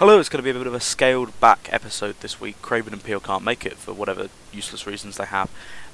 Hello, 0.00 0.18
it's 0.18 0.30
going 0.30 0.38
to 0.38 0.42
be 0.42 0.48
a 0.48 0.54
bit 0.54 0.66
of 0.66 0.72
a 0.72 0.80
scaled 0.80 1.38
back 1.40 1.68
episode 1.70 2.18
this 2.20 2.40
week. 2.40 2.62
Craven 2.62 2.94
and 2.94 3.04
Peel 3.04 3.20
can't 3.20 3.44
make 3.44 3.66
it 3.66 3.74
for 3.74 3.92
whatever 3.92 4.28
useless 4.50 4.86
reasons 4.86 5.18
they 5.18 5.26
have. 5.26 5.50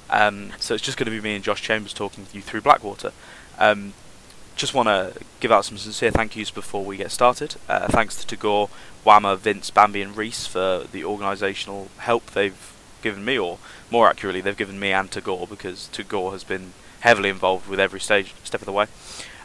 Um, 0.09 0.53
so 0.59 0.75
it's 0.75 0.83
just 0.85 0.97
going 0.97 1.07
to 1.07 1.11
be 1.11 1.19
me 1.19 1.35
and 1.35 1.43
Josh 1.43 1.61
Chambers 1.61 1.91
talking 1.91 2.25
you 2.31 2.41
through 2.41 2.61
Blackwater. 2.61 3.11
Um, 3.59 3.91
just 4.55 4.73
want 4.73 4.87
to 4.87 5.13
give 5.41 5.51
out 5.51 5.65
some 5.65 5.77
sincere 5.77 6.11
thank 6.11 6.37
yous 6.37 6.51
before 6.51 6.85
we 6.85 6.95
get 6.95 7.11
started. 7.11 7.57
Uh, 7.67 7.87
thanks 7.89 8.15
to 8.15 8.25
Tagore, 8.25 8.69
Whammer, 9.05 9.37
Vince, 9.37 9.71
Bambi, 9.71 10.01
and 10.01 10.15
Reese 10.15 10.47
for 10.47 10.85
the 10.89 11.01
organisational 11.01 11.89
help 11.97 12.27
they've 12.27 12.73
given 13.01 13.25
me, 13.25 13.37
or 13.37 13.57
more 13.91 14.07
accurately, 14.07 14.39
they've 14.39 14.55
given 14.55 14.79
me 14.79 14.93
and 14.93 15.11
Tagore 15.11 15.47
because 15.47 15.89
Tagore 15.89 16.31
has 16.31 16.45
been 16.45 16.71
heavily 17.01 17.27
involved 17.27 17.67
with 17.67 17.81
every 17.81 17.99
stage 17.99 18.33
step 18.45 18.61
of 18.61 18.67
the 18.67 18.71
way. 18.71 18.85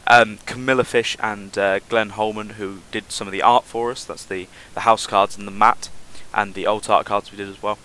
Um, 0.07 0.39
Camilla 0.45 0.83
Fish 0.83 1.15
and 1.19 1.57
uh, 1.57 1.79
Glenn 1.87 2.09
Holman, 2.09 2.51
who 2.51 2.79
did 2.91 3.11
some 3.11 3.27
of 3.27 3.31
the 3.31 3.41
art 3.41 3.63
for 3.63 3.91
us. 3.91 4.03
That's 4.03 4.25
the, 4.25 4.47
the 4.73 4.81
house 4.81 5.07
cards 5.07 5.37
and 5.37 5.47
the 5.47 5.51
mat, 5.51 5.89
and 6.33 6.53
the 6.53 6.67
old 6.67 6.89
art 6.89 7.05
cards 7.05 7.31
we 7.31 7.37
did 7.37 7.47
as 7.47 7.63
well. 7.63 7.77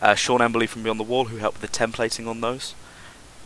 Uh, 0.00 0.14
Sean 0.14 0.40
Emberley 0.40 0.68
from 0.68 0.82
Beyond 0.82 0.98
the 0.98 1.04
Wall, 1.04 1.26
who 1.26 1.36
helped 1.36 1.60
with 1.60 1.70
the 1.70 1.78
templating 1.78 2.26
on 2.26 2.40
those. 2.40 2.74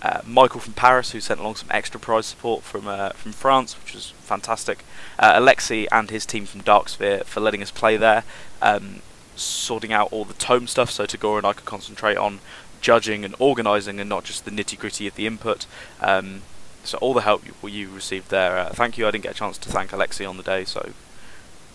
Uh, 0.04 0.20
Michael 0.26 0.60
from 0.60 0.74
Paris, 0.74 1.12
who 1.12 1.20
sent 1.20 1.40
along 1.40 1.56
some 1.56 1.68
extra 1.70 1.98
prize 1.98 2.26
support 2.26 2.62
from 2.62 2.86
uh, 2.86 3.10
from 3.10 3.32
France, 3.32 3.74
which 3.80 3.94
was 3.94 4.10
fantastic. 4.20 4.84
Uh, 5.18 5.40
Alexi 5.40 5.86
and 5.90 6.10
his 6.10 6.26
team 6.26 6.44
from 6.44 6.60
Darksphere 6.60 7.24
for 7.24 7.40
letting 7.40 7.62
us 7.62 7.70
play 7.70 7.96
there, 7.96 8.22
um, 8.60 9.00
sorting 9.34 9.92
out 9.92 10.12
all 10.12 10.26
the 10.26 10.34
tome 10.34 10.66
stuff, 10.66 10.90
so 10.90 11.06
Tagore 11.06 11.38
and 11.38 11.46
I 11.46 11.54
could 11.54 11.64
concentrate 11.64 12.18
on 12.18 12.40
judging 12.82 13.24
and 13.24 13.34
organising, 13.38 13.98
and 13.98 14.10
not 14.10 14.24
just 14.24 14.44
the 14.44 14.50
nitty 14.50 14.78
gritty 14.78 15.06
of 15.06 15.14
the 15.14 15.26
input. 15.26 15.64
Um, 16.02 16.42
so 16.84 16.98
all 16.98 17.14
the 17.14 17.22
help 17.22 17.44
you, 17.46 17.68
you 17.68 17.90
received 17.90 18.30
there, 18.30 18.56
uh, 18.58 18.70
thank 18.70 18.96
you. 18.98 19.06
I 19.06 19.10
didn't 19.10 19.24
get 19.24 19.32
a 19.32 19.38
chance 19.38 19.58
to 19.58 19.68
thank 19.68 19.90
Alexi 19.90 20.28
on 20.28 20.36
the 20.36 20.42
day, 20.42 20.64
so 20.64 20.92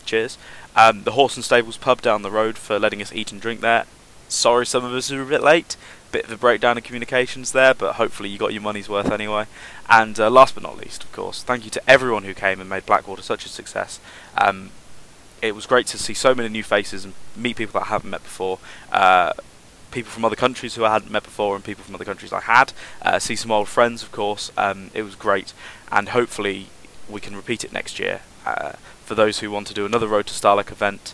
cheers. 0.06 0.38
Um, 0.76 1.04
the 1.04 1.12
Horse 1.12 1.36
and 1.36 1.44
Stables 1.44 1.78
pub 1.78 2.02
down 2.02 2.22
the 2.22 2.32
road 2.32 2.58
for 2.58 2.80
letting 2.80 3.02
us 3.02 3.14
eat 3.14 3.32
and 3.32 3.42
drink 3.42 3.62
there. 3.62 3.86
Sorry, 4.28 4.66
some 4.66 4.86
of 4.86 4.94
us 4.94 5.12
are 5.12 5.22
a 5.22 5.26
bit 5.26 5.44
late. 5.44 5.76
Bit 6.12 6.26
of 6.26 6.32
a 6.32 6.38
breakdown 6.38 6.78
in 6.78 6.84
communications 6.84 7.52
there, 7.52 7.74
but 7.74 7.96
hopefully 7.96 8.30
you 8.30 8.40
got 8.40 8.54
your 8.54 8.64
money's 8.64 8.90
worth 8.90 9.12
anyway. 9.12 9.46
And 9.88 10.20
uh, 10.20 10.30
last 10.30 10.56
but 10.56 10.64
not 10.64 10.78
least, 10.78 11.04
of 11.04 11.12
course, 11.12 11.44
thank 11.44 11.66
you 11.66 11.72
to 11.72 11.90
everyone 11.90 12.24
who 12.24 12.34
came 12.34 12.60
and 12.60 12.70
made 12.70 12.86
Blackwater 12.86 13.22
such 13.22 13.46
a 13.46 13.50
success. 13.50 14.00
Um, 14.36 14.72
it 15.42 15.56
was 15.56 15.66
great 15.66 15.88
to 15.88 15.98
see 15.98 16.14
so 16.14 16.34
many 16.34 16.50
new 16.50 16.64
faces 16.64 17.06
and 17.06 17.14
meet 17.36 17.58
people 17.58 17.80
that 17.80 17.88
I 17.88 17.90
haven't 17.90 18.10
met 18.10 18.24
before. 18.24 18.60
Uh, 18.92 19.34
people 19.92 20.12
from 20.12 20.26
other 20.26 20.36
countries 20.36 20.76
who 20.76 20.86
I 20.86 20.92
hadn't 20.92 21.12
met 21.12 21.24
before 21.24 21.56
and 21.56 21.64
people 21.64 21.84
from 21.84 21.96
other 21.96 22.06
countries 22.06 22.34
I 22.34 22.42
had. 22.42 22.74
Uh, 23.02 23.20
see 23.20 23.36
some 23.36 23.52
old 23.52 23.68
friends, 23.68 24.04
of 24.04 24.12
course. 24.12 24.52
Um, 24.58 24.92
it 24.94 25.04
was 25.04 25.16
great, 25.16 25.54
and 25.92 26.10
hopefully 26.10 26.68
we 27.08 27.20
can 27.20 27.36
repeat 27.36 27.64
it 27.64 27.74
next 27.74 28.00
year. 28.00 28.22
Uh, 28.46 28.74
for 29.04 29.16
those 29.16 29.40
who 29.40 29.52
want 29.52 29.68
to 29.68 29.74
do 29.74 29.86
another 29.86 30.08
Road 30.08 30.28
to 30.28 30.34
Starlight 30.34 30.72
event, 30.72 31.14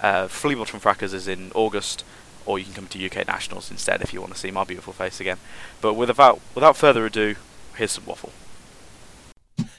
uh, 0.00 0.26
Fleabottom 0.26 0.80
Frackers 0.80 1.12
is 1.12 1.28
in 1.28 1.52
August, 1.54 2.04
or 2.46 2.58
you 2.58 2.64
can 2.64 2.74
come 2.74 2.86
to 2.88 3.04
UK 3.04 3.26
Nationals 3.26 3.70
instead 3.70 4.02
if 4.02 4.12
you 4.12 4.20
want 4.20 4.32
to 4.32 4.38
see 4.38 4.50
my 4.50 4.64
beautiful 4.64 4.92
face 4.92 5.20
again. 5.20 5.38
But 5.80 5.94
without 5.94 6.40
without 6.54 6.76
further 6.76 7.06
ado, 7.06 7.36
here's 7.76 7.92
some 7.92 8.06
waffle. 8.06 8.32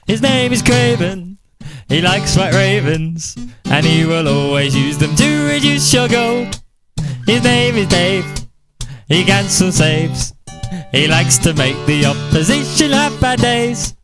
His 0.07 0.21
name 0.21 0.51
is 0.51 0.61
Craven. 0.61 1.37
He 1.87 2.01
likes 2.01 2.35
white 2.35 2.53
ravens, 2.53 3.37
and 3.65 3.85
he 3.85 4.05
will 4.05 4.27
always 4.27 4.75
use 4.75 4.97
them 4.97 5.15
to 5.15 5.47
reduce 5.47 5.93
your 5.93 6.07
gold. 6.07 6.61
His 7.25 7.41
name 7.41 7.75
is 7.75 7.87
Dave. 7.87 8.25
He 9.07 9.23
cancels 9.23 9.77
saves. 9.77 10.33
He 10.91 11.07
likes 11.07 11.37
to 11.39 11.53
make 11.53 11.77
the 11.85 12.05
opposition 12.05 12.91
have 12.91 13.19
bad 13.21 13.39
days. 13.39 13.95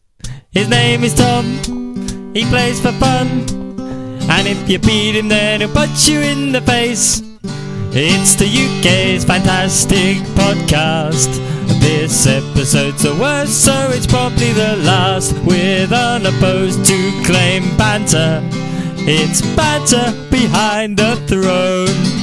His 0.52 0.70
name 0.70 1.04
is 1.04 1.14
Tom. 1.16 1.46
He 2.34 2.46
plays 2.46 2.80
for 2.80 2.94
fun. 2.94 3.28
And 4.30 4.48
if 4.48 4.70
you 4.70 4.80
beat 4.80 5.16
him, 5.16 5.28
then 5.28 5.60
he'll 5.60 5.74
punch 5.74 6.08
you 6.08 6.22
in 6.22 6.54
the 6.54 6.62
face. 6.62 7.22
It's 7.92 8.36
the 8.36 8.46
UK's 8.46 9.26
fantastic 9.26 10.18
podcast. 10.38 11.30
This 11.82 12.26
episode's 12.26 13.04
the 13.04 13.16
worst, 13.16 13.66
so 13.66 13.90
it's 13.92 14.08
probably 14.08 14.54
the 14.54 14.78
last. 14.78 15.34
With 15.44 15.92
unopposed 15.92 16.86
to 16.86 17.24
claim 17.26 17.64
banter. 17.76 18.42
It's 19.02 19.42
banter 19.58 20.14
behind 20.30 20.98
the 20.98 21.16
throne. 21.28 22.19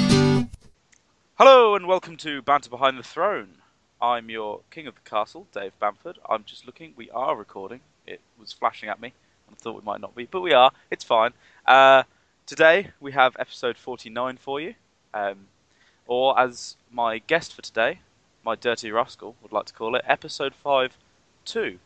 Hello 1.39 1.75
and 1.75 1.87
welcome 1.87 2.17
to 2.17 2.41
Banter 2.41 2.71
Behind 2.71 2.99
the 2.99 3.03
Throne. 3.03 3.59
I'm 4.01 4.31
your 4.31 4.61
King 4.71 4.87
of 4.87 4.95
the 4.95 5.03
Castle, 5.03 5.47
Dave 5.53 5.79
Bamford. 5.79 6.19
I'm 6.27 6.45
just 6.45 6.65
looking. 6.65 6.95
We 6.97 7.11
are 7.11 7.37
recording. 7.37 7.81
It 8.07 8.23
was 8.41 8.55
flashing 8.55 8.89
at 8.89 9.03
me. 9.03 9.13
I 9.51 9.55
thought 9.57 9.75
we 9.75 9.85
might 9.85 10.01
not 10.01 10.15
be, 10.15 10.25
but 10.25 10.41
we 10.41 10.55
are. 10.55 10.73
It's 10.91 11.05
fine. 11.05 11.35
Uh, 11.67 12.05
today 12.47 12.93
we 13.01 13.13
have 13.13 13.37
episode 13.39 13.77
49 13.77 14.39
for 14.39 14.63
you. 14.63 14.77
Um, 15.13 15.49
or 16.07 16.41
as 16.41 16.77
my 16.91 17.19
guest 17.19 17.53
for 17.55 17.61
today, 17.61 18.01
my 18.43 18.55
dirty 18.55 18.91
rascal 18.91 19.37
would 19.43 19.53
like 19.53 19.67
to 19.67 19.75
call 19.75 19.95
it, 19.95 20.07
episode 20.09 20.55
5 20.55 20.97
2. 21.45 21.79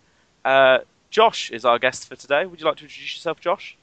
Uh, 0.45 0.79
Josh 1.11 1.51
is 1.51 1.65
our 1.65 1.81
guest 1.81 2.09
for 2.09 2.15
today. 2.15 2.47
Would 2.47 2.61
you 2.61 2.67
like 2.67 2.77
to 2.77 2.85
introduce 2.85 3.17
yourself, 3.17 3.41
Josh? 3.41 3.77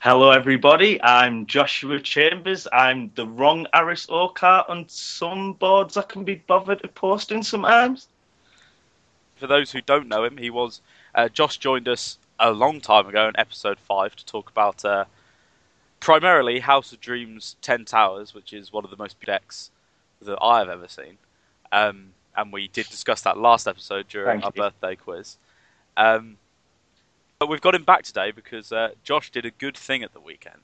Hello, 0.00 0.30
everybody. 0.30 1.02
I'm 1.02 1.44
Joshua 1.46 1.98
Chambers. 1.98 2.68
I'm 2.72 3.10
the 3.16 3.26
wrong 3.26 3.66
Aris 3.74 4.06
Orcar 4.06 4.64
on 4.70 4.88
some 4.88 5.54
boards 5.54 5.96
I 5.96 6.02
can 6.02 6.22
be 6.22 6.36
bothered 6.36 6.82
to 6.82 6.88
posting 6.88 7.42
sometimes. 7.42 8.06
For 9.34 9.48
those 9.48 9.72
who 9.72 9.80
don't 9.80 10.06
know 10.06 10.22
him, 10.22 10.36
he 10.36 10.50
was. 10.50 10.82
Uh, 11.16 11.28
Josh 11.28 11.56
joined 11.56 11.88
us 11.88 12.16
a 12.38 12.52
long 12.52 12.80
time 12.80 13.08
ago 13.08 13.26
in 13.26 13.36
episode 13.36 13.80
5 13.80 14.14
to 14.14 14.24
talk 14.24 14.50
about 14.50 14.84
uh, 14.84 15.06
primarily 15.98 16.60
House 16.60 16.92
of 16.92 17.00
Dreams 17.00 17.56
10 17.62 17.84
Towers, 17.84 18.32
which 18.32 18.52
is 18.52 18.72
one 18.72 18.84
of 18.84 18.90
the 18.92 18.96
most 18.96 19.20
decks 19.26 19.72
that 20.22 20.38
I 20.40 20.60
have 20.60 20.68
ever 20.68 20.86
seen. 20.86 21.18
Um, 21.72 22.10
and 22.36 22.52
we 22.52 22.68
did 22.68 22.86
discuss 22.88 23.22
that 23.22 23.36
last 23.36 23.66
episode 23.66 24.06
during 24.06 24.40
Thank 24.40 24.44
our 24.44 24.52
you. 24.54 24.62
birthday 24.62 24.94
quiz. 24.94 25.38
Um, 25.96 26.36
but 27.38 27.48
we've 27.48 27.60
got 27.60 27.74
him 27.74 27.84
back 27.84 28.02
today 28.02 28.32
because 28.32 28.72
uh, 28.72 28.90
Josh 29.04 29.30
did 29.30 29.44
a 29.44 29.50
good 29.52 29.76
thing 29.76 30.02
at 30.02 30.12
the 30.12 30.20
weekend. 30.20 30.60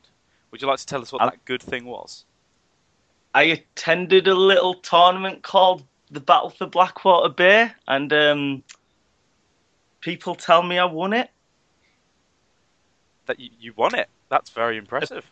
Would 0.51 0.61
you 0.61 0.69
like 0.69 0.79
to 0.81 0.87
tell 0.87 1.03
us 1.03 1.13
what 1.13 1.23
Um, 1.23 1.31
that 1.31 1.45
good 1.45 1.63
thing 1.63 1.85
was? 1.85 2.25
I 3.35 3.45
attended 3.45 4.29
a 4.29 4.35
little 4.35 4.75
tournament 4.75 5.43
called 5.43 5.85
the 6.11 6.21
Battle 6.21 6.51
for 6.51 6.67
Blackwater 6.67 7.29
Bay, 7.29 7.73
and 7.89 8.13
um, 8.13 8.63
people 10.01 10.35
tell 10.35 10.63
me 10.63 10.79
I 10.79 10.85
won 10.85 11.13
it. 11.13 11.31
That 13.27 13.41
you, 13.41 13.51
you 13.59 13.73
won 13.77 13.95
it. 13.95 14.09
That's 14.29 14.51
very 14.51 14.77
impressive. 14.77 15.25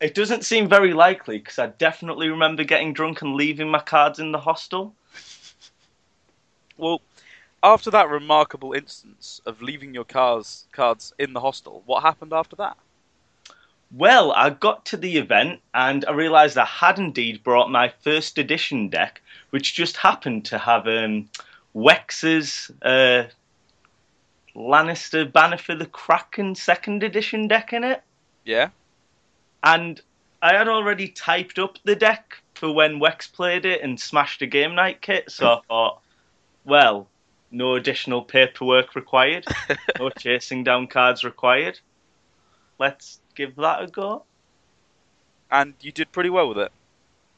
It 0.00 0.14
doesn't 0.14 0.44
seem 0.44 0.68
very 0.68 0.92
likely 0.92 1.38
because 1.38 1.58
I 1.58 1.68
definitely 1.68 2.28
remember 2.28 2.64
getting 2.64 2.92
drunk 2.92 3.22
and 3.22 3.34
leaving 3.34 3.68
my 3.68 3.78
cards 3.78 4.18
in 4.18 4.32
the 4.32 4.40
hostel. 4.40 4.94
Well, 6.78 7.02
after 7.62 7.90
that 7.90 8.08
remarkable 8.08 8.72
instance 8.72 9.40
of 9.46 9.62
leaving 9.62 9.94
your 9.94 10.04
cars 10.04 10.66
cards 10.72 11.12
in 11.18 11.32
the 11.32 11.40
hostel, 11.40 11.82
what 11.86 12.02
happened 12.02 12.32
after 12.32 12.56
that? 12.56 12.76
Well, 13.90 14.32
I 14.32 14.50
got 14.50 14.86
to 14.86 14.96
the 14.96 15.18
event 15.18 15.60
and 15.74 16.04
I 16.06 16.12
realised 16.12 16.56
I 16.56 16.64
had 16.64 16.98
indeed 16.98 17.44
brought 17.44 17.70
my 17.70 17.92
first 18.02 18.38
edition 18.38 18.88
deck, 18.88 19.20
which 19.50 19.74
just 19.74 19.98
happened 19.98 20.46
to 20.46 20.58
have 20.58 20.86
um, 20.86 21.28
Wex's 21.74 22.70
uh, 22.80 23.24
Lannister 24.56 25.30
Banner 25.30 25.58
for 25.58 25.74
the 25.74 25.86
Kraken 25.86 26.54
second 26.54 27.02
edition 27.02 27.48
deck 27.48 27.72
in 27.74 27.84
it. 27.84 28.02
Yeah. 28.44 28.70
And 29.62 30.00
I 30.40 30.56
had 30.56 30.68
already 30.68 31.08
typed 31.08 31.58
up 31.58 31.78
the 31.84 31.94
deck 31.94 32.38
for 32.54 32.72
when 32.72 32.98
Wex 32.98 33.30
played 33.30 33.64
it 33.64 33.82
and 33.82 34.00
smashed 34.00 34.42
a 34.42 34.46
game 34.46 34.74
night 34.74 35.00
kit, 35.02 35.30
so 35.30 35.46
I 35.46 35.60
thought, 35.68 36.00
well, 36.64 37.08
no 37.52 37.74
additional 37.74 38.22
paperwork 38.22 38.94
required, 38.94 39.44
no 39.98 40.10
chasing 40.18 40.64
down 40.64 40.86
cards 40.86 41.22
required. 41.22 41.78
Let's 42.78 43.20
give 43.34 43.56
that 43.56 43.82
a 43.82 43.86
go. 43.86 44.24
And 45.50 45.74
you 45.80 45.92
did 45.92 46.10
pretty 46.10 46.30
well 46.30 46.48
with 46.48 46.58
it. 46.58 46.72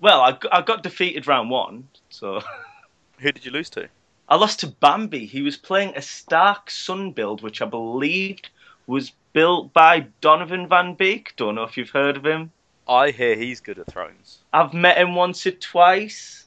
Well, 0.00 0.21
I, 0.21 0.39
I 0.53 0.62
got 0.62 0.83
defeated 0.83 1.27
round 1.27 1.50
one, 1.50 1.89
so 2.09 2.41
Who 3.19 3.33
did 3.33 3.44
you 3.44 3.53
lose 3.53 3.71
to? 3.71 3.89
I 4.29 4.37
lost 4.37 4.61
to 4.61 4.67
Bambi. 4.67 5.27
He 5.27 5.43
was 5.43 5.56
playing 5.56 5.94
a 5.97 6.03
Stark 6.03 6.71
Sun 6.71 7.12
build, 7.12 7.43
which 7.43 7.62
I 7.62 7.67
believed 7.67 8.49
was 8.87 9.12
built 9.33 9.73
by 9.73 10.06
Donovan 10.21 10.69
Van 10.69 10.94
Beek. 10.94 11.35
Don't 11.37 11.55
know 11.55 11.62
if 11.62 11.77
you've 11.77 11.91
heard 11.91 12.17
of 12.17 12.27
him. 12.27 12.53
I 12.87 13.11
hear 13.11 13.37
he's 13.37 13.61
good 13.61 13.79
at 13.79 13.87
thrones. 13.87 14.39
I've 14.53 14.75
met 14.75 14.99
him 14.99 15.15
once 15.15 15.47
or 15.47 15.53
twice. 15.53 16.47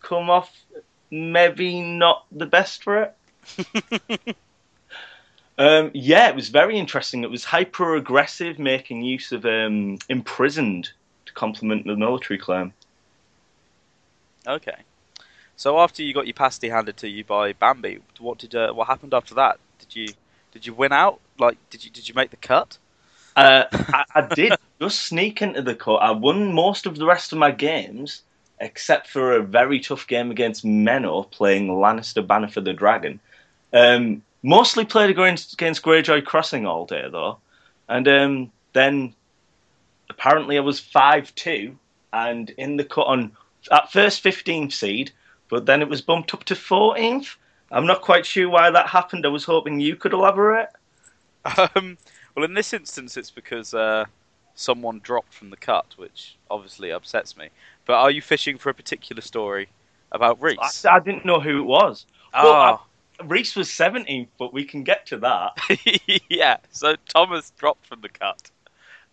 Come 0.00 0.30
off 0.30 0.52
maybe 1.14 1.80
not 1.80 2.26
the 2.32 2.46
best 2.46 2.82
for 2.82 3.02
it. 3.02 4.36
Um, 5.56 5.90
yeah, 5.94 6.28
it 6.28 6.34
was 6.34 6.48
very 6.48 6.78
interesting. 6.78 7.22
It 7.22 7.30
was 7.30 7.44
hyper 7.44 7.94
aggressive, 7.94 8.58
making 8.58 9.02
use 9.02 9.30
of 9.30 9.44
um, 9.44 9.98
imprisoned 10.08 10.90
to 11.26 11.32
complement 11.32 11.86
the 11.86 11.96
military 11.96 12.38
claim. 12.38 12.72
Okay. 14.46 14.76
So 15.56 15.78
after 15.78 16.02
you 16.02 16.12
got 16.12 16.26
your 16.26 16.34
pasty 16.34 16.68
handed 16.68 16.96
to 16.98 17.08
you 17.08 17.24
by 17.24 17.52
Bambi, 17.52 18.00
what 18.18 18.38
did 18.38 18.54
uh, 18.54 18.72
what 18.72 18.88
happened 18.88 19.14
after 19.14 19.34
that? 19.36 19.60
Did 19.78 19.94
you 19.94 20.08
did 20.52 20.66
you 20.66 20.74
win 20.74 20.92
out? 20.92 21.20
Like 21.38 21.56
did 21.70 21.84
you 21.84 21.90
did 21.90 22.08
you 22.08 22.14
make 22.14 22.30
the 22.30 22.36
cut? 22.36 22.76
Uh, 23.36 23.64
I, 23.72 24.04
I 24.14 24.34
did 24.34 24.54
just 24.80 25.04
sneak 25.04 25.40
into 25.40 25.62
the 25.62 25.76
cut. 25.76 25.96
I 25.96 26.10
won 26.10 26.52
most 26.52 26.86
of 26.86 26.96
the 26.96 27.06
rest 27.06 27.32
of 27.32 27.38
my 27.38 27.52
games, 27.52 28.22
except 28.64 29.08
for 29.08 29.32
a 29.32 29.42
very 29.42 29.78
tough 29.78 30.06
game 30.06 30.30
against 30.30 30.64
Menno 30.64 31.30
playing 31.30 31.68
Lannister 31.68 32.26
Banner 32.26 32.48
for 32.48 32.62
the 32.62 32.72
Dragon. 32.72 33.20
Um, 33.74 34.22
mostly 34.42 34.86
played 34.86 35.10
against, 35.10 35.52
against 35.52 35.82
Greyjoy 35.82 36.24
Crossing 36.24 36.66
all 36.66 36.86
day, 36.86 37.06
though. 37.10 37.38
And 37.88 38.08
um, 38.08 38.52
then 38.72 39.14
apparently 40.08 40.56
I 40.56 40.60
was 40.60 40.80
5 40.80 41.34
2 41.34 41.76
and 42.14 42.50
in 42.50 42.76
the 42.76 42.84
cut 42.84 43.06
on 43.06 43.32
at 43.70 43.92
first 43.92 44.24
15th 44.24 44.72
seed, 44.72 45.10
but 45.50 45.66
then 45.66 45.82
it 45.82 45.88
was 45.88 46.00
bumped 46.00 46.32
up 46.32 46.44
to 46.44 46.54
14th. 46.54 47.36
I'm 47.70 47.86
not 47.86 48.00
quite 48.00 48.24
sure 48.24 48.48
why 48.48 48.70
that 48.70 48.88
happened. 48.88 49.26
I 49.26 49.28
was 49.28 49.44
hoping 49.44 49.78
you 49.78 49.96
could 49.96 50.12
elaborate. 50.12 50.68
Um, 51.76 51.98
well, 52.34 52.46
in 52.46 52.54
this 52.54 52.72
instance, 52.72 53.18
it's 53.18 53.30
because 53.30 53.74
uh, 53.74 54.06
someone 54.54 55.00
dropped 55.00 55.34
from 55.34 55.50
the 55.50 55.56
cut, 55.56 55.94
which 55.96 56.36
obviously 56.50 56.90
upsets 56.90 57.36
me. 57.36 57.48
But 57.86 57.94
are 57.94 58.10
you 58.10 58.22
fishing 58.22 58.58
for 58.58 58.70
a 58.70 58.74
particular 58.74 59.22
story 59.22 59.68
about 60.12 60.38
I, 60.40 60.44
Reese? 60.44 60.84
I 60.84 61.00
didn't 61.00 61.24
know 61.24 61.40
who 61.40 61.60
it 61.60 61.66
was. 61.66 62.06
Well, 62.32 62.52
Ah, 62.52 62.84
Reese 63.24 63.56
was 63.56 63.68
17th, 63.68 64.28
but 64.38 64.52
we 64.52 64.64
can 64.64 64.82
get 64.84 65.06
to 65.06 65.18
that. 65.18 65.56
yeah. 66.28 66.56
So 66.70 66.96
Thomas 67.08 67.52
dropped 67.58 67.86
from 67.86 68.00
the 68.00 68.08
cut. 68.08 68.50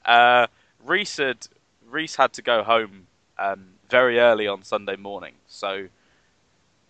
Uh, 0.05 0.47
Reese 0.83 1.17
had 1.17 1.47
Reese 1.89 2.15
had 2.15 2.33
to 2.33 2.41
go 2.41 2.63
home 2.63 3.07
um, 3.37 3.65
very 3.89 4.19
early 4.19 4.47
on 4.47 4.63
Sunday 4.63 4.95
morning. 4.95 5.33
So 5.47 5.87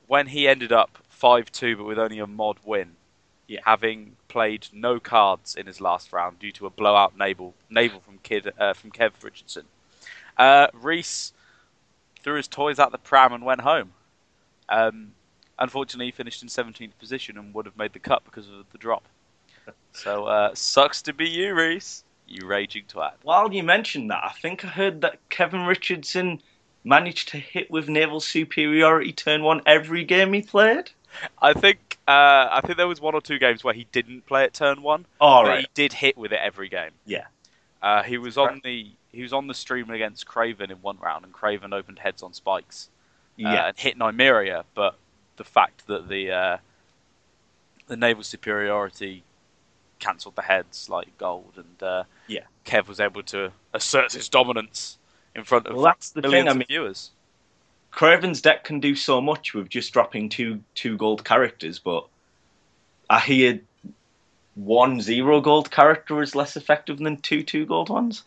when 0.08 0.28
he 0.28 0.48
ended 0.48 0.72
up 0.72 1.00
five 1.10 1.52
two, 1.52 1.78
but 1.78 1.86
with 1.86 2.00
only 2.00 2.20
a 2.20 2.28
mod 2.28 2.58
win. 2.64 2.96
Having 3.64 4.16
played 4.28 4.68
no 4.72 5.00
cards 5.00 5.56
in 5.56 5.66
his 5.66 5.82
last 5.82 6.14
round 6.14 6.40
due 6.40 6.52
to 6.54 6.66
a 6.66 6.70
blowout 6.70 7.18
naval 7.18 7.54
naval 7.70 8.00
from 8.00 8.18
Kid 8.20 8.52
uh, 8.60 8.74
from 8.74 8.92
Kev 8.92 9.12
Richardson, 9.24 9.66
uh, 10.38 10.68
Reese 10.74 11.34
threw 12.24 12.36
his 12.36 12.48
toys 12.48 12.80
out 12.80 12.92
the 12.92 12.98
pram 12.98 13.34
and 13.34 13.44
went 13.44 13.62
home. 13.62 13.94
Um, 14.70 15.12
unfortunately, 15.60 16.06
he 16.06 16.12
finished 16.12 16.42
in 16.44 16.50
17th 16.50 16.92
position 17.00 17.38
and 17.38 17.54
would 17.54 17.66
have 17.66 17.78
made 17.78 17.94
the 17.94 18.00
cut 18.00 18.24
because 18.24 18.48
of 18.48 18.66
the 18.72 18.78
drop. 18.78 19.04
So 19.94 20.26
uh, 20.26 20.52
sucks 20.54 21.02
to 21.04 21.14
be 21.14 21.30
you, 21.30 21.54
Reese. 21.54 22.04
You 22.28 22.48
raging 22.48 22.86
twat. 22.88 23.14
While 23.24 23.54
you 23.54 23.64
mentioned 23.64 24.10
that, 24.12 24.24
I 24.24 24.32
think 24.42 24.64
I 24.64 24.70
heard 24.70 25.02
that 25.02 25.20
Kevin 25.30 25.66
Richardson 25.66 26.42
managed 26.84 27.30
to 27.30 27.38
hit 27.38 27.70
with 27.70 27.90
naval 27.90 28.20
superiority 28.22 29.12
turn 29.12 29.44
one 29.44 29.62
every 29.66 30.04
game 30.04 30.34
he 30.34 30.42
played. 30.42 30.90
I 31.42 31.54
think 31.54 31.98
uh, 32.08 32.48
I 32.52 32.62
think 32.64 32.78
there 32.78 32.88
was 32.88 33.02
one 33.02 33.14
or 33.16 33.22
two 33.22 33.40
games 33.40 33.64
where 33.64 33.74
he 33.74 33.86
didn't 33.92 34.26
play 34.26 34.44
at 34.44 34.54
turn 34.54 34.82
one, 34.82 35.06
All 35.20 35.44
but 35.44 35.50
right. 35.50 35.60
he 35.62 35.68
did 35.74 35.94
hit 35.94 36.18
with 36.18 36.32
it 36.32 36.40
every 36.42 36.70
game. 36.70 36.92
Yeah. 37.06 37.26
Uh, 37.82 38.04
he 38.04 38.18
was 38.18 38.38
on 38.38 38.62
the 38.64 38.88
he 39.12 39.22
was 39.22 39.34
on 39.34 39.48
the 39.48 39.54
stream 39.54 39.90
against 39.90 40.26
Craven 40.26 40.72
in 40.72 40.78
one 40.78 40.98
round, 41.00 41.26
and 41.26 41.34
Craven 41.34 41.74
opened 41.74 42.00
heads 42.00 42.24
on 42.24 42.34
spikes 42.34 42.90
uh, 43.40 43.50
Yeah. 43.50 43.68
and 43.68 43.78
hit 43.78 43.98
Nymeria. 43.98 44.64
But 44.76 44.96
the 45.38 45.44
fact 45.44 45.88
that 45.88 46.08
the 46.08 46.32
uh, 46.32 46.58
the 47.88 47.98
naval 47.98 48.24
superiority 48.24 49.24
cancelled 50.00 50.36
the 50.36 50.42
heads 50.42 50.90
like 50.90 51.16
gold, 51.18 51.54
and 51.58 51.84
uh, 51.84 52.04
Yeah. 52.28 52.42
Kev 52.66 52.88
was 52.88 53.00
able 53.00 53.24
to 53.24 53.52
assert 53.74 54.14
his 54.14 54.30
dominance 54.30 54.98
in 55.36 55.44
front 55.44 55.68
of 55.68 55.76
Well, 55.76 55.84
that's 55.84 56.12
the 56.12 56.22
millions 56.22 56.44
thing. 56.44 56.48
I 56.48 56.52
of 56.52 56.58
mean, 56.58 56.68
viewers. 56.68 57.12
Craven's 57.92 58.42
deck 58.42 58.64
can 58.64 58.80
do 58.80 58.96
so 58.96 59.22
much 59.22 59.54
with 59.54 59.70
just 59.70 59.92
dropping 59.94 60.30
two 60.30 60.64
two 60.76 60.98
gold 60.98 61.24
characters, 61.26 61.78
but 61.80 62.08
I 63.10 63.20
hear 63.20 63.60
one 64.56 65.02
zero 65.02 65.42
gold 65.42 65.72
character 65.72 66.22
is 66.22 66.36
less 66.36 66.56
effective 66.56 66.98
than 67.00 67.18
two 67.18 67.44
two 67.44 67.66
gold 67.66 67.90
ones. 67.90 68.24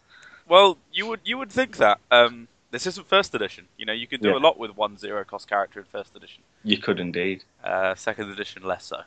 Well, 0.48 0.76
you 0.92 1.06
would 1.06 1.20
you 1.24 1.38
would 1.38 1.50
think 1.50 1.78
that. 1.78 1.98
Um, 2.10 2.48
this 2.70 2.88
isn't 2.88 3.08
first 3.08 3.34
edition. 3.36 3.66
You 3.78 3.86
know, 3.86 3.92
you 3.92 4.08
can 4.08 4.20
do 4.20 4.30
Yeah. 4.30 4.36
a 4.36 4.38
lot 4.38 4.58
with 4.58 4.76
one 4.76 4.98
zero 4.98 5.22
cost 5.22 5.48
character 5.48 5.78
in 5.78 5.86
first 5.86 6.14
edition. 6.16 6.42
You 6.64 6.76
could 6.78 6.98
indeed. 6.98 7.44
Uh, 7.62 7.94
second 7.94 8.30
edition, 8.30 8.64
less 8.64 8.84
so. 8.86 9.02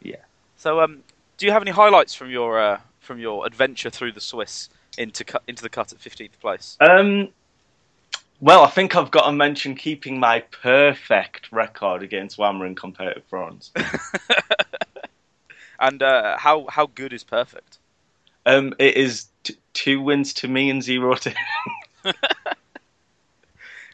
Yeah. 0.00 0.16
So, 0.56 0.80
um, 0.80 1.04
do 1.36 1.44
you 1.44 1.52
have 1.52 1.60
any 1.60 1.72
highlights 1.72 2.14
from 2.14 2.30
your 2.30 2.58
uh, 2.58 2.80
from 3.00 3.18
your 3.18 3.46
adventure 3.46 3.90
through 3.90 4.12
the 4.12 4.20
Swiss 4.20 4.70
into 4.96 5.24
cut 5.24 5.42
into 5.46 5.62
the 5.62 5.68
cut 5.68 5.92
at 5.92 6.00
fifteenth 6.00 6.40
place? 6.40 6.76
Um, 6.80 7.28
well, 8.42 8.64
I 8.64 8.70
think 8.70 8.96
I've 8.96 9.12
got 9.12 9.26
to 9.26 9.32
mention 9.32 9.76
keeping 9.76 10.18
my 10.18 10.40
perfect 10.40 11.52
record 11.52 12.02
against 12.02 12.38
Whammer 12.38 12.66
in 12.66 12.74
competitive 12.74 13.22
bronze. 13.30 13.70
and 15.78 16.02
uh, 16.02 16.36
how 16.36 16.66
how 16.68 16.86
good 16.86 17.12
is 17.12 17.22
perfect? 17.22 17.78
Um, 18.44 18.74
it 18.80 18.96
is 18.96 19.28
t- 19.44 19.54
two 19.74 20.02
wins 20.02 20.34
to 20.34 20.48
me 20.48 20.70
and 20.70 20.82
zero 20.82 21.14
to. 21.14 21.32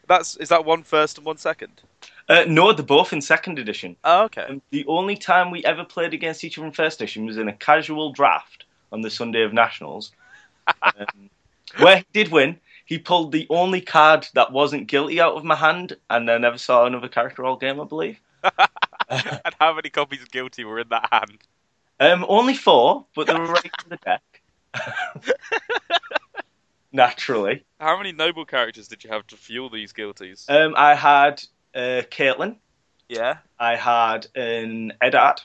That's 0.08 0.36
is 0.36 0.48
that 0.48 0.64
one 0.64 0.82
first 0.82 1.18
and 1.18 1.26
one 1.26 1.36
second? 1.36 1.82
Uh, 2.26 2.46
no, 2.48 2.72
they're 2.72 2.86
both 2.86 3.12
in 3.12 3.20
second 3.20 3.58
edition. 3.58 3.96
Oh, 4.02 4.24
okay. 4.24 4.44
Um, 4.44 4.62
the 4.70 4.86
only 4.86 5.16
time 5.16 5.50
we 5.50 5.62
ever 5.66 5.84
played 5.84 6.14
against 6.14 6.42
each 6.42 6.56
other 6.56 6.66
in 6.66 6.72
first 6.72 7.02
edition 7.02 7.26
was 7.26 7.36
in 7.36 7.48
a 7.48 7.52
casual 7.52 8.12
draft 8.12 8.64
on 8.92 9.02
the 9.02 9.10
Sunday 9.10 9.42
of 9.42 9.52
Nationals, 9.52 10.10
um, 10.82 11.28
where 11.80 11.98
he 11.98 12.06
did 12.14 12.32
win. 12.32 12.58
He 12.88 12.98
pulled 12.98 13.32
the 13.32 13.46
only 13.50 13.82
card 13.82 14.26
that 14.32 14.50
wasn't 14.50 14.86
guilty 14.86 15.20
out 15.20 15.34
of 15.34 15.44
my 15.44 15.54
hand, 15.56 15.94
and 16.08 16.30
I 16.30 16.38
never 16.38 16.56
saw 16.56 16.86
another 16.86 17.06
character 17.08 17.44
all 17.44 17.56
game. 17.56 17.78
I 17.78 17.84
believe. 17.84 18.18
and 19.10 19.54
how 19.60 19.74
many 19.74 19.90
copies 19.90 20.22
of 20.22 20.30
Guilty 20.30 20.64
were 20.64 20.80
in 20.80 20.88
that 20.88 21.06
hand? 21.12 21.36
Um, 22.00 22.24
only 22.30 22.54
four, 22.54 23.04
but 23.14 23.26
they 23.26 23.34
were 23.34 23.44
right 23.44 23.70
in 23.84 23.90
the 23.90 23.96
deck. 23.98 24.40
Naturally, 26.92 27.62
How 27.78 27.98
many 27.98 28.12
noble 28.12 28.46
characters 28.46 28.88
did 28.88 29.04
you 29.04 29.10
have 29.10 29.26
to 29.26 29.36
fuel 29.36 29.68
these 29.68 29.92
Guilties? 29.92 30.48
um, 30.48 30.72
I 30.78 30.94
had 30.94 31.42
uh, 31.74 32.02
Catelyn. 32.10 32.56
yeah. 33.10 33.36
I 33.60 33.76
had 33.76 34.28
an 34.34 34.94
Eddard. 35.02 35.42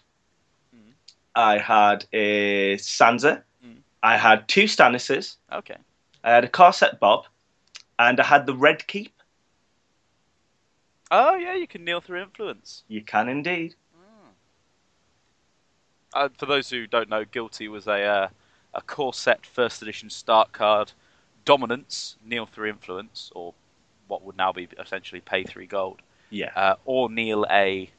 Mhm. 0.73 0.93
I 1.35 1.57
had 1.57 2.05
a 2.13 2.77
Sansa. 2.77 3.43
Mhm. 3.65 3.79
I 4.01 4.15
had 4.15 4.47
two 4.47 4.63
Stannises. 4.63 5.35
Okay. 5.51 5.75
I 6.23 6.29
had 6.31 6.45
a 6.45 6.47
Core 6.47 6.71
Set 6.71 7.01
Bob, 7.01 7.25
and 8.09 8.19
I 8.19 8.23
had 8.23 8.45
the 8.45 8.55
Red 8.55 8.87
Keep. 8.87 9.13
Oh 11.11 11.35
yeah, 11.35 11.55
you 11.55 11.67
can 11.67 11.83
kneel 11.85 12.01
through 12.01 12.21
influence. 12.21 12.83
You 12.87 13.01
can 13.01 13.29
indeed. 13.29 13.75
Uh, 16.13 16.29
for 16.37 16.45
those 16.45 16.69
who 16.69 16.85
don't 16.85 17.09
know, 17.09 17.25
Guilty 17.25 17.67
was 17.67 17.87
a 17.87 18.03
uh, 18.03 18.27
a 18.73 18.81
core 18.81 19.13
set 19.13 19.45
first 19.45 19.81
edition 19.81 20.09
start 20.09 20.51
card, 20.51 20.91
dominance, 21.45 22.17
kneel 22.23 22.45
through 22.45 22.69
influence, 22.69 23.31
or 23.35 23.53
what 24.07 24.23
would 24.23 24.37
now 24.37 24.51
be 24.51 24.67
essentially 24.79 25.21
pay 25.21 25.43
three 25.43 25.65
gold, 25.65 26.01
Yeah. 26.29 26.51
uh, 26.55 26.75
or 26.85 27.09
kneel 27.09 27.45
a 27.49 27.89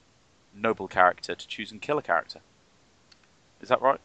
noble 0.54 0.86
character 0.86 1.34
to 1.34 1.48
choose 1.48 1.72
and 1.72 1.82
kill 1.82 1.98
a 1.98 2.02
character. 2.02 2.40
Is 3.60 3.68
that 3.68 3.82
right? 3.82 4.00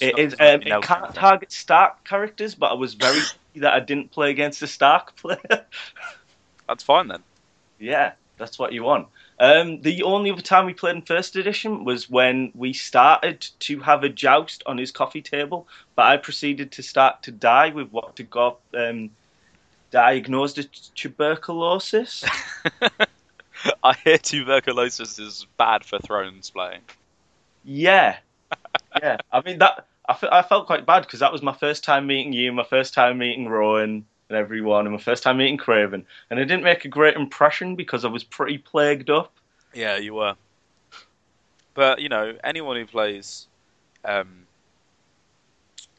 It, 0.00 0.18
is, 0.18 0.32
um, 0.34 0.60
no 0.66 0.78
it 0.78 0.82
can't 0.82 0.84
character. 0.84 1.20
target 1.20 1.52
Stark 1.52 2.04
characters, 2.04 2.54
but 2.54 2.70
I 2.70 2.74
was 2.74 2.94
very 2.94 3.18
lucky 3.18 3.60
that 3.60 3.72
I 3.74 3.80
didn't 3.80 4.10
play 4.10 4.30
against 4.30 4.62
a 4.62 4.66
Stark 4.66 5.16
player. 5.22 5.66
That's 6.66 6.82
fine 6.82 7.08
then. 7.08 7.22
yeah, 7.78 8.12
that's 8.38 8.58
what 8.58 8.72
you 8.72 8.82
want. 8.84 9.08
Um, 9.38 9.80
the 9.80 10.02
only 10.02 10.30
other 10.30 10.42
time 10.42 10.66
we 10.66 10.74
played 10.74 10.96
in 10.96 11.02
first 11.02 11.34
edition 11.36 11.84
was 11.84 12.10
when 12.10 12.52
we 12.54 12.74
started 12.74 13.46
to 13.60 13.80
have 13.80 14.04
a 14.04 14.08
joust 14.10 14.62
on 14.66 14.76
his 14.76 14.92
coffee 14.92 15.22
table, 15.22 15.66
but 15.96 16.06
I 16.06 16.18
proceeded 16.18 16.72
to 16.72 16.82
start 16.82 17.22
to 17.22 17.32
die 17.32 17.70
with 17.70 17.88
what 17.90 18.16
to 18.16 18.22
got 18.22 18.58
um, 18.74 19.10
diagnosed 19.90 20.58
as 20.58 20.66
tuberculosis. 20.94 22.24
I 23.82 23.94
hear 24.04 24.18
tuberculosis 24.18 25.18
is 25.18 25.46
bad 25.56 25.84
for 25.84 25.98
thrones 25.98 26.50
playing. 26.50 26.82
Yeah, 27.64 28.16
yeah. 29.02 29.16
I 29.32 29.40
mean 29.42 29.58
that. 29.58 29.86
I, 30.08 30.18
I 30.32 30.42
felt 30.42 30.66
quite 30.66 30.86
bad 30.86 31.02
because 31.02 31.20
that 31.20 31.32
was 31.32 31.42
my 31.42 31.52
first 31.52 31.84
time 31.84 32.06
meeting 32.06 32.32
you, 32.32 32.52
my 32.52 32.64
first 32.64 32.94
time 32.94 33.18
meeting 33.18 33.48
Rowan 33.48 34.04
and 34.28 34.38
everyone, 34.38 34.86
and 34.86 34.94
my 34.94 35.00
first 35.00 35.22
time 35.22 35.38
meeting 35.38 35.56
Craven, 35.56 36.04
and 36.30 36.40
it 36.40 36.46
didn't 36.46 36.64
make 36.64 36.84
a 36.84 36.88
great 36.88 37.16
impression 37.16 37.76
because 37.76 38.04
I 38.04 38.08
was 38.08 38.24
pretty 38.24 38.58
plagued 38.58 39.10
up. 39.10 39.32
Yeah, 39.74 39.96
you 39.98 40.14
were. 40.14 40.34
But 41.74 42.00
you 42.00 42.08
know, 42.08 42.34
anyone 42.42 42.76
who 42.76 42.86
plays 42.86 43.46
um, 44.04 44.46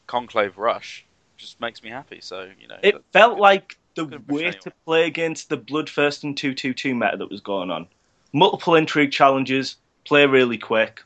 Conclave 0.06 0.58
Rush 0.58 1.04
just 1.36 1.60
makes 1.60 1.82
me 1.82 1.90
happy. 1.90 2.20
So 2.20 2.48
you 2.60 2.68
know, 2.68 2.76
It 2.82 3.02
felt 3.12 3.38
like 3.38 3.78
the 3.94 4.04
way 4.28 4.44
anyway. 4.44 4.58
to 4.62 4.72
play 4.84 5.06
against 5.06 5.48
the 5.48 5.58
Bloodthirst 5.58 6.24
and 6.24 6.36
two 6.36 6.54
two 6.54 6.74
two 6.74 6.94
meta 6.94 7.16
that 7.16 7.30
was 7.30 7.40
going 7.40 7.70
on. 7.70 7.86
Multiple 8.32 8.74
intrigue 8.74 9.12
challenges, 9.12 9.76
play 10.04 10.26
really 10.26 10.58
quick. 10.58 11.02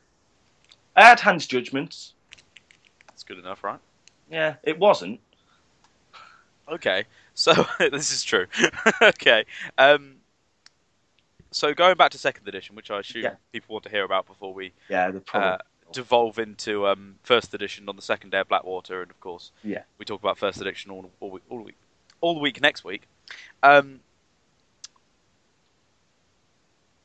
I 0.97 1.03
had 1.03 1.19
hands 1.19 1.45
judgments. 1.47 2.13
that's 3.07 3.23
good 3.23 3.37
enough, 3.39 3.63
right? 3.63 3.79
Yeah, 4.31 4.55
it 4.63 4.77
wasn't. 4.79 5.19
Okay, 6.67 7.05
so 7.35 7.53
this 7.79 8.11
is 8.11 8.23
true. 8.23 8.47
okay, 9.01 9.45
um, 9.77 10.15
so 11.51 11.73
going 11.73 11.95
back 11.95 12.11
to 12.11 12.17
second 12.17 12.47
edition, 12.47 12.75
which 12.75 12.91
I 12.91 12.99
assume 12.99 13.23
Yeah. 13.23 13.35
people 13.53 13.73
want 13.73 13.83
to 13.85 13.89
hear 13.91 14.03
about 14.03 14.25
before 14.25 14.53
we 14.53 14.73
Yeah, 14.89 15.11
uh, 15.33 15.57
devolve 15.93 16.39
into 16.39 16.87
um, 16.87 17.15
first 17.23 17.53
edition 17.53 17.87
on 17.87 17.95
the 17.95 18.01
second 18.01 18.31
day 18.31 18.39
of 18.39 18.49
Blackwater, 18.49 19.01
and 19.03 19.11
of 19.11 19.19
course, 19.21 19.51
Yeah. 19.63 19.83
we 19.99 20.03
talk 20.05 20.19
about 20.19 20.37
first 20.37 20.59
edition 20.59 20.89
all, 20.91 21.09
all 21.19 21.29
week, 21.31 21.43
all 21.49 21.59
week, 21.61 21.77
all 22.21 22.33
the 22.33 22.41
week 22.41 22.59
next 22.59 22.83
week. 22.83 23.03
Um, 23.61 23.99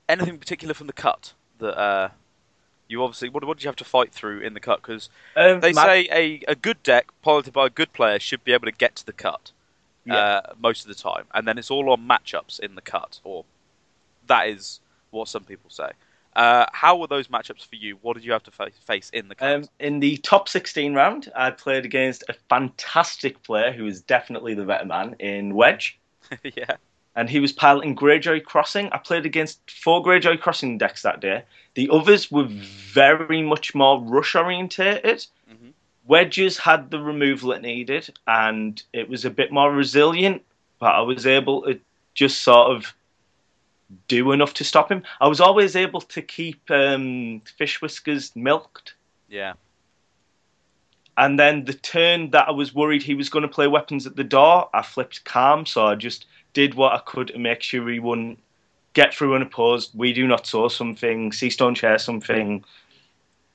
anything 0.09 0.39
particular 0.39 0.73
from 0.75 0.87
the 0.89 0.93
cut 0.93 1.35
that 1.59 1.79
uh, 1.79 2.09
you 2.93 3.03
obviously 3.03 3.29
what, 3.29 3.43
what 3.45 3.57
did 3.57 3.65
you 3.65 3.69
have 3.69 3.77
to 3.77 3.85
fight 3.85 4.13
through 4.13 4.41
in 4.41 4.55
the 4.55 4.61
cut? 4.61 4.81
Because 4.83 5.09
Um, 5.37 5.61
they 5.61 5.73
say 5.73 6.09
a, 6.13 6.43
a 6.49 6.55
good 6.55 6.81
deck 6.83 7.07
piloted 7.23 7.53
by 7.53 7.67
a 7.67 7.71
good 7.71 7.93
player 7.93 8.19
should 8.21 8.45
be 8.45 8.53
able 8.53 8.67
to 8.67 8.73
get 8.73 8.95
to 8.97 9.07
the 9.07 9.13
cut 9.13 9.51
Yeah. 10.05 10.15
uh, 10.17 10.53
most 10.61 10.83
of 10.83 10.89
the 10.89 10.95
time, 11.03 11.25
and 11.35 11.47
then 11.49 11.59
it's 11.59 11.71
all 11.71 11.91
on 11.91 12.07
matchups 12.07 12.61
in 12.61 12.75
the 12.77 12.83
cut, 12.83 13.21
or 13.25 13.45
that 14.27 14.49
is 14.49 14.81
what 15.11 15.29
some 15.29 15.45
people 15.45 15.71
say. 15.71 15.91
Uh, 16.35 16.65
how 16.73 16.97
were 16.97 17.07
those 17.07 17.29
matchups 17.29 17.67
for 17.67 17.77
you? 17.77 17.99
What 18.01 18.15
did 18.15 18.25
you 18.25 18.33
have 18.33 18.43
to 18.45 18.51
fa- 18.51 18.71
face 18.87 19.11
in 19.13 19.29
the 19.29 19.35
cut? 19.35 19.53
Um, 19.53 19.65
in 19.79 20.01
the 20.01 20.17
top 20.19 20.49
16 20.49 20.95
round, 20.95 21.31
I 21.37 21.51
played 21.51 21.85
against 21.85 22.25
a 22.29 22.33
fantastic 22.49 23.43
player 23.43 23.71
who 23.71 23.87
is 23.87 24.01
definitely 24.01 24.55
the 24.55 24.65
better 24.65 24.87
man 24.87 25.17
in 25.19 25.55
Wedge, 25.55 25.99
yeah, 26.43 26.77
and 27.15 27.29
he 27.29 27.41
was 27.41 27.53
piloting 27.53 27.95
Greyjoy 27.95 28.45
Crossing. 28.45 28.89
I 28.93 28.99
played 28.99 29.27
against 29.27 29.59
four 29.71 30.03
Greyjoy 30.03 30.41
Crossing 30.41 30.79
decks 30.79 31.03
that 31.03 31.21
day. 31.21 31.43
The 31.75 31.89
others 31.91 32.31
were 32.31 32.45
very 32.49 33.43
much 33.43 33.75
more 33.75 34.01
rush 34.01 34.35
orientated. 34.35 35.27
Mhm. 35.51 35.73
Wedges 36.07 36.59
had 36.59 36.91
the 36.91 37.01
removal 37.01 37.53
it 37.53 37.63
needed, 37.63 38.09
and 38.27 38.83
it 38.93 39.09
was 39.09 39.25
a 39.25 39.31
bit 39.31 39.53
more 39.53 39.73
resilient, 39.73 40.43
but 40.79 40.95
I 40.95 41.01
was 41.01 41.27
able 41.27 41.63
to 41.63 41.79
just 42.15 42.43
sort 42.43 42.71
of 42.71 42.95
do 44.09 44.33
enough 44.33 44.55
to 44.55 44.65
stop 44.65 44.91
him. 44.91 45.03
I 45.21 45.29
was 45.29 45.41
always 45.41 45.77
able 45.77 46.01
to 46.01 46.23
keep 46.23 46.71
um, 46.71 47.41
Fish 47.57 47.81
Whiskers 47.83 48.35
milked. 48.35 48.95
yeah. 49.29 49.53
And 51.19 51.39
then 51.39 51.67
the 51.67 51.75
turn 51.75 52.31
that 52.31 52.49
I 52.49 52.53
was 52.53 52.75
worried 52.75 53.03
he 53.03 53.15
was 53.15 53.29
going 53.29 53.43
to 53.43 53.49
play 53.49 53.67
weapons 53.67 54.07
at 54.07 54.17
the 54.17 54.25
door, 54.25 54.71
I 54.73 54.81
flipped 54.81 55.25
calm. 55.25 55.67
So 55.67 55.87
I 55.87 55.95
just 55.95 56.25
did 56.53 56.75
what 56.75 56.93
I 56.93 56.99
could 56.99 57.29
to 57.29 57.39
make 57.39 57.63
sure 57.63 57.85
we 57.85 57.99
wouldn't 57.99 58.39
get 58.95 59.15
through 59.15 59.35
unopposed. 59.35 59.91
We 59.95 60.13
do 60.13 60.27
not 60.27 60.47
saw 60.47 60.69
something, 60.69 61.31
Seastone 61.31 61.77
Chair 61.77 61.99
something, 61.99 62.65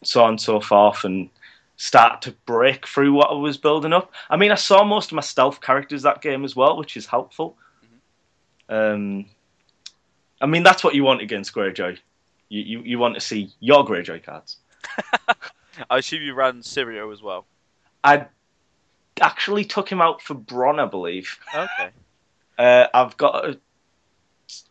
so 0.04 0.24
on 0.24 0.30
and 0.32 0.42
so 0.42 0.60
forth, 0.60 1.04
and 1.04 1.30
start 1.78 2.24
to 2.24 2.32
break 2.46 2.88
through 2.88 3.14
what 3.14 3.30
I 3.30 3.36
was 3.36 3.58
building 3.58 3.94
up. 3.94 4.12
I 4.30 4.38
mean, 4.38 4.52
I 4.52 4.56
saw 4.56 4.84
most 4.84 5.12
of 5.12 5.16
my 5.16 5.22
stealth 5.22 5.62
characters 5.62 6.02
that 6.04 6.22
game 6.22 6.44
as 6.44 6.56
well, 6.56 6.78
which 6.78 6.98
is 6.98 7.06
helpful. 7.06 7.56
Um, 8.68 9.26
I 10.42 10.48
mean, 10.48 10.64
that's 10.64 10.84
what 10.84 10.96
you 10.96 11.04
want 11.04 11.22
against 11.22 11.54
Greyjoy. 11.54 11.98
You, 12.50 12.62
you, 12.62 12.82
you 12.82 13.00
want 13.00 13.16
to 13.16 13.22
see 13.22 13.54
your 13.60 13.86
Greyjoy 13.86 14.24
cards. 14.24 14.58
I 15.90 16.00
assume 16.00 16.24
you 16.24 16.34
ran 16.34 16.62
Sirio 16.62 17.14
as 17.14 17.22
well. 17.22 17.46
I 18.04 18.26
actually 19.22 19.66
took 19.66 19.90
him 19.90 20.02
out 20.02 20.22
for 20.22 20.34
Bronn, 20.34 20.80
I 20.80 20.86
believe. 20.86 21.38
Okay. 21.54 21.90
Uh, 22.58 22.88
I've 22.94 23.18
got 23.18 23.46
a, 23.46 23.60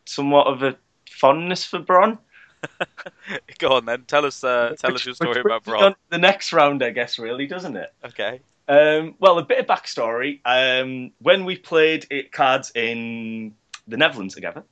somewhat 0.04 0.46
of 0.46 0.62
a 0.62 0.76
fondness 1.10 1.64
for 1.64 1.80
Bronn. 1.80 2.18
Go 3.58 3.68
on 3.68 3.84
then. 3.84 4.02
Tell 4.06 4.24
us. 4.24 4.42
Uh, 4.42 4.74
tell 4.78 4.94
us 4.94 5.04
your 5.04 5.14
story 5.14 5.40
about 5.40 5.64
Bronn. 5.64 5.94
The 6.10 6.18
next 6.18 6.52
round, 6.52 6.82
I 6.82 6.90
guess, 6.90 7.18
really, 7.18 7.46
doesn't 7.46 7.76
it? 7.76 7.92
Okay. 8.04 8.40
Um, 8.68 9.14
well, 9.20 9.38
a 9.38 9.44
bit 9.44 9.60
of 9.60 9.66
backstory. 9.66 10.40
Um, 10.44 11.12
when 11.20 11.44
we 11.44 11.56
played 11.56 12.06
it 12.10 12.32
cards 12.32 12.72
in 12.74 13.54
the 13.86 13.96
Netherlands 13.96 14.34
together, 14.34 14.64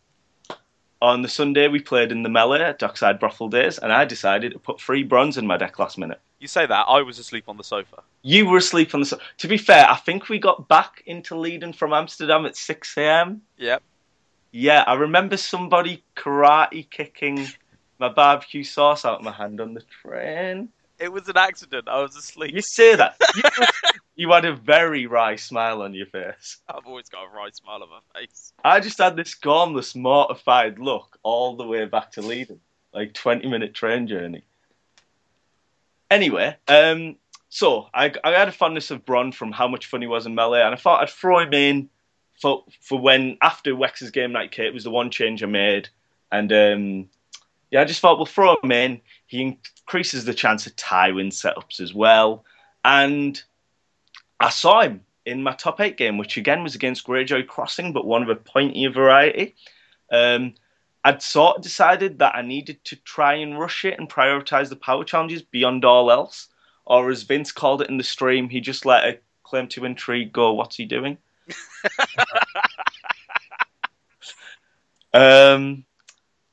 on 1.04 1.22
the 1.22 1.28
Sunday 1.28 1.68
we 1.68 1.80
played 1.80 2.10
in 2.10 2.22
the 2.22 2.28
Melee 2.30 2.62
at 2.62 2.78
Dockside 2.78 3.20
Brothel 3.20 3.48
Days, 3.48 3.78
and 3.78 3.92
I 3.92 4.04
decided 4.06 4.52
to 4.52 4.58
put 4.58 4.80
three 4.80 5.06
Bronns 5.06 5.36
in 5.36 5.46
my 5.46 5.58
deck 5.58 5.78
last 5.78 5.98
minute. 5.98 6.20
You 6.40 6.48
say 6.48 6.66
that. 6.66 6.86
I 6.88 7.02
was 7.02 7.18
asleep 7.18 7.44
on 7.46 7.58
the 7.58 7.64
sofa. 7.64 8.02
You 8.22 8.46
were 8.46 8.56
asleep 8.56 8.94
on 8.94 9.00
the. 9.00 9.06
sofa. 9.06 9.22
to 9.38 9.48
be 9.48 9.58
fair, 9.58 9.88
I 9.88 9.96
think 9.96 10.28
we 10.28 10.38
got 10.38 10.66
back 10.66 11.02
into 11.06 11.36
Leiden 11.36 11.74
from 11.74 11.92
Amsterdam 11.92 12.46
at 12.46 12.56
six 12.56 12.96
a.m. 12.96 13.42
Yep. 13.58 13.82
Yeah, 14.50 14.84
I 14.86 14.94
remember 14.94 15.36
somebody 15.36 16.02
karate 16.16 16.88
kicking 16.88 17.46
my 17.98 18.08
barbecue 18.08 18.64
sauce 18.64 19.04
out 19.04 19.18
of 19.18 19.24
my 19.24 19.32
hand 19.32 19.60
on 19.60 19.74
the 19.74 19.82
train. 20.02 20.70
It 20.98 21.12
was 21.12 21.28
an 21.28 21.36
accident. 21.36 21.88
I 21.88 22.00
was 22.00 22.16
asleep. 22.16 22.54
You 22.54 22.62
say 22.62 22.96
that. 22.96 23.20
You, 24.16 24.30
had 24.30 24.44
a 24.44 24.54
very 24.54 25.06
wry 25.06 25.34
smile 25.34 25.82
on 25.82 25.92
your 25.92 26.06
face. 26.06 26.58
I've 26.68 26.86
always 26.86 27.08
got 27.08 27.24
a 27.24 27.34
wry 27.34 27.50
smile 27.52 27.82
on 27.82 27.88
my 27.88 28.20
face. 28.20 28.52
I 28.64 28.78
just 28.78 28.98
had 28.98 29.16
this 29.16 29.34
gormless, 29.34 29.96
mortified 29.96 30.78
look 30.78 31.18
all 31.24 31.56
the 31.56 31.66
way 31.66 31.84
back 31.86 32.12
to 32.12 32.22
Leiden, 32.22 32.60
like 32.92 33.12
20 33.12 33.48
minute 33.48 33.74
train 33.74 34.06
journey. 34.06 34.44
Anyway, 36.12 36.56
um, 36.68 37.16
so 37.48 37.88
I, 37.92 38.12
I 38.22 38.30
had 38.30 38.46
a 38.46 38.52
fondness 38.52 38.92
of 38.92 39.04
Bronn 39.04 39.34
from 39.34 39.50
how 39.50 39.66
much 39.66 39.86
fun 39.86 40.00
he 40.00 40.06
was 40.06 40.26
in 40.26 40.36
Melee, 40.36 40.62
and 40.62 40.72
I 40.72 40.78
thought 40.78 41.02
I'd 41.02 41.10
throw 41.10 41.40
him 41.40 41.52
in 41.52 41.88
for 42.40 42.64
for 42.80 43.00
when 43.00 43.36
after 43.42 43.74
Wex's 43.74 44.10
game 44.10 44.32
night 44.32 44.52
kit 44.52 44.74
was 44.74 44.84
the 44.84 44.90
one 44.90 45.10
change 45.10 45.42
I 45.42 45.46
made, 45.46 45.88
and 46.30 46.52
um, 46.52 47.08
yeah, 47.70 47.80
I 47.80 47.84
just 47.84 48.00
thought 48.00 48.18
we'll 48.18 48.26
throw 48.26 48.56
him 48.62 48.72
in. 48.72 49.00
He 49.26 49.58
increases 49.86 50.24
the 50.24 50.34
chance 50.34 50.66
of 50.66 50.76
Tywin 50.76 51.14
win 51.14 51.28
setups 51.28 51.80
as 51.80 51.94
well, 51.94 52.44
and 52.84 53.40
I 54.40 54.50
saw 54.50 54.82
him 54.82 55.02
in 55.26 55.42
my 55.42 55.52
top 55.52 55.80
eight 55.80 55.96
game, 55.96 56.18
which 56.18 56.36
again 56.36 56.62
was 56.62 56.74
against 56.74 57.06
Greyjoy 57.06 57.46
Crossing, 57.46 57.92
but 57.92 58.06
one 58.06 58.22
of 58.22 58.28
a 58.28 58.36
pointier 58.36 58.92
variety. 58.92 59.54
Um, 60.10 60.54
I'd 61.04 61.22
sort 61.22 61.58
of 61.58 61.62
decided 61.62 62.18
that 62.18 62.34
I 62.34 62.42
needed 62.42 62.82
to 62.84 62.96
try 62.96 63.34
and 63.34 63.58
rush 63.58 63.84
it 63.84 63.98
and 63.98 64.08
prioritize 64.08 64.70
the 64.70 64.76
power 64.76 65.04
challenges 65.04 65.42
beyond 65.42 65.84
all 65.84 66.10
else. 66.10 66.48
Or 66.86 67.10
as 67.10 67.22
Vince 67.22 67.52
called 67.52 67.82
it 67.82 67.90
in 67.90 67.98
the 67.98 68.04
stream, 68.04 68.48
he 68.48 68.60
just 68.60 68.86
let 68.86 69.04
a 69.04 69.18
claim 69.42 69.68
to 69.68 69.84
intrigue 69.84 70.32
go, 70.32 70.52
what's 70.52 70.76
he 70.76 70.86
doing? 70.86 71.18
um, 75.14 75.84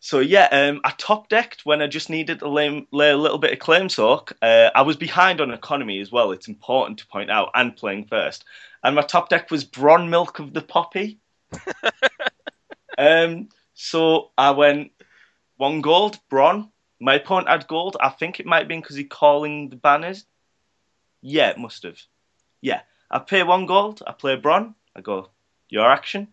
so 0.03 0.19
yeah, 0.19 0.47
um, 0.51 0.81
I 0.83 0.95
top 0.97 1.29
decked 1.29 1.63
when 1.63 1.79
I 1.79 1.85
just 1.85 2.09
needed 2.09 2.39
to 2.39 2.49
lay, 2.49 2.87
lay 2.91 3.11
a 3.11 3.17
little 3.17 3.37
bit 3.37 3.53
of 3.53 3.59
claim 3.59 3.87
soak. 3.87 4.33
Uh, 4.41 4.71
I 4.73 4.81
was 4.81 4.97
behind 4.97 5.39
on 5.39 5.51
economy 5.51 5.99
as 5.99 6.11
well. 6.11 6.31
It's 6.31 6.47
important 6.47 6.97
to 6.99 7.07
point 7.07 7.29
out, 7.29 7.51
and 7.53 7.77
playing 7.77 8.05
first. 8.05 8.43
And 8.83 8.95
my 8.95 9.03
top 9.03 9.29
deck 9.29 9.51
was 9.51 9.63
Bronn 9.63 10.09
Milk 10.09 10.39
of 10.39 10.53
the 10.53 10.61
Poppy. 10.63 11.19
um, 12.97 13.49
so 13.75 14.31
I 14.39 14.49
went 14.51 14.91
one 15.57 15.81
gold, 15.81 16.17
Bronn. 16.31 16.71
My 16.99 17.15
opponent 17.15 17.49
had 17.49 17.67
gold. 17.67 17.95
I 18.01 18.09
think 18.09 18.39
it 18.39 18.47
might 18.47 18.59
have 18.59 18.67
been 18.67 18.81
because 18.81 18.95
he 18.95 19.03
calling 19.03 19.69
the 19.69 19.75
banners. 19.75 20.25
Yeah, 21.21 21.51
it 21.51 21.59
must 21.59 21.83
have. 21.83 22.01
Yeah, 22.59 22.81
I 23.11 23.19
pay 23.19 23.43
one 23.43 23.67
gold. 23.67 24.01
I 24.07 24.13
play 24.13 24.35
Bronn. 24.35 24.73
I 24.95 25.01
go, 25.01 25.29
your 25.69 25.87
action. 25.87 26.29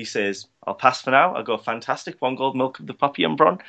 He 0.00 0.06
says, 0.06 0.46
I'll 0.66 0.74
pass 0.74 1.02
for 1.02 1.10
now. 1.10 1.34
I 1.34 1.42
go, 1.42 1.58
fantastic. 1.58 2.16
One 2.20 2.36
gold 2.36 2.56
milk 2.56 2.80
of 2.80 2.86
the 2.86 2.94
poppy 2.94 3.22
and 3.22 3.38
Bronn. 3.38 3.60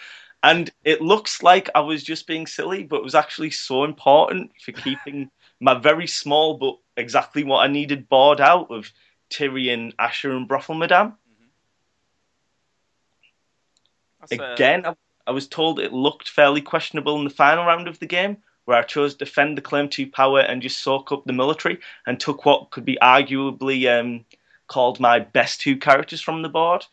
And 0.44 0.72
it 0.86 1.02
looks 1.02 1.44
like 1.44 1.70
I 1.76 1.82
was 1.82 2.04
just 2.04 2.26
being 2.26 2.48
silly, 2.48 2.84
but 2.84 2.96
it 2.96 3.04
was 3.04 3.16
actually 3.16 3.52
so 3.52 3.84
important 3.84 4.52
for 4.64 4.72
keeping 4.86 5.30
my 5.60 5.74
very 5.74 6.08
small 6.08 6.54
but 6.58 6.78
exactly 6.96 7.44
what 7.44 7.60
I 7.60 7.68
needed 7.68 8.08
board 8.08 8.40
out 8.40 8.72
of 8.72 8.92
Tyrion, 9.30 9.94
Asha, 9.98 10.36
and 10.36 10.48
Brothel 10.48 10.76
Madame. 10.76 11.18
That's, 14.22 14.40
uh, 14.40 14.54
Again, 14.54 14.86
I, 14.86 14.96
I 15.28 15.32
was 15.32 15.50
told 15.50 15.82
it 15.82 15.92
looked 15.92 16.30
fairly 16.30 16.62
questionable 16.62 17.18
in 17.18 17.26
the 17.26 17.30
final 17.30 17.66
round 17.66 17.90
of 17.90 18.00
the 18.00 18.06
game, 18.06 18.38
where 18.64 18.78
I 18.78 18.84
chose 18.84 19.16
to 19.16 19.26
defend 19.26 19.58
the 19.58 19.62
claim 19.62 19.90
to 19.90 20.08
power 20.08 20.40
and 20.40 20.62
just 20.62 20.82
soak 20.82 21.12
up 21.12 21.26
the 21.26 21.34
military 21.34 21.80
and 22.08 22.18
took 22.18 22.46
what 22.46 22.72
could 22.72 22.86
be 22.86 22.98
arguably 23.02 23.86
um, 24.00 24.24
called 24.72 25.02
my 25.02 25.20
best 25.20 25.60
two 25.60 25.76
characters 25.76 26.22
from 26.22 26.42
the 26.44 26.48
board. 26.50 26.86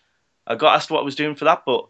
I 0.48 0.56
got 0.56 0.74
asked 0.74 0.90
what 0.90 1.00
I 1.00 1.04
was 1.04 1.14
doing 1.14 1.36
for 1.36 1.44
that, 1.44 1.62
but 1.64 1.86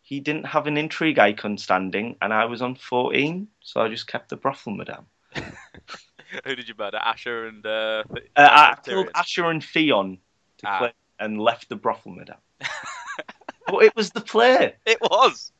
he 0.00 0.18
didn't 0.20 0.46
have 0.46 0.66
an 0.66 0.78
intrigue 0.78 1.18
icon 1.18 1.58
standing, 1.58 2.16
and 2.22 2.32
I 2.32 2.46
was 2.46 2.62
on 2.62 2.74
14, 2.74 3.46
so 3.60 3.82
I 3.82 3.88
just 3.88 4.06
kept 4.06 4.30
the 4.30 4.36
brothel 4.36 4.72
madame. 4.72 5.04
Who 6.44 6.56
did 6.56 6.68
you 6.68 6.74
murder? 6.78 6.98
Asha 7.04 7.48
and 7.48 7.66
uh, 7.66 8.02
Uh, 8.10 8.16
I 8.36 8.74
Tyrion. 8.76 8.84
killed 8.84 9.06
Asha 9.14 9.50
and 9.50 9.62
Theon 9.62 10.18
to 10.58 10.66
Ah. 10.68 10.78
claim 10.78 10.92
and 11.18 11.38
left 11.40 11.68
the 11.68 11.76
brothel 11.76 12.12
madame. 12.12 12.40
but 13.66 13.82
it 13.84 13.94
was 13.94 14.10
the 14.10 14.20
play. 14.22 14.74
It 14.86 15.00
was. 15.02 15.52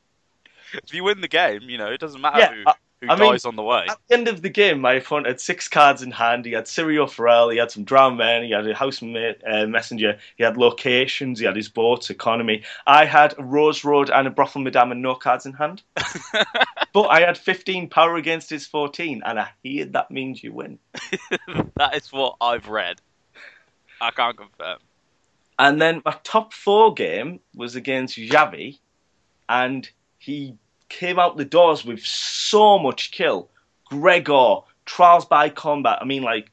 If 0.73 0.95
you 0.95 1.05
win 1.05 1.21
the 1.21 1.29
game, 1.29 1.63
you 1.63 1.77
know 1.79 1.89
it 1.93 2.01
doesn't 2.01 2.21
matter 2.21 2.39
Yeah, 2.39 2.53
who, 2.55 2.63
I- 2.67 2.75
who 3.07 3.13
I 3.13 3.17
mean, 3.17 3.33
dies 3.33 3.45
on 3.45 3.57
the 3.57 3.63
way. 3.63 3.87
At 3.89 3.99
the 4.09 4.15
end 4.15 4.29
of 4.29 4.43
the 4.43 4.49
game, 4.49 4.81
my 4.81 4.95
opponent 4.95 5.27
had 5.27 5.41
six 5.41 5.69
cards 5.69 6.03
in 6.03 6.11
hand. 6.11 6.45
He 6.45 6.53
had 6.53 6.65
Sirio 6.65 7.11
Farrell, 7.11 7.49
he 7.51 7.59
had 7.59 7.71
some 7.71 7.85
Drown 7.85 8.17
Men, 8.17 8.45
he 8.45 8.51
had 8.51 8.67
a 8.67 8.75
House 8.75 9.03
Ma- 9.03 9.33
uh, 9.47 9.67
Messenger, 9.67 10.19
he 10.37 10.45
had 10.45 10.57
locations, 10.57 11.39
he 11.39 11.47
had 11.47 11.57
his 11.57 11.69
boats, 11.69 12.11
economy. 12.11 12.63
I 12.87 13.05
had 13.05 13.35
a 13.39 13.43
Rose 13.43 13.85
Road 13.85 14.11
and 14.11 14.27
a 14.27 14.31
Brothel 14.31 14.63
Madame 14.63 14.93
and 14.93 15.03
no 15.03 15.15
cards 15.15 15.47
in 15.47 15.53
hand. 15.53 15.83
but 16.93 17.07
I 17.09 17.21
had 17.21 17.39
15 17.39 17.89
power 17.89 18.17
against 18.17 18.51
his 18.51 18.67
14, 18.67 19.23
and 19.25 19.39
I 19.39 19.49
hear 19.63 19.87
that 19.87 20.11
means 20.11 20.43
you 20.43 20.53
win. 20.53 20.79
that 21.77 21.95
is 21.95 22.13
what 22.13 22.37
I've 22.41 22.69
read. 22.69 23.01
I 24.01 24.11
can't 24.11 24.37
confirm. 24.37 24.79
And 25.59 25.81
then 25.81 26.03
my 26.05 26.17
top 26.23 26.53
four 26.53 26.93
game 26.93 27.41
was 27.55 27.77
against 27.77 28.19
Javi, 28.19 28.79
and 29.49 29.89
he 30.19 30.57
came 30.89 31.19
out 31.19 31.37
the 31.37 31.45
doors 31.45 31.85
with 31.85 32.05
so 32.05 32.79
much 32.79 33.11
kill. 33.11 33.49
Gregor, 33.87 34.59
Trials 34.85 35.25
by 35.25 35.49
Combat. 35.49 35.99
I 36.01 36.05
mean, 36.05 36.23
like, 36.23 36.51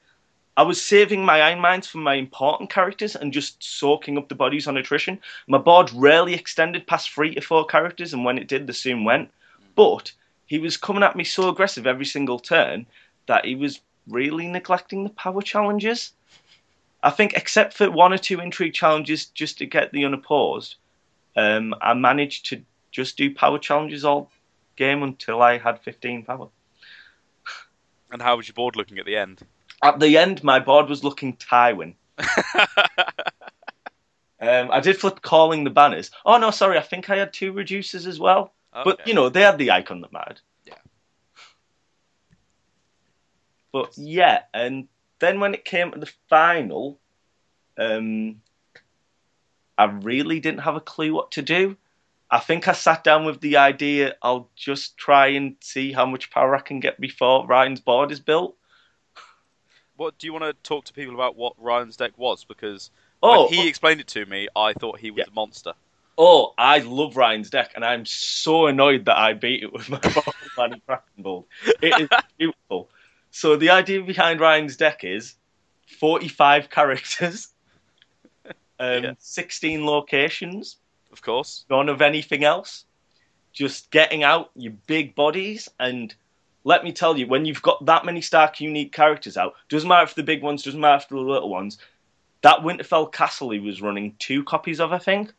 I 0.55 0.61
was 0.61 0.83
saving 0.83 1.25
my 1.25 1.41
Iron 1.41 1.59
Mines 1.59 1.87
for 1.87 1.97
my 1.97 2.13
important 2.13 2.69
characters 2.69 3.15
and 3.15 3.33
just 3.33 3.63
soaking 3.63 4.17
up 4.17 4.29
the 4.29 4.35
bodies 4.35 4.67
on 4.67 4.77
attrition. 4.77 5.19
My 5.47 5.57
board 5.57 5.91
rarely 5.93 6.35
extended 6.35 6.85
past 6.85 7.09
three 7.09 7.33
to 7.33 7.41
four 7.41 7.65
characters, 7.65 8.13
and 8.13 8.23
when 8.23 8.37
it 8.37 8.47
did, 8.47 8.67
the 8.67 8.73
soon 8.73 9.03
went. 9.03 9.31
But 9.75 10.11
he 10.45 10.59
was 10.59 10.77
coming 10.77 11.01
at 11.01 11.15
me 11.15 11.23
so 11.23 11.49
aggressive 11.49 11.87
every 11.87 12.05
single 12.05 12.37
turn 12.37 12.85
that 13.25 13.45
he 13.45 13.55
was 13.55 13.81
really 14.07 14.47
neglecting 14.47 15.03
the 15.03 15.09
power 15.09 15.41
challenges. 15.41 16.11
I 17.01 17.09
think, 17.09 17.33
except 17.33 17.73
for 17.73 17.89
one 17.89 18.13
or 18.13 18.17
two 18.19 18.39
intrigue 18.39 18.73
challenges 18.73 19.25
just 19.25 19.57
to 19.57 19.65
get 19.65 19.91
the 19.91 20.05
unopposed, 20.05 20.75
um, 21.35 21.73
I 21.81 21.95
managed 21.95 22.45
to 22.47 22.63
just 22.93 23.17
do 23.17 23.35
power 23.35 23.59
challenges 23.59 24.05
all 24.05 24.31
game 24.77 25.03
until 25.03 25.41
I 25.41 25.57
had 25.57 25.81
15 25.81 26.23
power. 26.23 26.47
And 28.11 28.21
how 28.21 28.37
was 28.37 28.47
your 28.47 28.53
board 28.53 28.77
looking 28.77 28.99
at 28.99 29.05
the 29.05 29.17
end? 29.17 29.41
At 29.81 29.99
the 29.99 30.17
end, 30.17 30.43
my 30.43 30.59
board 30.59 30.87
was 30.87 31.03
looking 31.03 31.35
Tywin. 31.35 31.95
Um, 34.43 34.71
I 34.71 34.81
did 34.81 34.97
flip 34.97 35.21
calling 35.21 35.63
the 35.63 35.69
banners. 35.69 36.11
Oh 36.25 36.37
no, 36.37 36.51
sorry, 36.51 36.77
I 36.77 36.81
think 36.81 37.09
I 37.09 37.15
had 37.15 37.31
two 37.31 37.53
reducers 37.53 38.05
as 38.05 38.19
well. 38.19 38.53
But 38.73 39.07
you 39.07 39.13
know, 39.13 39.29
they 39.29 39.39
had 39.39 39.57
the 39.57 39.71
icon 39.71 40.01
that 40.01 40.11
mattered. 40.11 40.41
Yeah. 40.65 40.73
But 43.71 43.97
yeah, 43.97 44.41
and 44.53 44.89
then 45.19 45.39
when 45.39 45.53
it 45.53 45.63
came 45.63 45.91
to 45.91 45.99
the 45.99 46.11
final, 46.27 46.99
um, 47.77 48.41
I 49.77 49.85
really 49.85 50.41
didn't 50.41 50.61
have 50.61 50.75
a 50.75 50.81
clue 50.81 51.13
what 51.13 51.31
to 51.31 51.41
do. 51.41 51.77
I 52.33 52.39
think 52.39 52.67
I 52.67 52.71
sat 52.71 53.03
down 53.03 53.25
with 53.25 53.41
the 53.41 53.57
idea 53.57 54.15
I'll 54.23 54.49
just 54.55 54.97
try 54.97 55.27
and 55.27 55.55
see 55.61 55.91
how 55.91 56.07
much 56.07 56.31
power 56.31 56.55
I 56.55 56.61
can 56.61 56.79
get 56.79 56.99
before 56.99 57.45
Ryan's 57.45 57.79
board 57.79 58.11
is 58.11 58.19
built. 58.19 58.57
What 59.97 60.17
do 60.17 60.25
you 60.25 60.33
want 60.33 60.45
to 60.45 60.53
talk 60.67 60.85
to 60.85 60.93
people 60.93 61.13
about 61.13 61.35
what 61.35 61.53
Ryan's 61.59 61.95
deck 61.95 62.17
was? 62.17 62.43
Because 62.43 62.89
Oh, 63.21 63.43
when 63.43 63.53
he 63.53 63.67
explained 63.67 64.01
it 64.01 64.07
to 64.07 64.25
me, 64.25 64.47
I 64.55 64.73
thought 64.73 64.97
he 64.97 65.11
was 65.11 65.19
Yeah. 65.19 65.31
a 65.31 65.35
monster. 65.35 65.73
Oh, 66.17 66.55
I 66.57 66.79
love 66.79 67.15
Ryan's 67.15 67.51
deck, 67.51 67.73
and 67.75 67.85
I'm 67.85 68.03
so 68.07 68.65
annoyed 68.65 69.05
that 69.05 69.17
I 69.17 69.33
beat 69.33 69.61
it 69.61 69.71
with 69.71 69.87
my 69.89 69.99
Manny 70.57 70.81
Krakenbold. 70.89 71.45
It 71.83 71.99
is 71.99 72.09
beautiful. 72.39 72.89
So 73.29 73.57
the 73.57 73.69
idea 73.69 74.01
behind 74.01 74.39
Ryan's 74.39 74.75
deck 74.75 75.03
is 75.03 75.35
45 75.99 76.71
characters, 76.71 77.49
um, 78.79 79.03
Yeah. 79.03 79.13
16 79.19 79.85
locations, 79.85 80.77
Of 81.13 81.21
course. 81.21 81.65
none 81.69 81.89
of 81.89 82.01
anything 82.01 82.43
else. 82.43 82.85
Just 83.53 83.91
getting 83.91 84.23
out 84.23 84.49
your 84.55 84.73
big 84.87 85.13
bodies, 85.15 85.69
and 85.79 86.13
let 86.63 86.83
me 86.83 86.91
tell 86.91 87.17
you, 87.17 87.27
when 87.27 87.45
you've 87.45 87.61
got 87.61 87.85
that 87.85 88.03
many 88.03 88.19
Stark 88.19 88.59
unique 88.59 88.91
characters 88.91 89.37
out, 89.37 89.53
doesn't 89.69 89.87
matter 89.87 90.03
if 90.03 90.15
the 90.15 90.23
big 90.23 90.41
ones, 90.41 90.63
doesn't 90.63 90.79
matter 90.81 91.03
if 91.03 91.09
the 91.09 91.17
little 91.17 91.49
ones. 91.49 91.77
That 92.41 92.59
Winterfell 92.59 93.11
castle 93.11 93.51
he 93.51 93.59
was 93.59 93.81
running 93.81 94.15
two 94.19 94.43
copies 94.43 94.81
of, 94.81 94.91
I 94.91 94.97
think. 94.97 95.29
Mm. 95.29 95.33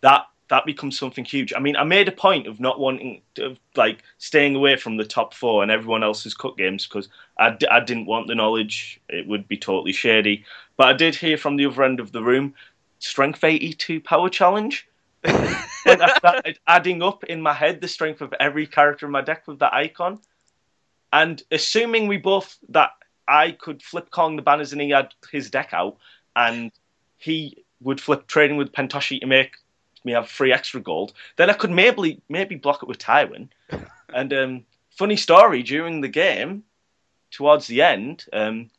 That 0.00 0.26
that 0.50 0.66
becomes 0.66 0.98
something 0.98 1.24
huge. 1.24 1.52
I 1.54 1.60
mean, 1.60 1.76
I 1.76 1.84
made 1.84 2.08
a 2.08 2.12
point 2.12 2.48
of 2.48 2.58
not 2.58 2.80
wanting 2.80 3.22
to, 3.36 3.56
like 3.76 4.02
staying 4.18 4.56
away 4.56 4.76
from 4.76 4.96
the 4.96 5.04
top 5.04 5.32
four 5.32 5.62
and 5.62 5.70
everyone 5.70 6.02
else's 6.02 6.34
cut 6.34 6.56
games 6.56 6.88
because 6.88 7.08
I, 7.38 7.50
d- 7.50 7.68
I 7.68 7.78
didn't 7.78 8.06
want 8.06 8.26
the 8.26 8.34
knowledge. 8.34 9.00
It 9.08 9.28
would 9.28 9.46
be 9.46 9.56
totally 9.56 9.92
shady. 9.92 10.44
But 10.76 10.88
I 10.88 10.92
did 10.92 11.14
hear 11.14 11.36
from 11.36 11.56
the 11.56 11.66
other 11.66 11.84
end 11.84 12.00
of 12.00 12.10
the 12.10 12.22
room, 12.22 12.54
strength 12.98 13.44
82 13.44 14.00
power 14.00 14.28
challenge. 14.28 14.88
When 15.22 16.02
I 16.02 16.14
started 16.16 16.58
adding 16.66 17.02
up 17.02 17.24
in 17.24 17.40
my 17.40 17.52
head 17.52 17.80
the 17.80 17.88
strength 17.88 18.20
of 18.20 18.34
every 18.38 18.66
character 18.66 19.06
in 19.06 19.12
my 19.12 19.22
deck 19.22 19.46
with 19.46 19.58
that 19.60 19.72
icon, 19.72 20.20
and 21.12 21.42
assuming 21.50 22.06
we 22.06 22.16
both 22.16 22.58
that 22.68 22.90
I 23.26 23.52
could 23.52 23.82
flip 23.82 24.10
calling 24.10 24.36
the 24.36 24.42
banners 24.42 24.72
and 24.72 24.80
he 24.80 24.90
had 24.90 25.14
his 25.30 25.50
deck 25.50 25.70
out, 25.72 25.96
and 26.36 26.70
he 27.16 27.64
would 27.80 28.00
flip 28.00 28.26
trading 28.26 28.56
with 28.56 28.72
Pentoshi 28.72 29.20
to 29.20 29.26
make 29.26 29.56
me 30.04 30.12
have 30.12 30.28
three 30.28 30.52
extra 30.52 30.80
gold, 30.80 31.12
then 31.36 31.50
I 31.50 31.54
could 31.54 31.70
maybe 31.70 32.20
maybe 32.28 32.56
block 32.56 32.82
it 32.82 32.88
with 32.88 32.98
Tywin. 32.98 33.48
and 34.14 34.32
um, 34.32 34.64
funny 34.90 35.16
story 35.16 35.62
during 35.62 36.00
the 36.00 36.08
game, 36.08 36.64
towards 37.30 37.66
the 37.66 37.82
end, 37.82 38.24
um, 38.32 38.70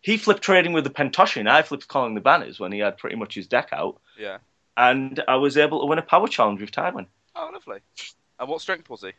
he 0.00 0.16
flipped 0.16 0.42
trading 0.42 0.72
with 0.72 0.84
the 0.84 0.90
Pentoshi 0.90 1.38
and 1.38 1.48
I 1.48 1.62
flipped 1.62 1.88
calling 1.88 2.14
the 2.14 2.20
banners 2.20 2.58
when 2.58 2.72
he 2.72 2.80
had 2.80 2.98
pretty 2.98 3.16
much 3.16 3.34
his 3.34 3.46
deck 3.46 3.68
out, 3.72 4.00
Yeah. 4.18 4.38
And 4.76 5.22
I 5.28 5.36
was 5.36 5.56
able 5.56 5.80
to 5.80 5.86
win 5.86 5.98
a 5.98 6.02
power 6.02 6.28
challenge 6.28 6.60
with 6.60 6.70
Tywin. 6.70 7.06
Oh, 7.34 7.50
lovely. 7.52 7.80
And 8.38 8.48
what 8.48 8.60
strength 8.60 8.88
was 8.90 9.02
he? 9.02 9.12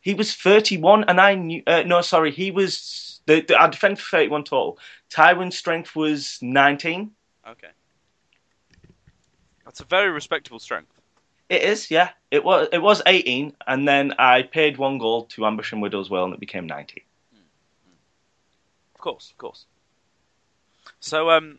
He 0.00 0.14
was 0.14 0.34
31, 0.34 1.04
and 1.04 1.20
I 1.20 1.34
knew. 1.34 1.62
Uh, 1.66 1.82
no, 1.82 2.00
sorry, 2.00 2.30
he 2.30 2.50
was. 2.50 3.20
The, 3.26 3.42
the, 3.42 3.60
I 3.60 3.68
defend 3.68 3.98
for 3.98 4.16
31 4.16 4.44
total. 4.44 4.78
Tywin's 5.10 5.56
strength 5.56 5.94
was 5.94 6.38
19. 6.40 7.10
Okay. 7.48 7.68
That's 9.64 9.80
a 9.80 9.84
very 9.84 10.10
respectable 10.10 10.58
strength. 10.58 10.92
It 11.48 11.62
is, 11.62 11.90
yeah. 11.90 12.10
It 12.30 12.44
was. 12.44 12.68
It 12.72 12.78
was 12.78 13.02
18, 13.06 13.54
and 13.66 13.86
then 13.86 14.14
I 14.18 14.42
paid 14.42 14.78
one 14.78 14.98
gold 14.98 15.30
to 15.30 15.46
Ambush 15.46 15.72
and 15.72 15.82
Widow 15.82 16.00
as 16.00 16.08
well, 16.08 16.24
and 16.24 16.32
it 16.32 16.40
became 16.40 16.66
19. 16.66 17.00
Of 18.94 19.00
course, 19.00 19.30
of 19.30 19.38
course. 19.38 19.66
So, 21.00 21.30
um, 21.30 21.58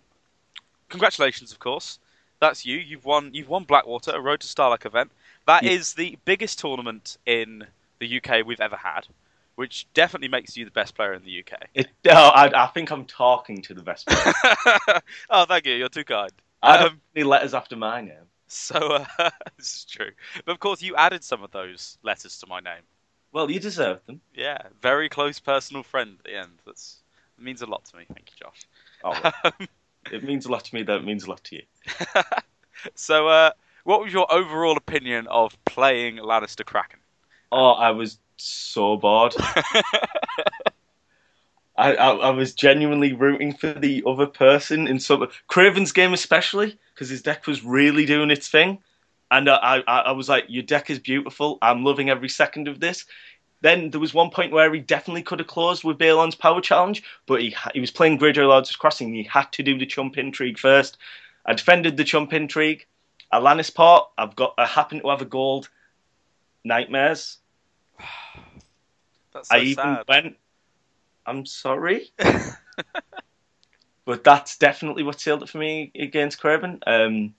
congratulations, 0.90 1.52
of 1.52 1.60
course. 1.60 2.00
That's 2.42 2.66
you. 2.66 2.78
You've 2.78 3.06
won. 3.06 3.30
You've 3.34 3.48
won 3.48 3.64
Blackwater, 3.64 4.12
a 4.12 4.20
Road 4.20 4.42
to 4.42 4.48
Starlight 4.48 4.86
event. 4.86 5.12
That 5.48 5.64
is 5.64 5.96
Yeah. 5.98 6.04
the 6.04 6.18
biggest 6.26 6.60
tournament 6.60 7.18
in 7.26 7.66
the 8.00 8.18
UK 8.20 8.44
we've 8.46 8.60
ever 8.60 8.76
had, 8.76 9.08
which 9.56 9.88
definitely 9.94 10.28
makes 10.28 10.58
you 10.58 10.66
the 10.66 10.72
best 10.72 10.96
player 10.96 11.14
in 11.14 11.24
the 11.24 11.40
UK. 11.40 11.68
It, 11.76 11.88
oh, 12.10 12.30
I, 12.30 12.64
I 12.64 12.68
think 12.68 12.92
I'm 12.92 13.06
talking 13.06 13.62
to 13.62 13.74
the 13.76 13.84
best 13.84 14.08
player. 14.08 14.34
oh, 15.30 15.46
thank 15.46 15.66
you. 15.68 15.76
You're 15.76 15.90
too 15.90 16.04
kind. 16.04 16.32
I 16.64 16.78
don't 16.78 16.92
Um, 16.94 17.02
have 17.16 17.26
letters 17.28 17.54
after 17.54 17.76
my 17.76 18.02
name. 18.02 18.28
So, 18.48 18.78
uh, 19.20 19.30
this 19.58 19.76
is 19.76 19.86
true. 19.86 20.12
But 20.46 20.52
of 20.54 20.60
course, 20.60 20.82
you 20.82 20.96
added 20.96 21.24
some 21.24 21.44
of 21.44 21.52
those 21.52 21.98
letters 22.04 22.38
to 22.40 22.48
my 22.48 22.60
name. 22.60 22.82
Well, 23.32 23.50
you 23.50 23.60
deserve 23.60 24.04
them. 24.08 24.20
Yeah, 24.34 24.58
very 24.82 25.10
close 25.10 25.40
personal 25.40 25.84
friend 25.84 26.18
at 26.20 26.26
the 26.26 26.38
end. 26.38 26.52
That's 26.66 26.98
it 27.38 27.44
means 27.44 27.62
a 27.62 27.66
lot 27.68 27.86
to 27.86 27.98
me. 27.98 28.06
Thank 28.14 28.32
you, 28.32 28.46
Josh. 28.46 28.66
Oh, 29.04 29.32
well, 29.44 29.68
it 30.12 30.24
means 30.24 30.46
a 30.46 30.52
lot 30.52 30.66
to 30.66 30.76
me. 30.76 30.84
though 30.84 30.96
it 30.96 31.06
means 31.06 31.26
a 31.26 31.30
lot 31.30 31.44
to 31.46 31.56
you. 31.58 31.64
so, 32.96 33.28
uh, 33.28 33.52
what 33.84 34.02
was 34.02 34.14
your 34.14 34.32
overall 34.32 34.78
opinion 34.78 35.28
of 35.28 35.58
playing 35.66 36.18
Lannister 36.18 36.66
Kraken? 36.66 37.00
Oh, 37.52 37.72
I 37.72 37.92
was 37.92 38.18
so 38.38 38.98
bored. 38.98 39.36
I, 41.78 41.96
I, 41.96 42.10
I 42.12 42.30
was 42.32 42.54
genuinely 42.54 43.14
rooting 43.14 43.54
for 43.54 43.74
the 43.74 44.04
other 44.06 44.28
person 44.28 44.88
in 44.88 45.00
some 45.00 45.28
Craven's 45.48 45.92
game, 45.92 46.14
especially 46.14 46.78
because 46.94 47.10
his 47.10 47.22
deck 47.22 47.48
was 47.48 47.64
really 47.64 48.06
doing 48.06 48.30
its 48.30 48.50
thing, 48.50 48.80
and 49.32 49.50
I, 49.50 49.82
I, 49.88 50.00
I 50.00 50.12
was 50.12 50.30
like, 50.30 50.46
"Your 50.48 50.64
deck 50.64 50.90
is 50.90 51.00
beautiful. 51.00 51.58
I'm 51.62 51.84
loving 51.84 52.10
every 52.10 52.30
second 52.30 52.68
of 52.68 52.80
this." 52.80 53.06
Then 53.62 53.92
there 53.92 54.00
was 54.00 54.14
one 54.14 54.32
point 54.32 54.52
where 54.52 54.74
he 54.74 54.80
definitely 54.80 55.22
could 55.22 55.40
have 55.40 55.48
closed 55.48 55.84
with 55.84 56.00
Balon's 56.00 56.36
power 56.36 56.62
challenge, 56.62 57.04
but 57.28 57.42
he 57.42 57.56
he 57.74 57.80
was 57.80 57.92
playing 57.92 58.18
Greyjoy 58.18 58.48
Lords 58.48 58.76
Crossing. 58.76 59.14
He 59.14 59.24
had 59.24 59.52
to 59.54 59.64
do 59.64 59.78
the 59.78 59.86
chump 59.86 60.18
intrigue 60.18 60.58
first. 60.58 60.98
I 61.46 61.54
defended 61.54 61.96
the 61.96 62.04
chump 62.04 62.34
intrigue. 62.34 62.86
At 63.32 63.44
Lannisport, 63.44 64.08
I've 64.18 64.36
got 64.36 64.56
I 64.58 64.66
happen 64.66 65.00
to 65.02 65.10
have 65.10 65.22
a 65.22 65.26
gold 65.26 65.70
nightmares. 66.64 67.38
That's 69.34 69.48
so 69.48 69.56
I 69.56 69.60
even 69.60 69.76
sad. 69.84 70.04
went, 70.10 70.38
I'm 71.26 71.46
sorry. 71.46 72.12
but 74.06 74.26
that's 74.26 74.58
definitely 74.58 75.04
what 75.04 75.22
sealed 75.22 75.44
it 75.44 75.48
for 75.48 75.58
me 75.58 75.90
against 75.98 76.42
Craven. 76.42 76.82
Um, 76.86 77.34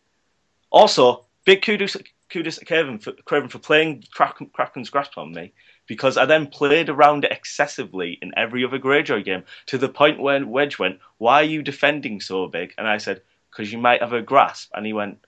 also, 0.70 1.26
big 1.44 1.60
kudos, 1.60 1.98
kudos 2.30 2.56
to 2.56 2.64
Craven 2.64 2.98
for, 2.98 3.12
Craven 3.26 3.50
for 3.50 3.58
playing 3.58 4.04
Kraken, 4.10 4.46
Kraken's 4.54 4.88
Grasp 4.88 5.18
on 5.18 5.34
me 5.34 5.52
because 5.86 6.16
I 6.16 6.26
then 6.26 6.46
played 6.46 6.88
around 6.88 7.24
it 7.24 7.32
excessively 7.32 8.18
in 8.22 8.32
every 8.36 8.64
other 8.64 8.78
Greyjoy 8.78 9.24
game 9.24 9.44
to 9.66 9.78
the 9.78 9.88
point 9.88 10.20
when 10.20 10.50
Wedge 10.50 10.78
went, 10.78 11.00
Why 11.18 11.40
are 11.40 11.44
you 11.44 11.62
defending 11.62 12.20
so 12.20 12.46
big? 12.46 12.74
And 12.78 12.86
I 12.86 12.98
said, 12.98 13.22
Because 13.50 13.72
you 13.72 13.78
might 13.78 14.00
have 14.00 14.12
a 14.12 14.22
grasp. 14.22 14.70
And 14.74 14.86
he 14.86 14.92
went, 14.92 15.18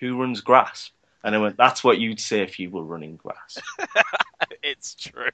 Who 0.00 0.18
runs 0.20 0.40
grasp? 0.40 0.92
And 1.22 1.34
I 1.34 1.38
went, 1.38 1.56
That's 1.56 1.82
what 1.82 1.98
you'd 1.98 2.20
say 2.20 2.42
if 2.42 2.58
you 2.58 2.70
were 2.70 2.84
running 2.84 3.16
grasp. 3.16 3.60
it's 4.62 4.94
true. 4.94 5.28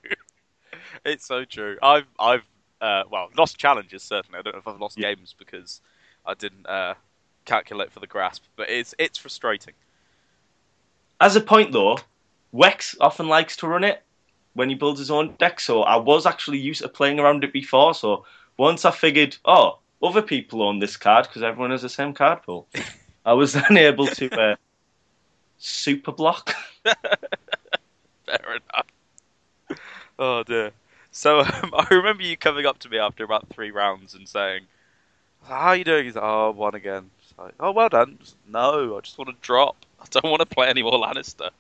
It's 1.05 1.27
so 1.27 1.45
true. 1.45 1.79
I've 1.83 2.07
I've 2.19 2.45
uh, 2.81 3.03
well 3.11 3.29
lost 3.37 3.59
challenges 3.59 4.03
certainly. 4.03 4.39
I 4.39 4.43
don't 4.43 4.55
know 4.55 4.61
if 4.61 4.69
I've 4.69 4.81
lost 4.81 4.99
Yeah. 4.99 5.15
games 5.15 5.35
because 5.39 5.81
I 6.25 6.35
didn't 6.35 6.67
uh, 6.67 6.95
calculate 7.45 7.93
for 7.93 8.01
the 8.01 8.07
grasp, 8.07 8.45
but 8.57 8.71
it's 8.71 8.95
it's 8.99 9.19
frustrating. 9.19 9.75
As 11.21 11.37
a 11.37 11.41
point 11.41 11.73
though, 11.73 11.99
Wex 12.55 12.97
often 13.01 13.29
likes 13.29 13.57
to 13.59 13.69
run 13.69 13.85
it 13.85 14.03
when 14.55 14.69
he 14.69 14.75
builds 14.75 14.99
his 14.99 15.11
own 15.11 15.35
deck, 15.39 15.61
so 15.61 15.83
I 15.83 15.97
was 15.97 16.27
actually 16.27 16.59
used 16.59 16.83
to 16.83 16.89
playing 16.89 17.19
around 17.21 17.45
it 17.45 17.53
before. 17.53 17.95
So 17.95 18.25
once 18.57 18.85
I 18.85 18.91
figured, 18.91 19.37
oh, 19.45 19.79
other 20.03 20.23
people 20.23 20.63
own 20.63 20.79
this 20.79 20.97
card 20.97 21.27
because 21.27 21.43
everyone 21.43 21.71
has 21.71 21.83
the 21.83 21.89
same 21.89 22.15
card 22.15 22.43
pool, 22.43 22.67
I 23.27 23.33
was 23.35 23.53
then 23.53 23.77
able 23.77 24.07
to 24.07 24.41
uh, 24.41 24.57
super 25.59 26.13
block. 26.13 26.53
Fair 26.85 28.57
enough. 28.57 28.87
Oh 30.19 30.43
dear. 30.43 30.73
So 31.11 31.41
um, 31.63 31.73
I 31.75 31.87
remember 31.91 32.23
you 32.23 32.37
coming 32.37 32.67
up 32.67 32.79
to 32.81 32.89
me 32.89 32.99
after 32.99 33.25
about 33.25 33.49
three 33.49 33.71
rounds 33.71 34.15
and 34.15 34.29
saying, 34.29 34.67
"How 35.45 35.69
are 35.69 35.77
you 35.77 35.85
doing?" 35.85 36.05
He's 36.05 36.15
like, 36.15 36.25
"Oh, 36.25 36.51
one 36.51 36.75
again." 36.75 37.11
Like, 37.39 37.55
"Oh, 37.59 37.73
well 37.73 37.89
done." 37.89 38.19
No, 38.47 38.97
I 38.97 39.01
just 39.01 39.17
want 39.17 39.31
to 39.31 39.37
drop. 39.41 39.77
I 40.01 40.07
don't 40.11 40.31
want 40.31 40.41
to 40.41 40.47
play 40.47 40.69
any 40.69 40.83
more 40.83 40.93
Lannister. 40.93 41.51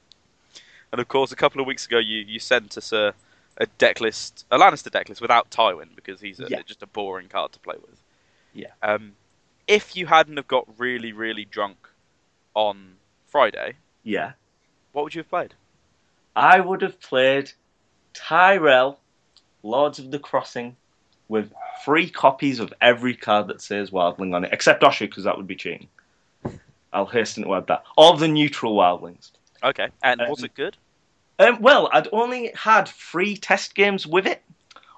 And 0.92 1.00
of 1.00 1.08
course, 1.08 1.32
a 1.32 1.36
couple 1.36 1.60
of 1.60 1.66
weeks 1.66 1.86
ago, 1.86 1.98
you, 1.98 2.18
you 2.18 2.38
sent 2.38 2.76
us 2.76 2.92
a, 2.92 3.14
a 3.58 3.66
deck 3.78 4.00
list, 4.00 4.44
a 4.50 4.58
Lannister 4.58 4.90
deck 4.90 5.08
list 5.08 5.20
without 5.20 5.50
Tywin 5.50 5.94
because 5.94 6.20
he's 6.20 6.40
a, 6.40 6.46
Yeah. 6.48 6.62
just 6.62 6.82
a 6.82 6.86
boring 6.86 7.28
card 7.28 7.52
to 7.52 7.58
play 7.60 7.76
with. 7.80 8.00
Yeah. 8.54 8.68
Um, 8.82 9.12
if 9.68 9.94
you 9.96 10.06
hadn't 10.06 10.36
have 10.36 10.48
got 10.48 10.66
really, 10.78 11.12
really 11.12 11.44
drunk 11.44 11.76
on 12.54 12.96
Friday, 13.28 13.74
Yeah. 14.02 14.32
what 14.92 15.04
would 15.04 15.14
you 15.14 15.20
have 15.20 15.30
played? 15.30 15.54
I 16.34 16.58
would 16.60 16.82
have 16.82 17.00
played 17.00 17.52
Tyrell, 18.14 18.98
Lords 19.62 19.98
of 19.98 20.10
the 20.10 20.18
Crossing, 20.18 20.76
with 21.28 21.52
three 21.84 22.10
copies 22.10 22.58
of 22.58 22.72
every 22.80 23.14
card 23.14 23.46
that 23.48 23.62
says 23.62 23.90
Wildling 23.90 24.34
on 24.34 24.44
it, 24.44 24.50
except 24.52 24.82
Osha, 24.82 25.00
because 25.00 25.24
that 25.24 25.36
would 25.36 25.46
be 25.46 25.54
cheating. 25.54 25.88
I'll 26.92 27.06
hasten 27.06 27.44
to 27.44 27.54
add 27.54 27.68
that. 27.68 27.84
All 27.96 28.16
the 28.16 28.26
neutral 28.26 28.74
Wildlings. 28.74 29.30
Okay, 29.62 29.88
and 30.02 30.20
was 30.28 30.40
Um, 30.40 30.44
it 30.46 30.54
good? 30.54 30.76
Um, 31.38 31.60
well, 31.60 31.88
I'd 31.92 32.08
only 32.12 32.52
had 32.54 32.88
three 32.88 33.36
test 33.36 33.74
games 33.74 34.06
with 34.06 34.26
it, 34.26 34.42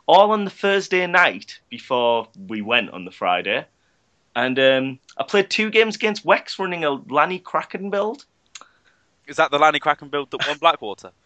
all 0.07 0.33
on 0.33 0.45
the 0.45 0.51
Thursday 0.51 1.07
night 1.07 1.61
before 1.69 2.29
we 2.49 2.63
went 2.63 2.91
on 2.91 3.05
the 3.05 3.11
Friday. 3.13 3.65
And 4.35 4.59
um, 4.59 4.99
I 5.19 5.25
played 5.25 5.51
two 5.51 5.71
games 5.71 5.97
against 5.97 6.25
Wex 6.25 6.59
running 6.59 6.85
a 6.85 6.91
Lanny 6.91 7.39
Kraken 7.39 7.91
build. 7.91 8.25
Is 9.27 9.37
that 9.37 9.51
the 9.51 9.59
Lanny 9.59 9.79
Kraken 9.79 10.09
build 10.09 10.31
that 10.31 10.47
won 10.47 10.59
Blackwater? 10.59 11.11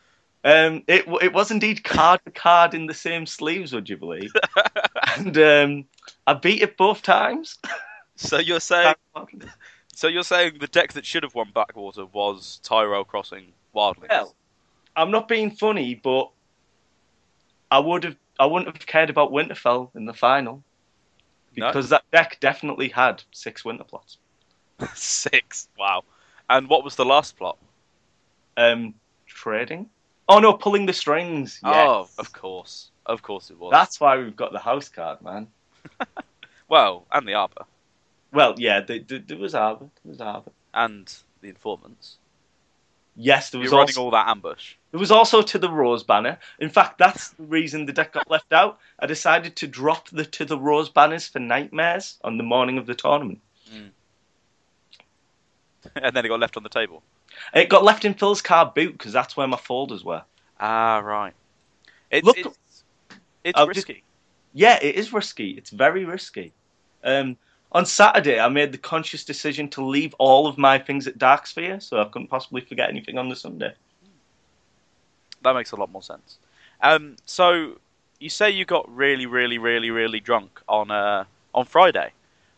Um, 0.44 0.84
it 0.86 1.06
it 1.22 1.32
was 1.32 1.50
indeed 1.50 1.82
card 1.82 2.20
to 2.24 2.30
card 2.30 2.72
in 2.72 2.86
the 2.86 2.94
same 2.94 3.26
sleeves, 3.26 3.72
would 3.72 3.88
you 3.88 3.96
believe? 3.96 4.30
and 5.16 5.36
um, 5.38 5.84
I 6.24 6.34
beat 6.34 6.62
it 6.62 6.76
both 6.76 7.02
times. 7.02 7.58
so 8.14 8.38
you're 8.38 8.60
saying, 8.72 8.94
so 9.96 10.08
you're 10.08 10.24
saying 10.24 10.58
the 10.60 10.66
deck 10.66 10.92
that 10.92 11.06
should 11.06 11.22
have 11.22 11.34
won 11.34 11.50
Blackwater 11.54 12.04
was 12.04 12.60
Tyrell 12.62 13.02
Crossing 13.02 13.54
Wildlings? 13.74 14.10
Well, 14.10 14.34
I'm 14.94 15.10
not 15.10 15.26
being 15.26 15.50
funny, 15.50 15.94
but 15.94 16.30
I 17.70 17.78
would 17.78 18.04
have 18.04 18.16
I 18.38 18.44
wouldn't 18.44 18.76
have 18.76 18.86
cared 18.86 19.08
about 19.08 19.32
Winterfell 19.32 19.88
in 19.96 20.04
the 20.04 20.12
final 20.12 20.62
No? 21.56 21.66
because 21.66 21.88
that 21.88 22.04
deck 22.12 22.36
definitely 22.40 22.90
had 22.90 23.22
six 23.30 23.64
winter 23.64 23.84
plots. 23.84 24.18
Six. 24.94 25.68
Wow. 25.78 26.04
And 26.50 26.68
what 26.68 26.84
was 26.84 26.96
the 26.96 27.06
last 27.06 27.38
plot? 27.38 27.56
Um, 28.58 28.92
trading. 29.26 29.88
Oh 30.28 30.40
no, 30.40 30.52
pulling 30.52 30.84
the 30.84 30.92
strings. 30.92 31.58
Yes. 31.64 31.88
Oh, 31.88 32.08
of 32.18 32.34
course, 32.34 32.90
of 33.06 33.22
course 33.22 33.50
it 33.50 33.58
was. 33.58 33.72
That's 33.72 33.98
why 33.98 34.18
we've 34.18 34.36
got 34.36 34.52
the 34.52 34.58
house 34.58 34.90
card, 34.90 35.22
man. 35.22 35.46
well, 36.68 37.06
and 37.10 37.26
the 37.26 37.32
Arbor 37.32 37.64
Well, 38.36 38.54
yeah, 38.58 38.80
there, 38.80 38.98
there, 39.00 39.38
was 39.38 39.54
Arbor. 39.54 39.88
There 40.04 40.10
was 40.10 40.20
Arbor. 40.20 40.52
and 40.74 41.12
the 41.40 41.48
informants. 41.48 42.16
Yes, 43.16 43.48
there 43.48 43.58
You're 43.62 43.70
was 43.70 43.72
running 43.72 43.96
all 43.96 44.10
that 44.10 44.28
ambush. 44.28 44.74
there 44.90 45.00
was 45.00 45.10
also 45.10 45.40
to 45.40 45.58
the 45.58 45.70
Rose 45.70 46.04
banner. 46.04 46.38
In 46.58 46.68
fact, 46.68 46.98
that's 46.98 47.30
the 47.30 47.44
reason 47.44 47.86
the 47.86 47.94
deck 47.94 48.12
got 48.12 48.30
left 48.30 48.52
out. 48.52 48.78
I 48.98 49.06
decided 49.06 49.56
to 49.56 49.66
drop 49.66 50.10
the 50.10 50.26
to 50.26 50.44
the 50.44 50.58
Rose 50.58 50.90
banners 50.90 51.26
for 51.26 51.38
nightmares 51.38 52.18
on 52.22 52.36
the 52.36 52.44
morning 52.44 52.76
of 52.76 52.84
the 52.84 52.94
tournament. 52.94 53.40
and 55.96 56.14
then 56.14 56.24
it 56.24 56.28
got 56.28 56.40
left 56.40 56.56
on 56.58 56.62
the 56.62 56.68
table. 56.68 57.02
It 57.54 57.68
got 57.70 57.84
left 57.84 58.04
in 58.04 58.12
Phil's 58.14 58.42
car 58.42 58.70
boot 58.74 58.92
because 58.92 59.12
that's 59.14 59.34
where 59.36 59.46
my 59.46 59.56
folders 59.56 60.04
were. 60.04 60.22
Ah, 60.60 60.98
right. 60.98 61.32
It, 62.10 62.22
Look- 62.24 62.36
it's 62.38 62.84
it's 63.44 63.58
I'll 63.58 63.66
just- 63.66 63.88
risky. 63.88 64.02
Yeah, 64.52 64.78
it 64.80 64.94
is 64.94 65.12
risky. 65.12 65.50
It's 65.50 65.70
very 65.70 66.04
risky. 66.06 66.52
Um, 67.04 67.36
on 67.76 67.84
Saturday, 67.84 68.40
I 68.40 68.48
made 68.48 68.72
the 68.72 68.78
conscious 68.78 69.22
decision 69.22 69.68
to 69.70 69.84
leave 69.84 70.14
all 70.14 70.46
of 70.46 70.56
my 70.56 70.78
things 70.78 71.06
at 71.06 71.18
Darksphere, 71.18 71.82
so 71.82 72.00
I 72.00 72.06
couldn't 72.06 72.28
possibly 72.28 72.62
forget 72.62 72.88
anything 72.88 73.18
on 73.18 73.28
the 73.28 73.36
Sunday. 73.36 73.74
That 75.42 75.52
makes 75.52 75.72
a 75.72 75.76
lot 75.76 75.92
more 75.92 76.02
sense. 76.02 76.38
Um, 76.80 77.16
so 77.26 77.72
you 78.18 78.30
say 78.30 78.50
you 78.50 78.64
got 78.64 78.88
really, 78.88 79.26
really, 79.26 79.58
really, 79.58 79.90
really 79.90 80.20
drunk 80.20 80.62
on 80.66 80.90
uh, 80.90 81.24
on 81.54 81.66
Friday. 81.66 82.12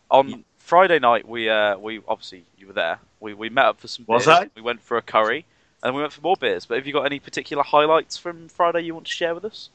On 0.08 0.28
Yeah. 0.28 0.36
Friday 0.58 1.00
night, 1.00 1.26
we 1.26 1.50
uh, 1.50 1.76
we 1.78 2.00
obviously 2.06 2.44
you 2.56 2.68
were 2.68 2.72
there. 2.72 3.00
We 3.18 3.34
we 3.34 3.48
met 3.48 3.64
up 3.64 3.80
for 3.80 3.88
some. 3.88 4.04
Was 4.06 4.26
beers. 4.26 4.38
I? 4.38 4.50
We 4.54 4.62
went 4.62 4.80
for 4.82 4.96
a 4.98 5.02
curry, 5.02 5.46
and 5.82 5.96
we 5.96 6.00
went 6.00 6.12
for 6.12 6.20
more 6.20 6.36
beers. 6.36 6.64
But 6.64 6.76
have 6.76 6.86
you 6.86 6.92
got 6.92 7.06
any 7.06 7.18
particular 7.18 7.64
highlights 7.64 8.16
from 8.16 8.48
Friday 8.48 8.82
you 8.82 8.94
want 8.94 9.06
to 9.06 9.12
share 9.12 9.34
with 9.34 9.44
us? 9.44 9.68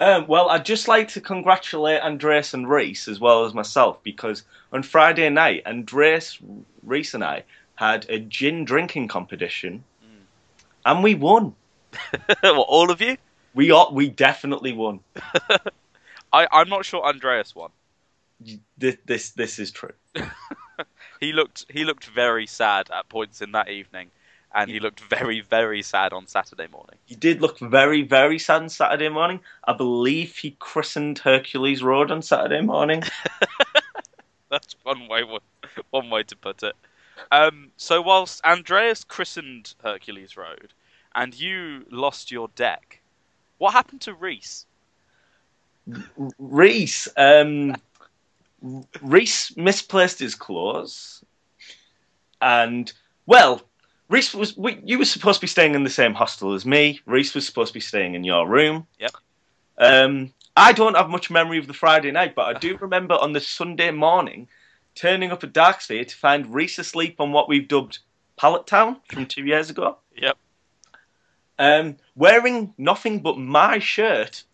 Um, 0.00 0.26
well, 0.28 0.48
I'd 0.48 0.64
just 0.64 0.86
like 0.86 1.08
to 1.08 1.20
congratulate 1.20 2.02
Andreas 2.02 2.54
and 2.54 2.68
Reese 2.68 3.08
as 3.08 3.18
well 3.18 3.44
as 3.44 3.54
myself 3.54 4.02
because 4.02 4.44
on 4.72 4.82
Friday 4.82 5.28
night, 5.28 5.62
Andreas, 5.66 6.38
Reese, 6.82 7.14
and 7.14 7.24
I 7.24 7.44
had 7.74 8.06
a 8.08 8.20
gin 8.20 8.64
drinking 8.64 9.08
competition, 9.08 9.82
and 10.86 11.02
we 11.02 11.14
won. 11.14 11.54
what, 12.40 12.54
all 12.68 12.90
of 12.90 13.00
you? 13.00 13.16
We 13.54 13.70
all, 13.70 13.92
we 13.92 14.08
definitely 14.08 14.72
won. 14.72 15.00
I 16.32 16.46
I'm 16.52 16.68
not 16.68 16.84
sure 16.84 17.04
Andreas 17.04 17.54
won. 17.54 17.70
This 18.76 18.96
this, 19.04 19.30
this 19.30 19.58
is 19.58 19.72
true. 19.72 19.92
He 21.20 21.32
looked 21.32 21.66
he 21.68 21.84
looked 21.84 22.06
very 22.06 22.46
sad 22.46 22.90
at 22.92 23.08
points 23.08 23.42
in 23.42 23.52
that 23.52 23.68
evening, 23.68 24.10
and 24.54 24.70
he 24.70 24.80
looked 24.80 25.00
very 25.00 25.40
very 25.40 25.82
sad 25.82 26.12
on 26.12 26.26
Saturday 26.26 26.66
morning. 26.68 26.96
He 27.06 27.14
did 27.14 27.40
look 27.40 27.58
very 27.58 28.02
very 28.02 28.38
sad 28.38 28.62
on 28.62 28.68
Saturday 28.68 29.08
morning. 29.08 29.40
I 29.64 29.72
believe 29.72 30.36
he 30.36 30.52
christened 30.58 31.18
Hercules 31.18 31.82
Road 31.82 32.10
on 32.10 32.22
Saturday 32.22 32.60
morning. 32.60 33.02
That's 34.50 34.76
one 34.82 35.08
way 35.08 35.24
one, 35.24 35.40
one 35.90 36.10
way 36.10 36.22
to 36.24 36.36
put 36.36 36.62
it. 36.62 36.74
Um, 37.32 37.70
so 37.76 38.00
whilst 38.00 38.44
Andreas 38.44 39.04
christened 39.04 39.74
Hercules 39.82 40.36
Road, 40.36 40.72
and 41.14 41.38
you 41.38 41.84
lost 41.90 42.30
your 42.30 42.48
deck, 42.54 43.00
what 43.58 43.72
happened 43.72 44.00
to 44.02 44.14
Reese? 44.14 44.66
Reese, 46.38 47.08
um, 47.16 47.76
Reese 49.02 49.56
misplaced 49.56 50.18
his 50.18 50.34
claws, 50.34 51.24
and 52.40 52.92
well, 53.26 53.62
Reese 54.08 54.34
was. 54.34 54.56
We, 54.56 54.80
you 54.84 54.98
were 54.98 55.04
supposed 55.04 55.40
to 55.40 55.42
be 55.42 55.48
staying 55.48 55.74
in 55.74 55.84
the 55.84 55.90
same 55.90 56.14
hostel 56.14 56.54
as 56.54 56.64
me. 56.64 57.00
Reese 57.06 57.34
was 57.34 57.46
supposed 57.46 57.68
to 57.68 57.74
be 57.74 57.80
staying 57.80 58.14
in 58.14 58.24
your 58.24 58.48
room. 58.48 58.86
Yep. 58.98 59.12
Um, 59.78 60.32
I 60.56 60.72
don't 60.72 60.96
have 60.96 61.10
much 61.10 61.30
memory 61.30 61.58
of 61.58 61.66
the 61.66 61.74
Friday 61.74 62.10
night, 62.10 62.34
but 62.34 62.56
I 62.56 62.58
do 62.58 62.76
remember 62.80 63.14
on 63.14 63.32
the 63.32 63.40
Sunday 63.40 63.90
morning 63.90 64.48
turning 64.94 65.30
up 65.30 65.44
at 65.44 65.52
Darksphere 65.52 66.06
to 66.06 66.16
find 66.16 66.52
Reese 66.52 66.78
asleep 66.78 67.20
on 67.20 67.32
what 67.32 67.48
we've 67.48 67.68
dubbed 67.68 67.98
Pallet 68.36 68.66
Town 68.66 68.96
from 69.12 69.26
two 69.26 69.44
years 69.44 69.70
ago. 69.70 69.98
Yep. 70.16 70.36
Um, 71.58 71.96
wearing 72.16 72.74
nothing 72.78 73.20
but 73.20 73.38
my 73.38 73.78
shirt. 73.78 74.44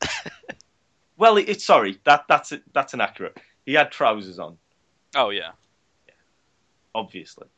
well, 1.16 1.36
it, 1.36 1.48
it's 1.48 1.64
sorry 1.64 1.98
that 2.04 2.24
that's 2.28 2.52
it, 2.52 2.62
that's 2.72 2.94
inaccurate. 2.94 3.38
He 3.64 3.74
had 3.74 3.90
trousers 3.90 4.38
on, 4.38 4.58
Oh 5.14 5.30
yeah, 5.30 5.52
obviously. 6.94 7.48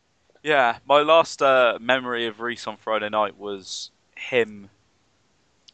Yeah. 0.42 0.78
My 0.86 1.00
last 1.00 1.42
uh, 1.42 1.78
memory 1.80 2.26
of 2.26 2.40
Reese 2.40 2.66
on 2.66 2.76
Friday 2.76 3.08
night 3.08 3.36
was 3.38 3.90
him. 4.16 4.70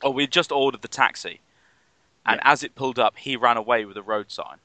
Oh, 0.02 0.10
we 0.10 0.26
just 0.26 0.52
ordered 0.52 0.82
the 0.82 0.88
taxi, 0.88 1.40
and 2.26 2.40
as 2.42 2.62
it 2.62 2.74
pulled 2.74 2.98
up, 2.98 3.16
he 3.16 3.36
ran 3.36 3.56
away 3.56 3.84
with 3.84 3.96
a 3.96 4.02
road 4.02 4.30
sign. 4.30 4.56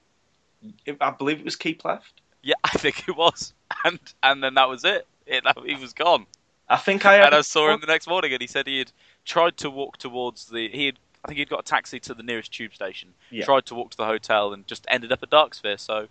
I 0.99 1.11
believe 1.11 1.39
it 1.39 1.45
was 1.45 1.55
keep 1.55 1.85
left. 1.85 2.21
Yeah, 2.41 2.55
I 2.63 2.69
think 2.71 3.07
it 3.07 3.15
was, 3.15 3.53
and 3.85 3.99
and 4.23 4.43
then 4.43 4.55
that 4.55 4.67
was 4.69 4.83
it. 4.83 5.07
it 5.25 5.43
he 5.65 5.75
was 5.75 5.93
gone. 5.93 6.25
I 6.67 6.77
think 6.77 7.05
I 7.05 7.17
and 7.17 7.33
I 7.33 7.41
saw 7.41 7.73
him 7.73 7.79
the 7.81 7.87
next 7.87 8.07
morning, 8.07 8.31
and 8.31 8.41
he 8.41 8.47
said 8.47 8.67
he 8.67 8.79
had 8.79 8.91
tried 9.25 9.57
to 9.57 9.69
walk 9.69 9.97
towards 9.97 10.45
the. 10.45 10.69
He 10.69 10.87
had, 10.87 10.99
I 11.23 11.27
think 11.29 11.39
he'd 11.39 11.49
got 11.49 11.61
a 11.61 11.63
taxi 11.63 11.99
to 12.01 12.13
the 12.13 12.23
nearest 12.23 12.53
tube 12.53 12.73
station. 12.75 13.09
Yeah. 13.31 13.45
Tried 13.45 13.65
to 13.67 13.75
walk 13.75 13.91
to 13.91 13.97
the 13.97 14.05
hotel, 14.05 14.53
and 14.53 14.67
just 14.67 14.85
ended 14.89 15.11
up 15.11 15.23
at 15.23 15.31
Darksphere. 15.31 15.79
So, 15.79 16.07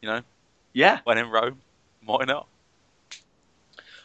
you 0.00 0.08
know, 0.08 0.22
Yeah, 0.72 1.00
when 1.04 1.18
in 1.18 1.28
Rome, 1.28 1.60
why 2.04 2.24
not? 2.24 2.46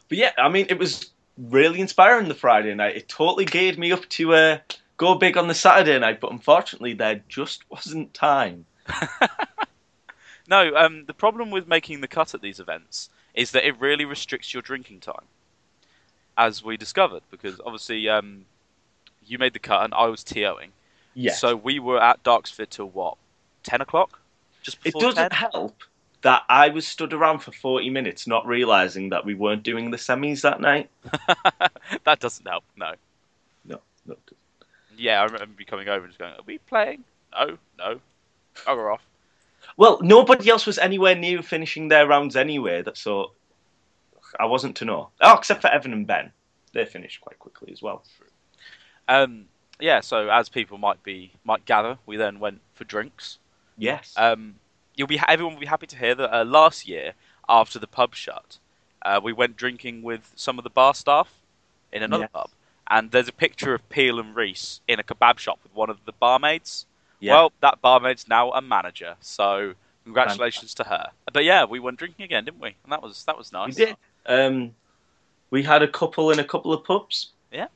But 0.10 0.18
yeah, 0.18 0.32
I 0.38 0.50
mean, 0.50 0.68
it 0.70 0.80
was 0.80 1.12
really 1.38 1.82
inspiring 1.82 2.28
the 2.28 2.36
Friday 2.36 2.74
night. 2.74 2.96
It 2.96 3.10
totally 3.10 3.46
geared 3.46 3.78
me 3.78 3.92
up 3.92 4.08
to 4.10 4.34
uh, 4.34 4.58
go 4.98 5.16
big 5.16 5.38
on 5.38 5.48
the 5.48 5.54
Saturday 5.54 5.98
night, 6.00 6.20
but 6.20 6.32
unfortunately, 6.32 6.94
there 6.94 7.22
just 7.28 7.70
wasn't 7.70 8.14
time. 8.14 8.66
No, 10.48 10.76
um, 10.76 11.06
the 11.06 11.14
problem 11.14 11.52
with 11.52 11.68
making 11.68 12.02
the 12.02 12.08
cut 12.08 12.34
at 12.34 12.42
these 12.42 12.60
events 12.60 13.10
is 13.34 13.52
that 13.52 13.68
it 13.68 13.80
really 13.80 14.06
restricts 14.06 14.54
your 14.54 14.62
drinking 14.62 15.00
time, 15.00 15.26
as 16.38 16.64
we 16.64 16.78
discovered, 16.78 17.24
because 17.32 17.60
obviously 17.66 18.08
um, 18.10 18.46
you 19.26 19.40
made 19.40 19.54
the 19.54 19.60
cut 19.60 19.84
and 19.84 19.94
I 19.94 20.06
was 20.08 20.24
TOing. 20.24 20.70
Yeah. 21.16 21.34
So 21.34 21.56
we 21.56 21.80
were 21.80 22.02
at 22.02 22.24
Darksphere 22.24 22.70
till 22.70 22.90
what, 22.90 23.18
ten 23.64 23.82
o'clock? 23.82 24.20
Just 24.62 24.78
It 24.84 24.94
doesn't 24.94 25.32
10? 25.32 25.32
help 25.32 25.84
that 26.26 26.42
I 26.50 26.70
was 26.70 26.88
stood 26.88 27.14
around 27.14 27.40
for 27.40 27.52
40 27.52 27.92
minutes 27.92 28.26
not 28.26 28.48
realizing 28.48 29.10
that 29.10 29.26
we 29.26 29.36
weren't 29.36 29.62
doing 29.62 29.92
the 29.92 29.98
semis 29.98 30.42
that 30.42 30.60
night. 30.60 30.90
that 32.04 32.20
doesn't 32.20 32.48
help. 32.48 32.64
No. 32.76 32.94
No, 33.64 33.80
no. 34.08 34.16
Yeah, 34.98 35.22
I 35.22 35.26
remember 35.26 35.54
you 35.60 35.68
coming 35.68 35.88
over 35.88 36.04
and 36.04 36.10
just 36.10 36.18
going, 36.18 36.34
"Are 36.34 36.40
we 36.48 36.58
playing? 36.58 37.04
No, 37.32 37.60
no, 37.78 38.00
bugger 38.56 38.92
off." 38.92 39.06
Well, 39.78 40.00
nobody 40.02 40.50
else 40.50 40.66
was 40.66 40.80
anywhere 40.80 41.14
near 41.14 41.44
finishing 41.44 41.90
their 41.90 42.08
rounds 42.08 42.36
anyway, 42.36 42.82
that 42.82 42.98
so 42.98 43.34
I 44.40 44.46
wasn't 44.46 44.78
to 44.78 44.86
know. 44.86 45.10
Oh, 45.22 45.36
except 45.38 45.62
for 45.62 45.68
Evan 45.68 45.94
and 45.94 46.08
Ben. 46.08 46.32
They 46.74 46.86
finished 46.86 47.22
quite 47.22 47.38
quickly 47.38 47.72
as 47.72 47.84
well. 47.84 48.04
Um, 49.08 49.46
yeah, 49.80 50.00
so 50.00 50.30
as 50.30 50.50
people 50.50 50.80
might 50.80 51.04
be 51.04 51.34
might 51.44 51.66
gather, 51.66 52.00
we 52.08 52.18
then 52.18 52.40
went 52.40 52.62
for 52.74 52.84
drinks. 52.84 53.38
Yes. 53.78 54.12
Um, 54.18 54.56
you'll 54.96 55.08
be 55.08 55.20
everyone 55.28 55.54
will 55.56 55.60
be 55.62 55.66
happy 55.66 55.88
to 55.88 55.98
hear 55.98 56.16
that 56.16 56.34
uh, 56.36 56.44
last 56.46 56.88
year, 56.88 57.14
after 57.48 57.80
the 57.80 57.88
pub 57.88 58.16
shut, 58.16 58.58
uh, 59.04 59.20
we 59.24 59.34
went 59.34 59.56
drinking 59.58 60.02
with 60.04 60.32
some 60.36 60.58
of 60.58 60.64
the 60.64 60.70
bar 60.70 60.94
staff 60.94 61.30
in 61.92 62.04
another 62.04 62.24
Yes. 62.24 62.32
pub, 62.34 62.50
and 62.90 63.12
there's 63.12 63.28
a 63.28 63.34
picture 63.34 63.74
of 63.74 63.88
Peel 63.90 64.20
and 64.20 64.36
Reese 64.36 64.82
in 64.88 65.00
a 65.00 65.04
kebab 65.04 65.38
shop 65.40 65.60
with 65.64 65.74
one 65.74 65.90
of 65.90 65.98
the 66.06 66.12
barmaids. 66.14 66.86
yeah. 67.20 67.34
Well, 67.34 67.52
that 67.62 67.82
barmaid's 67.82 68.28
now 68.28 68.52
a 68.52 68.62
manager, 68.62 69.16
so 69.22 69.74
congratulations 70.04 70.74
to 70.76 70.84
her. 70.84 71.10
But 71.32 71.44
yeah, 71.46 71.66
we 71.66 71.80
went 71.80 71.98
drinking 72.00 72.26
again, 72.26 72.46
didn't 72.46 72.60
we? 72.62 72.76
And 72.84 72.92
that 72.92 73.02
was 73.02 73.24
that 73.26 73.38
was 73.38 73.52
nice. 73.52 73.76
we 73.78 73.86
did. 73.86 73.98
Um, 74.26 74.76
we 75.52 75.64
had 75.64 75.82
a 75.84 75.88
couple 75.88 76.32
in 76.32 76.40
a 76.40 76.44
couple 76.44 76.74
of 76.74 76.84
pubs. 76.84 77.32
Yeah. 77.52 77.68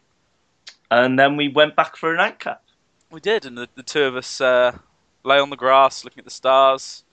And 0.92 1.18
then 1.20 1.38
we 1.38 1.48
went 1.48 1.76
back 1.76 1.96
for 1.96 2.14
a 2.14 2.18
nightcap. 2.18 2.64
We 3.12 3.20
did, 3.20 3.46
and 3.46 3.58
the, 3.58 3.68
the 3.76 3.84
two 3.84 4.04
of 4.04 4.16
us 4.16 4.42
uh, 4.42 4.78
lay 5.24 5.40
on 5.40 5.50
the 5.50 5.56
grass, 5.56 6.04
looking 6.04 6.20
at 6.20 6.26
the 6.26 6.32
stars, 6.32 7.04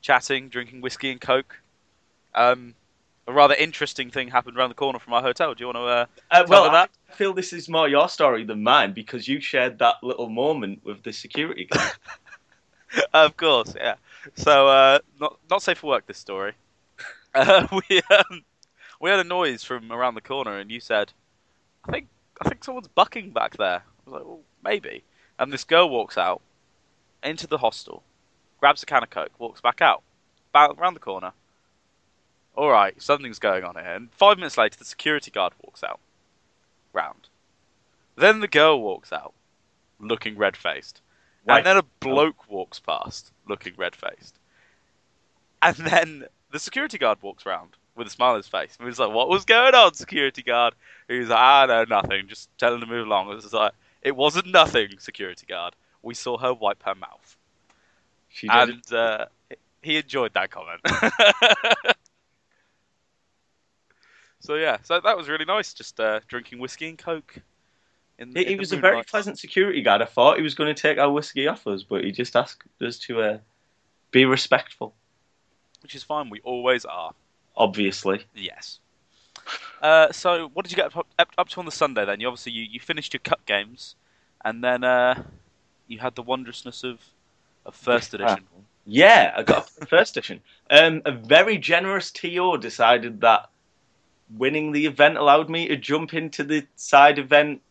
chatting, 0.00 0.48
drinking 0.48 0.80
whiskey 0.80 1.10
and 1.10 1.20
coke. 1.20 1.60
Um, 2.34 2.74
a 3.26 3.32
rather 3.32 3.54
interesting 3.54 4.10
thing 4.10 4.28
happened 4.28 4.56
around 4.56 4.70
the 4.70 4.74
corner 4.74 4.98
from 4.98 5.12
our 5.12 5.22
hotel. 5.22 5.54
Do 5.54 5.62
you 5.62 5.66
want 5.66 5.76
to? 5.76 5.82
Uh... 5.82 6.06
Uh, 6.30 6.44
Tell 6.44 6.62
well. 6.62 6.74
I 6.74 7.12
feel 7.12 7.32
this 7.32 7.52
is 7.52 7.68
more 7.68 7.88
your 7.88 8.08
story 8.08 8.44
than 8.44 8.62
mine 8.62 8.92
because 8.92 9.28
you 9.28 9.40
shared 9.40 9.78
that 9.78 9.96
little 10.02 10.28
moment 10.28 10.84
with 10.84 11.02
the 11.02 11.12
security 11.12 11.66
guard. 11.66 11.92
of 13.12 13.36
course, 13.36 13.74
yeah. 13.76 13.94
So, 14.34 14.68
uh, 14.68 14.98
not 15.20 15.38
not 15.48 15.62
safe 15.62 15.78
for 15.78 15.88
work. 15.88 16.06
This 16.06 16.18
story. 16.18 16.52
Uh, 17.32 17.64
we 17.88 18.02
um, 18.10 18.42
we 19.00 19.08
heard 19.08 19.24
a 19.24 19.28
noise 19.28 19.62
from 19.62 19.92
around 19.92 20.14
the 20.16 20.20
corner, 20.20 20.58
and 20.58 20.68
you 20.68 20.80
said, 20.80 21.12
"I 21.84 21.92
think 21.92 22.08
I 22.44 22.48
think 22.48 22.64
someone's 22.64 22.88
bucking 22.88 23.30
back 23.30 23.56
there." 23.56 23.84
I 23.84 24.10
was 24.10 24.14
like, 24.14 24.24
"Well, 24.24 24.40
maybe." 24.64 25.04
And 25.38 25.52
this 25.52 25.62
girl 25.62 25.88
walks 25.88 26.18
out 26.18 26.42
into 27.22 27.46
the 27.46 27.58
hostel, 27.58 28.02
grabs 28.60 28.82
a 28.82 28.86
can 28.86 29.02
of 29.02 29.10
coke, 29.10 29.32
walks 29.38 29.60
back 29.60 29.80
out, 29.80 30.02
back 30.52 30.70
around 30.78 30.94
the 30.94 31.00
corner. 31.00 31.32
All 32.56 32.70
right, 32.70 33.00
something's 33.00 33.38
going 33.38 33.64
on 33.64 33.74
here. 33.74 33.94
And 33.94 34.12
five 34.12 34.36
minutes 34.36 34.58
later, 34.58 34.78
the 34.78 34.84
security 34.84 35.30
guard 35.30 35.52
walks 35.62 35.82
out, 35.82 36.00
round. 36.92 37.28
Then 38.16 38.40
the 38.40 38.48
girl 38.48 38.80
walks 38.80 39.12
out, 39.12 39.32
looking 39.98 40.36
red 40.36 40.56
faced. 40.56 41.00
Right. 41.46 41.58
And 41.58 41.66
then 41.66 41.76
a 41.78 41.82
bloke 42.00 42.50
walks 42.50 42.78
past, 42.78 43.32
looking 43.48 43.72
red 43.76 43.96
faced. 43.96 44.38
And 45.62 45.76
then 45.76 46.24
the 46.50 46.58
security 46.58 46.98
guard 46.98 47.22
walks 47.22 47.46
round 47.46 47.76
with 47.96 48.06
a 48.06 48.10
smile 48.10 48.32
on 48.32 48.36
his 48.36 48.48
face. 48.48 48.76
And 48.78 48.88
he's 48.88 48.98
like, 48.98 49.12
What 49.12 49.28
was 49.28 49.44
going 49.44 49.74
on, 49.74 49.94
security 49.94 50.42
guard? 50.42 50.74
He's 51.08 51.28
like, 51.28 51.38
Ah, 51.38 51.66
no, 51.66 51.84
nothing. 51.84 52.28
Just 52.28 52.50
tell 52.58 52.74
him 52.74 52.80
to 52.80 52.86
move 52.86 53.06
along. 53.06 53.30
It 53.30 53.36
was 53.36 53.52
like, 53.52 53.72
It 54.02 54.16
wasn't 54.16 54.48
nothing, 54.48 54.98
security 54.98 55.46
guard. 55.46 55.74
We 56.02 56.14
saw 56.14 56.38
her 56.38 56.52
wipe 56.52 56.82
her 56.82 56.94
mouth. 56.94 57.36
She 58.30 58.48
did. 58.48 58.68
And 58.70 58.92
uh, 58.92 59.26
he 59.82 59.96
enjoyed 59.96 60.32
that 60.34 60.50
comment. 60.50 60.80
so, 64.40 64.54
yeah, 64.54 64.78
so 64.82 65.00
that 65.00 65.16
was 65.16 65.28
really 65.28 65.44
nice. 65.44 65.74
Just 65.74 66.00
uh, 66.00 66.20
drinking 66.28 66.58
whiskey 66.58 66.88
and 66.88 66.98
coke. 66.98 67.36
In, 68.18 68.34
He, 68.34 68.42
in 68.42 68.48
he 68.48 68.54
the 68.54 68.58
was 68.60 68.72
a 68.72 68.76
very 68.76 68.92
moonlight. 68.94 69.06
pleasant 69.08 69.38
security 69.38 69.82
guard. 69.82 70.02
I 70.02 70.06
thought 70.06 70.36
he 70.36 70.42
was 70.42 70.54
going 70.54 70.74
to 70.74 70.80
take 70.80 70.98
our 70.98 71.10
whiskey 71.10 71.46
off 71.46 71.66
us, 71.66 71.82
but 71.82 72.04
he 72.04 72.12
just 72.12 72.36
asked 72.36 72.62
us 72.80 72.98
to 73.00 73.20
uh, 73.22 73.38
be 74.10 74.24
respectful, 74.24 74.94
Which 75.82 75.94
is 75.94 76.02
fine. 76.02 76.30
We 76.30 76.40
always 76.40 76.84
are. 76.84 77.12
obviously. 77.56 78.24
Yes. 78.34 78.78
Uh, 79.82 80.12
so, 80.12 80.48
what 80.54 80.64
did 80.64 80.72
you 80.72 80.76
get 80.76 80.94
up, 80.96 81.06
up, 81.18 81.28
up 81.38 81.48
to 81.48 81.60
on 81.60 81.66
the 81.66 81.72
Sunday 81.72 82.04
then? 82.04 82.20
You 82.20 82.28
obviously 82.28 82.52
you, 82.52 82.64
you 82.70 82.78
finished 82.80 83.12
your 83.14 83.20
cup 83.20 83.44
games, 83.46 83.96
and 84.44 84.62
then 84.62 84.84
uh, 84.84 85.22
you 85.88 85.98
had 85.98 86.14
the 86.14 86.22
wondrousness 86.22 86.84
of, 86.84 87.00
of 87.70 87.76
first 87.76 88.14
edition. 88.14 88.44
Yeah, 88.86 89.32
I 89.36 89.42
got 89.42 89.70
a 89.80 89.86
first 89.94 90.16
edition. 90.16 90.40
Um, 90.68 91.02
a 91.04 91.12
very 91.12 91.58
generous 91.58 92.10
TO 92.10 92.58
decided 92.58 93.20
that 93.22 93.48
winning 94.36 94.72
the 94.72 94.86
event 94.86 95.16
allowed 95.16 95.48
me 95.48 95.68
to 95.68 95.76
jump 95.76 96.14
into 96.14 96.44
the 96.44 96.66
side 96.76 97.18
event 97.18 97.62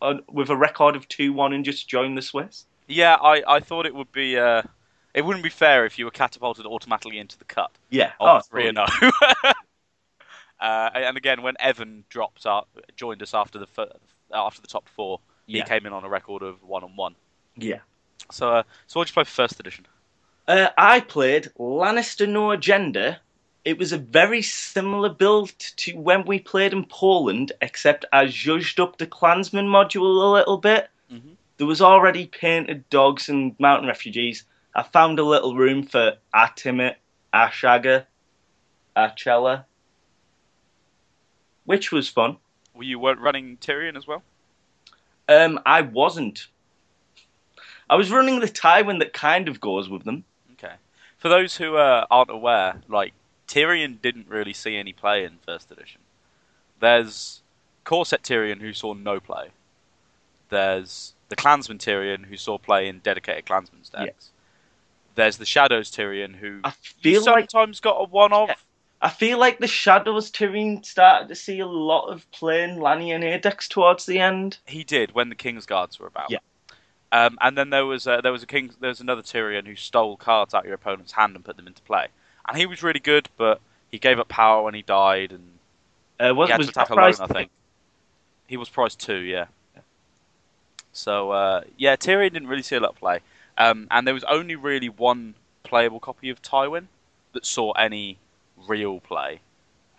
on, 0.00 0.22
with 0.30 0.50
a 0.50 0.56
record 0.56 0.96
of 0.96 1.08
2 1.08 1.32
1 1.32 1.52
and 1.52 1.64
just 1.64 1.88
join 1.88 2.14
the 2.14 2.22
Swiss. 2.22 2.66
Yeah, 2.86 3.14
I, 3.14 3.42
I 3.46 3.60
thought 3.60 3.86
it 3.86 3.94
would 3.94 4.12
be. 4.12 4.36
Uh, 4.36 4.62
it 5.14 5.24
wouldn't 5.24 5.44
be 5.44 5.50
fair 5.50 5.86
if 5.86 5.98
you 5.98 6.04
were 6.04 6.10
catapulted 6.10 6.66
automatically 6.66 7.18
into 7.18 7.38
the 7.38 7.44
cut 7.44 7.70
Yeah. 7.88 8.10
Oh, 8.18 8.40
three 8.40 8.68
and 8.68 8.76
totally. 8.76 8.98
zero. 9.22 9.52
Uh, 10.60 10.88
and 10.94 11.16
again, 11.16 11.42
when 11.42 11.54
Evan 11.58 12.04
dropped 12.08 12.46
up, 12.46 12.68
joined 12.96 13.20
us 13.22 13.34
after 13.34 13.58
the 13.58 13.66
after 14.32 14.62
the 14.62 14.68
top 14.68 14.88
four, 14.88 15.20
he 15.46 15.60
came 15.62 15.84
in 15.84 15.92
on 15.92 16.04
a 16.04 16.08
record 16.08 16.42
of 16.42 16.62
one 16.62 16.84
on 16.84 16.96
one. 16.96 17.16
Yeah. 17.56 17.80
So, 18.30 18.50
uh, 18.50 18.62
so 18.86 19.00
what 19.00 19.06
did 19.06 19.10
you 19.10 19.14
play 19.14 19.24
for 19.24 19.30
first 19.30 19.60
edition? 19.60 19.86
Uh, 20.46 20.68
I 20.76 21.00
played 21.00 21.50
Lannister 21.58 22.28
No 22.28 22.50
Agenda. 22.50 23.20
It 23.64 23.78
was 23.78 23.92
a 23.92 23.98
very 23.98 24.42
similar 24.42 25.08
build 25.08 25.50
to 25.58 25.92
when 25.96 26.24
we 26.26 26.38
played 26.38 26.72
in 26.72 26.84
Poland, 26.84 27.52
except 27.62 28.04
I 28.12 28.26
zhuzhed 28.26 28.78
up 28.78 28.98
the 28.98 29.06
Clansman 29.06 29.66
module 29.66 30.02
a 30.02 30.32
little 30.32 30.58
bit. 30.58 30.90
Mhm. 31.10 31.36
There 31.56 31.66
was 31.66 31.80
already 31.80 32.26
painted 32.26 32.88
dogs 32.90 33.28
and 33.28 33.58
mountain 33.58 33.88
refugees. 33.88 34.44
I 34.74 34.82
found 34.82 35.18
a 35.18 35.24
little 35.24 35.54
room 35.54 35.84
for 35.84 36.18
a 36.34 36.48
Timett, 36.48 36.96
Ashaga, 37.32 38.06
a 38.96 39.12
Chella, 39.16 39.64
which 41.64 41.90
was 41.92 42.08
fun. 42.08 42.36
Were 42.74 42.82
you 42.82 42.98
weren't 42.98 43.20
running 43.20 43.56
Tyrion 43.58 43.96
as 43.96 44.06
well? 44.06 44.22
Um, 45.28 45.60
I 45.64 45.80
wasn't. 45.82 46.48
I 47.94 47.96
was 47.96 48.10
running 48.10 48.40
the 48.40 48.48
Tywin 48.48 48.98
that 48.98 49.12
kind 49.12 49.46
of 49.46 49.60
goes 49.60 49.88
with 49.88 50.02
them. 50.02 50.24
Okay. 50.54 50.74
For 51.18 51.28
those 51.28 51.56
who 51.56 51.76
uh, 51.76 52.06
aren't 52.10 52.28
aware, 52.28 52.82
like 52.88 53.12
Tyrion 53.46 54.02
didn't 54.02 54.28
really 54.28 54.52
see 54.52 54.76
any 54.76 54.92
play 54.92 55.22
in 55.22 55.38
first 55.46 55.70
edition. 55.70 56.00
There's 56.80 57.40
Core 57.84 58.04
Set 58.04 58.24
Tyrion 58.24 58.60
who 58.60 58.72
saw 58.72 58.94
no 58.94 59.20
play. 59.20 59.50
There's 60.48 61.14
the 61.28 61.36
Clansman 61.36 61.78
Tyrion 61.78 62.24
who 62.24 62.36
saw 62.36 62.58
play 62.58 62.88
in 62.88 62.98
dedicated 62.98 63.46
Clansman 63.46 63.82
decks. 63.82 63.92
Yes. 64.06 64.30
There's 65.14 65.36
the 65.36 65.46
Shadows 65.46 65.92
Tyrion 65.92 66.34
who 66.34 66.62
I 66.64 66.72
feel 66.72 67.24
like 67.24 67.48
sometimes 67.48 67.78
got 67.78 67.92
a 67.92 68.08
one 68.08 68.32
off. 68.32 68.48
Yeah. 68.48 68.56
I 69.00 69.10
feel 69.10 69.38
like 69.38 69.60
the 69.60 69.68
Shadows 69.68 70.32
Tyrion 70.32 70.84
started 70.84 71.28
to 71.28 71.36
see 71.36 71.60
a 71.60 71.66
lot 71.66 72.08
of 72.08 72.28
playing 72.32 72.80
Lanny 72.80 73.12
and 73.12 73.22
Adex 73.22 73.68
towards 73.68 74.04
the 74.04 74.18
end. 74.18 74.58
He 74.66 74.82
did 74.82 75.14
when 75.14 75.28
the 75.28 75.36
King's 75.36 75.64
Guards 75.64 76.00
were 76.00 76.08
about. 76.08 76.32
Yeah. 76.32 76.38
Um, 77.14 77.38
and 77.40 77.56
then 77.56 77.70
there 77.70 77.86
was 77.86 78.08
uh, 78.08 78.20
there 78.22 78.32
was 78.32 78.42
a 78.42 78.46
king 78.46 78.72
there 78.80 78.88
was 78.88 79.00
another 79.00 79.22
Tyrion 79.22 79.66
who 79.68 79.76
stole 79.76 80.16
cards 80.16 80.52
out 80.52 80.62
of 80.62 80.66
your 80.66 80.74
opponent's 80.74 81.12
hand 81.12 81.36
and 81.36 81.44
put 81.44 81.56
them 81.56 81.68
into 81.68 81.80
play, 81.82 82.08
and 82.48 82.58
he 82.58 82.66
was 82.66 82.82
really 82.82 82.98
good, 82.98 83.28
but 83.36 83.60
he 83.92 83.98
gave 84.00 84.18
up 84.18 84.26
power 84.26 84.64
when 84.64 84.74
he 84.74 84.82
died, 84.82 85.30
and 85.30 85.44
Uh, 86.18 86.34
was, 86.34 86.48
he 86.48 86.52
had 86.52 86.58
was 86.58 86.66
to 86.66 86.72
attack 86.72 86.90
alone. 86.90 87.14
I 87.20 87.26
think 87.28 87.50
he 88.48 88.56
was 88.56 88.68
prize 88.68 88.96
two, 88.96 89.18
yeah. 89.18 89.46
So 90.92 91.30
uh, 91.30 91.62
yeah, 91.76 91.94
Tyrion 91.94 92.32
didn't 92.32 92.48
really 92.48 92.62
see 92.62 92.74
a 92.74 92.80
lot 92.80 92.90
of 92.90 92.96
play, 92.96 93.20
um, 93.58 93.86
and 93.92 94.04
there 94.06 94.14
was 94.14 94.24
only 94.24 94.56
really 94.56 94.88
one 94.88 95.34
playable 95.62 96.00
copy 96.00 96.30
of 96.30 96.42
Tywin 96.42 96.86
that 97.32 97.46
saw 97.46 97.70
any 97.72 98.18
real 98.66 98.98
play, 98.98 99.40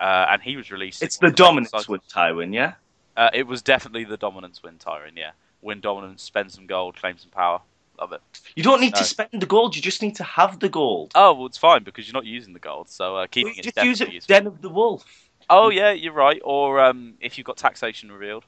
uh, 0.01 0.25
and 0.32 0.41
he 0.41 0.58
was 0.58 0.69
released. 0.69 1.01
It's 1.01 1.17
the 1.17 1.32
dominance 1.32 1.88
with 1.88 2.06
Tywin, 2.10 2.54
yeah? 2.54 2.73
Uh, 3.15 3.30
it 3.34 3.47
was 3.47 3.62
definitely 3.62 4.04
the 4.04 4.17
dominance 4.17 4.62
win, 4.62 4.78
Tyrion. 4.78 5.15
Yeah, 5.15 5.32
win 5.61 5.79
dominance, 5.81 6.21
spend 6.23 6.51
some 6.51 6.65
gold, 6.67 6.95
claim 6.95 7.17
some 7.17 7.31
power. 7.31 7.61
Love 7.99 8.11
it. 8.11 8.21
You 8.55 8.63
don't 8.63 8.81
need 8.81 8.93
No. 8.93 8.99
to 8.99 9.03
spend 9.05 9.29
the 9.33 9.45
gold, 9.45 9.75
you 9.75 9.81
just 9.81 10.01
need 10.01 10.15
to 10.17 10.23
have 10.23 10.59
the 10.59 10.67
gold. 10.69 11.11
Oh 11.15 11.33
well, 11.33 11.45
it's 11.45 11.57
fine 11.57 11.83
because 11.83 12.07
you're 12.07 12.13
not 12.13 12.25
using 12.25 12.53
the 12.53 12.59
gold, 12.59 12.89
so 12.89 13.11
uh, 13.15 13.19
Well, 13.19 13.27
keeping 13.27 13.53
you 13.55 13.59
it 13.59 13.73
just 13.73 13.85
use 13.85 14.01
it 14.01 14.11
useful. 14.11 14.35
Den 14.35 14.47
of 14.47 14.61
the 14.61 14.69
Wolf. 14.69 15.05
Oh 15.49 15.69
yeah, 15.69 15.91
you're 15.91 16.11
right. 16.13 16.41
Or 16.43 16.79
um, 16.83 17.13
if 17.21 17.37
you've 17.37 17.45
got 17.47 17.55
taxation 17.57 18.11
revealed, 18.11 18.43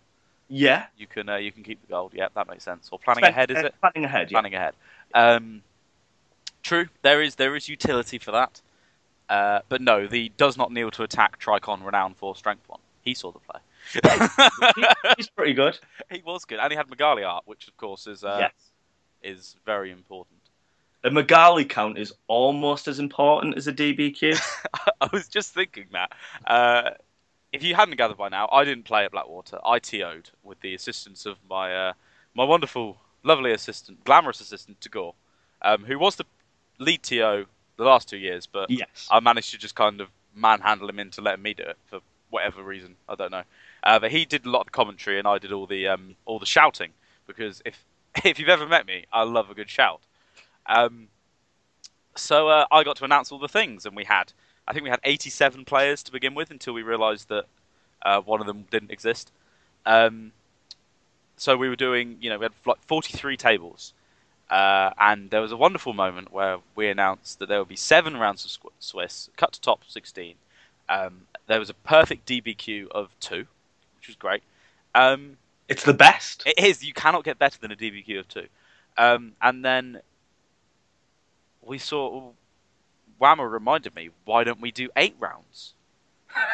Yeah. 0.50 0.88
you 0.98 1.08
can 1.08 1.30
uh, 1.30 1.38
you 1.38 1.52
can 1.54 1.64
keep 1.64 1.80
the 1.82 1.88
gold. 1.88 2.12
Yeah, 2.14 2.28
that 2.36 2.48
makes 2.50 2.64
sense. 2.66 2.90
Or 2.92 3.00
planning 3.00 3.24
Spend- 3.24 3.36
ahead, 3.36 3.52
is 3.52 3.58
uh, 3.58 3.68
it? 3.68 3.76
Planning 3.80 4.04
ahead, 4.06 4.30
yeah. 4.32 4.36
Planning 4.36 4.56
ahead. 4.56 4.74
Um, 5.14 5.62
true, 6.62 6.88
there 7.04 7.22
is 7.22 7.36
there 7.36 7.56
is 7.56 7.70
utility 7.70 8.18
for 8.18 8.32
that. 8.32 8.62
Uh, 9.30 9.60
but 9.70 9.82
no, 9.82 10.08
the 10.08 10.30
does 10.38 10.58
not 10.58 10.72
kneel 10.72 10.92
to 10.92 11.04
attack 11.04 11.40
Tricon 11.40 11.86
renowned 11.86 12.18
for 12.18 12.36
strength 12.36 12.68
one. 12.68 12.80
He 13.02 13.14
saw 13.14 13.32
the 13.32 13.40
play. 13.40 13.57
He's 15.18 15.30
pretty 15.30 15.54
good. 15.54 15.78
he 16.12 16.22
was 16.26 16.46
good, 16.46 16.60
and 16.60 16.72
he 16.72 16.78
had 16.78 16.90
Magali 16.90 17.24
art, 17.24 17.44
which 17.46 17.68
of 17.68 17.78
course 17.78 18.08
is 18.08 18.24
uh, 18.24 18.38
yes. 18.40 18.52
is 19.24 19.56
very 19.66 19.92
important. 19.92 20.40
A 21.04 21.12
Magali 21.12 21.64
count 21.66 21.98
is 21.98 22.14
almost 22.28 22.88
as 22.88 23.00
important 23.00 23.56
as 23.56 23.68
a 23.68 23.74
DBQ. 23.74 24.40
I 25.02 25.10
was 25.14 25.28
just 25.28 25.54
thinking 25.54 25.88
that. 25.92 26.12
Uh, 26.46 26.92
if 27.54 27.64
you 27.64 27.76
hadn't 27.76 27.96
gathered 27.98 28.18
by 28.18 28.30
now, 28.30 28.50
I 28.52 28.66
didn't 28.66 28.84
play 28.84 29.06
at 29.06 29.12
Blackwater. 29.12 29.58
I 29.66 29.80
TO'd 29.80 30.32
with 30.44 30.60
the 30.60 30.74
assistance 30.74 31.26
of 31.26 31.38
my 31.50 31.74
uh, 31.74 31.94
my 32.34 32.44
wonderful, 32.44 32.98
lovely 33.24 33.52
assistant, 33.52 34.04
glamorous 34.04 34.42
assistant 34.42 34.82
Tagore, 34.82 35.14
um, 35.62 35.86
who 35.86 35.98
was 35.98 36.18
the 36.18 36.26
lead 36.80 37.04
TO 37.04 37.46
the 37.78 37.84
last 37.84 38.10
two 38.10 38.18
years, 38.18 38.46
but 38.46 38.70
Yes. 38.70 39.08
I 39.10 39.20
managed 39.20 39.52
to 39.52 39.58
just 39.58 39.76
kind 39.76 40.02
of 40.02 40.10
manhandle 40.36 40.90
him 40.90 41.00
into 41.00 41.22
letting 41.22 41.44
me 41.44 41.54
do 41.54 41.64
it 41.64 41.78
for 41.90 42.00
whatever 42.30 42.62
reason. 42.64 42.96
I 43.08 43.16
don't 43.16 43.32
know. 43.32 43.44
Uh, 43.88 43.98
but 44.00 44.12
he 44.12 44.26
did 44.26 44.46
a 44.46 44.50
lot 44.50 44.68
of 44.68 44.74
commentary, 44.74 45.18
and 45.18 45.26
I 45.26 45.38
did 45.38 45.54
all 45.54 45.66
the 45.66 45.88
um, 45.88 46.18
all 46.26 46.40
the 46.40 46.46
shouting 46.46 46.92
because 47.26 47.62
if 47.66 47.86
if 48.26 48.38
you've 48.38 48.50
ever 48.50 48.68
met 48.68 48.86
me, 48.86 49.06
I 49.14 49.24
love 49.24 49.50
a 49.50 49.54
good 49.54 49.70
shout. 49.70 50.02
Um, 50.66 51.08
so 52.14 52.50
uh, 52.50 52.66
I 52.70 52.84
got 52.84 52.98
to 52.98 53.06
announce 53.06 53.32
all 53.32 53.40
the 53.40 53.48
things, 53.48 53.86
and 53.86 53.96
we 53.96 54.04
had 54.04 54.34
I 54.68 54.74
think 54.74 54.84
we 54.84 54.90
had 54.90 55.00
87 55.06 55.64
players 55.64 56.04
to 56.04 56.12
begin 56.12 56.36
with 56.36 56.52
until 56.52 56.74
we 56.74 56.84
realised 56.84 57.30
that 57.30 57.46
uh, 58.02 58.20
one 58.20 58.42
of 58.42 58.48
them 58.48 58.66
didn't 58.70 58.92
exist. 58.92 59.32
Um, 59.86 60.34
so 61.38 61.56
we 61.56 61.70
were 61.70 61.78
doing, 61.78 62.18
you 62.20 62.30
know, 62.30 62.38
we 62.38 62.44
had 62.44 62.52
like 62.66 62.82
43 62.88 63.38
tables. 63.38 63.94
Uh, 64.50 64.92
and 65.00 65.30
there 65.30 65.40
was 65.40 65.54
a 65.54 65.58
wonderful 65.58 65.94
moment 65.94 66.34
where 66.34 66.58
we 66.76 66.90
announced 66.90 67.40
that 67.40 67.48
there 67.48 67.60
would 67.60 67.68
be 67.70 67.78
seven 67.78 68.18
rounds 68.18 68.44
of 68.44 68.72
Swiss, 68.80 69.30
cut 69.38 69.54
to 69.54 69.62
top 69.62 69.82
16. 69.88 70.36
Um, 70.90 71.22
there 71.48 71.60
was 71.60 71.70
a 71.70 71.74
perfect 71.74 72.28
DBQ 72.28 72.90
of 72.90 73.10
two, 73.22 73.46
which 74.08 74.16
was 74.16 74.16
great. 74.16 74.44
Um, 74.96 75.38
It's 75.68 75.84
the 75.84 75.94
best. 75.94 76.44
it 76.46 76.58
is. 76.60 76.84
You 76.84 76.94
cannot 76.94 77.24
get 77.24 77.38
better 77.38 77.60
than 77.60 77.72
a 77.72 77.76
DBQ 77.76 78.20
of 78.20 78.28
two. 78.28 78.48
Um, 78.98 79.34
and 79.42 79.64
then 79.64 80.02
we 81.62 81.78
saw. 81.78 82.32
Whammer 83.20 83.50
reminded 83.52 83.96
me, 83.96 84.12
why 84.26 84.44
don't 84.44 84.62
we 84.62 84.72
do 84.72 84.90
eight 84.96 85.16
rounds? 85.20 85.74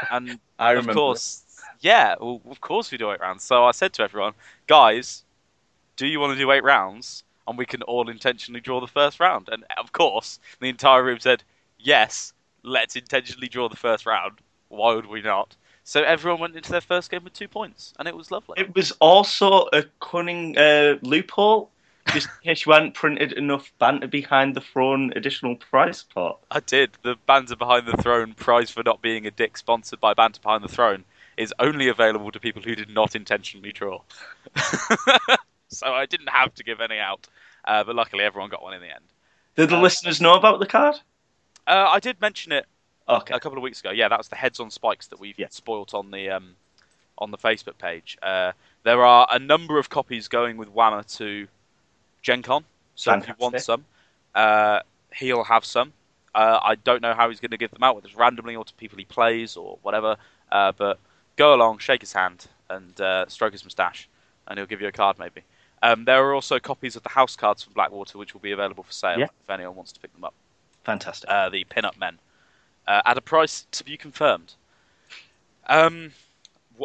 And 0.09 0.39
I 0.59 0.71
of 0.71 0.77
remember. 0.77 0.93
course, 0.93 1.43
yeah, 1.81 2.15
well, 2.19 2.41
of 2.49 2.61
course 2.61 2.89
we 2.89 2.97
do 2.97 3.11
eight 3.11 3.19
rounds. 3.19 3.43
So 3.43 3.65
I 3.65 3.71
said 3.71 3.91
to 3.93 4.03
everyone, 4.03 4.33
guys, 4.65 5.25
do 5.97 6.07
you 6.07 6.21
want 6.21 6.31
to 6.33 6.39
do 6.39 6.49
eight 6.51 6.63
rounds? 6.63 7.23
And 7.45 7.57
we 7.57 7.65
can 7.65 7.81
all 7.81 8.09
intentionally 8.09 8.61
draw 8.61 8.79
the 8.79 8.87
first 8.87 9.19
round. 9.19 9.49
And 9.51 9.65
of 9.77 9.91
course, 9.91 10.39
the 10.61 10.69
entire 10.69 11.03
room 11.03 11.19
said, 11.19 11.43
yes, 11.77 12.31
let's 12.63 12.95
intentionally 12.95 13.49
draw 13.49 13.67
the 13.67 13.75
first 13.75 14.05
round. 14.05 14.39
Why 14.69 14.95
would 14.95 15.07
we 15.07 15.21
not? 15.21 15.57
So 15.83 16.01
everyone 16.03 16.39
went 16.39 16.55
into 16.55 16.71
their 16.71 16.81
first 16.81 17.11
game 17.11 17.23
with 17.23 17.33
two 17.33 17.47
points, 17.47 17.93
and 17.99 18.07
it 18.07 18.15
was 18.15 18.31
lovely. 18.31 18.55
It 18.57 18.73
was 18.73 18.91
also 18.99 19.67
a 19.73 19.83
cunning 19.99 20.57
uh, 20.57 20.95
loophole, 21.01 21.71
just 22.13 22.27
in 22.27 22.51
case 22.51 22.65
you 22.65 22.71
hadn't 22.71 22.93
printed 22.93 23.33
enough 23.33 23.71
banter 23.79 24.07
behind 24.07 24.55
the 24.55 24.61
throne 24.61 25.11
additional 25.15 25.55
prize 25.57 26.03
pot. 26.03 26.39
I 26.49 26.61
did. 26.61 26.91
The 27.01 27.15
Banter 27.25 27.55
Behind 27.57 27.85
the 27.85 27.97
Throne 27.97 28.33
prize 28.33 28.71
for 28.71 28.81
not 28.83 29.01
being 29.01 29.27
a 29.27 29.31
dick, 29.31 29.57
sponsored 29.57 29.99
by 29.99 30.13
Banter 30.13 30.39
Behind 30.41 30.63
the 30.63 30.69
Throne, 30.69 31.03
is 31.35 31.53
only 31.59 31.89
available 31.89 32.31
to 32.31 32.39
people 32.39 32.61
who 32.61 32.75
did 32.75 32.89
not 32.89 33.13
intentionally 33.15 33.71
draw. 33.73 33.99
so 35.67 35.87
I 35.87 36.05
didn't 36.05 36.29
have 36.29 36.53
to 36.55 36.63
give 36.63 36.79
any 36.79 36.99
out, 36.99 37.27
uh, 37.65 37.83
but 37.83 37.95
luckily 37.95 38.23
everyone 38.23 38.49
got 38.49 38.63
one 38.63 38.73
in 38.73 38.81
the 38.81 38.87
end. 38.93 39.05
Did 39.55 39.69
the 39.69 39.77
Uh, 39.77 39.81
listeners 39.81 40.21
know 40.21 40.35
about 40.35 40.59
the 40.59 40.65
card? 40.65 40.95
Uh, 41.67 41.87
I 41.89 41.99
did 41.99 42.21
mention 42.21 42.51
it 42.51 42.67
Okay. 43.09 43.33
a 43.33 43.39
couple 43.39 43.57
of 43.57 43.63
weeks 43.63 43.79
ago. 43.81 43.91
Yeah, 43.91 44.07
that 44.07 44.17
was 44.17 44.29
the 44.29 44.35
heads 44.35 44.59
on 44.59 44.69
spikes 44.71 45.07
that 45.07 45.19
we've 45.19 45.37
Yeah. 45.37 45.47
spoilt 45.49 45.93
on 45.93 46.11
the 46.11 46.29
um, 46.29 46.55
on 47.17 47.31
the 47.31 47.37
Facebook 47.37 47.77
page. 47.77 48.17
Uh, 48.23 48.53
there 48.83 49.03
are 49.05 49.27
a 49.29 49.39
number 49.39 49.77
of 49.77 49.89
copies 49.89 50.27
going 50.27 50.57
with 50.57 50.69
Whammer 50.73 51.03
to 51.17 51.47
Gen 52.21 52.41
Con, 52.41 52.63
so 52.95 53.13
if 53.13 53.27
you 53.27 53.33
want 53.37 53.59
some, 53.61 53.85
uh, 54.35 54.79
he'll 55.15 55.43
have 55.43 55.65
some. 55.65 55.93
Uh, 56.33 56.59
I 56.63 56.75
don't 56.75 57.01
know 57.01 57.13
how 57.13 57.29
he's 57.29 57.39
going 57.39 57.51
to 57.51 57.57
give 57.57 57.71
them 57.71 57.83
out, 57.83 57.93
whether 57.95 58.07
it's 58.07 58.17
randomly 58.17 58.55
or 58.55 58.65
to 58.65 58.73
people 58.73 58.97
he 58.97 59.05
plays 59.05 59.55
or 59.55 59.77
whatever. 59.83 60.15
Uh, 60.51 60.71
but 60.71 60.99
go 61.35 61.53
along, 61.53 61.77
shake 61.79 62.01
his 62.01 62.13
hand, 62.13 62.47
and 62.69 62.99
uh, 62.99 63.27
stroke 63.27 63.51
his 63.51 63.63
moustache, 63.63 64.07
and 64.47 64.57
he'll 64.57 64.65
give 64.65 64.81
you 64.81 64.87
a 64.87 64.91
card 64.91 65.19
maybe. 65.19 65.41
Um, 65.83 66.05
there 66.05 66.23
are 66.25 66.33
also 66.33 66.57
copies 66.59 66.95
of 66.95 67.03
the 67.03 67.09
house 67.09 67.35
cards 67.35 67.61
from 67.61 67.73
Blackwater, 67.73 68.17
which 68.17 68.33
will 68.33 68.41
be 68.41 68.51
available 68.53 68.83
for 68.83 68.91
sale 68.93 69.19
Yeah. 69.19 69.25
if 69.25 69.49
anyone 69.49 69.75
wants 69.75 69.91
to 69.91 69.99
pick 69.99 70.13
them 70.13 70.23
up. 70.23 70.33
Fantastic. 70.85 71.29
Uh, 71.29 71.49
the 71.49 71.65
pin-up 71.65 71.97
men 71.99 72.17
uh, 72.87 73.01
at 73.05 73.17
a 73.17 73.21
price 73.21 73.65
to 73.71 73.83
be 73.83 73.97
confirmed. 73.97 74.53
Um, 75.67 76.11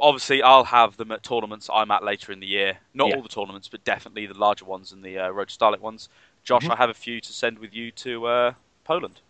obviously, 0.00 0.42
I'll 0.42 0.64
have 0.64 0.96
them 0.96 1.10
at 1.12 1.22
tournaments 1.22 1.68
I'm 1.72 1.90
at 1.90 2.04
later 2.04 2.32
in 2.32 2.40
the 2.40 2.46
year. 2.46 2.78
Not 2.94 3.08
Yeah. 3.08 3.16
all 3.16 3.22
the 3.22 3.28
tournaments, 3.28 3.68
but 3.68 3.82
definitely 3.84 4.26
the 4.26 4.34
larger 4.38 4.64
ones 4.64 4.92
and 4.92 5.02
the 5.02 5.18
uh, 5.18 5.28
Road 5.30 5.48
to 5.48 5.56
Stahleck 5.58 5.80
ones. 5.80 6.08
Josh, 6.44 6.64
Mhm. 6.64 6.72
I 6.72 6.76
have 6.76 6.90
a 6.90 6.94
few 6.94 7.20
to 7.20 7.32
send 7.32 7.58
with 7.58 7.74
you 7.74 7.90
to 7.92 8.26
uh, 8.26 8.52
Poland. 8.84 9.20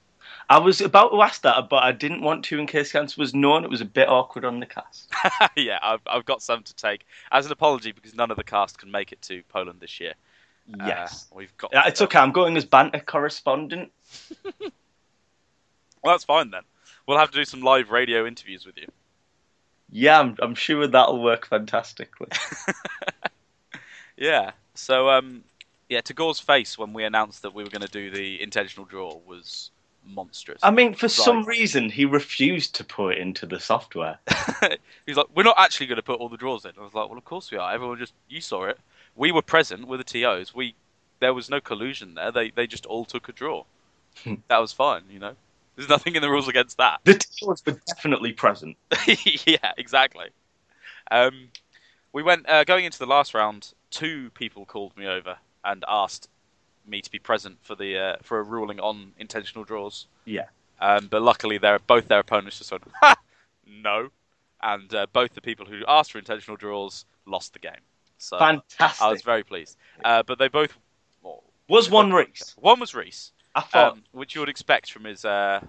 I 0.50 0.58
was 0.58 0.82
about 0.82 1.08
to 1.10 1.22
ask 1.22 1.40
that, 1.42 1.70
but 1.70 1.82
I 1.82 1.92
didn't 1.92 2.20
want 2.20 2.44
to 2.46 2.58
in 2.58 2.66
case 2.66 2.92
the 2.92 2.98
answer 3.00 3.18
was 3.18 3.34
known. 3.34 3.64
it 3.64 3.70
was 3.70 3.80
a 3.80 3.84
bit 3.86 4.08
awkward 4.10 4.44
on 4.44 4.60
the 4.60 4.66
cast. 4.66 5.10
yeah, 5.56 5.78
I've, 5.82 6.00
I've 6.06 6.26
got 6.26 6.42
some 6.42 6.62
to 6.64 6.74
take 6.74 7.06
as 7.32 7.46
an 7.46 7.52
apology 7.52 7.92
because 7.92 8.14
none 8.14 8.30
of 8.30 8.36
the 8.36 8.44
cast 8.44 8.78
can 8.78 8.90
make 8.90 9.10
it 9.10 9.22
to 9.22 9.42
Poland 9.48 9.80
this 9.80 9.98
year. 10.00 10.12
Yes. 10.86 11.28
Uh, 11.32 11.36
we've 11.36 11.56
got. 11.56 11.70
Yeah, 11.72 11.86
it's 11.86 12.02
okay. 12.02 12.18
I'm 12.18 12.32
going 12.32 12.56
as 12.58 12.66
banter 12.66 13.00
correspondent. 13.00 13.90
Well, 16.08 16.14
that's 16.14 16.24
fine 16.24 16.50
then. 16.50 16.62
We'll 17.06 17.18
have 17.18 17.30
to 17.32 17.36
do 17.36 17.44
some 17.44 17.60
live 17.60 17.90
radio 17.90 18.26
interviews 18.26 18.64
with 18.64 18.78
you. 18.78 18.86
Yeah, 19.90 20.20
I'm, 20.20 20.36
I'm 20.40 20.54
sure 20.54 20.86
that'll 20.86 21.22
work 21.22 21.46
fantastically. 21.46 22.28
Yeah. 24.18 24.52
So, 24.74 25.08
um, 25.08 25.44
yeah, 25.88 26.00
Tagore's 26.00 26.40
face 26.40 26.76
when 26.76 26.92
we 26.92 27.04
announced 27.04 27.42
that 27.42 27.54
we 27.54 27.62
were 27.62 27.70
going 27.70 27.86
to 27.86 27.88
do 27.88 28.10
the 28.10 28.42
intentional 28.42 28.84
draw 28.84 29.16
was 29.26 29.70
monstrous. 30.04 30.60
I 30.62 30.70
mean, 30.70 30.94
for 30.94 31.08
some 31.08 31.44
reason, 31.44 31.88
he 31.90 32.04
refused 32.04 32.74
to 32.76 32.84
put 32.84 33.14
it 33.14 33.18
into 33.18 33.46
the 33.46 33.60
software. 33.60 34.18
He's 35.06 35.16
like, 35.16 35.26
we're 35.34 35.44
not 35.44 35.56
actually 35.58 35.86
going 35.86 35.96
to 35.96 36.02
put 36.02 36.20
all 36.20 36.28
the 36.28 36.36
draws 36.36 36.64
in. 36.64 36.72
I 36.78 36.82
was 36.82 36.94
like, 36.94 37.08
well, 37.08 37.18
of 37.18 37.24
course 37.24 37.50
we 37.50 37.58
are. 37.58 37.72
Everyone 37.72 37.98
just, 37.98 38.14
you 38.28 38.40
saw 38.40 38.64
it. 38.64 38.78
We 39.16 39.32
were 39.32 39.42
present 39.42 39.86
with 39.86 40.00
the 40.00 40.04
TOs. 40.04 40.54
We, 40.54 40.74
there 41.20 41.34
was 41.34 41.48
no 41.48 41.60
collusion 41.60 42.14
there. 42.14 42.32
They, 42.32 42.50
they 42.50 42.66
just 42.66 42.86
all 42.86 43.04
took 43.04 43.28
a 43.28 43.32
draw. 43.32 43.64
that 44.48 44.58
was 44.58 44.72
fine, 44.72 45.02
you 45.10 45.18
know. 45.18 45.34
There's 45.78 45.88
nothing 45.88 46.16
in 46.16 46.22
the 46.22 46.28
rules 46.28 46.48
against 46.48 46.78
that. 46.78 46.98
The 47.04 47.14
teams 47.14 47.64
were 47.64 47.78
definitely 47.86 48.32
present. 48.32 48.76
yeah, 49.46 49.72
exactly. 49.76 50.26
Um, 51.08 51.50
we 52.12 52.24
went 52.24 52.48
uh, 52.48 52.64
going 52.64 52.84
into 52.84 52.98
the 52.98 53.06
last 53.06 53.32
round. 53.32 53.72
Two 53.92 54.30
people 54.30 54.66
called 54.66 54.96
me 54.96 55.06
over 55.06 55.36
and 55.64 55.84
asked 55.86 56.28
me 56.84 57.00
to 57.00 57.08
be 57.08 57.20
present 57.20 57.58
for 57.62 57.76
the 57.76 57.96
uh, 57.96 58.16
for 58.22 58.40
a 58.40 58.42
ruling 58.42 58.80
on 58.80 59.12
intentional 59.20 59.64
draws. 59.64 60.08
Yeah. 60.24 60.46
Um, 60.80 61.06
but 61.06 61.22
luckily, 61.22 61.58
their 61.58 61.78
both 61.78 62.08
their 62.08 62.18
opponents 62.18 62.58
just 62.58 62.72
went, 62.72 62.82
ha, 63.00 63.14
no, 63.64 64.08
and 64.60 64.92
uh, 64.92 65.06
both 65.12 65.34
the 65.34 65.40
people 65.40 65.64
who 65.64 65.82
asked 65.86 66.10
for 66.10 66.18
intentional 66.18 66.56
draws 66.56 67.04
lost 67.24 67.52
the 67.52 67.60
game. 67.60 67.84
So 68.18 68.36
Fantastic. 68.36 69.00
I 69.00 69.12
was 69.12 69.22
very 69.22 69.44
pleased. 69.44 69.76
Uh, 70.04 70.24
but 70.24 70.40
they 70.40 70.48
both 70.48 70.76
well, 71.22 71.44
was 71.68 71.88
one 71.88 72.12
Reese? 72.12 72.56
one 72.58 72.80
was 72.80 72.96
Reese, 72.96 73.30
I 73.58 73.60
thought 73.62 73.92
um, 73.92 74.04
which 74.12 74.34
you 74.34 74.40
would 74.40 74.48
expect 74.48 74.92
from 74.92 75.04
his 75.04 75.24
uh, 75.24 75.60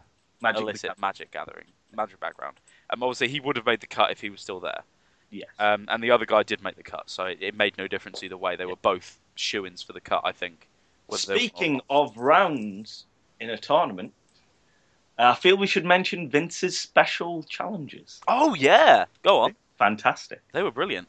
Magic 0.42 0.62
illicit 0.62 1.00
magic 1.00 1.32
gathering, 1.32 1.66
magic 1.96 2.20
background. 2.20 2.58
Um, 2.90 3.04
obviously, 3.04 3.28
he 3.28 3.40
would 3.40 3.56
have 3.58 3.66
made 3.66 3.82
the 3.82 3.88
cut 3.88 4.12
if 4.12 4.22
he 4.22 4.30
was 4.30 4.42
still 4.42 4.60
there. 4.60 4.84
Yes. 5.32 5.50
Um, 5.60 5.86
and 5.90 6.02
the 6.02 6.12
other 6.12 6.26
guy 6.26 6.44
did 6.44 6.64
make 6.64 6.76
the 6.76 6.84
cut, 6.84 7.10
so 7.10 7.26
it, 7.26 7.40
it 7.42 7.56
made 7.56 7.78
no 7.78 7.88
difference 7.88 8.24
either 8.24 8.38
way. 8.38 8.56
They 8.56 8.66
were 8.66 8.78
both 8.78 9.20
shoo-ins 9.36 9.84
for 9.84 9.94
the 9.94 10.02
cut, 10.02 10.22
I 10.24 10.32
think. 10.32 10.68
Speaking 11.12 11.82
of 11.90 12.16
rounds 12.18 13.06
in 13.40 13.50
a 13.50 13.58
tournament, 13.58 14.14
uh, 15.18 15.32
I 15.32 15.36
feel 15.36 15.58
we 15.58 15.68
should 15.68 15.86
mention 15.86 16.30
Vince's 16.30 16.80
special 16.80 17.44
challenges. 17.44 18.22
Oh 18.28 18.54
yeah, 18.56 19.06
go 19.24 19.40
on. 19.42 19.56
Fantastic. 19.78 20.42
They 20.54 20.64
were 20.64 20.72
brilliant. 20.72 21.08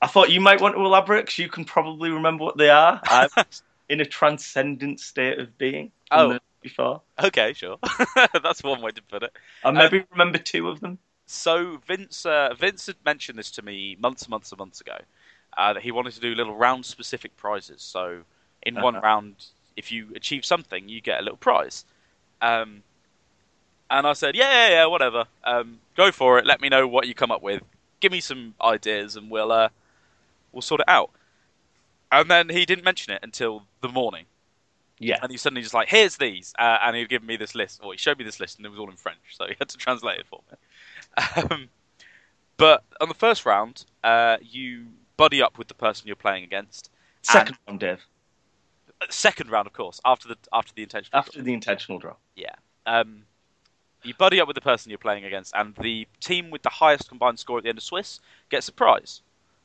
I 0.00 0.06
thought 0.08 0.30
you 0.30 0.40
might 0.40 0.60
want 0.60 0.74
to 0.74 0.84
elaborate 0.84 1.22
because 1.22 1.38
you 1.38 1.48
can 1.48 1.64
probably 1.64 2.10
remember 2.10 2.44
what 2.44 2.56
they 2.56 2.70
are. 2.70 3.00
In 3.88 4.00
a 4.00 4.04
transcendent 4.04 5.00
state 5.00 5.38
of 5.38 5.56
being. 5.58 5.90
Oh. 6.10 6.38
Before. 6.62 7.02
Okay, 7.20 7.52
sure. 7.54 7.76
That's 8.42 8.62
one 8.62 8.80
way 8.82 8.92
to 8.92 9.02
put 9.02 9.24
it. 9.24 9.32
I 9.64 9.72
maybe 9.72 10.04
remember 10.12 10.38
two 10.38 10.68
of 10.68 10.78
them. 10.78 10.96
So 11.26 11.78
Vince, 11.86 12.24
uh, 12.24 12.54
Vince 12.56 12.86
had 12.86 12.94
mentioned 13.04 13.36
this 13.36 13.50
to 13.52 13.62
me 13.62 13.96
months 14.00 14.22
and 14.22 14.30
months 14.30 14.52
and 14.52 14.60
months 14.60 14.80
ago. 14.80 14.98
Uh, 15.56 15.72
that 15.72 15.82
he 15.82 15.90
wanted 15.90 16.12
to 16.14 16.20
do 16.20 16.34
little 16.36 16.54
round-specific 16.54 17.36
prizes. 17.36 17.82
So 17.82 18.20
in 18.62 18.76
one 18.76 18.94
Uh-huh. 18.94 19.04
round, 19.04 19.34
if 19.76 19.90
you 19.90 20.12
achieve 20.14 20.44
something, 20.44 20.88
you 20.88 21.00
get 21.00 21.18
a 21.18 21.22
little 21.22 21.36
prize. 21.36 21.84
Um, 22.40 22.84
and 23.90 24.06
I 24.06 24.12
said, 24.12 24.36
yeah, 24.36 24.68
yeah, 24.68 24.74
yeah, 24.74 24.86
whatever. 24.86 25.24
Um, 25.44 25.80
go 25.96 26.12
for 26.12 26.38
it. 26.38 26.46
Let 26.46 26.60
me 26.60 26.68
know 26.68 26.86
what 26.86 27.08
you 27.08 27.14
come 27.14 27.30
up 27.32 27.42
with. 27.42 27.62
Give 28.00 28.12
me 28.12 28.20
some 28.20 28.54
ideas, 28.62 29.16
and 29.16 29.30
we'll 29.30 29.52
uh, 29.52 29.68
we'll 30.52 30.62
sort 30.62 30.80
it 30.80 30.88
out. 30.88 31.10
And 32.12 32.30
then 32.30 32.50
he 32.50 32.66
didn't 32.66 32.84
mention 32.84 33.12
it 33.12 33.20
until 33.22 33.64
the 33.80 33.88
morning. 33.88 34.26
Yeah. 34.98 35.18
And 35.20 35.32
he 35.32 35.38
suddenly 35.38 35.62
just 35.62 35.74
like, 35.74 35.88
here's 35.88 36.18
these, 36.18 36.54
uh, 36.58 36.78
and 36.84 36.94
he'd 36.94 37.08
given 37.08 37.26
me 37.26 37.36
this 37.36 37.56
list, 37.56 37.80
or 37.82 37.92
he 37.92 37.98
showed 37.98 38.18
me 38.18 38.24
this 38.24 38.38
list, 38.38 38.58
and 38.58 38.66
it 38.66 38.68
was 38.68 38.78
all 38.78 38.90
in 38.90 38.96
French, 38.96 39.18
so 39.32 39.46
he 39.46 39.56
had 39.58 39.68
to 39.70 39.76
translate 39.78 40.20
it 40.20 40.26
for 40.28 40.40
me. 40.50 41.50
Um, 41.50 41.68
but 42.56 42.84
on 43.00 43.08
the 43.08 43.14
first 43.14 43.44
round, 43.44 43.84
uh, 44.04 44.36
you 44.40 44.86
buddy 45.16 45.42
up 45.42 45.58
with 45.58 45.66
the 45.68 45.74
person 45.74 46.06
you're 46.06 46.14
playing 46.14 46.44
against. 46.44 46.90
Second 47.22 47.56
round, 47.66 47.80
Dave. 47.80 48.00
Uh, 49.00 49.06
Second 49.10 49.50
round, 49.50 49.66
of 49.66 49.72
course, 49.72 50.00
after 50.04 50.28
the 50.28 50.36
after 50.52 50.72
the 50.74 50.82
intentional. 50.82 51.18
After 51.18 51.42
the 51.42 51.52
intentional 51.52 51.98
draw. 51.98 52.14
Yeah. 52.36 52.54
Um, 52.86 53.22
you 54.04 54.14
buddy 54.14 54.40
up 54.40 54.46
with 54.46 54.54
the 54.54 54.60
person 54.60 54.90
you're 54.90 54.98
playing 54.98 55.24
against, 55.24 55.54
and 55.56 55.74
the 55.76 56.06
team 56.20 56.50
with 56.50 56.62
the 56.62 56.68
highest 56.68 57.08
combined 57.08 57.38
score 57.38 57.58
at 57.58 57.64
the 57.64 57.70
end 57.70 57.78
of 57.78 57.84
Swiss 57.84 58.20
gets 58.50 58.68
a 58.68 58.72
prize. 58.72 59.22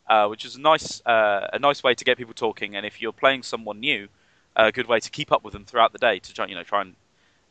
Uh, 0.09 0.27
which 0.27 0.45
is 0.45 0.55
a 0.55 0.61
nice 0.61 1.01
uh, 1.05 1.47
a 1.53 1.59
nice 1.59 1.83
way 1.83 1.93
to 1.95 2.05
get 2.05 2.17
people 2.17 2.33
talking. 2.33 2.75
And 2.75 2.85
if 2.85 3.01
you're 3.01 3.11
playing 3.11 3.43
someone 3.43 3.79
new, 3.79 4.07
a 4.55 4.71
good 4.71 4.87
way 4.87 4.99
to 4.99 5.09
keep 5.09 5.31
up 5.31 5.43
with 5.43 5.53
them 5.53 5.65
throughout 5.65 5.91
the 5.93 5.99
day 5.99 6.19
to 6.19 6.33
try 6.33 6.47
you 6.47 6.55
know 6.55 6.63
try 6.63 6.81
and 6.81 6.95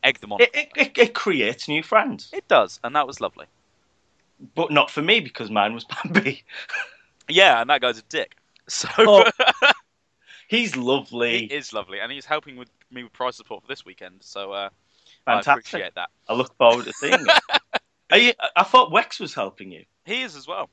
egg 0.03 0.19
them 0.19 0.31
on. 0.33 0.41
It, 0.41 0.51
it, 0.53 0.71
it, 0.75 0.97
it 0.97 1.13
creates 1.13 1.67
new 1.67 1.83
friends, 1.83 2.29
It 2.33 2.47
does, 2.47 2.79
and 2.83 2.95
that 2.95 3.07
was 3.07 3.19
lovely. 3.21 3.45
but 4.55 4.71
not 4.71 4.89
for 4.91 5.01
me 5.01 5.19
because 5.19 5.49
mine 5.49 5.73
was 5.73 5.85
Bambi. 6.03 6.43
Yeah, 7.27 7.59
and 7.61 7.69
that 7.69 7.81
guy's 7.81 7.97
a 7.99 8.03
dick. 8.09 8.35
So 8.67 8.87
Oh, 8.99 9.25
He's 10.49 10.77
lovely. 10.77 11.39
he 11.47 11.53
is 11.53 11.73
lovely, 11.73 11.99
and 11.99 12.09
he's 12.11 12.25
helping 12.25 12.55
with 12.55 12.69
me 12.89 13.03
with 13.03 13.11
prize 13.11 13.35
support 13.35 13.61
for 13.63 13.67
this 13.67 13.83
weekend. 13.83 14.15
So 14.21 14.53
uh, 14.53 14.69
I 15.25 15.39
appreciate 15.41 15.95
that. 15.95 16.09
I 16.29 16.33
look 16.33 16.55
forward 16.57 16.85
to 16.85 16.93
seeing 16.93 17.13
it. 17.13 17.41
You, 18.15 18.31
I 18.55 18.63
thought 18.63 18.89
Wex 18.93 19.19
was 19.19 19.33
helping 19.33 19.69
you. 19.69 19.83
He 20.05 20.21
is 20.21 20.37
as 20.37 20.47
well. 20.47 20.69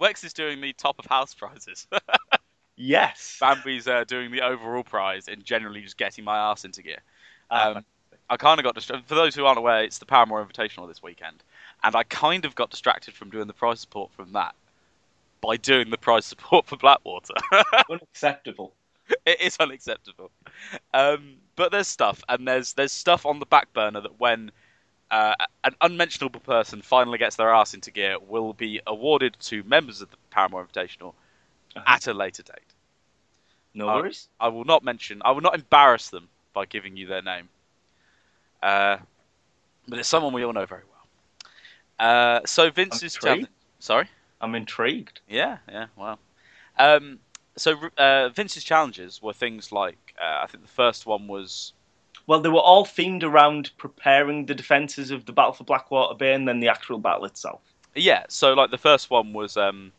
Wex 0.00 0.24
is 0.24 0.32
doing 0.32 0.60
the 0.60 0.72
top 0.72 0.98
of 0.98 1.06
house 1.06 1.34
prizes. 1.34 1.86
Yes. 2.80 3.36
Bambi's 3.40 3.88
uh, 3.88 4.04
doing 4.04 4.30
the 4.30 4.40
overall 4.42 4.84
prize 4.84 5.26
and 5.26 5.44
generally 5.44 5.80
just 5.80 5.98
getting 5.98 6.24
my 6.24 6.38
ass 6.38 6.64
into 6.64 6.80
gear. 6.80 7.00
Ah, 7.50 7.72
Um, 7.72 7.84
I 8.30 8.36
kind 8.36 8.60
of 8.60 8.64
got 8.64 8.76
distracted. 8.76 9.08
For 9.08 9.16
those 9.16 9.34
who 9.34 9.44
aren't 9.46 9.58
aware, 9.58 9.82
it's 9.82 9.98
the 9.98 10.06
Paramore 10.06 10.44
Invitational 10.46 10.86
this 10.86 11.02
weekend, 11.02 11.42
and 11.82 11.96
I 11.96 12.04
kind 12.04 12.44
of 12.44 12.54
got 12.54 12.70
distracted 12.70 13.14
from 13.14 13.30
doing 13.30 13.48
the 13.48 13.52
prize 13.52 13.80
support 13.80 14.12
from 14.12 14.32
that 14.34 14.54
by 15.40 15.56
doing 15.56 15.90
the 15.90 15.98
prize 15.98 16.24
support 16.26 16.66
for 16.66 16.76
Blackwater. 16.76 17.34
unacceptable. 17.90 18.74
it 19.26 19.40
is 19.40 19.56
unacceptable. 19.58 20.30
Um, 20.94 21.38
but 21.56 21.72
there's 21.72 21.88
stuff, 21.88 22.22
and 22.28 22.46
there's 22.46 22.74
there's 22.74 22.92
stuff 22.92 23.26
on 23.26 23.40
the 23.40 23.46
back 23.46 23.72
burner 23.72 24.00
that 24.02 24.20
when 24.20 24.52
uh, 25.10 25.34
an 25.64 25.74
unmentionable 25.80 26.40
person 26.40 26.82
finally 26.82 27.18
gets 27.18 27.36
their 27.36 27.52
ass 27.52 27.74
into 27.74 27.90
gear, 27.90 28.18
will 28.18 28.52
be 28.52 28.80
awarded 28.86 29.36
to 29.40 29.62
members 29.64 30.00
of 30.02 30.10
the 30.10 30.16
Paramore 30.30 30.66
Invitational 30.66 31.14
Uh-huh. 31.76 31.84
at 31.86 32.06
a 32.06 32.14
later 32.14 32.42
date. 32.42 32.74
No 33.74 33.86
worries. 33.86 34.28
I 34.40 34.48
will 34.48 34.64
not 34.64 34.82
mention. 34.82 35.22
I 35.24 35.30
will 35.32 35.42
not 35.42 35.54
embarrass 35.54 36.08
them 36.10 36.28
by 36.52 36.66
giving 36.66 36.96
you 36.96 37.06
their 37.06 37.22
name. 37.22 37.48
Uh, 38.62 38.96
but 39.86 39.98
it's 39.98 40.08
someone 40.08 40.32
we 40.32 40.42
all 40.44 40.52
know 40.52 40.66
very 40.66 40.82
well. 40.90 42.08
Uh, 42.08 42.40
so 42.46 42.70
Vince's 42.70 43.14
intrigued. 43.14 43.22
challenge. 43.24 43.48
Sorry. 43.78 44.08
I'm 44.40 44.54
intrigued. 44.54 45.20
Yeah. 45.28 45.58
Yeah. 45.68 45.86
Well. 45.96 46.18
Um, 46.78 47.18
so 47.56 47.76
uh, 47.96 48.28
Vince's 48.30 48.64
challenges 48.64 49.20
were 49.22 49.32
things 49.32 49.72
like 49.72 50.14
uh, 50.20 50.40
I 50.42 50.46
think 50.46 50.62
the 50.64 50.70
first 50.72 51.06
one 51.06 51.26
was 51.28 51.72
Well, 52.28 52.40
they 52.40 52.50
were 52.50 52.60
all 52.60 52.84
themed 52.84 53.24
around 53.24 53.70
preparing 53.78 54.46
the 54.46 54.54
defences 54.54 55.10
of 55.10 55.24
the 55.24 55.32
Battle 55.32 55.54
for 55.54 55.64
Blackwater 55.64 56.14
Bay 56.14 56.34
and 56.34 56.46
then 56.46 56.60
the 56.60 56.68
actual 56.68 56.98
battle 56.98 57.24
itself. 57.24 57.60
yeah. 57.96 58.24
So 58.28 58.52
like 58.54 58.70
the 58.70 58.78
first 58.78 59.10
one 59.10 59.32
was 59.32 59.56
um, 59.56 59.90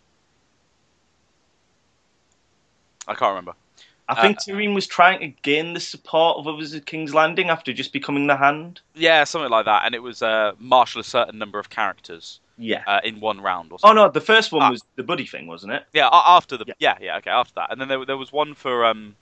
I 3.08 3.14
can't 3.16 3.32
remember. 3.32 3.54
I 4.08 4.22
think 4.22 4.38
Uh, 4.38 4.42
Tyrion 4.42 4.74
was 4.74 4.88
trying 4.88 5.20
to 5.20 5.28
gain 5.42 5.74
the 5.74 5.80
support 5.80 6.38
of 6.38 6.48
others 6.48 6.74
at 6.74 6.86
King's 6.86 7.14
Landing 7.14 7.50
after 7.50 7.72
just 7.74 7.94
becoming 7.94 8.28
the 8.28 8.38
hand. 8.38 8.82
Yeah, 8.96 9.24
something 9.24 9.52
like 9.52 9.66
that, 9.66 9.84
and 9.86 9.94
it 9.94 10.00
was 10.04 10.22
uh, 10.22 10.54
marshal 10.60 11.02
a 11.02 11.04
certain 11.04 11.38
number 11.38 11.60
of 11.60 11.70
characters 11.70 12.40
Yeah. 12.58 12.84
uh, 12.88 13.02
in 13.04 13.20
one 13.20 13.40
round 13.42 13.72
or 13.72 13.78
oh 13.84 13.94
no, 13.94 14.10
the 14.10 14.22
first 14.22 14.52
one 14.52 14.64
Ah. 14.64 14.72
was 14.72 14.84
the 14.96 15.04
buddy 15.04 15.26
thing, 15.26 15.48
wasn't 15.48 15.74
it? 15.74 15.84
Yeah, 15.94 16.10
after 16.12 16.58
the 16.58 16.66
Yeah. 16.68 16.74
yeah. 16.80 16.98
yeah, 17.02 17.18
okay, 17.18 17.30
after 17.32 17.54
that, 17.56 17.72
and 17.72 17.80
then 17.82 17.88
there 17.88 18.04
there 18.06 18.18
was 18.18 18.32
one 18.32 18.54
for 18.56 18.86
um, 18.86 19.16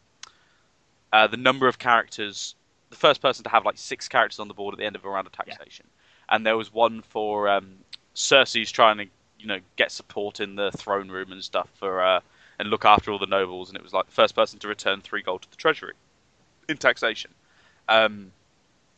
uh, 1.14 1.28
the 1.28 1.38
number 1.38 1.68
of 1.70 1.80
characters. 1.80 2.56
The 2.90 2.96
first 2.96 3.22
person 3.22 3.44
to 3.44 3.50
have 3.50 3.66
like 3.66 3.78
six 3.78 4.08
characters 4.08 4.40
on 4.40 4.48
the 4.48 4.54
board 4.54 4.74
at 4.74 4.78
the 4.80 4.86
end 4.86 4.96
of 4.96 5.04
a 5.06 5.10
round 5.10 5.28
of 5.28 5.34
taxation, 5.34 5.86
and 6.30 6.46
there 6.46 6.58
was 6.58 6.74
one 6.74 7.02
for 7.02 7.50
um, 7.50 7.76
Cersei's 8.16 8.72
trying 8.72 8.98
to 8.98 9.06
you 9.40 9.48
know 9.48 9.60
get 9.76 9.92
support 9.92 10.40
in 10.40 10.56
the 10.56 10.72
throne 10.72 11.10
room 11.10 11.32
and 11.32 11.44
stuff 11.44 11.70
for 11.76 12.02
uh, 12.02 12.22
and 12.60 12.70
look 12.70 12.86
after 12.86 13.12
all 13.12 13.20
the 13.20 13.26
nobles, 13.26 13.70
and 13.70 13.78
it 13.78 13.84
was 13.84 13.94
like 13.94 14.06
the 14.06 14.12
first 14.12 14.36
person 14.36 14.60
to 14.60 14.68
return 14.68 15.02
three 15.02 15.22
gold 15.22 15.42
to 15.44 15.50
the 15.52 15.58
treasury 15.58 15.94
in 16.70 16.78
taxation. 16.78 17.32
Um, 17.90 18.32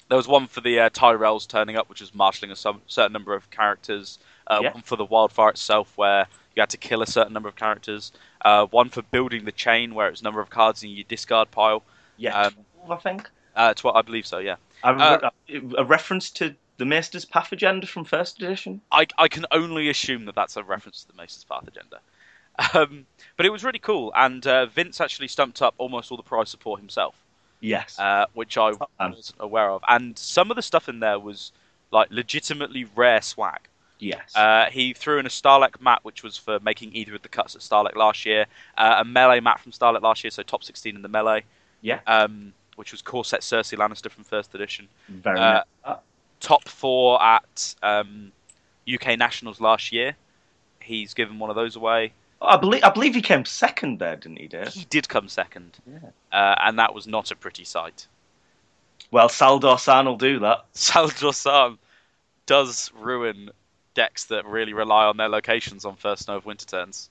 there 0.07 0.17
was 0.17 0.27
one 0.27 0.47
for 0.47 0.61
the 0.61 0.79
uh, 0.79 0.89
Tyrells 0.89 1.47
turning 1.47 1.75
up, 1.75 1.87
which 1.87 2.01
was 2.01 2.13
marshalling 2.15 2.51
a 2.51 2.55
some, 2.55 2.81
certain 2.87 3.13
number 3.13 3.35
of 3.35 3.49
characters. 3.51 4.17
Uh, 4.47 4.59
Yeah. 4.63 4.73
One 4.73 4.81
for 4.81 4.95
the 4.95 5.05
wildfire 5.05 5.49
itself, 5.49 5.95
where 5.97 6.27
you 6.55 6.61
had 6.61 6.69
to 6.71 6.77
kill 6.77 7.03
a 7.03 7.07
certain 7.07 7.31
number 7.33 7.47
of 7.47 7.55
characters. 7.55 8.11
Uh, 8.43 8.65
one 8.65 8.89
for 8.89 9.03
building 9.03 9.45
the 9.45 9.51
chain, 9.51 9.93
where 9.93 10.07
it's 10.07 10.23
number 10.23 10.41
of 10.41 10.49
cards 10.49 10.83
in 10.83 10.89
your 10.89 11.05
discard 11.07 11.51
pile. 11.51 11.83
Yeah, 12.17 12.41
Um, 12.41 12.55
12, 12.85 12.91
I 12.91 13.01
think. 13.01 13.29
Uh, 13.59 13.73
I 13.93 14.01
believe 14.01 14.25
so, 14.25 14.39
yeah. 14.39 14.55
Uh, 14.83 15.29
a 15.77 15.83
reference 15.83 16.29
to 16.31 16.55
the 16.77 16.85
Maester's 16.85 17.25
Path 17.25 17.51
agenda 17.51 17.85
from 17.85 18.05
first 18.05 18.41
edition. 18.41 18.79
I, 18.89 19.05
I 19.17 19.27
can 19.27 19.45
only 19.51 19.89
assume 19.89 20.25
that 20.25 20.35
that's 20.35 20.55
a 20.55 20.63
reference 20.63 21.01
to 21.01 21.07
the 21.09 21.21
Mace's 21.21 21.43
Path 21.43 21.67
agenda. 21.67 21.99
Um, 22.73 23.05
but 23.37 23.45
it 23.45 23.51
was 23.51 23.63
really 23.63 23.79
cool, 23.79 24.11
and 24.15 24.45
uh, 24.45 24.65
Vince 24.65 24.99
actually 24.99 25.29
stumped 25.29 25.61
up 25.61 25.75
almost 25.77 26.11
all 26.11 26.17
the 26.17 26.23
prize 26.23 26.49
support 26.49 26.79
himself. 26.79 27.15
Yes. 27.61 27.99
uh, 27.99 28.25
which 28.33 28.57
I 28.57 28.71
wasn't 28.99 29.33
aware 29.39 29.69
of. 29.69 29.83
And 29.87 30.17
some 30.17 30.49
of 30.49 30.55
the 30.55 30.61
stuff 30.61 30.87
in 30.87 30.99
there 30.99 31.19
was 31.19 31.51
like 31.91 32.09
legitimately 32.11 32.87
rare 32.95 33.21
swag. 33.21 33.61
yes. 33.99 34.35
Uh, 34.35 34.65
he 34.71 34.93
threw 34.93 35.19
in 35.19 35.25
a 35.25 35.29
Stahleck 35.29 35.81
mat, 35.81 35.99
which 36.03 36.23
was 36.23 36.37
for 36.37 36.59
making 36.61 36.95
either 36.95 37.15
of 37.15 37.21
the 37.21 37.29
cuts 37.29 37.55
at 37.55 37.61
Stahleck 37.61 37.95
last 37.95 38.25
year, 38.25 38.45
uh, 38.77 38.97
a 38.99 39.05
melee 39.05 39.39
mat 39.39 39.59
from 39.59 39.71
Stahleck 39.71 40.01
last 40.01 40.23
year, 40.23 40.31
so 40.31 40.43
top 40.43 40.63
16 40.63 40.95
in 40.95 41.01
the 41.01 41.09
melee, 41.09 41.43
yeah. 41.81 41.99
um, 42.07 42.53
which 42.79 42.93
was 42.93 43.01
Corset 43.01 43.41
Cersei 43.41 43.77
Lannister 43.77 44.09
from 44.09 44.23
first 44.23 44.55
edition. 44.55 44.87
Very 45.09 45.37
uh, 45.37 45.63
nice. 45.85 45.97
Top 46.39 46.69
four 46.69 47.21
at 47.21 47.75
um, 47.83 48.31
UK 48.91 49.19
Nationals 49.19 49.59
last 49.59 49.91
year. 49.91 50.15
He's 50.81 51.13
given 51.13 51.39
one 51.39 51.49
of 51.49 51.57
those 51.57 51.75
away. 51.75 52.13
I 52.41 52.55
believe 52.55 52.81
I 52.85 52.89
believe 52.89 53.15
he 53.15 53.21
came 53.21 53.43
second 53.43 53.99
there, 53.99 54.15
didn't 54.15 54.39
he, 54.39 54.47
Dave? 54.47 54.69
He 54.69 54.85
did 54.85 55.09
come 55.09 55.27
second, 55.27 55.77
Yeah. 55.85 56.09
uh, 56.31 56.55
and 56.61 56.79
that 56.79 56.95
was 56.95 57.05
not 57.05 57.31
a 57.31 57.35
pretty 57.35 57.65
sight. 57.65 58.07
Well, 59.11 59.27
Salladhor 59.27 59.75
Saan 59.75 60.05
will 60.05 60.15
do 60.15 60.39
that. 60.39 60.63
Salladhor 60.73 61.33
Saan 61.33 61.77
does 62.45 62.93
ruin 62.97 63.49
decks 63.93 64.23
that 64.25 64.45
really 64.45 64.71
rely 64.71 65.03
on 65.03 65.17
their 65.17 65.27
locations 65.27 65.83
on 65.83 65.97
first 65.97 66.23
snow 66.23 66.37
of 66.37 66.45
winter 66.45 66.65
turns. 66.65 67.09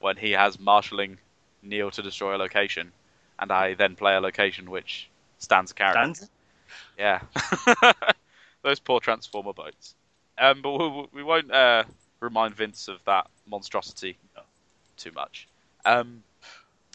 When 0.00 0.16
he 0.16 0.32
has 0.32 0.58
marshalling 0.58 1.18
kneel 1.62 1.92
to 1.92 2.02
destroy 2.02 2.34
a 2.34 2.38
location, 2.38 2.90
and 3.38 3.52
I 3.52 3.74
then 3.74 3.96
play 3.96 4.16
a 4.16 4.20
location 4.20 4.70
which 4.70 5.08
stands 5.38 5.70
a 5.70 5.74
character. 5.74 6.14
Stands. 6.14 6.30
Yeah, 6.98 7.20
those 8.62 8.80
poor 8.80 9.00
transformer 9.00 9.52
boats. 9.52 9.94
Um, 10.38 10.60
but 10.62 10.72
we, 10.72 11.06
we 11.12 11.22
won't 11.22 11.50
uh, 11.50 11.84
remind 12.20 12.54
Vince 12.54 12.88
of 12.88 12.98
that 13.04 13.28
monstrosity 13.46 14.18
too 14.96 15.12
much. 15.12 15.48
Um, 15.84 16.22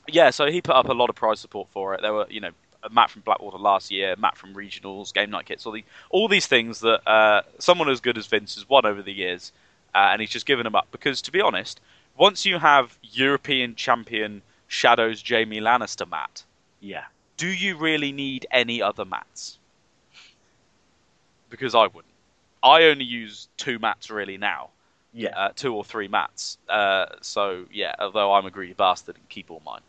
yeah, 0.08 0.32
so 0.32 0.48
he 0.48 0.62
put 0.62 0.76
up 0.76 0.90
a 0.90 0.94
lot 0.94 1.10
of 1.10 1.16
prize 1.16 1.40
support 1.40 1.70
for 1.72 1.94
it. 1.94 2.02
There 2.02 2.14
were, 2.14 2.28
you 2.30 2.42
know, 2.42 2.52
a 2.84 2.90
mat 2.90 3.10
from 3.10 3.22
Blackwater 3.22 3.58
last 3.58 3.92
year, 3.92 4.16
mat 4.18 4.38
from 4.38 4.54
Regionals, 4.54 5.14
Game 5.14 5.30
Night 5.30 5.46
Kits, 5.46 5.66
all 5.66 5.72
the 5.72 5.84
all 6.10 6.28
these 6.28 6.48
things 6.48 6.80
that 6.80 7.08
uh, 7.08 7.42
someone 7.60 7.90
as 7.90 8.02
good 8.02 8.18
as 8.18 8.26
Vince 8.28 8.56
has 8.56 8.68
won 8.68 8.86
over 8.86 9.02
the 9.02 9.14
years, 9.14 9.52
uh, 9.94 10.10
and 10.12 10.22
he's 10.22 10.32
just 10.32 10.46
given 10.46 10.64
them 10.64 10.76
up 10.76 10.88
because, 10.92 11.22
to 11.24 11.32
be 11.32 11.42
honest, 11.42 11.80
once 12.18 12.46
you 12.46 12.58
have 12.58 12.98
European 13.04 13.76
champion 13.76 14.42
Shadows 14.82 15.22
Jaime 15.28 15.60
Lannister 15.60 16.10
mat, 16.10 16.46
Yeah. 16.80 17.04
do 17.36 17.48
you 17.50 17.76
really 17.78 18.14
need 18.14 18.46
any 18.52 18.82
other 18.82 19.04
mats? 19.04 19.60
Because 21.50 21.76
I 21.76 21.88
wouldn't. 21.88 22.14
I 22.64 22.84
only 22.84 23.04
use 23.04 23.50
two 23.58 23.80
mats 23.80 24.10
really 24.10 24.38
now, 24.38 24.70
Yeah. 25.14 25.38
uh, 25.38 25.50
two 25.54 25.76
or 25.76 25.84
three 25.84 26.08
mats. 26.08 26.58
Uh, 26.70 27.08
so 27.22 27.66
yeah, 27.70 27.96
although 28.00 28.32
I'm 28.34 28.46
a 28.46 28.50
greedy 28.50 28.72
bastard 28.72 29.18
and 29.18 29.28
keep 29.28 29.52
all 29.52 29.62
mine. 29.66 29.82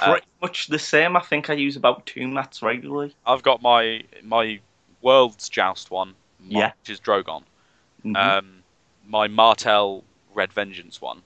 uh, 0.00 0.12
Pretty 0.12 0.26
much 0.42 0.66
the 0.66 0.78
same. 0.78 1.16
I 1.16 1.20
think 1.20 1.48
I 1.48 1.54
use 1.54 1.76
about 1.76 2.04
two 2.04 2.28
mats 2.28 2.60
regularly. 2.62 3.16
I've 3.26 3.42
got 3.42 3.62
my 3.62 4.02
my 4.22 4.60
World's 5.00 5.48
Joust 5.48 5.90
one, 5.90 6.14
my- 6.38 6.60
Yeah. 6.60 6.72
which 6.82 6.90
is 6.90 7.00
Drogon. 7.00 7.44
Mhm. 8.04 8.14
Um, 8.16 8.62
my 9.06 9.26
Martell 9.26 10.04
Red 10.34 10.52
Vengeance 10.52 11.00
one, 11.00 11.22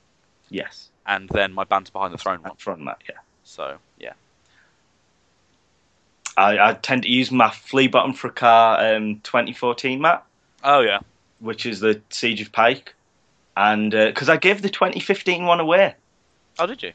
yes. 0.51 0.92
And 1.07 1.29
then 1.31 1.53
my 1.53 1.65
Banter 1.65 1.93
Behind 1.93 2.13
the 2.13 2.19
Throne 2.19 2.43
one. 2.43 2.57
Front 2.57 2.81
mat. 2.81 3.03
Yeah. 3.09 3.17
So 3.45 3.77
yeah, 3.99 4.13
I, 6.37 6.71
I 6.71 6.75
tend 6.75 7.03
to 7.03 7.11
use 7.11 7.31
my 7.31 7.51
Flea 7.51 7.89
button 7.89 8.13
Bottom 8.13 8.33
Fracas 8.33 8.97
um, 8.97 9.21
2014 9.23 10.01
mat, 10.01 10.25
oh 10.65 10.81
yeah, 10.81 11.01
which 11.41 11.67
is 11.67 11.81
the 11.81 12.01
Siege 12.11 12.41
of 12.41 12.53
Pike, 12.53 12.95
and 13.57 13.91
because 13.91 14.29
I 14.29 14.37
gave 14.37 14.63
the 14.63 14.71
2015 14.71 15.45
one 15.45 15.61
away. 15.61 15.95
oh 16.59 16.67
did 16.67 16.83
you? 16.83 16.93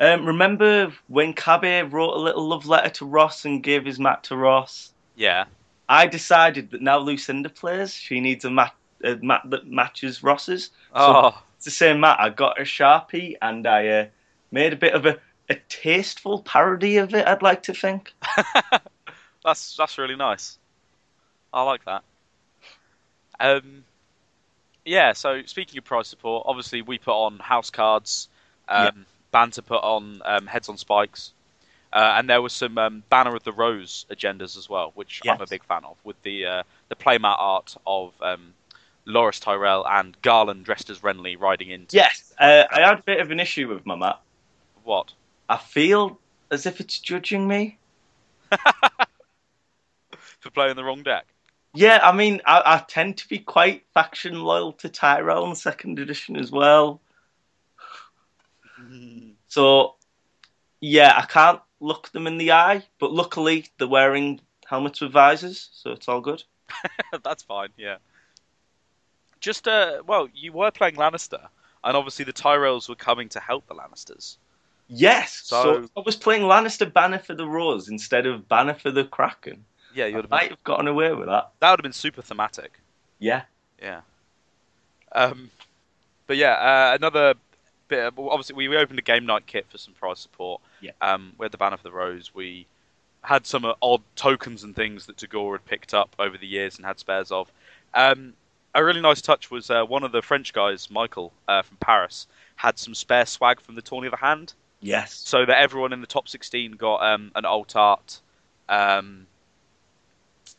Um, 0.00 0.26
remember 0.26 0.92
when 1.06 1.34
Cabby 1.34 1.82
wrote 1.82 2.14
a 2.14 2.18
little 2.18 2.48
love 2.48 2.66
letter 2.66 2.90
to 2.90 3.04
Ross 3.04 3.44
and 3.44 3.62
gave 3.62 3.84
his 3.84 4.00
mat 4.00 4.24
to 4.24 4.36
Ross? 4.36 4.92
Yeah, 5.14 5.44
I 5.88 6.06
decided 6.06 6.70
that 6.72 6.82
now 6.82 6.98
Lucinda 6.98 7.48
plays, 7.48 7.94
she 7.94 8.18
needs 8.18 8.44
a 8.44 8.50
mat, 8.50 8.74
a 9.04 9.16
mat 9.16 9.42
that 9.50 9.68
matches 9.68 10.22
Ross's. 10.22 10.70
oh 10.94 11.40
It's 11.64 11.78
the 11.78 11.86
same 11.86 12.00
mat. 12.00 12.18
I 12.20 12.28
got 12.28 12.60
a 12.60 12.64
Sharpie 12.64 13.36
and 13.40 13.66
I 13.66 13.88
uh, 13.88 14.06
made 14.50 14.74
a 14.74 14.76
bit 14.76 14.92
of 14.92 15.06
a, 15.06 15.18
a 15.48 15.54
tasteful 15.70 16.42
parody 16.42 16.98
of 16.98 17.14
it, 17.14 17.26
I'd 17.26 17.40
like 17.40 17.62
to 17.62 17.72
think. 17.72 18.12
that's 19.42 19.74
that's 19.74 19.96
really 19.96 20.14
nice. 20.14 20.58
I 21.54 21.62
like 21.62 21.82
that. 21.86 22.02
Um, 23.40 23.84
yeah. 24.84 25.14
So 25.14 25.40
speaking 25.46 25.78
of 25.78 25.84
prize 25.84 26.06
support, 26.06 26.44
obviously 26.46 26.82
we 26.82 26.98
put 26.98 27.14
on 27.14 27.38
house 27.38 27.70
cards 27.70 28.28
Um, 28.68 29.06
Banter 29.30 29.62
put 29.62 29.82
on 29.82 30.20
um, 30.26 30.46
Heads 30.46 30.68
on 30.68 30.76
Spikes. 30.76 31.32
Uh, 31.94 32.16
and 32.18 32.28
there 32.28 32.42
was 32.42 32.52
some 32.52 32.76
um, 32.76 33.02
Banner 33.08 33.34
of 33.34 33.42
the 33.42 33.52
Rose 33.52 34.04
agendas 34.10 34.58
as 34.58 34.68
well, 34.68 34.92
which 34.96 35.22
I'm 35.26 35.40
a 35.40 35.46
big 35.46 35.64
fan 35.64 35.86
of, 35.86 35.96
with 36.04 36.22
the 36.24 36.44
uh, 36.44 36.62
the 36.90 36.96
playmat 36.96 37.36
art 37.38 37.74
of 37.86 38.12
um, 38.20 38.52
Loras 39.06 39.40
Tyrell 39.40 39.86
and 39.86 40.20
Garlan 40.22 40.62
dressed 40.62 40.90
as 40.90 41.00
Renly 41.00 41.38
riding 41.38 41.70
into 41.70 41.96
Yes, 41.96 42.32
uh, 42.38 42.64
I 42.70 42.80
had 42.80 42.98
a 42.98 43.02
bit 43.02 43.20
of 43.20 43.30
an 43.30 43.40
issue 43.40 43.68
with 43.68 43.84
my 43.84 43.96
map. 43.96 44.22
what? 44.82 45.12
I 45.48 45.56
feel 45.58 46.18
as 46.50 46.66
if 46.66 46.80
it's 46.80 46.98
judging 46.98 47.46
me. 47.46 47.78
For 50.40 50.50
playing 50.50 50.76
the 50.76 50.84
wrong 50.84 51.02
deck. 51.02 51.26
Yeah, 51.74 51.98
I 52.02 52.12
mean, 52.12 52.40
I, 52.46 52.62
I 52.64 52.84
tend 52.86 53.18
to 53.18 53.28
be 53.28 53.38
quite 53.38 53.84
faction 53.94 54.40
loyal 54.40 54.72
to 54.74 54.88
Tyrell 54.88 55.46
in 55.46 55.56
second 55.56 55.98
edition 55.98 56.36
as 56.36 56.50
well. 56.50 57.00
So, 59.48 59.94
yeah, 60.80 61.14
I 61.16 61.26
can't 61.26 61.60
look 61.78 62.10
them 62.10 62.26
in 62.26 62.38
the 62.38 62.50
eye, 62.50 62.82
but 62.98 63.12
luckily 63.12 63.66
they're 63.78 63.86
wearing 63.86 64.40
helmets 64.66 65.00
with 65.00 65.12
visors, 65.12 65.68
so 65.72 65.92
it's 65.92 66.08
all 66.08 66.20
good. 66.20 66.42
That's 67.22 67.44
fine, 67.44 67.68
yeah. 67.76 67.98
Just, 69.44 69.68
uh, 69.68 70.02
well, 70.06 70.26
you 70.34 70.52
were 70.52 70.70
playing 70.70 70.94
Lannister, 70.94 71.48
and 71.84 71.94
obviously 71.98 72.24
the 72.24 72.32
Tyrells 72.32 72.88
were 72.88 72.94
coming 72.94 73.28
to 73.28 73.40
help 73.40 73.66
the 73.66 73.74
Lannisters. 73.74 74.38
Yes, 74.88 75.42
so, 75.44 75.62
So- 75.84 75.90
I 75.98 76.00
was 76.00 76.16
playing 76.16 76.44
Lannister 76.44 76.90
Banner 76.90 77.18
for 77.18 77.34
the 77.34 77.46
Rose 77.46 77.88
instead 77.90 78.24
of 78.24 78.48
Banner 78.48 78.72
for 78.72 78.90
the 78.90 79.04
Kraken. 79.04 79.62
Yeah, 79.94 80.06
you 80.06 80.16
would 80.16 80.24
have 80.24 80.30
been, 80.30 80.38
might 80.38 80.48
have 80.48 80.64
gotten 80.64 80.88
away 80.88 81.12
with 81.12 81.26
that. 81.26 81.50
that 81.60 81.70
would 81.70 81.80
have 81.80 81.82
been 81.82 81.92
super 81.92 82.22
thematic. 82.22 82.72
Yeah. 83.18 83.42
Yeah. 83.82 84.00
Um, 85.12 85.50
but 86.26 86.38
yeah, 86.38 86.52
uh, 86.54 86.94
another 86.96 87.34
bit. 87.88 88.02
Of, 88.02 88.18
obviously, 88.18 88.56
we, 88.56 88.68
we 88.68 88.78
opened 88.78 88.98
a 88.98 89.02
game 89.02 89.26
night 89.26 89.46
kit 89.46 89.66
for 89.68 89.76
some 89.76 89.92
prize 89.92 90.20
support. 90.20 90.62
Yeah. 90.80 90.92
Um, 91.02 91.34
we 91.36 91.44
had 91.44 91.52
the 91.52 91.58
banner 91.58 91.76
for 91.76 91.82
the 91.82 91.92
rose. 91.92 92.34
We 92.34 92.66
had 93.22 93.46
some 93.46 93.66
odd 93.82 94.00
tokens 94.16 94.64
and 94.64 94.74
things 94.74 95.04
that 95.04 95.18
Tagore 95.18 95.52
had 95.52 95.66
picked 95.66 95.92
up 95.92 96.16
over 96.18 96.38
the 96.38 96.46
years 96.46 96.76
and 96.78 96.86
had 96.86 96.98
spares 96.98 97.30
of. 97.30 97.52
Um, 97.92 98.32
a 98.74 98.84
really 98.84 99.00
nice 99.00 99.20
touch 99.22 99.50
was 99.50 99.70
uh, 99.70 99.84
one 99.84 100.02
of 100.04 100.12
the 100.12 100.22
French 100.22 100.52
guys, 100.52 100.90
Michael 100.90 101.32
uh, 101.48 101.62
from 101.62 101.76
Paris, 101.78 102.26
had 102.56 102.78
some 102.78 102.94
spare 102.94 103.26
swag 103.26 103.60
from 103.60 103.74
the 103.74 103.82
Tourney 103.82 104.06
of 104.06 104.12
the 104.12 104.16
Hand, 104.18 104.54
Yes. 104.80 105.14
so 105.14 105.44
that 105.46 105.58
everyone 105.60 105.92
in 105.92 106.00
the 106.00 106.06
top 106.06 106.28
16 106.28 106.72
got 106.72 107.02
um, 107.02 107.32
an 107.34 107.44
alt 107.44 107.74
art. 107.76 108.20
Um, 108.68 109.26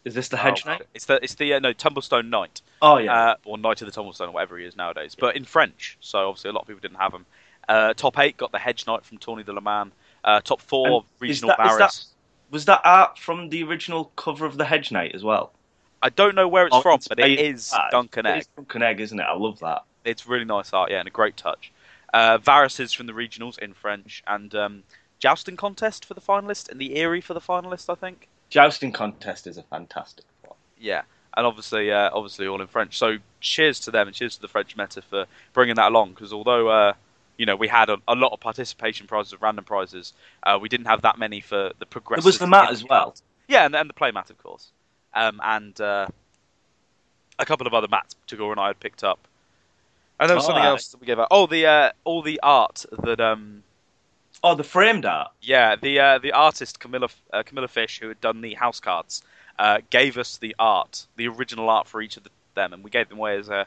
Is 0.03 0.13
this 0.13 0.30
the 0.30 0.38
Hedge 0.38 0.63
oh, 0.66 0.70
Knight? 0.72 0.82
It's 0.93 1.05
the 1.05 1.24
it's 1.24 1.36
the 1.36 1.53
uh, 1.55 1.59
no 1.59 1.74
Tumblestone 1.74 2.30
Knight 2.30 2.61
Oh, 2.82 2.97
yeah. 2.97 3.32
uh, 3.32 3.36
or 3.45 3.57
Knight 3.57 3.82
of 3.82 3.91
the 3.91 3.99
Tumblestone, 4.01 4.28
or 4.30 4.32
whatever 4.32 4.57
he 4.57 4.66
is 4.66 4.76
nowadays, 4.76 5.16
but 5.20 5.36
in 5.36 5.43
French. 5.45 5.97
So 6.01 6.30
obviously, 6.30 6.49
a 6.51 6.53
lot 6.53 6.61
of 6.61 6.68
people 6.68 6.82
didn't 6.82 6.99
have 6.99 7.13
him. 7.13 7.26
Uh, 7.68 7.93
top 7.93 8.20
eight 8.20 8.38
got 8.38 8.51
the 8.51 8.59
Hedge 8.59 8.86
Knight 8.88 9.03
from 9.03 9.18
Tourney 9.18 9.43
de 9.43 9.51
Le 9.53 9.61
Mans. 9.61 9.91
Uh, 10.24 10.39
top 10.41 10.61
four 10.61 10.88
And 10.88 10.95
is 10.95 11.03
regional 11.22 11.55
that- 11.57 11.66
is 11.66 11.78
Barris. 11.78 12.07
Was 12.51 12.66
that 12.66 12.82
art 12.84 13.18
from 13.18 13.49
the 13.49 13.63
original 13.63 14.11
cover 14.16 14.45
of 14.45 14.57
the 14.57 14.66
Hedge 14.66 14.91
Knight 14.91 15.16
as 15.16 15.24
well? 15.24 15.51
I 16.01 16.09
don't 16.09 16.35
know 16.35 16.47
where 16.47 16.67
it's 16.67 16.75
Oh, 16.75 16.81
from, 16.81 16.95
it's 16.95 17.07
but 17.07 17.19
it 17.19 17.39
is 17.39 17.71
ah, 17.73 17.87
Duncan 17.91 18.25
it 18.25 18.29
Egg. 18.29 18.39
is 18.41 18.47
Duncan 18.55 18.83
Egg, 18.83 18.99
isn't 18.99 19.19
it? 19.19 19.23
I 19.23 19.35
love 19.35 19.59
that. 19.59 19.83
It's 20.03 20.27
really 20.27 20.45
nice 20.45 20.71
art, 20.73 20.91
yeah, 20.91 20.99
and 20.99 21.07
a 21.07 21.11
great 21.11 21.35
touch. 21.37 21.71
Uh, 22.13 22.37
Varys 22.37 22.79
is 22.79 22.93
from 22.93 23.07
the 23.07 23.13
regionals 23.13 23.57
in 23.59 23.73
French, 23.73 24.23
and 24.27 24.53
um, 24.55 24.83
jousting 25.19 25.57
contest 25.57 26.05
for 26.05 26.13
the 26.13 26.21
finalist, 26.21 26.69
and 26.69 26.79
the 26.79 26.95
Eyrie 26.97 27.21
for 27.21 27.33
the 27.33 27.41
finalist, 27.41 27.89
I 27.89 27.95
think. 27.95 28.27
Jousting 28.49 28.91
contest 28.91 29.47
is 29.47 29.57
a 29.57 29.63
fantastic 29.63 30.25
one. 30.43 30.55
Yeah, 30.79 31.01
and 31.35 31.45
obviously, 31.47 31.91
uh, 31.91 32.11
obviously 32.13 32.45
all 32.47 32.61
in 32.61 32.67
French. 32.67 32.97
So 32.97 33.17
cheers 33.41 33.79
to 33.81 33.91
them 33.91 34.07
and 34.07 34.15
cheers 34.15 34.35
to 34.35 34.41
the 34.41 34.47
French 34.47 34.77
Meta 34.77 35.01
for 35.01 35.25
bringing 35.53 35.75
that 35.75 35.87
along. 35.89 36.11
Because 36.11 36.31
although 36.31 36.69
uh, 36.69 36.93
you 37.37 37.45
know 37.47 37.55
we 37.55 37.67
had 37.67 37.89
a, 37.89 37.97
a 38.07 38.13
lot 38.15 38.31
of 38.31 38.39
participation 38.39 39.07
prizes 39.07 39.33
of 39.33 39.41
random 39.41 39.65
prizes, 39.65 40.13
uh, 40.43 40.59
we 40.61 40.69
didn't 40.69 40.85
have 40.85 41.01
that 41.01 41.17
many 41.17 41.41
for 41.41 41.71
the 41.79 41.85
progressive. 41.87 42.23
was 42.25 42.37
the 42.37 42.47
mat 42.47 42.71
as 42.71 42.83
well. 42.83 43.15
Yeah, 43.47 43.65
and, 43.65 43.75
and 43.75 43.89
the 43.89 43.93
playmat, 43.93 44.29
of 44.29 44.41
course, 44.41 44.71
um, 45.16 45.39
and 45.43 45.80
uh, 45.82 46.07
a 47.39 47.45
couple 47.45 47.68
of 47.68 47.74
other 47.74 47.88
mats 47.88 48.16
Tagore 48.28 48.51
and 48.51 48.59
I 48.59 48.68
had 48.68 48.80
picked 48.80 49.03
up. 49.03 49.20
And 50.20 50.30
there 50.30 50.36
was 50.38 50.45
Oh, 50.45 50.47
something 50.47 50.63
else 50.63 50.88
that 50.89 51.01
we 51.01 51.07
gave 51.07 51.20
out. 51.20 51.28
Oh, 51.32 51.45
the 51.47 51.66
uh, 51.66 51.91
all 52.05 52.22
the 52.22 52.39
art 52.41 52.86
that 53.03 53.20
um, 53.20 53.63
Oh, 54.43 54.55
the 54.55 54.63
framed 54.63 55.05
art. 55.05 55.32
yeah, 55.41 55.76
the 55.76 55.99
uh, 55.99 56.18
the 56.20 56.32
artist 56.32 56.80
Camilla 56.80 57.09
uh, 57.34 57.43
Camilla 57.43 57.68
Fish, 57.68 57.99
who 57.99 58.07
had 58.07 58.22
done 58.22 58.41
the 58.41 58.53
house 58.53 58.80
cards, 58.80 59.24
uh, 59.59 59.80
gave 59.89 60.18
us 60.18 60.38
the 60.38 60.55
art, 60.59 61.05
the 61.18 61.28
original 61.28 61.70
art 61.70 61.88
for 61.88 62.01
each 62.01 62.16
of 62.18 62.24
the, 62.24 62.30
them, 62.53 62.72
and 62.74 62.84
we 62.84 62.89
gave 62.89 63.09
them 63.09 63.18
away 63.18 63.38
as 63.38 63.49
a, 63.49 63.66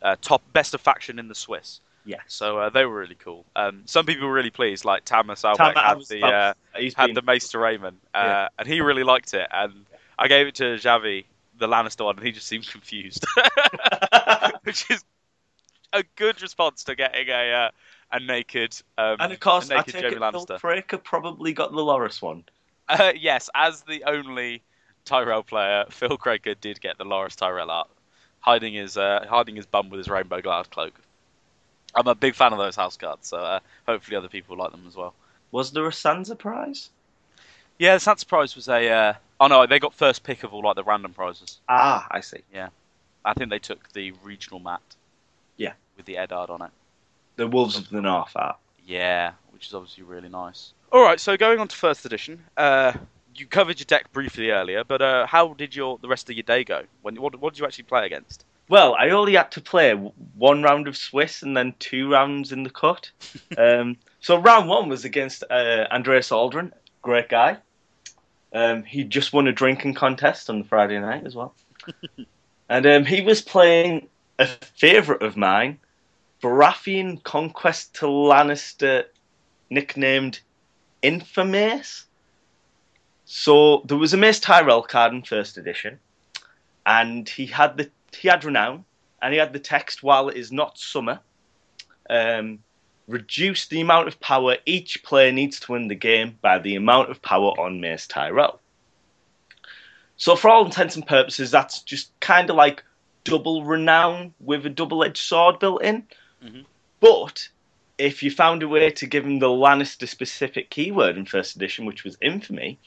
a 0.00 0.16
top 0.16 0.40
best 0.54 0.72
of 0.74 0.80
faction 0.80 1.18
in 1.18 1.28
the 1.28 1.34
Swiss. 1.34 1.80
Yeah. 2.06 2.20
So 2.28 2.58
uh, 2.58 2.70
they 2.70 2.84
were 2.86 2.98
really 2.98 3.14
cool. 3.16 3.44
Um, 3.54 3.82
some 3.84 4.06
people 4.06 4.26
were 4.28 4.34
really 4.34 4.50
pleased, 4.50 4.84
like 4.84 5.04
Tamas 5.04 5.42
Albeck 5.42 5.74
had 5.76 5.98
the 6.08 6.22
uh, 6.24 6.54
had 6.96 7.14
the 7.14 7.22
Maester 7.22 7.58
Raymond, 7.58 7.98
uh, 8.14 8.18
Yeah. 8.24 8.48
and 8.58 8.66
he 8.66 8.80
really 8.80 9.04
liked 9.04 9.34
it. 9.34 9.46
And 9.52 9.84
I 10.22 10.28
gave 10.28 10.46
it 10.46 10.54
to 10.56 10.76
Javi, 10.76 11.24
the 11.58 11.66
Lannister 11.66 12.04
one, 12.04 12.16
and 12.16 12.24
he 12.24 12.30
just 12.30 12.46
seemed 12.46 12.68
confused, 12.68 13.26
which 14.62 14.88
is 14.88 15.04
a 15.92 16.04
good 16.14 16.40
response 16.40 16.84
to 16.84 16.94
getting 16.94 17.28
a 17.28 17.52
uh, 17.52 17.70
a 18.12 18.20
naked 18.20 18.80
um, 18.96 19.16
and 19.18 19.32
of 19.32 19.40
course, 19.40 19.68
a 19.68 19.78
I 19.78 19.82
take 19.82 19.94
Jamie 19.94 20.06
it 20.06 20.18
Phil 20.20 20.46
Lannister. 20.46 21.02
Probably 21.02 21.52
got 21.52 21.72
the 21.72 21.78
Loras 21.78 22.22
one. 22.22 22.44
Uh, 22.88 23.12
yes, 23.16 23.50
as 23.52 23.82
the 23.82 24.04
only 24.04 24.62
Tyrell 25.04 25.42
player, 25.42 25.86
Phil 25.90 26.16
Craker 26.16 26.54
did 26.60 26.80
get 26.80 26.98
the 26.98 27.04
Loras 27.04 27.34
Tyrell 27.34 27.72
art, 27.72 27.90
hiding 28.38 28.74
his 28.74 28.96
uh, 28.96 29.26
hiding 29.28 29.56
his 29.56 29.66
bum 29.66 29.90
with 29.90 29.98
his 29.98 30.08
rainbow 30.08 30.40
glad 30.40 30.70
cloak. 30.70 30.94
I'm 31.96 32.06
a 32.06 32.14
big 32.14 32.36
fan 32.36 32.52
of 32.52 32.60
those 32.60 32.76
house 32.76 32.96
cards, 32.96 33.26
so 33.26 33.38
uh, 33.38 33.58
hopefully 33.88 34.16
other 34.16 34.28
people 34.28 34.56
like 34.56 34.70
them 34.70 34.84
as 34.86 34.94
well. 34.94 35.14
Was 35.50 35.72
there 35.72 35.84
a 35.86 35.90
Sansa 35.90 36.38
prize? 36.38 36.90
Yeah, 37.82 37.94
the 37.94 38.00
Santa 38.00 38.24
Prize 38.24 38.54
was 38.54 38.68
a. 38.68 38.88
Uh, 38.88 39.14
oh 39.40 39.48
no, 39.48 39.66
they 39.66 39.80
got 39.80 39.92
first 39.92 40.22
pick 40.22 40.44
of 40.44 40.54
all 40.54 40.62
like 40.62 40.76
the 40.76 40.84
random 40.84 41.14
prizes. 41.14 41.58
Ah, 41.68 42.06
I 42.12 42.20
see. 42.20 42.38
Yeah, 42.54 42.68
I 43.24 43.34
think 43.34 43.50
they 43.50 43.58
took 43.58 43.92
the 43.92 44.12
regional 44.22 44.60
mat. 44.60 44.82
Yeah. 45.56 45.72
With 45.96 46.06
the 46.06 46.16
Eddard 46.16 46.48
on 46.48 46.62
it. 46.62 46.70
The 47.34 47.48
Wolves 47.48 47.76
of 47.76 47.90
the 47.90 48.00
North 48.00 48.30
art. 48.36 48.58
Yeah, 48.86 49.32
which 49.50 49.66
is 49.66 49.74
obviously 49.74 50.04
really 50.04 50.28
nice. 50.28 50.74
All 50.92 51.02
right, 51.02 51.18
so 51.18 51.36
going 51.36 51.58
on 51.58 51.66
to 51.66 51.74
first 51.74 52.06
edition, 52.06 52.44
uh, 52.56 52.92
you 53.34 53.46
covered 53.46 53.80
your 53.80 53.86
deck 53.86 54.12
briefly 54.12 54.50
earlier, 54.50 54.84
but 54.84 55.02
uh, 55.02 55.26
how 55.26 55.52
did 55.54 55.74
your 55.74 55.98
the 55.98 56.06
rest 56.06 56.30
of 56.30 56.36
your 56.36 56.44
day 56.44 56.62
go? 56.62 56.84
When 57.02 57.20
what, 57.20 57.34
what 57.40 57.54
did 57.54 57.58
you 57.58 57.66
actually 57.66 57.84
play 57.84 58.06
against? 58.06 58.44
Well, 58.68 58.94
I 58.94 59.08
only 59.08 59.34
had 59.34 59.50
to 59.50 59.60
play 59.60 59.92
one 59.92 60.62
round 60.62 60.86
of 60.86 60.96
Swiss 60.96 61.42
and 61.42 61.56
then 61.56 61.74
two 61.80 62.12
rounds 62.12 62.52
in 62.52 62.62
the 62.62 62.70
cut. 62.70 63.10
um, 63.58 63.96
so 64.20 64.36
round 64.36 64.68
one 64.68 64.88
was 64.88 65.04
against 65.04 65.42
uh, 65.50 65.88
Andreas 65.90 66.30
Aldrin, 66.30 66.70
great 67.02 67.28
guy. 67.28 67.58
Um, 68.54 68.82
he 68.82 69.04
just 69.04 69.32
won 69.32 69.48
a 69.48 69.52
drinking 69.52 69.94
contest 69.94 70.50
on 70.50 70.58
the 70.58 70.64
Friday 70.64 70.98
night 70.98 71.24
as 71.24 71.34
well, 71.34 71.54
and 72.68 72.86
um, 72.86 73.04
he 73.04 73.22
was 73.22 73.40
playing 73.40 74.08
a 74.38 74.46
favourite 74.46 75.22
of 75.22 75.36
mine, 75.36 75.78
Baratheon 76.42 77.22
Conquest 77.22 77.94
to 77.96 78.06
Lannister, 78.06 79.04
nicknamed 79.70 80.40
Infamace. 81.02 82.04
So 83.24 83.82
there 83.86 83.96
was 83.96 84.12
a 84.12 84.18
Mace 84.18 84.40
Tyrell 84.40 84.82
card 84.82 85.12
in 85.12 85.22
first 85.22 85.56
edition, 85.56 85.98
and 86.84 87.28
he 87.28 87.46
had 87.46 87.76
the 87.76 87.90
he 88.14 88.28
had 88.28 88.44
renown, 88.44 88.84
and 89.22 89.32
he 89.32 89.38
had 89.38 89.52
the 89.52 89.58
text 89.58 90.02
while 90.02 90.28
it 90.28 90.36
is 90.36 90.52
not 90.52 90.78
summer. 90.78 91.20
Um, 92.10 92.58
reduce 93.08 93.66
the 93.66 93.80
amount 93.80 94.08
of 94.08 94.20
power 94.20 94.56
each 94.66 95.02
player 95.02 95.32
needs 95.32 95.60
to 95.60 95.72
win 95.72 95.88
the 95.88 95.94
game 95.94 96.38
by 96.40 96.58
the 96.58 96.76
amount 96.76 97.10
of 97.10 97.20
power 97.22 97.50
on 97.58 97.80
Mace 97.80 98.06
Tyrell. 98.06 98.60
So 100.16 100.36
for 100.36 100.50
all 100.50 100.64
intents 100.64 100.94
and 100.94 101.06
purposes, 101.06 101.50
that's 101.50 101.82
just 101.82 102.18
kind 102.20 102.48
of 102.48 102.56
like 102.56 102.84
double 103.24 103.64
renown 103.64 104.34
with 104.40 104.66
a 104.66 104.70
double-edged 104.70 105.16
sword 105.18 105.58
built 105.58 105.82
in. 105.82 106.06
Mhm. 106.44 106.64
But 107.00 107.48
if 107.98 108.22
you 108.22 108.30
found 108.30 108.62
a 108.62 108.68
way 108.68 108.90
to 108.90 109.06
give 109.06 109.24
him 109.24 109.38
the 109.38 109.48
Lannister 109.48 110.08
specific 110.08 110.70
keyword 110.70 111.16
in 111.16 111.26
first 111.26 111.56
edition, 111.56 111.84
which 111.84 112.04
was 112.04 112.16
infamy, 112.20 112.78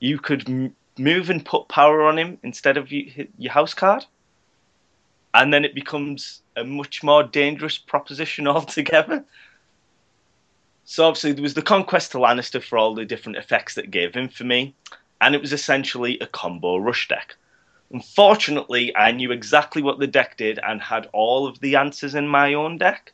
you 0.00 0.18
could 0.18 0.48
m- 0.48 0.74
move 0.98 1.30
and 1.30 1.44
put 1.44 1.68
power 1.68 2.02
on 2.06 2.18
him 2.18 2.38
instead 2.42 2.76
of 2.76 2.90
your 2.90 3.52
house 3.52 3.74
card. 3.74 4.04
And 5.32 5.52
then 5.52 5.64
it 5.64 5.74
becomes 5.74 6.42
a 6.56 6.64
much 6.64 7.02
more 7.02 7.22
dangerous 7.24 7.78
proposition 7.78 8.46
altogether. 8.54 9.24
So 10.84 11.06
obviously 11.06 11.32
there 11.32 11.42
was 11.42 11.54
the 11.54 11.62
conquest 11.62 12.12
to 12.12 12.18
Lannister 12.18 12.62
for 12.62 12.76
all 12.78 12.94
the 12.94 13.04
different 13.04 13.38
effects 13.38 13.74
that 13.74 13.90
gave 13.90 14.16
infamy, 14.16 14.74
and 15.20 15.34
it 15.34 15.40
was 15.40 15.52
essentially 15.52 16.18
a 16.20 16.26
combo 16.26 16.76
rush 16.76 17.08
deck. 17.08 17.36
Unfortunately, 17.92 18.94
I 18.96 19.12
knew 19.12 19.30
exactly 19.32 19.82
what 19.82 19.98
the 19.98 20.06
deck 20.06 20.36
did 20.36 20.58
and 20.58 20.80
had 20.82 21.08
all 21.12 21.46
of 21.46 21.60
the 21.60 21.76
answers 21.76 22.14
in 22.14 22.26
my 22.28 22.54
own 22.54 22.76
deck. 22.76 23.12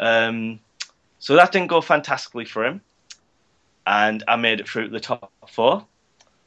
Um, 0.00 0.60
so 1.18 1.36
that 1.36 1.52
didn't 1.52 1.68
go 1.68 1.80
fantastically 1.80 2.44
for 2.44 2.64
him, 2.64 2.80
and 3.86 4.24
I 4.28 4.36
made 4.36 4.60
it 4.60 4.68
through 4.68 4.84
to 4.86 4.90
the 4.90 5.00
top 5.00 5.32
four, 5.48 5.86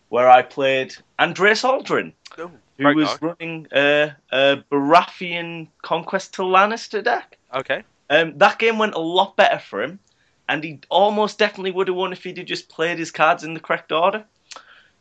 where 0.10 0.30
I 0.30 0.42
played 0.42 0.96
Andreas 1.20 1.64
Aldrin, 1.64 2.14
Oh, 2.38 2.52
who 2.78 2.96
was 2.96 3.18
guy. 3.18 3.18
running 3.28 3.68
a, 3.72 4.12
a 4.32 4.64
Baratheon 4.72 5.68
Conquest 5.82 6.34
to 6.36 6.44
Lannister 6.44 7.04
deck. 7.04 7.38
Okay. 7.54 7.84
Um, 8.10 8.38
that 8.38 8.60
game 8.60 8.78
went 8.78 8.96
a 8.96 9.00
lot 9.00 9.36
better 9.36 9.60
for 9.60 9.82
him, 9.82 10.00
and 10.48 10.64
he 10.64 10.80
almost 10.90 11.38
definitely 11.38 11.72
would 11.72 11.88
have 11.88 11.98
won 11.98 12.12
if 12.12 12.24
he'd 12.24 12.38
have 12.38 12.48
just 12.48 12.70
played 12.70 12.98
his 12.98 13.12
cards 13.12 13.44
in 13.44 13.54
the 13.54 13.60
correct 13.60 13.92
order. 13.92 14.26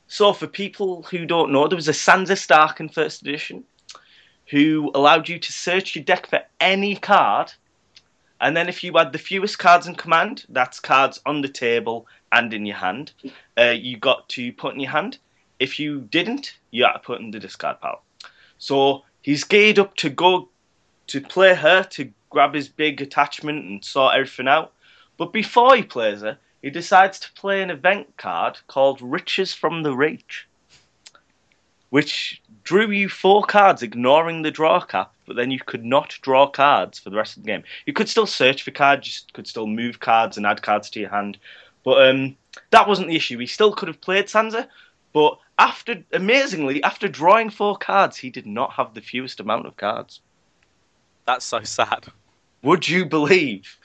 So, 0.07 0.33
for 0.33 0.47
people 0.47 1.03
who 1.03 1.27
don't 1.27 1.53
know, 1.53 1.69
there 1.69 1.77
was 1.77 1.89
a 1.89 1.93
Sansa 1.93 2.37
Stark 2.37 2.81
in 2.81 2.89
first 2.89 3.23
edition 3.23 3.65
who 4.51 4.91
allowed 4.95 5.29
you 5.29 5.39
to 5.39 5.53
search 5.53 5.95
your 5.95 6.05
deck 6.05 6.27
for 6.27 6.41
any 6.61 6.97
card, 6.97 7.53
and 8.41 8.57
then 8.57 8.69
if 8.69 8.85
you 8.85 8.93
had 8.97 9.13
the 9.13 9.19
fewest 9.19 9.59
cards 9.59 9.87
in 9.87 9.95
command, 9.95 10.45
that's 10.49 10.81
cards 10.81 11.21
on 11.27 11.41
the 11.43 11.49
table 11.49 12.07
and 12.33 12.53
in 12.55 12.67
your 12.67 12.77
hand, 12.77 13.13
uh, 13.59 13.75
you 13.77 13.97
got 13.97 14.29
to 14.31 14.53
put 14.53 14.75
in 14.75 14.81
your 14.81 14.91
hand. 14.91 15.19
If 15.59 15.79
you 15.81 16.03
didn't, 16.03 16.57
you 16.71 16.85
had 16.85 16.93
to 16.93 16.99
put 17.01 17.21
in 17.21 17.31
the 17.31 17.41
discard 17.41 17.81
pile. 17.81 18.03
So 18.59 19.05
he's 19.23 19.45
geared 19.45 19.79
up 19.79 19.97
to 19.97 20.11
go 20.11 20.49
to 21.09 21.21
play 21.21 21.55
her 21.55 21.83
to 21.83 22.13
grab 22.31 22.55
his 22.55 22.69
big 22.69 23.01
attachment 23.01 23.65
and 23.65 23.85
sort 23.85 24.15
everything 24.15 24.49
out. 24.49 24.73
But 25.17 25.33
before 25.33 25.75
he 25.77 25.83
plays 25.83 26.21
her, 26.21 26.39
he 26.63 26.71
decides 26.71 27.19
to 27.21 27.33
play 27.33 27.63
an 27.63 27.71
event 27.71 28.17
card 28.17 28.59
called 28.67 29.01
Riches 29.01 29.55
from 29.55 29.83
the 29.83 29.95
Reach, 29.95 30.47
which 31.91 32.43
drew 32.65 32.91
you 32.91 33.09
four 33.09 33.43
cards, 33.45 33.83
ignoring 33.83 34.43
the 34.43 34.51
draw 34.51 34.81
cap, 34.81 35.13
but 35.27 35.37
then 35.37 35.51
you 35.51 35.61
could 35.61 35.85
not 35.85 36.19
draw 36.23 36.47
cards 36.47 36.99
for 36.99 37.11
the 37.11 37.17
rest 37.17 37.37
of 37.37 37.43
the 37.43 37.47
game. 37.47 37.63
You 37.87 37.93
could 37.93 38.09
still 38.09 38.27
search 38.27 38.63
for 38.63 38.71
cards, 38.71 39.25
you 39.27 39.33
could 39.33 39.47
still 39.47 39.67
move 39.67 40.01
cards 40.01 40.37
and 40.37 40.47
add 40.47 40.63
cards 40.63 40.91
to 40.91 41.01
your 41.01 41.11
hand, 41.11 41.39
but 41.85 42.09
um, 42.09 42.37
that 42.71 42.89
wasn't 42.89 43.09
the 43.09 43.17
issue. 43.17 43.39
He 43.39 43.47
still 43.47 43.73
could 43.73 43.89
have 43.89 44.01
played 44.01 44.27
Sansa, 44.27 44.69
but 45.13 45.39
after 45.59 46.05
amazingly, 46.13 46.83
after 46.83 47.09
drawing 47.09 47.51
four 47.51 47.77
cards, 47.77 48.17
he 48.17 48.31
did 48.31 48.47
not 48.47 48.73
have 48.73 48.95
the 48.95 49.01
fewest 49.01 49.41
amount 49.41 49.67
of 49.67 49.77
cards. 49.77 50.21
That's 51.25 51.45
so 51.45 51.63
sad. 51.63 52.07
Would 52.63 52.89
you 52.89 53.07
believe? 53.07 53.79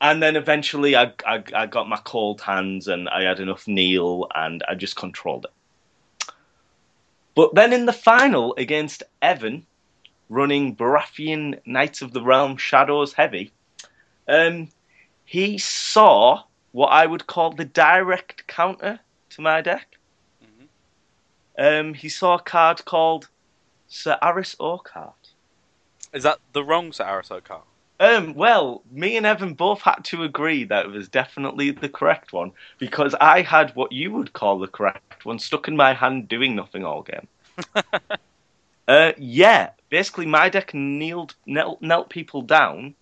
And 0.00 0.22
then 0.22 0.36
eventually, 0.36 0.94
I, 0.94 1.12
I, 1.26 1.42
I 1.54 1.66
got 1.66 1.88
my 1.88 1.98
cold 2.04 2.40
hands 2.40 2.88
and 2.88 3.08
I 3.08 3.22
had 3.22 3.40
enough 3.40 3.66
kneel 3.66 4.28
and 4.34 4.62
I 4.68 4.74
just 4.74 4.96
controlled 4.96 5.46
it. 5.46 6.30
But 7.34 7.54
then 7.54 7.72
in 7.72 7.86
the 7.86 7.92
final 7.92 8.54
against 8.56 9.02
Evan, 9.20 9.66
running 10.28 10.74
Baratheon 10.76 11.60
Knights 11.66 12.02
of 12.02 12.12
the 12.12 12.22
Realm 12.22 12.56
Shadows 12.56 13.12
Heavy, 13.12 13.52
um, 14.28 14.68
he 15.24 15.58
saw 15.58 16.42
what 16.72 16.88
I 16.88 17.06
would 17.06 17.26
call 17.26 17.52
the 17.52 17.64
direct 17.64 18.46
counter 18.46 19.00
to 19.30 19.40
my 19.40 19.60
deck. 19.60 19.96
Um, 21.58 21.94
he 21.94 22.08
saw 22.08 22.34
a 22.36 22.42
card 22.42 22.84
called 22.84 23.28
Sir 23.88 24.18
Arys 24.22 24.56
Oakheart. 24.56 25.25
Is 26.16 26.22
that 26.22 26.38
the 26.54 26.64
wrong 26.64 26.92
Arys 26.98 27.28
Oakheart? 27.28 27.64
Um, 28.00 28.32
well, 28.32 28.82
me 28.90 29.18
and 29.18 29.26
Evan 29.26 29.52
both 29.52 29.82
had 29.82 30.02
to 30.04 30.22
agree 30.22 30.64
that 30.64 30.86
it 30.86 30.90
was 30.90 31.10
definitely 31.10 31.72
the 31.72 31.90
correct 31.90 32.32
one 32.32 32.52
because 32.78 33.14
I 33.20 33.42
had 33.42 33.76
what 33.76 33.92
you 33.92 34.10
would 34.12 34.32
call 34.32 34.58
the 34.58 34.66
correct 34.66 35.26
one 35.26 35.38
stuck 35.38 35.68
in 35.68 35.76
my 35.76 35.92
hand 35.92 36.26
doing 36.26 36.56
nothing 36.56 36.86
all 36.86 37.02
game. 37.02 37.28
uh, 38.88 39.12
yeah, 39.18 39.72
basically 39.90 40.24
my 40.24 40.48
deck 40.48 40.72
kneeled, 40.72 41.34
knelt, 41.44 41.82
knelt 41.82 42.08
people 42.08 42.40
down, 42.40 42.94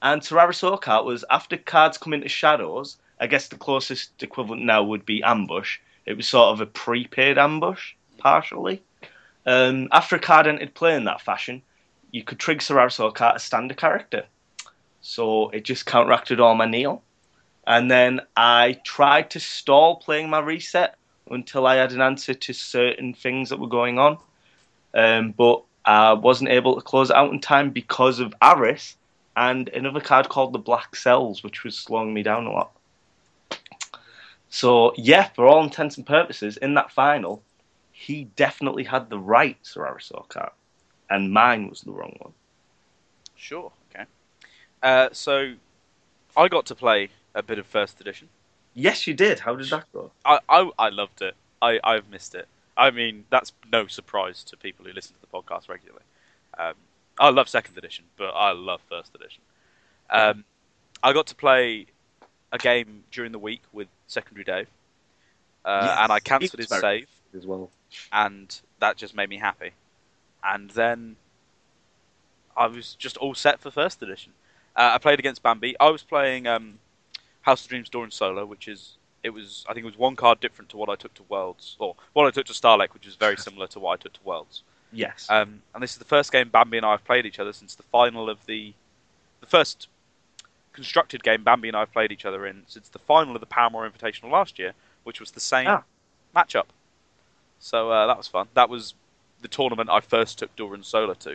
and 0.00 0.22
Arys 0.22 0.62
was 0.62 1.24
after 1.30 1.56
cards 1.56 1.98
come 1.98 2.14
into 2.14 2.28
shadows. 2.28 2.96
I 3.18 3.26
guess 3.26 3.48
the 3.48 3.56
closest 3.56 4.22
equivalent 4.22 4.62
now 4.62 4.84
would 4.84 5.04
be 5.04 5.24
ambush. 5.24 5.80
It 6.06 6.16
was 6.16 6.28
sort 6.28 6.52
of 6.52 6.60
a 6.60 6.66
prepaid 6.66 7.38
ambush, 7.38 7.94
partially. 8.18 8.84
Um, 9.46 9.88
after 9.90 10.14
a 10.14 10.20
card 10.20 10.46
entered 10.46 10.74
play 10.74 10.94
in 10.94 11.04
that 11.04 11.20
fashion, 11.20 11.62
you 12.12 12.22
could 12.22 12.38
trigger 12.38 12.60
Sir 12.60 12.78
Arys 12.78 12.98
Oakheart 12.98 13.36
as 13.36 13.42
standard 13.42 13.76
character. 13.76 14.24
So 15.00 15.48
it 15.50 15.64
just 15.64 15.86
counteracted 15.86 16.38
all 16.38 16.54
my 16.54 16.66
kneel. 16.66 17.02
And 17.66 17.90
then 17.90 18.20
I 18.36 18.80
tried 18.84 19.30
to 19.30 19.40
stall 19.40 19.96
playing 19.96 20.30
my 20.30 20.40
reset 20.40 20.96
until 21.30 21.66
I 21.66 21.76
had 21.76 21.92
an 21.92 22.00
answer 22.00 22.34
to 22.34 22.52
certain 22.52 23.14
things 23.14 23.48
that 23.48 23.58
were 23.58 23.68
going 23.68 23.98
on. 23.98 24.18
Um, 24.94 25.32
but 25.32 25.62
I 25.84 26.12
wasn't 26.12 26.50
able 26.50 26.76
to 26.76 26.82
close 26.82 27.10
it 27.10 27.16
out 27.16 27.32
in 27.32 27.40
time 27.40 27.70
because 27.70 28.20
of 28.20 28.34
Arys 28.42 28.94
and 29.36 29.68
another 29.70 30.00
card 30.00 30.28
called 30.28 30.52
the 30.52 30.58
Black 30.58 30.94
Cells, 30.94 31.42
which 31.42 31.64
was 31.64 31.76
slowing 31.76 32.12
me 32.12 32.22
down 32.22 32.46
a 32.46 32.52
lot. 32.52 32.76
So, 34.50 34.92
yeah, 34.96 35.28
for 35.28 35.46
all 35.46 35.64
intents 35.64 35.96
and 35.96 36.06
purposes, 36.06 36.58
in 36.58 36.74
that 36.74 36.92
final, 36.92 37.42
he 37.90 38.24
definitely 38.36 38.84
had 38.84 39.08
the 39.08 39.18
right 39.18 39.56
Sir 39.62 39.86
Oakheart, 39.86 40.52
and 41.12 41.32
mine 41.32 41.68
was 41.68 41.80
the 41.82 41.92
wrong 41.92 42.16
one. 42.20 42.32
Sure. 43.36 43.72
Okay. 43.94 44.04
Uh, 44.82 45.08
so, 45.12 45.54
I 46.36 46.48
got 46.48 46.66
to 46.66 46.74
play 46.74 47.08
a 47.34 47.42
bit 47.42 47.58
of 47.58 47.66
first 47.66 48.00
edition. 48.00 48.28
Yes, 48.74 49.06
you 49.06 49.14
did. 49.14 49.40
How 49.40 49.54
did 49.54 49.68
that 49.70 49.84
go? 49.92 50.10
I 50.24 50.38
I, 50.48 50.70
I 50.78 50.88
loved 50.88 51.22
it. 51.22 51.34
I 51.60 51.78
I've 51.84 52.08
missed 52.10 52.34
it. 52.34 52.48
I 52.76 52.90
mean, 52.90 53.24
that's 53.30 53.52
no 53.70 53.86
surprise 53.86 54.42
to 54.44 54.56
people 54.56 54.86
who 54.86 54.92
listen 54.92 55.14
to 55.14 55.20
the 55.20 55.26
podcast 55.26 55.68
regularly. 55.68 56.02
Um, 56.58 56.74
I 57.18 57.28
love 57.28 57.48
second 57.48 57.76
edition, 57.76 58.04
but 58.16 58.30
I 58.30 58.52
love 58.52 58.80
first 58.88 59.14
edition. 59.14 59.42
Um, 60.08 60.44
I 61.02 61.12
got 61.12 61.26
to 61.26 61.34
play 61.34 61.86
a 62.50 62.58
game 62.58 63.04
during 63.10 63.32
the 63.32 63.38
week 63.38 63.62
with 63.72 63.88
Secondary 64.06 64.44
Dave, 64.44 64.68
uh, 65.64 65.80
Yes, 65.84 65.98
and 66.00 66.12
I 66.12 66.20
cancelled 66.20 66.60
his 66.60 66.68
save, 66.68 67.08
As 67.36 67.46
well. 67.46 67.70
and 68.12 68.58
that 68.80 68.96
just 68.96 69.14
made 69.14 69.28
me 69.28 69.36
happy. 69.38 69.72
And 70.44 70.70
then 70.70 71.16
I 72.56 72.66
was 72.66 72.94
just 72.94 73.16
all 73.16 73.34
set 73.34 73.60
for 73.60 73.70
first 73.70 74.02
edition. 74.02 74.32
Uh, 74.76 74.92
I 74.94 74.98
played 74.98 75.18
against 75.18 75.42
Bambi. 75.42 75.76
I 75.78 75.90
was 75.90 76.02
playing 76.02 76.46
um, 76.46 76.78
House 77.42 77.62
of 77.64 77.68
Dreams 77.68 77.88
Doran 77.88 78.10
Solar, 78.10 78.46
which 78.46 78.68
is 78.68 78.96
it 79.22 79.30
was 79.30 79.64
I 79.68 79.74
think 79.74 79.84
it 79.84 79.86
was 79.90 79.98
one 79.98 80.16
card 80.16 80.40
different 80.40 80.68
to 80.70 80.76
what 80.76 80.88
I 80.88 80.96
took 80.96 81.14
to 81.14 81.22
Worlds, 81.28 81.76
or 81.78 81.94
what 82.12 82.26
I 82.26 82.30
took 82.30 82.46
to 82.46 82.52
Stahleck, 82.52 82.92
which 82.94 83.06
is 83.06 83.14
very 83.14 83.36
similar 83.46 83.66
to 83.68 83.78
what 83.80 83.92
I 83.98 84.02
took 84.02 84.14
to 84.14 84.20
Worlds. 84.24 84.62
Yes. 84.92 85.26
Um, 85.30 85.62
and 85.74 85.82
this 85.82 85.92
is 85.92 85.98
the 85.98 86.04
first 86.04 86.32
game 86.32 86.48
Bambi 86.48 86.76
and 86.76 86.84
I 86.86 86.90
have 86.92 87.04
played 87.04 87.24
each 87.24 87.38
other 87.38 87.52
since 87.52 87.74
the 87.74 87.82
final 87.84 88.28
of 88.28 88.44
the 88.46 88.72
the 89.40 89.46
first 89.46 89.88
constructed 90.72 91.22
game 91.22 91.42
Bambi 91.44 91.68
and 91.68 91.76
I 91.76 91.80
have 91.80 91.92
played 91.92 92.12
each 92.12 92.24
other 92.24 92.46
in 92.46 92.62
since 92.66 92.88
the 92.88 92.98
final 92.98 93.34
of 93.34 93.40
the 93.40 93.46
Paramore 93.46 93.88
Invitational 93.88 94.30
last 94.30 94.58
year, 94.58 94.72
which 95.04 95.20
was 95.20 95.30
the 95.32 95.40
same 95.40 95.68
Ah. 95.68 95.82
matchup. 96.34 96.66
So 97.60 97.90
uh, 97.90 98.06
that 98.06 98.16
was 98.18 98.26
fun. 98.28 98.48
That 98.54 98.68
was 98.68 98.94
the 99.42 99.48
tournament 99.48 99.90
I 99.90 100.00
first 100.00 100.38
took 100.38 100.54
Doran 100.56 100.82
Solar 100.84 101.14
to. 101.16 101.34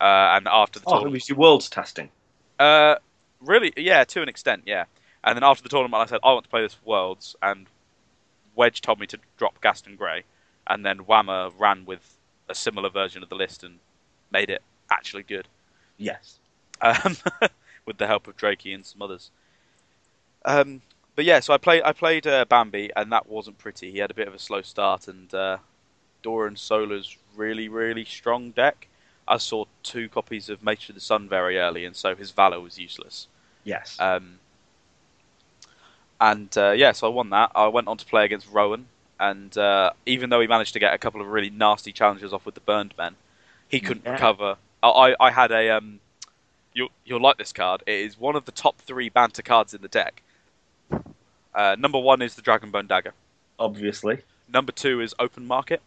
Uh, 0.00 0.36
and 0.36 0.48
after 0.48 0.78
the 0.80 0.86
oh, 0.86 0.98
it 1.00 1.00
tournament, 1.00 1.12
was 1.12 1.28
your 1.28 1.38
world's 1.38 1.68
testing. 1.68 2.10
uh, 2.58 2.96
really, 3.40 3.72
yeah, 3.76 4.04
to 4.04 4.22
an 4.22 4.28
extent, 4.28 4.62
yeah. 4.66 4.84
And 5.24 5.36
then 5.36 5.44
after 5.44 5.62
the 5.62 5.68
tournament, 5.68 6.02
I 6.02 6.06
said 6.06 6.20
I 6.22 6.32
want 6.32 6.44
to 6.44 6.50
play 6.50 6.62
this 6.62 6.74
for 6.74 6.84
Worlds, 6.90 7.36
and 7.42 7.66
Wedge 8.54 8.80
told 8.80 9.00
me 9.00 9.06
to 9.08 9.18
drop 9.38 9.60
Ghaston 9.62 9.96
Grey, 9.96 10.24
and 10.66 10.84
then 10.84 10.98
Whammer 11.00 11.52
ran 11.58 11.84
with 11.84 12.16
a 12.48 12.54
similar 12.54 12.88
version 12.90 13.22
of 13.22 13.28
the 13.28 13.34
list 13.34 13.64
and 13.64 13.78
made 14.30 14.50
it 14.50 14.62
actually 14.90 15.22
good, 15.24 15.48
Yes. 15.98 16.38
um, 16.80 17.16
with 17.86 17.96
the 17.98 18.06
help 18.06 18.28
of 18.28 18.36
Drakey 18.36 18.74
and 18.74 18.84
some 18.86 19.02
others. 19.02 19.30
Um, 20.44 20.80
but 21.16 21.24
yeah, 21.24 21.40
so 21.40 21.54
I 21.54 21.58
played 21.58 21.82
I 21.84 21.92
played 21.92 22.26
uh, 22.26 22.44
Bambi, 22.44 22.90
and 22.94 23.10
that 23.12 23.26
wasn't 23.28 23.58
pretty. 23.58 23.90
He 23.90 23.98
had 23.98 24.10
a 24.10 24.14
bit 24.14 24.28
of 24.28 24.34
a 24.34 24.38
slow 24.38 24.62
start, 24.62 25.08
and 25.08 25.32
uh, 25.34 25.56
Doran 26.26 26.56
Solar's 26.56 27.16
really 27.36 27.68
really 27.68 28.04
strong 28.04 28.50
deck. 28.50 28.88
I 29.28 29.36
saw 29.36 29.64
two 29.84 30.08
copies 30.08 30.48
of 30.48 30.60
Matrix 30.64 30.88
of 30.88 30.94
the 30.96 31.00
Sun 31.00 31.28
very 31.28 31.56
early, 31.56 31.84
and 31.84 31.94
so 31.94 32.16
his 32.16 32.32
Valor 32.32 32.58
was 32.60 32.76
useless. 32.80 33.28
Yes. 33.62 33.96
Um, 34.00 34.40
and 36.20 36.56
uh, 36.58 36.72
yeah, 36.72 36.90
so 36.90 37.06
I 37.06 37.10
won 37.10 37.30
that. 37.30 37.52
I 37.54 37.68
went 37.68 37.86
on 37.86 37.96
to 37.98 38.04
play 38.06 38.24
against 38.24 38.50
Rowan, 38.50 38.86
and 39.20 39.56
uh, 39.56 39.90
even 40.04 40.30
though 40.30 40.40
he 40.40 40.48
managed 40.48 40.72
to 40.72 40.80
get 40.80 40.94
a 40.94 40.98
couple 40.98 41.20
of 41.20 41.28
really 41.28 41.50
nasty 41.50 41.92
challenges 41.92 42.32
off 42.32 42.44
with 42.44 42.56
the 42.56 42.60
burned 42.60 42.94
men, 42.98 43.14
he 43.68 43.78
couldn't 43.78 44.04
Yeah. 44.04 44.12
recover. 44.14 44.56
I, 44.82 44.88
I 44.88 45.14
I 45.20 45.30
had 45.30 45.52
a 45.52 45.70
um, 45.70 46.00
you'll 46.72 46.88
you'll 47.04 47.20
like 47.22 47.36
this 47.38 47.52
card. 47.52 47.84
It 47.86 48.00
is 48.00 48.18
one 48.18 48.34
of 48.34 48.46
the 48.46 48.52
top 48.52 48.78
three 48.78 49.10
banter 49.10 49.42
cards 49.42 49.74
in 49.74 49.82
the 49.82 49.88
deck. 49.88 50.22
Uh, 51.54 51.76
number 51.78 51.98
one 52.00 52.20
is 52.20 52.34
the 52.34 52.42
Dragonbone 52.42 52.88
Dagger. 52.88 53.12
Obviously. 53.58 54.18
Number 54.52 54.72
two 54.72 55.00
is 55.00 55.14
Open 55.18 55.46
Market. 55.46 55.80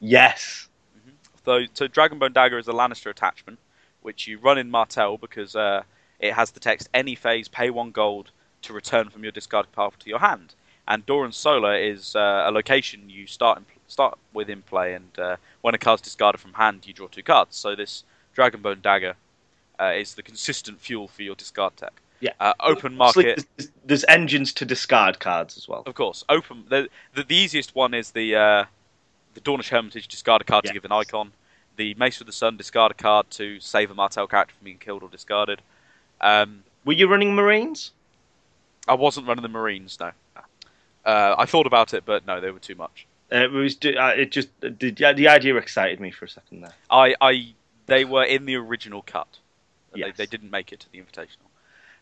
Yes. 0.00 0.68
So, 1.44 1.60
so 1.74 1.88
Dragonbone 1.88 2.34
Dagger 2.34 2.58
is 2.58 2.68
a 2.68 2.72
Lannister 2.72 3.10
attachment, 3.10 3.58
which 4.02 4.26
you 4.26 4.38
run 4.38 4.58
in 4.58 4.70
Martell 4.70 5.16
because 5.16 5.56
uh, 5.56 5.82
it 6.20 6.34
has 6.34 6.50
the 6.50 6.60
text 6.60 6.88
any 6.92 7.14
phase, 7.14 7.48
pay 7.48 7.70
one 7.70 7.90
gold 7.90 8.30
to 8.62 8.72
return 8.72 9.08
from 9.08 9.22
your 9.22 9.32
discarded 9.32 9.72
pile 9.72 9.92
to 9.98 10.08
your 10.08 10.18
hand. 10.18 10.54
And 10.86 11.04
Doran 11.04 11.32
Solar 11.32 11.76
is 11.76 12.16
uh, 12.16 12.44
a 12.46 12.50
location 12.50 13.10
you 13.10 13.26
start 13.26 13.58
in, 13.58 13.64
start 13.88 14.18
with 14.32 14.48
in 14.48 14.62
play, 14.62 14.94
and 14.94 15.18
uh, 15.18 15.36
when 15.60 15.74
a 15.74 15.78
card's 15.78 16.02
discarded 16.02 16.40
from 16.40 16.54
hand, 16.54 16.86
you 16.86 16.94
draw 16.94 17.08
two 17.08 17.22
cards. 17.22 17.56
So 17.56 17.74
this 17.74 18.04
Dragonbone 18.36 18.80
Dagger 18.80 19.14
uh, 19.78 19.92
is 19.96 20.14
the 20.14 20.22
consistent 20.22 20.80
fuel 20.80 21.08
for 21.08 21.22
your 21.22 21.34
discard 21.34 21.76
tech. 21.76 21.92
Yeah. 22.20 22.32
Uh, 22.40 22.54
open 22.60 22.96
market. 22.96 23.46
There's, 23.56 23.70
there's 23.84 24.04
engines 24.08 24.52
to 24.54 24.64
discard 24.64 25.20
cards 25.20 25.56
as 25.56 25.68
well. 25.68 25.82
Of 25.86 25.94
course, 25.94 26.24
open. 26.28 26.64
The, 26.68 26.88
the, 27.14 27.22
the 27.22 27.36
easiest 27.36 27.74
one 27.74 27.94
is 27.94 28.10
the 28.12 28.34
uh, 28.34 28.64
the 29.38 29.50
Dornish 29.50 29.68
Hermitage 29.68 30.08
discard 30.08 30.42
a 30.42 30.44
card 30.44 30.64
Yeah. 30.64 30.70
to 30.70 30.74
give 30.74 30.84
an 30.84 30.92
icon. 30.92 31.32
the 31.76 31.94
Mace 31.94 32.20
of 32.20 32.26
the 32.26 32.32
Sun, 32.32 32.56
discard 32.56 32.90
a 32.90 32.94
card 32.94 33.30
to 33.30 33.60
save 33.60 33.88
a 33.92 33.94
Martell 33.94 34.26
character 34.26 34.52
from 34.58 34.64
being 34.64 34.78
killed 34.78 35.04
or 35.04 35.08
discarded. 35.08 35.62
Um, 36.20 36.64
Were 36.84 36.92
you 36.92 37.06
running 37.06 37.36
Marines? 37.36 37.92
I 38.88 38.94
wasn't 38.94 39.28
running 39.28 39.44
the 39.44 39.48
Marines, 39.48 39.96
no. 40.00 40.10
Uh, 41.04 41.36
I 41.38 41.46
thought 41.46 41.68
about 41.68 41.94
it, 41.94 42.04
but 42.04 42.26
no, 42.26 42.40
they 42.40 42.50
were 42.50 42.58
too 42.58 42.74
much. 42.74 43.06
Uh, 43.30 43.36
it 43.36 43.52
was. 43.52 43.76
Uh, 43.84 44.12
it 44.16 44.32
just 44.32 44.48
the, 44.60 44.90
the 44.90 45.28
idea 45.28 45.54
excited 45.54 46.00
me 46.00 46.10
for 46.10 46.24
a 46.24 46.28
second 46.28 46.62
there. 46.62 46.74
I, 46.90 47.14
I 47.20 47.54
they 47.86 48.04
were 48.04 48.24
in 48.24 48.44
the 48.44 48.56
original 48.56 49.02
cut. 49.02 49.28
Yes. 49.94 50.16
They, 50.16 50.24
they 50.24 50.30
didn't 50.30 50.50
make 50.50 50.72
it 50.72 50.80
to 50.80 50.90
the 50.90 50.98
Invitational. 50.98 51.46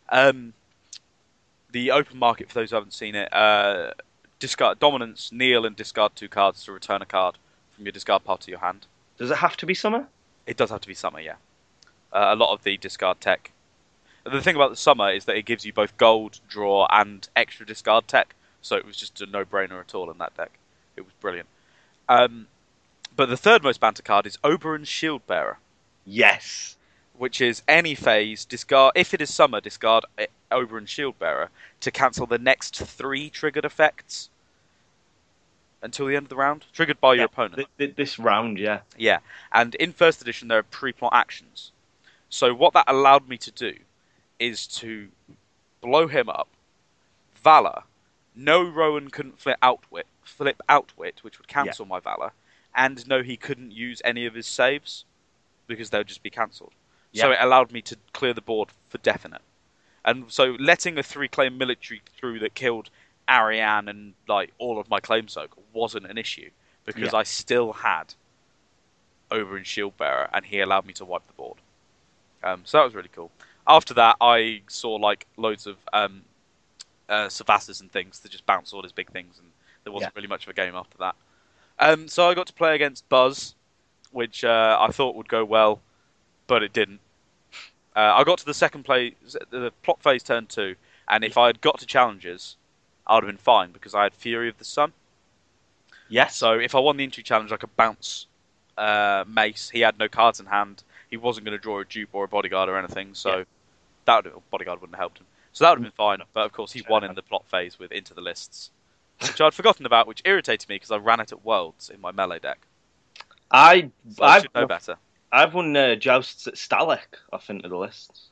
Um, 0.09 0.55
the 1.71 1.91
open 1.91 2.19
market, 2.19 2.49
for 2.49 2.55
those 2.55 2.71
who 2.71 2.77
haven't 2.77 2.95
seen 2.95 3.15
it, 3.15 3.31
uh, 3.31 3.91
discard 4.39 4.79
dominance, 4.79 5.31
kneel, 5.33 5.65
and 5.65 5.77
discard 5.77 6.15
two 6.15 6.29
cards 6.29 6.65
to 6.65 6.73
return 6.73 7.03
a 7.03 7.07
card 7.07 7.39
from 7.75 7.85
your 7.85 7.93
discard 7.93 8.25
pile 8.25 8.39
to 8.39 8.51
your 8.51 8.61
hand. 8.61 8.87
Does 9.19 9.31
it 9.31 9.39
have 9.39 9.57
to 9.59 9.67
be 9.67 9.75
summer? 9.75 10.07
It 10.47 10.57
does 10.57 10.71
have 10.71 10.81
to 10.83 10.89
be 10.89 10.95
summer, 10.95 11.21
yeah. 11.21 11.37
Uh, 12.13 12.29
a 12.31 12.37
lot 12.37 12.53
of 12.53 12.63
the 12.63 12.77
discard 12.77 13.21
tech. 13.21 13.53
The 14.25 14.41
thing 14.41 14.57
about 14.57 14.71
the 14.71 14.77
summer 14.77 15.11
is 15.11 15.25
that 15.27 15.37
it 15.37 15.45
gives 15.45 15.65
you 15.65 15.73
both 15.73 15.97
gold, 15.97 16.41
draw, 16.49 16.87
and 16.91 17.29
extra 17.37 17.65
discard 17.65 18.09
tech, 18.09 18.35
so 18.61 18.77
it 18.77 18.85
was 18.85 18.97
just 18.97 19.21
a 19.21 19.27
no-brainer 19.27 19.81
at 19.81 19.95
all 19.95 20.11
in 20.11 20.19
that 20.19 20.37
deck. 20.37 20.59
It 20.97 21.03
was 21.03 21.13
brilliant. 21.21 21.49
Um, 22.09 22.49
but 23.15 23.29
the 23.29 23.37
third 23.37 23.63
most 23.63 23.81
banter 23.81 24.03
card 24.03 24.27
is 24.27 24.37
Oberyn's 24.39 24.89
Shieldbearer, 24.89 25.57
Yes. 26.07 26.76
Which 27.19 27.41
is 27.41 27.63
any 27.67 27.95
phase 27.95 28.45
discard. 28.45 28.93
If 28.95 29.15
it 29.15 29.21
is 29.21 29.33
summer, 29.33 29.61
discard 29.61 30.05
Oberyn 30.51 30.87
Shieldbearer 30.87 31.49
to 31.81 31.91
cancel 31.91 32.27
the 32.27 32.39
next 32.39 32.77
three 32.77 33.31
triggered 33.31 33.65
effects 33.65 34.29
until 35.83 36.07
the 36.07 36.17
end 36.17 36.25
of 36.25 36.31
the 36.31 36.37
round, 36.37 36.65
triggered 36.73 37.01
by 37.01 37.15
your 37.15 37.27
opponent. 37.27 37.57
th- 37.57 37.69
th- 37.79 37.97
this 37.97 38.19
round, 38.19 38.59
yeah. 38.59 38.81
Yeah, 38.99 39.19
and 39.53 39.75
in 39.77 39.93
first 39.93 40.21
edition 40.21 40.49
there 40.49 40.59
are 40.59 40.63
pre-plot 40.65 41.13
actions. 41.15 41.71
So 42.29 42.53
what 42.55 42.73
that 42.75 42.85
allowed 42.89 43.29
me 43.29 43.37
to 43.39 43.51
do 43.51 43.75
is 44.39 44.67
to 44.67 45.09
blow 45.81 46.09
him 46.09 46.29
up, 46.29 46.49
Valor. 47.43 47.83
No, 48.35 48.63
Rowan 48.63 49.11
couldn't 49.11 49.39
flip 49.39 49.59
outwit, 49.63 50.07
flip 50.23 50.61
outwit, 50.69 51.21
which 51.23 51.39
would 51.39 51.49
cancel 51.49 51.87
my 51.87 52.01
Valor, 52.01 52.33
and 52.75 53.07
no, 53.07 53.23
he 53.23 53.37
couldn't 53.37 53.71
use 53.73 54.03
any 54.05 54.27
of 54.27 54.35
his 54.35 54.47
saves 54.47 55.05
because 55.67 55.91
they 55.91 55.99
would 55.99 56.09
just 56.09 56.23
be 56.23 56.31
cancelled. 56.31 56.73
So 57.23 57.31
it 57.33 57.39
allowed 57.41 57.73
me 57.73 57.83
to 57.83 57.97
clear 58.13 58.35
the 58.35 58.41
board 58.41 58.69
for 58.89 58.99
definite. 58.99 59.43
And 60.05 60.25
so 60.29 60.57
letting 60.59 60.99
a 60.99 61.03
three 61.03 61.29
claim 61.29 61.59
military 61.59 62.01
through 62.17 62.39
that 62.41 62.55
killed 62.55 62.91
Arianne 63.29 63.89
and 63.89 64.15
like 64.29 64.53
all 64.59 64.79
of 64.79 64.89
my 64.89 65.01
claim 65.01 65.29
soak 65.29 65.57
wasn't 65.73 66.07
an 66.07 66.17
issue 66.19 66.51
because 66.85 67.13
Yeah. 67.13 67.19
I 67.19 67.23
still 67.25 67.73
had 67.73 68.15
Oberyn 69.31 69.65
Shieldbearer 69.65 70.29
and 70.33 70.45
he 70.45 70.61
allowed 70.61 70.87
me 70.87 70.93
to 70.95 71.05
wipe 71.05 71.27
the 71.27 71.33
board. 71.33 71.59
Um, 72.45 72.63
so 72.65 72.79
that 72.79 72.85
was 72.85 72.95
really 72.95 73.11
cool. 73.13 73.33
After 73.67 73.95
that, 73.95 74.17
I 74.21 74.63
saw 74.69 74.95
like 74.95 75.27
loads 75.37 75.67
of 75.67 75.77
um, 75.93 76.23
uh, 77.09 77.27
Savasses 77.27 77.81
and 77.81 77.91
things 77.91 78.21
that 78.21 78.31
just 78.31 78.47
bounce 78.47 78.73
all 78.73 78.83
his 78.83 78.93
big 78.93 79.11
things, 79.11 79.39
and 79.39 79.49
there 79.83 79.93
wasn't 79.93 80.15
really 80.15 80.29
much 80.29 80.45
of 80.45 80.51
a 80.51 80.55
game 80.55 80.77
after 80.77 80.97
that. 80.99 81.17
Um, 81.81 82.07
so 82.07 82.29
I 82.29 82.35
got 82.35 82.47
to 82.47 82.53
play 82.53 82.77
against 82.77 83.09
Buzz, 83.09 83.55
which 84.13 84.45
uh, 84.45 84.79
I 84.81 84.93
thought 84.93 85.17
would 85.17 85.29
go 85.29 85.45
well, 85.45 85.81
but 86.47 86.63
it 86.63 86.73
didn't. 86.73 87.01
Uh, 87.97 88.13
I 88.15 88.25
got 88.25 88.39
to 88.39 88.45
the 88.45 88.55
second 88.55 88.85
play, 88.85 89.15
the 89.51 89.73
plot 89.83 90.03
phase 90.03 90.23
turn 90.23 90.47
two, 90.47 90.77
and 91.09 91.25
if 91.25 91.39
I 91.39 91.47
had 91.47 91.63
got 91.63 91.79
to 91.79 91.87
challenges, 91.87 92.57
I 93.07 93.15
would 93.15 93.25
have 93.25 93.33
been 93.33 93.39
fine 93.39 93.73
because 93.73 93.95
I 93.95 94.03
had 94.03 94.15
Fury 94.15 94.51
of 94.51 94.59
the 94.59 94.67
Sun. 94.67 94.93
Yes. 96.09 96.37
So 96.37 96.53
if 96.59 96.75
I 96.75 96.79
won 96.79 96.99
the 96.99 97.05
entry 97.05 97.23
challenge, 97.23 97.53
I 97.53 97.57
could 97.57 97.75
bounce 97.77 98.27
uh, 98.77 99.25
Mace. 99.27 99.71
He 99.71 99.81
had 99.81 99.99
no 99.99 100.09
cards 100.09 100.39
in 100.41 100.47
hand. 100.47 100.83
He 101.09 101.17
wasn't 101.17 101.47
going 101.47 101.57
to 101.57 101.63
draw 101.63 101.81
a 101.81 101.85
dupe 101.85 102.11
or 102.13 102.25
a 102.25 102.29
bodyguard 102.29 102.69
or 102.69 102.77
anything. 102.79 103.15
So 103.15 103.39
Yeah. 103.39 103.45
that 104.05 104.25
would, 104.25 104.35
bodyguard 104.51 104.81
wouldn't 104.81 104.97
have 104.97 105.01
helped 105.01 105.19
him. 105.19 105.27
So 105.53 105.65
that 105.65 105.71
would 105.71 105.79
have 105.79 105.85
been 105.85 105.97
fine. 105.97 106.19
But 106.35 106.45
of 106.45 106.53
course, 106.53 106.73
he 106.73 106.83
won 106.89 107.03
in 107.03 107.15
the 107.15 107.23
plot 107.23 107.47
phase 107.51 107.79
with 107.79 107.93
Into 107.93 108.13
the 108.13 108.21
Lists, 108.21 108.71
which 109.23 109.41
I'd 109.41 109.55
forgotten 109.55 109.87
about, 109.87 110.07
which 110.07 110.21
irritated 110.27 110.69
me 110.69 110.77
because 110.77 110.91
I 110.91 110.99
ran 110.99 111.21
it 111.21 111.33
at 111.33 111.45
Worlds 111.45 111.89
in 111.89 112.01
my 112.01 112.13
melee 112.13 112.41
deck. 112.41 112.59
I 113.51 113.91
So 114.15 114.25
I 114.25 114.41
should 114.43 114.55
know 114.55 114.67
better. 114.67 114.99
I've 115.37 115.55
won 115.55 115.77
uh, 115.77 115.95
jousts 115.97 116.47
at 116.47 116.55
Stahleck 116.55 117.17
off 117.33 117.51
into 117.51 117.69
the 117.69 117.77
lists. 117.77 118.29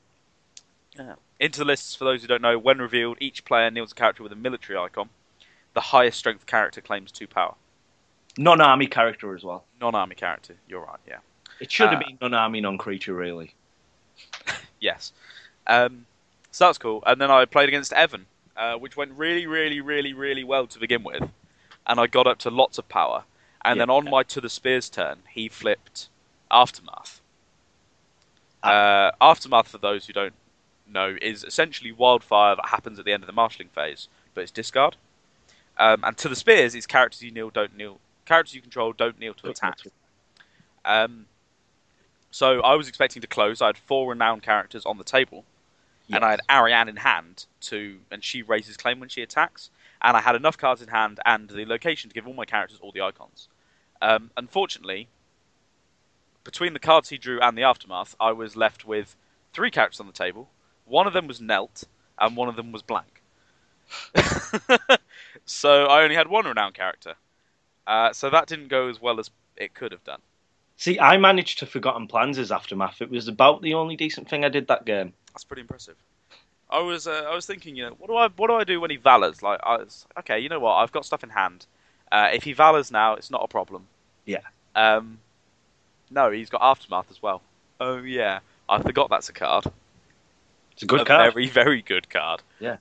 Into 1.40 1.58
the 1.58 1.64
Lists, 1.64 1.96
for 1.96 2.04
those 2.04 2.22
who 2.22 2.28
don't 2.28 2.40
know, 2.40 2.56
when 2.58 2.78
revealed, 2.78 3.18
each 3.20 3.44
player 3.44 3.70
kneels 3.70 3.90
a 3.92 3.94
character 3.96 4.22
with 4.22 4.30
a 4.32 4.36
military 4.36 4.78
icon. 4.78 5.08
The 5.74 5.80
highest 5.80 6.18
strength 6.18 6.46
character 6.46 6.80
claims 6.80 7.10
two 7.10 7.26
power. 7.26 7.54
Non-army 8.38 8.86
character 8.86 9.34
as 9.34 9.42
well. 9.42 9.64
Non-army 9.80 10.14
character. 10.14 10.54
You're 10.68 10.80
right. 10.84 11.00
Yeah. 11.06 11.18
It 11.60 11.70
should 11.70 11.90
have 11.90 12.00
Uh, 12.00 12.06
been 12.06 12.18
non-army, 12.20 12.60
non-creature, 12.60 13.14
really. 13.14 13.54
Yes. 14.80 15.12
Um, 15.66 16.04
so 16.52 16.66
that's 16.66 16.78
cool. 16.78 17.02
And 17.06 17.18
then 17.20 17.30
I 17.30 17.44
played 17.46 17.68
against 17.68 17.92
Evan, 17.94 18.26
uh, 18.56 18.74
which 18.76 18.96
went 18.96 19.12
really, 19.12 19.46
really, 19.46 19.80
really, 19.80 20.12
really 20.12 20.44
well 20.44 20.66
to 20.66 20.78
begin 20.78 21.02
with. 21.02 21.22
And 21.86 21.98
I 21.98 22.06
got 22.06 22.26
up 22.26 22.38
to 22.40 22.50
lots 22.50 22.76
of 22.78 22.88
power. 22.88 23.24
And 23.64 23.80
then 23.80 23.88
Yeah. 23.88 23.94
on 23.94 24.04
my 24.10 24.22
to 24.24 24.40
the 24.42 24.50
spears 24.50 24.90
turn, 24.90 25.22
he 25.30 25.48
flipped 25.48 26.08
Aftermath. 26.54 27.20
Ah. 28.62 28.70
Uh, 28.70 29.10
Aftermath, 29.20 29.68
for 29.68 29.78
those 29.78 30.06
who 30.06 30.12
don't 30.12 30.34
know, 30.86 31.16
is 31.20 31.44
essentially 31.44 31.92
wildfire 31.92 32.56
that 32.56 32.68
happens 32.68 32.98
at 32.98 33.04
the 33.04 33.12
end 33.12 33.22
of 33.22 33.26
the 33.26 33.32
marshalling 33.32 33.68
phase, 33.68 34.08
but 34.32 34.42
it's 34.42 34.50
discard. 34.50 34.96
Um, 35.76 36.04
and 36.04 36.16
to 36.18 36.28
the 36.28 36.36
spears 36.36 36.74
is 36.74 36.86
characters 36.86 37.20
you 37.22 37.32
kneel, 37.32 37.50
don't 37.50 37.76
kneel. 37.76 37.98
Characters 38.24 38.54
you 38.54 38.62
control 38.62 38.92
don't 38.92 39.18
kneel 39.18 39.34
to 39.34 39.50
attack. 39.50 39.78
Um, 40.84 41.26
so 42.30 42.60
I 42.62 42.74
was 42.74 42.88
expecting 42.88 43.20
to 43.22 43.28
close. 43.28 43.60
I 43.60 43.66
had 43.66 43.76
four 43.76 44.10
renowned 44.10 44.42
characters 44.42 44.86
on 44.86 44.98
the 44.98 45.04
table, 45.04 45.44
and 46.10 46.24
I 46.24 46.30
had 46.30 46.40
Arianne 46.48 46.88
in 46.88 46.96
hand 46.96 47.46
to, 47.62 47.98
and 48.10 48.22
she 48.22 48.42
raises 48.42 48.76
claim 48.76 49.00
when 49.00 49.08
she 49.08 49.22
attacks. 49.22 49.70
And 50.02 50.16
I 50.16 50.20
had 50.20 50.36
enough 50.36 50.58
cards 50.58 50.82
in 50.82 50.88
hand 50.88 51.18
and 51.24 51.48
the 51.48 51.64
location 51.64 52.10
to 52.10 52.14
give 52.14 52.26
all 52.26 52.34
my 52.34 52.44
characters 52.44 52.78
all 52.82 52.92
the 52.92 53.00
icons. 53.00 53.48
Um, 54.02 54.30
unfortunately, 54.36 55.08
between 56.44 56.72
the 56.72 56.78
cards 56.78 57.08
he 57.08 57.18
drew 57.18 57.40
and 57.40 57.56
the 57.56 57.62
aftermath, 57.62 58.14
I 58.20 58.32
was 58.32 58.56
left 58.56 58.84
with 58.84 59.16
three 59.52 59.70
characters 59.70 60.00
on 60.00 60.06
the 60.06 60.12
table. 60.12 60.48
One 60.84 61.06
of 61.06 61.12
them 61.12 61.26
was 61.26 61.40
Nelt, 61.40 61.84
and 62.18 62.36
one 62.36 62.48
of 62.48 62.56
them 62.56 62.70
was 62.70 62.82
blank. 62.82 63.22
so 65.44 65.86
I 65.86 66.02
only 66.02 66.14
had 66.14 66.28
one 66.28 66.46
renowned 66.46 66.74
character. 66.74 67.14
Uh, 67.86 68.12
so 68.12 68.30
that 68.30 68.46
didn't 68.46 68.68
go 68.68 68.88
as 68.88 69.00
well 69.00 69.20
as 69.20 69.30
it 69.56 69.74
could 69.74 69.92
have 69.92 70.04
done. 70.04 70.20
See, 70.76 70.98
I 70.98 71.16
managed 71.16 71.60
to 71.60 71.66
Forgotten 71.66 72.08
Plans 72.08 72.38
as 72.38 72.50
Aftermath. 72.50 73.00
It 73.00 73.10
was 73.10 73.28
about 73.28 73.62
the 73.62 73.74
only 73.74 73.96
decent 73.96 74.28
thing 74.28 74.44
I 74.44 74.48
did 74.48 74.68
that 74.68 74.84
game. 74.84 75.12
That's 75.32 75.44
pretty 75.44 75.62
impressive. 75.62 75.96
I 76.68 76.80
was 76.80 77.06
uh, 77.06 77.28
I 77.30 77.34
was 77.34 77.46
thinking, 77.46 77.76
you 77.76 77.84
know, 77.84 77.94
what 77.98 78.08
do 78.08 78.16
I 78.16 78.28
what 78.28 78.48
do 78.48 78.54
I 78.54 78.64
do 78.64 78.80
when 78.80 78.90
he 78.90 78.96
valors? 78.96 79.42
Like, 79.42 79.60
I 79.62 79.76
was, 79.76 80.06
okay, 80.20 80.40
you 80.40 80.48
know 80.48 80.58
what? 80.58 80.74
I've 80.74 80.90
got 80.92 81.04
stuff 81.04 81.22
in 81.22 81.30
hand. 81.30 81.66
Uh, 82.10 82.30
if 82.32 82.42
he 82.42 82.52
valors 82.52 82.90
now, 82.90 83.14
it's 83.14 83.30
not 83.30 83.44
a 83.44 83.48
problem. 83.48 83.86
Yeah. 84.24 84.40
Um, 84.74 85.18
no, 86.10 86.30
he's 86.30 86.50
got 86.50 86.62
aftermath 86.62 87.10
as 87.10 87.22
well. 87.22 87.42
Oh 87.80 87.98
yeah, 87.98 88.40
I 88.68 88.82
forgot 88.82 89.10
that's 89.10 89.28
a 89.28 89.32
card. 89.32 89.64
It's 90.72 90.82
a 90.82 90.86
good 90.86 91.00
a 91.00 91.04
card. 91.04 91.32
very 91.32 91.48
very 91.48 91.82
good 91.82 92.08
card. 92.08 92.42
Yeah. 92.60 92.76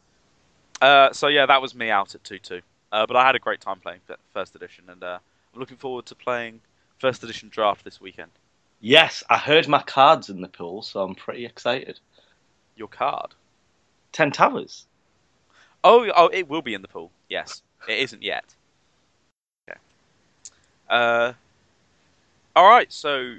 Uh, 0.82 1.13
so 1.13 1.28
yeah, 1.28 1.45
that 1.45 1.61
was 1.61 1.74
me 1.76 1.89
out 1.89 2.15
at 2.15 2.24
two 2.24 2.39
two. 2.39 2.61
Uh, 2.91 3.07
but 3.07 3.15
I 3.15 3.26
had 3.26 3.36
a 3.36 3.39
great 3.39 3.61
time 3.61 3.80
playing 3.80 4.01
first 4.34 4.55
edition, 4.55 4.86
and 4.88 5.03
uh, 5.03 5.17
I'm 5.53 5.59
looking 5.59 5.78
forward 5.78 6.05
to 6.07 6.15
playing 6.15 6.61
first 6.99 7.24
edition 7.24 7.49
draft 7.49 7.84
this 7.84 7.99
weekend. 7.99 8.32
Yes, 8.80 9.24
I 9.30 9.38
heard 9.38 9.67
my 9.67 9.82
cards 9.82 10.30
in 10.30 10.41
the 10.41 10.47
pool, 10.47 10.82
so 10.82 11.01
I'm 11.01 11.15
pretty 11.15 11.45
excited. 11.45 11.99
Your 12.76 12.88
card. 12.88 13.34
Ten 14.11 14.32
Towers. 14.32 14.86
Oh, 15.84 16.09
oh, 16.15 16.28
it 16.28 16.47
will 16.47 16.61
be 16.61 16.74
in 16.74 16.82
the 16.82 16.88
pool. 16.88 17.11
Yes, 17.30 17.61
it 17.88 17.97
isn't 17.99 18.21
yet. 18.21 18.45
Okay. 19.69 19.80
Uh, 20.89 21.34
all 22.56 22.68
right. 22.68 22.91
So 22.91 23.36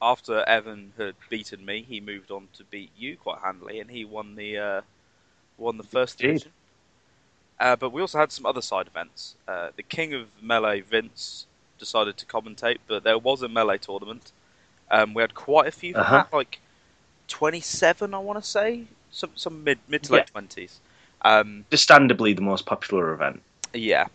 after 0.00 0.44
Evan 0.48 0.92
had 0.96 1.14
beaten 1.28 1.64
me, 1.64 1.82
he 1.88 2.00
moved 2.00 2.30
on 2.30 2.48
to 2.54 2.64
beat 2.64 2.90
you 2.96 3.16
quite 3.16 3.38
handily, 3.42 3.80
and 3.80 3.90
he 3.90 4.04
won 4.04 4.36
the 4.36 4.58
uh, 4.58 4.80
won 5.56 5.76
the 5.76 5.82
first 5.84 6.20
Indeed. 6.20 6.32
division. 6.34 6.52
Uh, 7.60 7.74
but 7.76 7.90
we 7.90 8.00
also 8.00 8.18
had 8.18 8.30
some 8.30 8.46
other 8.46 8.62
side 8.62 8.86
events. 8.86 9.34
Uh, 9.48 9.70
the 9.76 9.82
King 9.82 10.14
of 10.14 10.28
Melee, 10.40 10.80
Vince, 10.80 11.46
decided 11.78 12.16
to 12.16 12.26
commentate, 12.26 12.78
but 12.86 13.02
there 13.02 13.18
was 13.18 13.42
a 13.42 13.48
melee 13.48 13.78
tournament. 13.78 14.30
Um, 14.90 15.12
we 15.14 15.22
had 15.22 15.34
quite 15.34 15.66
a 15.66 15.72
few, 15.72 15.94
Uh-huh. 15.94 16.24
that, 16.30 16.32
like 16.32 16.60
twenty-seven, 17.26 18.14
I 18.14 18.18
want 18.18 18.42
to 18.42 18.48
say, 18.48 18.84
some 19.10 19.30
some 19.34 19.64
mid 19.64 19.78
mid 19.88 20.04
to 20.04 20.12
Yeah. 20.12 20.18
late 20.18 20.26
twenties. 20.28 20.78
Um, 21.22 21.64
Understandably, 21.70 22.32
the 22.32 22.42
most 22.42 22.64
popular 22.64 23.12
event. 23.12 23.42
yeah, 23.74 24.06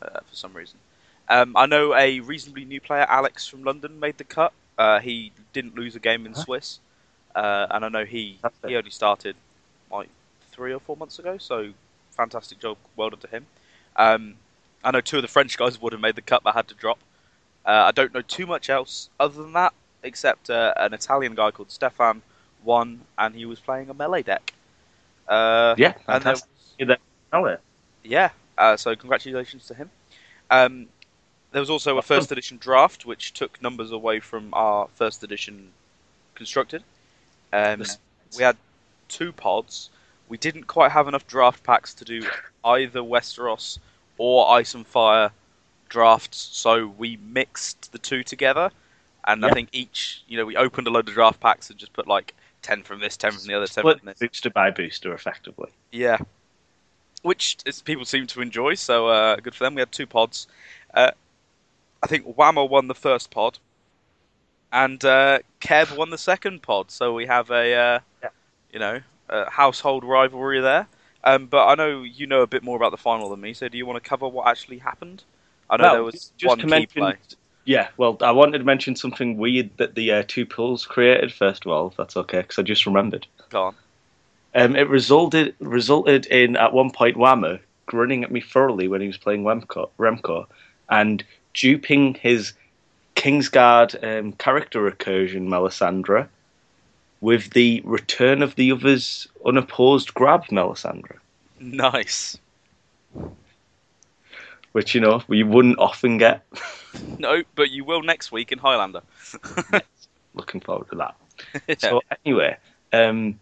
uh, 0.00 0.20
for 0.20 0.34
some 0.34 0.54
reason. 0.54 0.78
Um, 1.28 1.56
I 1.56 1.66
know 1.66 1.94
a 1.94 2.20
reasonably 2.20 2.64
new 2.64 2.80
player, 2.80 3.06
Alex 3.08 3.46
from 3.46 3.64
London, 3.64 3.98
made 3.98 4.18
the 4.18 4.24
cut. 4.24 4.52
Uh, 4.78 5.00
he 5.00 5.32
didn't 5.52 5.74
lose 5.76 5.96
a 5.96 6.00
game 6.00 6.26
in 6.26 6.34
Huh? 6.34 6.42
Swiss, 6.44 6.80
uh, 7.34 7.66
and 7.70 7.84
I 7.84 7.88
know 7.88 8.04
he 8.04 8.38
That's 8.42 8.56
it. 8.64 8.68
he 8.68 8.76
only 8.76 8.90
started 8.90 9.36
like 9.90 10.08
three 10.52 10.72
or 10.72 10.80
four 10.80 10.96
months 10.96 11.18
ago. 11.18 11.38
So 11.38 11.72
fantastic 12.16 12.58
job, 12.60 12.76
well 12.96 13.10
done 13.10 13.20
to 13.20 13.28
him. 13.28 13.46
Um, 13.96 14.34
I 14.84 14.90
know 14.90 15.00
two 15.00 15.16
of 15.16 15.22
the 15.22 15.28
French 15.28 15.56
guys 15.58 15.80
would 15.80 15.92
have 15.92 16.00
made 16.00 16.16
the 16.16 16.22
cut, 16.22 16.42
but 16.42 16.54
had 16.54 16.68
to 16.68 16.74
drop. 16.74 16.98
Uh, 17.64 17.86
I 17.88 17.90
don't 17.92 18.14
know 18.14 18.22
too 18.22 18.46
much 18.46 18.70
else 18.70 19.08
other 19.18 19.42
than 19.42 19.52
that, 19.54 19.74
except 20.02 20.50
uh, 20.50 20.72
an 20.76 20.94
Italian 20.94 21.34
guy 21.34 21.50
called 21.50 21.70
Stefan 21.70 22.22
won, 22.62 23.00
and 23.18 23.34
he 23.34 23.44
was 23.46 23.60
playing 23.60 23.90
a 23.90 23.94
melee 23.94 24.22
deck. 24.22 24.52
Uh, 25.28 25.76
Yeah, 25.76 25.94
and 26.08 26.24
there 26.26 26.36
fantastic. 26.36 26.48
Yeah. 26.78 26.96
yeah, 28.02 28.30
uh, 28.58 28.76
so 28.76 28.94
congratulations 28.94 29.66
to 29.66 29.74
him. 29.74 29.90
Um, 30.50 30.86
there 31.52 31.60
was 31.60 31.70
also 31.70 31.98
a 31.98 32.02
first 32.02 32.32
edition 32.32 32.58
draft, 32.58 33.06
which 33.06 33.32
took 33.32 33.60
numbers 33.62 33.92
away 33.92 34.20
from 34.20 34.50
our 34.52 34.88
first 34.94 35.22
edition 35.22 35.70
constructed. 36.34 36.82
Um, 37.52 37.82
we 38.36 38.42
had 38.42 38.56
two 39.08 39.32
pods. 39.32 39.90
We 40.28 40.36
didn't 40.36 40.64
quite 40.64 40.92
have 40.92 41.08
enough 41.08 41.26
draft 41.26 41.62
packs 41.62 41.94
to 41.94 42.04
do 42.04 42.26
either 42.64 43.00
Westeros 43.00 43.78
or 44.18 44.50
Ice 44.50 44.74
and 44.74 44.86
Fire 44.86 45.30
drafts, 45.88 46.48
so 46.52 46.88
we 46.98 47.18
mixed 47.28 47.92
the 47.92 47.98
two 47.98 48.22
together. 48.22 48.70
And 49.26 49.44
I 49.44 49.50
think 49.50 49.70
each, 49.72 50.22
you 50.28 50.36
know, 50.36 50.44
we 50.44 50.56
opened 50.56 50.86
a 50.86 50.90
load 50.90 51.08
of 51.08 51.14
draft 51.14 51.40
packs 51.40 51.70
and 51.70 51.78
just 51.78 51.92
put 51.92 52.06
like 52.06 52.34
10 52.62 52.82
from 52.82 53.00
this, 53.00 53.16
10 53.16 53.32
from 53.32 53.46
the 53.46 53.54
other, 53.54 53.66
10 53.66 53.82
Split 53.82 53.98
from 53.98 54.06
this. 54.06 54.18
booster 54.18 54.50
by 54.50 54.70
booster, 54.70 55.12
effectively. 55.14 55.70
Yeah. 55.90 56.18
Which 57.22 57.58
is, 57.66 57.82
people 57.82 58.04
seem 58.04 58.26
to 58.28 58.40
enjoy, 58.40 58.74
so 58.74 59.08
uh, 59.08 59.36
good 59.36 59.54
for 59.54 59.64
them. 59.64 59.74
We 59.74 59.80
had 59.80 59.90
two 59.90 60.06
pods. 60.06 60.46
Uh, 60.94 61.10
I 62.02 62.06
think 62.06 62.36
Whammer 62.36 62.68
won 62.68 62.88
the 62.88 62.94
first 62.94 63.30
pod, 63.30 63.58
and 64.72 65.04
uh, 65.04 65.40
Kev 65.60 65.96
won 65.96 66.10
the 66.10 66.18
second 66.18 66.62
pod. 66.62 66.90
So 66.90 67.14
we 67.14 67.26
have 67.26 67.50
a, 67.50 67.74
uh, 67.74 67.98
Yeah. 68.22 68.28
you 68.72 68.78
know, 68.78 69.00
a 69.28 69.50
household 69.50 70.04
rivalry 70.04 70.60
there. 70.60 70.86
Um, 71.24 71.46
but 71.46 71.66
I 71.66 71.74
know 71.74 72.02
you 72.02 72.26
know 72.26 72.42
a 72.42 72.46
bit 72.46 72.62
more 72.62 72.76
about 72.76 72.92
the 72.92 72.96
final 72.98 73.30
than 73.30 73.40
me, 73.40 73.52
so 73.52 73.68
do 73.68 73.76
you 73.76 73.86
want 73.86 74.02
to 74.02 74.08
cover 74.08 74.28
what 74.28 74.46
actually 74.46 74.78
happened? 74.78 75.24
I 75.68 75.76
know 75.76 75.82
Well, 75.84 75.92
there 75.94 76.04
was 76.04 76.32
just 76.36 76.48
one 76.48 76.60
key 76.60 76.66
mention- 76.66 77.02
play. 77.02 77.14
Yeah, 77.64 77.88
well, 77.96 78.16
I 78.20 78.30
wanted 78.30 78.58
to 78.58 78.64
mention 78.64 78.94
something 78.94 79.38
weird 79.38 79.70
that 79.78 79.96
the 79.96 80.12
uh, 80.12 80.22
two 80.28 80.46
pools 80.46 80.86
created 80.86 81.32
first 81.32 81.66
of 81.66 81.72
all, 81.72 81.88
if 81.88 81.96
that's 81.96 82.16
okay, 82.16 82.42
because 82.42 82.60
I 82.60 82.62
just 82.62 82.86
remembered. 82.86 83.26
Go 83.50 83.64
on. 83.64 83.74
Um, 84.54 84.76
it 84.76 84.88
resulted 84.88 85.56
resulted 85.58 86.26
in 86.26 86.54
at 86.56 86.72
one 86.72 86.90
point 86.92 87.16
Whammer 87.16 87.58
grinning 87.86 88.22
at 88.22 88.30
me 88.30 88.40
thoroughly 88.40 88.86
when 88.86 89.00
he 89.00 89.08
was 89.08 89.16
playing 89.18 89.42
Remco, 89.42 89.90
Remco 89.98 90.46
and 90.88 91.24
duping 91.56 92.14
his 92.14 92.52
Kingsguard 93.16 93.96
um, 94.04 94.32
character 94.32 94.78
recursion 94.88 95.48
Melisandre 95.48 96.28
with 97.22 97.50
the 97.54 97.80
return 97.84 98.42
of 98.42 98.54
the 98.56 98.70
other's 98.70 99.26
unopposed 99.46 100.12
grab 100.12 100.44
Melisandre, 100.46 101.16
Nice. 101.58 102.38
which 104.72 104.94
you 104.94 105.00
know 105.00 105.22
we 105.28 105.42
wouldn't 105.42 105.78
often 105.78 106.18
get. 106.18 106.44
No, 107.18 107.42
but 107.54 107.70
you 107.70 107.84
will 107.84 108.02
next 108.02 108.32
week 108.32 108.52
in 108.52 108.58
Highlander. 108.58 109.02
Looking 110.34 110.62
forward 110.62 110.88
to 110.88 110.96
that. 110.96 111.14
Yeah. 111.68 111.74
So 111.78 112.00
anyway, 112.24 112.56
um, 112.94 113.38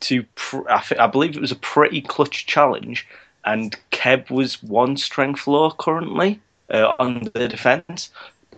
to 0.00 0.22
pr- 0.34 0.68
I, 0.68 0.80
thi- 0.80 0.98
I 0.98 1.06
believe 1.06 1.34
it 1.34 1.40
was 1.40 1.50
a 1.50 1.56
pretty 1.56 2.02
clutch 2.02 2.44
challenge, 2.44 3.08
and 3.46 3.74
Keb 3.90 4.28
was 4.30 4.62
one 4.62 4.98
strength 4.98 5.46
low 5.46 5.70
currently 5.70 6.40
uh, 6.70 6.92
on 6.98 7.28
the 7.34 7.48
defence, 7.48 8.10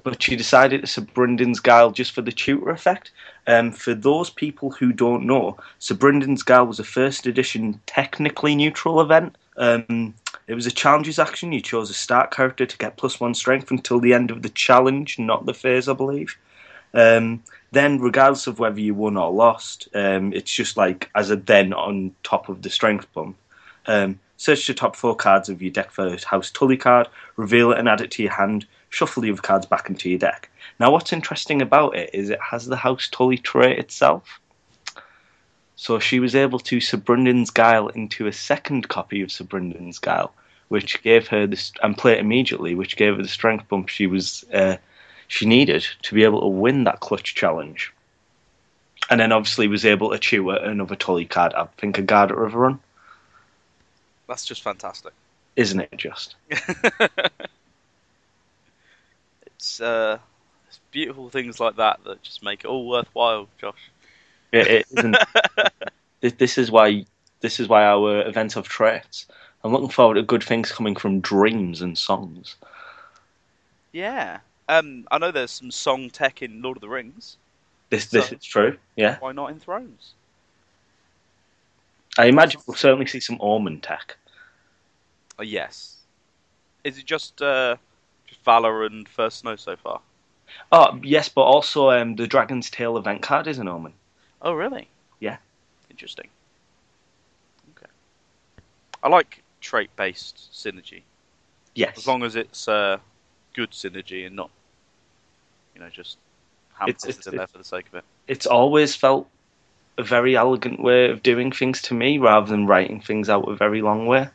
but 0.02 0.22
she 0.22 0.36
decided 0.36 0.80
to 0.80 0.86
sub 0.86 1.12
Brendan's 1.14 1.60
Guile 1.60 1.90
just 1.90 2.12
for 2.12 2.22
the 2.22 2.32
tutor 2.32 2.70
effect. 2.70 3.10
Um, 3.46 3.72
for 3.72 3.94
those 3.94 4.30
people 4.30 4.70
who 4.70 4.92
don't 4.92 5.26
know, 5.26 5.56
Sir 5.78 5.94
Brendan's 5.94 6.42
Guile 6.42 6.66
was 6.66 6.80
a 6.80 6.84
first 6.84 7.26
edition 7.26 7.80
technically 7.86 8.54
neutral 8.54 9.00
event. 9.00 9.36
Um, 9.56 10.14
it 10.46 10.54
was 10.54 10.66
a 10.66 10.70
challenges 10.70 11.18
action. 11.18 11.52
You 11.52 11.60
chose 11.60 11.90
a 11.90 11.94
start 11.94 12.30
character 12.30 12.66
to 12.66 12.78
get 12.78 12.96
plus 12.96 13.20
one 13.20 13.34
strength 13.34 13.70
until 13.70 14.00
the 14.00 14.14
end 14.14 14.30
of 14.30 14.42
the 14.42 14.48
challenge, 14.48 15.18
not 15.18 15.46
the 15.46 15.54
phase, 15.54 15.88
I 15.88 15.92
believe. 15.92 16.36
Um, 16.94 17.42
then, 17.70 17.98
regardless 18.00 18.46
of 18.46 18.58
whether 18.58 18.80
you 18.80 18.94
won 18.94 19.16
or 19.16 19.30
lost, 19.30 19.88
um, 19.94 20.32
it's 20.32 20.52
just 20.52 20.76
like 20.76 21.10
as 21.14 21.30
a 21.30 21.36
then 21.36 21.72
on 21.72 22.14
top 22.22 22.48
of 22.48 22.62
the 22.62 22.70
strength 22.70 23.10
bump. 23.14 23.36
Um, 23.86 24.20
search 24.42 24.66
the 24.66 24.74
top 24.74 24.96
four 24.96 25.14
cards 25.14 25.48
of 25.48 25.62
your 25.62 25.70
deck 25.70 25.90
for 25.92 26.16
House 26.26 26.50
Tully 26.50 26.76
card, 26.76 27.08
reveal 27.36 27.70
it 27.70 27.78
and 27.78 27.88
add 27.88 28.00
it 28.00 28.10
to 28.12 28.22
your 28.24 28.32
hand, 28.32 28.66
shuffle 28.90 29.22
the 29.22 29.30
other 29.30 29.40
cards 29.40 29.66
back 29.66 29.88
into 29.88 30.10
your 30.10 30.18
deck. 30.18 30.50
Now, 30.80 30.90
what's 30.90 31.12
interesting 31.12 31.62
about 31.62 31.94
it 31.96 32.10
is 32.12 32.28
it 32.28 32.40
has 32.40 32.66
the 32.66 32.76
House 32.76 33.08
Tully 33.08 33.38
trait 33.38 33.78
itself. 33.78 34.40
So 35.76 36.00
she 36.00 36.18
was 36.18 36.34
able 36.34 36.58
to 36.60 36.78
Sabrindin's 36.78 37.50
Guile 37.50 37.88
into 37.88 38.26
a 38.26 38.32
second 38.32 38.88
copy 38.88 39.22
of 39.22 39.30
Sabrindin's 39.30 40.00
Guile, 40.00 40.34
which 40.68 41.02
gave 41.02 41.28
her 41.28 41.46
this, 41.46 41.72
and 41.82 41.96
play 41.96 42.14
it 42.14 42.18
immediately, 42.18 42.74
which 42.74 42.96
gave 42.96 43.16
her 43.16 43.22
the 43.22 43.28
strength 43.28 43.68
bump 43.68 43.88
she 43.88 44.08
was 44.08 44.44
uh, 44.52 44.76
she 45.28 45.46
needed 45.46 45.86
to 46.02 46.14
be 46.14 46.24
able 46.24 46.40
to 46.40 46.46
win 46.48 46.84
that 46.84 47.00
clutch 47.00 47.34
challenge. 47.34 47.92
And 49.08 49.20
then 49.20 49.32
obviously 49.32 49.68
was 49.68 49.84
able 49.84 50.10
to 50.10 50.18
chew 50.18 50.50
another 50.50 50.96
Tully 50.96 51.26
card. 51.26 51.54
I 51.54 51.66
think 51.78 51.98
a 51.98 52.02
guard 52.02 52.30
at 52.30 52.36
Riverrun, 52.36 52.78
That's 54.32 54.46
just 54.46 54.62
fantastic. 54.62 55.12
isn't 55.56 55.78
it? 55.78 55.94
Just 55.98 56.36
it's 59.44 59.78
uh, 59.78 60.16
it's 60.66 60.80
beautiful 60.90 61.28
things 61.28 61.60
like 61.60 61.76
that 61.76 62.02
that 62.04 62.22
just 62.22 62.42
make 62.42 62.64
it 62.64 62.66
all 62.66 62.88
worthwhile, 62.88 63.46
Josh. 63.60 63.90
it, 64.50 64.66
it 64.68 64.86
isn't. 64.96 65.18
this, 66.38 66.56
is 66.56 66.70
why 66.70 67.04
this 67.40 67.60
is 67.60 67.68
why 67.68 67.84
our 67.84 68.26
event 68.26 68.56
of 68.56 68.66
traits. 68.66 69.26
I'm 69.62 69.72
looking 69.72 69.90
forward 69.90 70.14
to 70.14 70.22
good 70.22 70.42
things 70.42 70.72
coming 70.72 70.96
from 70.96 71.20
dreams 71.20 71.82
and 71.82 71.98
songs. 71.98 72.56
Yeah. 73.92 74.38
Um, 74.70 75.06
I 75.10 75.18
know 75.18 75.30
there's 75.30 75.50
some 75.50 75.70
song 75.70 76.08
tech 76.08 76.40
in 76.40 76.62
Lord 76.62 76.78
of 76.78 76.80
the 76.80 76.88
Rings. 76.88 77.36
This 77.90 78.06
this 78.06 78.32
is 78.32 78.42
true. 78.42 78.78
Yeah, 78.96 79.18
Why 79.20 79.32
not 79.32 79.50
in 79.50 79.60
Thrones? 79.60 80.14
I 82.16 82.28
imagine 82.28 82.62
we'll 82.66 82.78
certainly 82.78 83.04
see 83.04 83.20
some 83.20 83.36
Omen 83.38 83.82
tech. 83.82 84.16
Oh, 85.42 85.44
yes. 85.44 85.96
Is 86.84 86.98
it 86.98 87.04
just 87.04 87.42
uh, 87.42 87.74
just 88.28 88.44
Valor 88.44 88.86
and 88.86 89.08
First 89.08 89.40
Snow 89.40 89.56
so 89.56 89.74
far? 89.74 90.00
Oh 90.70 91.00
yes, 91.02 91.28
but 91.28 91.42
also 91.42 91.90
um, 91.90 92.14
the 92.14 92.28
Dragon's 92.28 92.70
Tail 92.70 92.96
event 92.96 93.22
card 93.22 93.48
is 93.48 93.58
an 93.58 93.66
Omen. 93.66 93.92
Oh, 94.40 94.52
really? 94.52 94.86
Yeah. 95.18 95.38
Interesting. 95.90 96.28
Okay. 97.76 97.90
I 99.02 99.08
like 99.08 99.42
trait-based 99.60 100.52
synergy 100.52 101.02
Yes, 101.74 101.98
as 101.98 102.06
long 102.06 102.22
as 102.22 102.36
it's 102.36 102.68
uh, 102.68 102.98
good 103.54 103.72
synergy 103.72 104.24
and 104.24 104.36
not, 104.36 104.50
you 105.74 105.80
know, 105.80 105.88
just 105.88 106.18
it's, 106.86 107.04
it's- 107.04 107.26
in 107.26 107.36
there 107.36 107.48
for 107.48 107.58
the 107.58 107.64
sake 107.64 107.88
of 107.88 107.96
it. 107.96 108.04
it's 108.28 108.46
always 108.46 108.94
felt 108.94 109.28
a 109.98 110.04
very 110.04 110.36
elegant 110.36 110.80
way 110.80 111.10
of 111.10 111.20
doing 111.24 111.50
things 111.50 111.82
to 111.82 111.94
me, 111.94 112.18
rather 112.18 112.46
than 112.46 112.66
writing 112.68 113.00
things 113.00 113.28
out 113.28 113.48
a 113.48 113.56
very 113.56 113.82
long 113.82 114.06
way. 114.06 114.28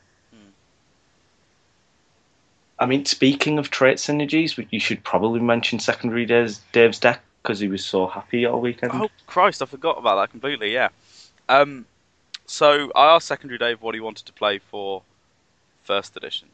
I 2.80 2.86
mean, 2.86 3.06
speaking 3.06 3.58
of 3.58 3.70
trait 3.70 3.98
synergies, 3.98 4.64
you 4.70 4.80
should 4.80 5.04
probably 5.04 5.40
mention 5.40 5.80
secondary 5.80 6.26
Dave's, 6.26 6.62
Dave's 6.72 7.00
deck 7.00 7.22
because 7.42 7.60
he 7.60 7.68
was 7.68 7.84
so 7.84 8.08
happy 8.08 8.46
all 8.46 8.60
weekend. 8.60 8.92
Oh 8.94 9.10
Christ, 9.26 9.62
I 9.62 9.66
forgot 9.66 9.98
about 9.98 10.18
that 10.18 10.32
completely. 10.32 10.74
Yeah. 10.74 10.90
Um, 11.50 11.86
so 12.46 12.92
I 12.94 13.16
asked 13.16 13.28
Secondary 13.28 13.58
Dave 13.58 13.82
what 13.82 13.96
he 13.96 14.02
wanted 14.02 14.26
to 14.26 14.34
play 14.34 14.60
for 14.60 15.02
First 15.84 16.16
Edition, 16.18 16.50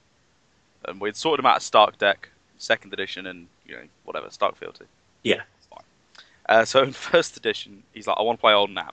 and 0.85 1.01
we'd 1.01 1.15
sorted 1.15 1.43
him 1.43 1.47
out 1.47 1.57
a 1.57 1.61
Stark 1.61 1.97
deck, 1.97 2.29
Second 2.57 2.93
Edition, 2.93 3.27
and 3.27 3.47
you 3.65 3.75
know 3.75 3.83
whatever 4.03 4.29
Stark 4.29 4.55
Fealty. 4.55 4.85
Yeah. 5.23 5.41
Uh, 6.47 6.65
so 6.65 6.83
in 6.83 6.93
First 6.93 7.37
Edition, 7.37 7.83
he's 7.93 8.07
like, 8.07 8.17
I 8.17 8.21
want 8.21 8.39
to 8.39 8.41
play 8.41 8.53
Old 8.53 8.69
Nan. 8.69 8.91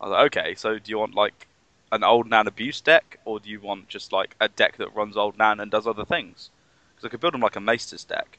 I 0.00 0.04
was 0.04 0.12
like, 0.12 0.36
okay, 0.36 0.54
so 0.54 0.78
do 0.78 0.90
you 0.90 0.98
want 0.98 1.14
like 1.14 1.46
an 1.92 2.04
Old 2.04 2.28
Nan 2.28 2.46
abuse 2.46 2.80
deck, 2.80 3.18
or 3.24 3.40
do 3.40 3.48
you 3.48 3.60
want 3.60 3.88
just 3.88 4.12
like 4.12 4.34
a 4.40 4.48
deck 4.48 4.76
that 4.78 4.94
runs 4.94 5.16
Old 5.16 5.38
Nan 5.38 5.60
and 5.60 5.70
does 5.70 5.86
other 5.86 6.04
things? 6.04 6.50
Because 6.94 7.06
I 7.06 7.10
could 7.10 7.20
build 7.20 7.34
him 7.34 7.40
like 7.40 7.56
a 7.56 7.60
Maesters 7.60 8.04
deck, 8.04 8.38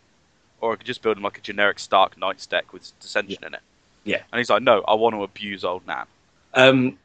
or 0.61 0.73
I 0.73 0.75
could 0.75 0.85
just 0.85 1.01
build 1.01 1.17
him 1.17 1.23
like 1.23 1.37
a 1.37 1.41
generic 1.41 1.79
Stark 1.79 2.17
Knights 2.17 2.45
deck 2.45 2.73
with 2.73 2.91
Dissension 2.99 3.43
in 3.43 3.53
it. 3.53 3.61
Yeah. 4.03 4.21
And 4.31 4.39
he's 4.39 4.49
like, 4.49 4.63
no, 4.63 4.83
I 4.87 4.95
want 4.95 5.15
to 5.15 5.23
abuse 5.23 5.63
Old 5.63 5.85
Nan. 5.85 6.05
Um, 6.53 6.97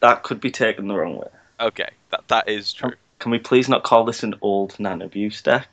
that 0.00 0.22
could 0.22 0.40
be 0.40 0.50
taken 0.50 0.88
the 0.88 0.94
wrong 0.94 1.16
way. 1.16 1.28
Okay, 1.60 1.90
that 2.10 2.26
that 2.28 2.48
is 2.48 2.72
true. 2.72 2.94
Can 3.18 3.30
we 3.30 3.38
please 3.38 3.68
not 3.68 3.82
call 3.82 4.04
this 4.04 4.22
an 4.22 4.34
old 4.40 4.80
nan 4.80 5.02
abuse 5.02 5.42
deck? 5.42 5.68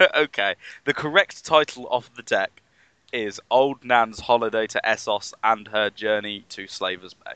okay, 0.16 0.56
the 0.84 0.92
correct 0.92 1.44
title 1.44 1.88
of 1.90 2.10
the 2.16 2.22
deck 2.22 2.50
is 3.12 3.40
Old 3.50 3.84
Nan's 3.84 4.18
Holiday 4.18 4.66
to 4.66 4.80
Essos 4.84 5.32
and 5.44 5.68
Her 5.68 5.90
Journey 5.90 6.44
to 6.48 6.66
Slavers 6.66 7.14
Bay. 7.14 7.34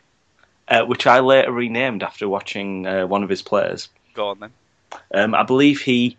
Uh, 0.68 0.84
which 0.84 1.06
I 1.06 1.20
later 1.20 1.52
renamed 1.52 2.02
after 2.02 2.28
watching 2.28 2.86
uh, 2.86 3.06
one 3.06 3.22
of 3.22 3.28
his 3.28 3.40
players. 3.42 3.88
Go 4.14 4.28
on 4.28 4.40
then. 4.40 4.50
Um, 5.14 5.34
I 5.34 5.44
believe 5.44 5.80
he 5.80 6.16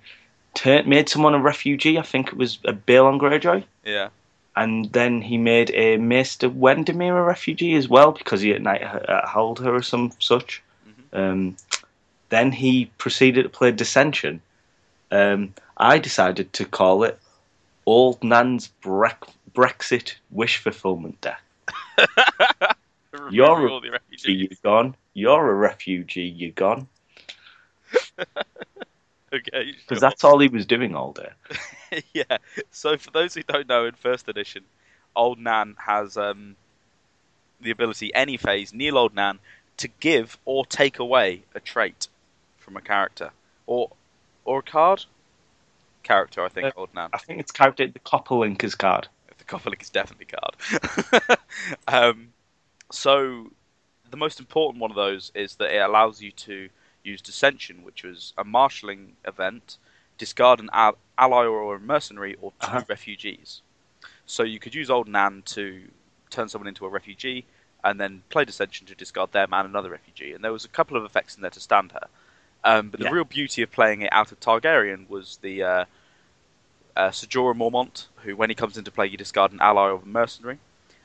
turned, 0.54 0.88
made 0.88 1.10
someone 1.10 1.34
a 1.34 1.40
refugee. 1.40 1.98
I 2.00 2.02
think 2.04 2.28
it 2.30 2.38
was 2.38 2.60
a 2.66 2.72
Balon 2.74 3.20
Greyjoy. 3.20 3.64
Yeah. 3.84 4.10
and 4.56 4.92
then 4.94 5.22
he 5.22 5.38
made 5.38 5.72
a 5.72 5.98
Maester 5.98 6.50
Wendemir 6.50 7.18
a 7.18 7.24
refugee 7.24 7.76
as 7.76 7.88
well 7.90 8.12
because 8.12 8.42
he 8.42 8.54
at 8.54 8.62
night 8.62 8.84
held 9.28 9.60
her 9.60 9.76
or 9.76 9.82
some 9.82 10.12
such. 10.20 10.64
Um, 11.14 11.56
then 12.30 12.52
he 12.52 12.86
proceeded 12.98 13.44
to 13.44 13.50
play 13.50 13.72
Dissension. 13.72 14.42
Um, 15.12 15.54
I 15.78 16.00
decided 16.00 16.52
to 16.54 16.66
call 16.66 17.04
it 17.04 17.20
Old 17.86 18.24
Nan's 18.24 18.70
Brec- 18.84 19.30
Brexit 19.54 20.16
wish 20.32 20.58
fulfillment 20.58 21.20
deck. 21.22 21.42
You're 23.32 23.62
Removing 23.62 23.90
a 23.90 23.94
refugee, 23.94 24.34
you're 24.34 24.50
gone. 24.64 24.96
You're 25.14 25.50
a 25.50 25.54
refugee, 25.56 26.22
you're 26.24 26.52
gone. 26.52 26.88
Okay, 29.34 29.74
Because 29.74 29.98
sure. 29.98 30.00
that's 30.00 30.24
all 30.24 30.40
he 30.40 30.48
was 30.48 30.66
doing 30.66 30.96
all 30.96 31.12
day. 31.12 31.30
yeah. 32.14 32.38
So 32.72 32.98
for 32.98 33.12
those 33.12 33.34
who 33.34 33.44
don't 33.44 33.68
know, 33.68 33.86
in 33.86 33.94
first 33.94 34.30
edition, 34.30 34.64
Old 35.16 35.38
Nan 35.38 35.76
has 35.78 36.16
um, 36.16 36.56
the 37.60 37.72
ability 37.72 38.14
any 38.16 38.38
phase, 38.38 38.74
kneel 38.74 38.98
Old 38.98 39.14
Nan, 39.14 39.40
to 39.78 39.90
give 40.00 40.38
or 40.46 40.66
take 40.66 41.00
away 41.00 41.44
a 41.54 41.60
trait 41.60 42.08
from 42.58 42.78
a 42.78 42.82
character 42.82 43.32
or 43.66 43.90
or 44.46 44.60
a 44.60 44.64
card. 44.64 45.06
Character, 46.04 46.46
I 46.46 46.48
think. 46.48 46.68
Uh, 46.68 46.72
Old 46.78 46.96
Nan. 46.96 47.10
I 47.12 47.18
think 47.18 47.42
it's 47.42 47.52
character 47.52 47.86
the 47.86 48.00
Copper 48.00 48.36
Copperlinker's 48.36 48.76
card. 48.76 49.10
The 49.38 49.44
Copperlink 49.44 49.82
is 49.82 49.90
definitely 49.90 50.28
card. 50.28 51.38
um, 51.88 52.30
so 52.92 53.52
the 54.10 54.18
most 54.18 54.40
important 54.40 54.82
one 54.82 54.92
of 54.92 54.96
those 54.96 55.32
is 55.36 55.56
that 55.58 55.74
it 55.76 55.80
allows 55.82 56.22
you 56.22 56.32
to 56.32 56.70
use 57.04 57.22
Dissension, 57.22 57.84
which 57.84 58.04
was 58.04 58.34
a 58.38 58.44
marshalling 58.44 59.14
event, 59.26 59.78
discard 60.18 60.60
an 60.60 60.70
al- 60.74 60.98
ally 61.18 61.46
or 61.46 61.76
a 61.76 61.80
mercenary 61.80 62.36
or 62.42 62.52
2 62.62 62.68
Uh-huh. 62.68 62.84
refugees. 62.88 63.62
So 64.26 64.44
you 64.44 64.60
could 64.60 64.76
use 64.76 64.90
Old 64.90 65.08
Nan 65.08 65.44
to 65.48 65.90
turn 66.30 66.50
someone 66.50 66.68
into 66.68 66.86
a 66.86 66.90
refugee, 66.90 67.46
and 67.84 68.00
then 68.00 68.24
play 68.30 68.44
Dissension 68.44 68.86
to 68.88 68.96
discard 68.96 69.32
them 69.32 69.54
and 69.54 69.68
another 69.68 69.90
refugee. 69.90 70.34
And 70.34 70.44
there 70.44 70.52
was 70.52 70.66
a 70.66 70.70
couple 70.70 70.98
of 70.98 71.06
effects 71.06 71.36
in 71.36 71.42
there 71.42 71.52
to 71.52 71.60
stand 71.60 71.92
her. 71.94 72.08
Um, 72.64 72.90
but 72.90 73.00
the 73.00 73.06
Yeah. 73.06 73.12
real 73.12 73.24
beauty 73.24 73.62
of 73.62 73.72
playing 73.72 74.02
it 74.02 74.12
out 74.12 74.32
of 74.32 74.40
Targaryen 74.40 75.08
was 75.08 75.38
the 75.38 75.64
uh, 75.64 75.86
uh, 76.96 77.12
Ser 77.12 77.28
Jorah 77.28 77.56
Mormont, 77.56 78.08
who 78.24 78.36
when 78.36 78.50
he 78.50 78.56
comes 78.56 78.78
into 78.78 78.92
play 78.92 79.08
you 79.08 79.18
discard 79.18 79.52
an 79.52 79.62
ally 79.62 79.90
or 79.90 80.02
a 80.02 80.06
mercenary, 80.06 80.60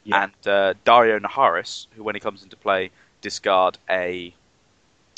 Yeah. 0.05 0.25
and 0.25 0.33
uh, 0.47 0.75
Daario 0.85 1.21
Naharis, 1.21 1.87
who 1.95 2.03
when 2.03 2.15
he 2.15 2.21
comes 2.21 2.43
into 2.43 2.57
play 2.57 2.91
discard 3.21 3.79
a 3.89 4.35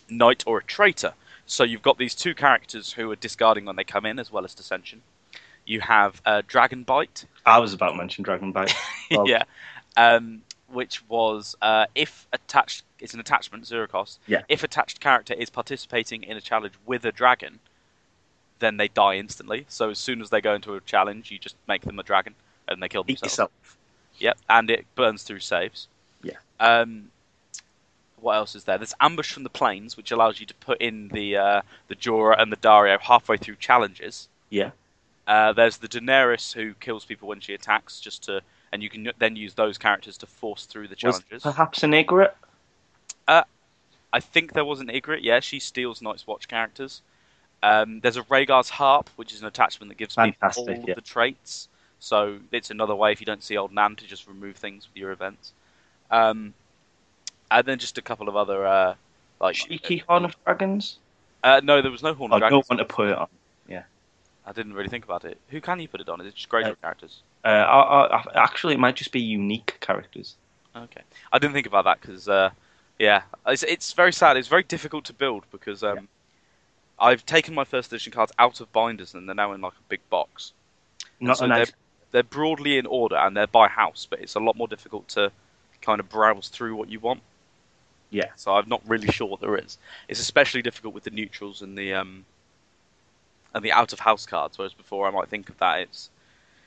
knight 0.09 0.45
or 0.47 0.59
a 0.59 0.65
traitor. 0.65 1.15
So 1.47 1.65
you've 1.65 1.83
got 1.83 1.99
these 1.99 2.15
two 2.15 2.35
characters 2.35 2.93
who 2.93 3.11
are 3.11 3.17
discarding 3.17 3.65
when 3.65 3.77
they 3.77 3.85
come 3.85 4.07
in, 4.07 4.19
as 4.19 4.31
well 4.31 4.45
as 4.45 4.55
Dissension. 4.55 5.01
You 5.67 5.81
have 5.81 6.21
uh, 6.27 6.43
Dragonbite, 6.47 7.25
I 7.47 7.59
was 7.59 7.73
about 7.73 7.93
to 7.93 7.97
mention 7.97 8.25
Dragonbite. 8.25 8.75
Well- 9.11 9.29
yeah, 9.29 9.45
um, 9.97 10.43
which 10.69 11.07
was 11.09 11.55
uh, 11.63 11.87
if 11.95 12.27
attached, 12.33 12.85
it's 12.99 13.15
an 13.15 13.21
attachment 13.21 13.67
zero 13.67 13.87
cost. 13.87 14.19
Yeah. 14.27 14.43
If 14.49 14.65
attached 14.65 15.01
character 15.01 15.35
is 15.35 15.51
participating 15.51 16.23
in 16.25 16.37
a 16.37 16.41
challenge 16.41 16.75
with 16.87 17.05
a 17.05 17.13
dragon, 17.13 17.61
then 18.59 18.77
they 18.77 18.89
die 18.89 19.17
instantly. 19.17 19.67
So 19.69 19.91
as 19.91 19.99
soon 19.99 20.21
as 20.21 20.31
they 20.31 20.41
go 20.41 20.55
into 20.55 20.75
a 20.75 20.81
challenge, 20.81 21.31
you 21.31 21.39
just 21.39 21.57
make 21.69 21.83
them 21.83 21.99
a 21.99 22.03
dragon 22.03 22.35
and 22.69 22.83
they 22.83 22.89
kill 22.89 23.05
Eat 23.07 23.21
themselves. 23.21 23.53
Yep, 24.19 24.39
and 24.49 24.71
it 24.71 24.87
burns 24.95 25.23
through 25.23 25.41
saves. 25.41 25.89
Yeah. 26.23 26.37
Um, 26.61 27.11
what 28.21 28.37
else 28.37 28.55
is 28.55 28.65
there? 28.65 28.79
There's 28.79 28.95
ambush 29.01 29.33
from 29.33 29.43
the 29.43 29.51
plains, 29.51 29.97
which 29.97 30.11
allows 30.11 30.41
you 30.41 30.47
to 30.47 30.55
put 30.55 30.81
in 30.81 31.09
the 31.09 31.37
uh, 31.37 31.63
the 31.89 31.97
Jorah 31.97 32.41
and 32.41 32.51
the 32.51 32.57
Daario 32.57 32.99
halfway 33.01 33.37
through 33.37 33.57
challenges. 33.57 34.29
Yeah. 34.51 34.71
Uh, 35.27 35.53
there's 35.53 35.79
the 35.79 35.89
Daenerys 35.89 36.53
who 36.53 36.75
kills 36.75 37.05
people 37.05 37.29
when 37.29 37.41
she 37.41 37.55
attacks, 37.55 37.99
just 37.99 38.25
to, 38.25 38.43
and 38.73 38.83
you 38.83 38.91
can 38.91 39.11
then 39.19 39.37
use 39.37 39.55
those 39.55 39.79
characters 39.79 40.19
to 40.19 40.27
force 40.27 40.67
through 40.67 40.89
the 40.89 40.97
Was 41.03 41.21
challenges. 41.21 41.43
perhaps 41.43 41.83
an 41.83 41.93
Ygritte? 41.93 42.35
I 44.15 44.21
think 44.21 44.53
there 44.53 44.65
was 44.65 44.79
an 44.79 44.87
Ygritte. 44.87 45.25
Yeah, 45.25 45.41
she 45.41 45.59
steals 45.59 46.01
Night's 46.01 46.25
Watch 46.25 46.47
characters. 46.47 47.03
Um, 47.65 47.99
there's 47.99 48.17
a 48.17 48.23
Rhaegar's 48.23 48.71
Harp, 48.71 49.11
which 49.17 49.33
is 49.33 49.41
an 49.41 49.49
attachment 49.49 49.91
that 49.91 49.99
gives 49.99 50.15
people 50.15 50.33
Fantastic, 50.41 50.79
all 50.79 50.85
yeah. 50.87 50.95
the 50.95 51.01
traits. 51.01 51.69
So 52.05 52.39
it's 52.53 52.71
another 52.71 52.95
way 52.95 53.13
if 53.13 53.21
you 53.21 53.25
don't 53.25 53.43
see 53.43 53.57
Old 53.57 53.73
Nan 53.73 53.97
to 53.97 54.07
just 54.07 54.29
remove 54.29 54.57
things 54.57 54.87
with 54.87 55.01
your 55.01 55.11
events. 55.11 55.55
Um, 56.11 56.53
and 57.51 57.67
then 57.67 57.79
just 57.79 57.97
a 57.97 58.03
couple 58.03 58.29
of 58.29 58.37
other 58.37 58.67
uh, 58.67 58.95
like 59.41 59.55
Cheeky 59.55 60.05
Horn 60.07 60.27
of 60.27 60.37
Dragons? 60.45 60.99
Uh, 61.43 61.63
no, 61.65 61.81
there 61.81 61.91
was 61.91 62.03
no 62.03 62.13
Horn 62.13 62.31
I 62.33 62.37
of 62.37 62.51
don't 62.51 62.69
want 62.69 62.79
to 62.79 62.85
put 62.85 63.09
it 63.09 63.17
on. 63.17 63.29
Yeah, 63.67 63.85
I 64.47 64.53
didn't 64.53 64.75
really 64.75 64.91
think 64.91 65.05
about 65.05 65.25
it. 65.25 65.39
Who 65.49 65.63
can 65.63 65.81
you 65.81 65.89
put 65.89 66.03
it 66.03 66.09
on? 66.11 66.21
Is 66.21 66.27
it 66.27 66.35
just 66.35 66.51
Greyjoy 66.51 66.73
Uh, 66.73 66.75
characters? 66.83 67.23
Uh, 67.43 67.49
I, 67.49 68.19
I, 68.19 68.25
actually, 68.35 68.75
it 68.75 68.81
might 68.81 68.97
just 68.97 69.11
be 69.11 69.21
unique 69.21 69.79
characters. 69.81 70.37
Okay, 70.77 71.03
I 71.33 71.39
didn't 71.39 71.55
think 71.55 71.67
about 71.67 71.85
that 71.87 72.03
because, 72.03 72.29
uh, 72.29 72.51
yeah, 72.99 73.23
it's, 73.47 73.63
it's 73.63 73.95
very 73.95 74.13
sad. 74.13 74.37
It's 74.37 74.49
very 74.49 74.65
difficult 74.65 75.07
to 75.07 75.15
build 75.15 75.45
because 75.51 75.83
um, 75.83 76.09
I've 76.99 77.25
taken 77.25 77.55
my 77.55 77.65
first 77.65 77.91
edition 77.91 78.13
cards 78.13 78.33
out 78.39 78.61
of 78.61 78.71
binders 78.73 79.15
and 79.15 79.27
they're 79.27 79.35
now 79.35 79.53
in 79.53 79.63
like 79.63 79.73
a 79.73 79.89
big 79.89 80.01
box. 80.11 80.53
Not 81.21 81.39
so 81.39 81.47
a 81.47 81.49
nice. 81.49 81.73
They're 82.15 82.23
broadly 82.23 82.79
in 82.79 82.87
order 82.87 83.17
and 83.17 83.37
they're 83.37 83.49
by 83.49 83.67
house, 83.67 84.07
but 84.09 84.21
it's 84.21 84.37
a 84.37 84.41
lot 84.41 84.57
more 84.57 84.69
difficult 84.69 85.09
to 85.09 85.33
kind 85.83 85.99
of 85.99 86.09
browse 86.09 86.47
through 86.47 86.77
what 86.77 86.89
you 86.89 87.01
want. 87.01 87.21
Yeah. 88.11 88.31
So 88.37 88.55
I'm 88.55 88.69
not 88.69 88.83
really 88.87 89.09
sure 89.09 89.27
what 89.27 89.41
there 89.41 89.57
is. 89.57 89.79
It's 90.07 90.21
especially 90.21 90.63
difficult 90.63 90.95
with 90.95 91.03
the 91.03 91.11
neutrals 91.11 91.61
and 91.61 91.77
the 91.77 91.95
um, 91.95 92.25
and 93.53 93.65
the 93.65 93.73
out 93.73 93.93
of 93.93 93.99
house 93.99 94.27
cards. 94.27 94.57
Whereas 94.57 94.73
before 94.73 95.09
I 95.09 95.11
might 95.11 95.29
think 95.29 95.49
of 95.49 95.59
that. 95.59 95.81
It's 95.81 96.09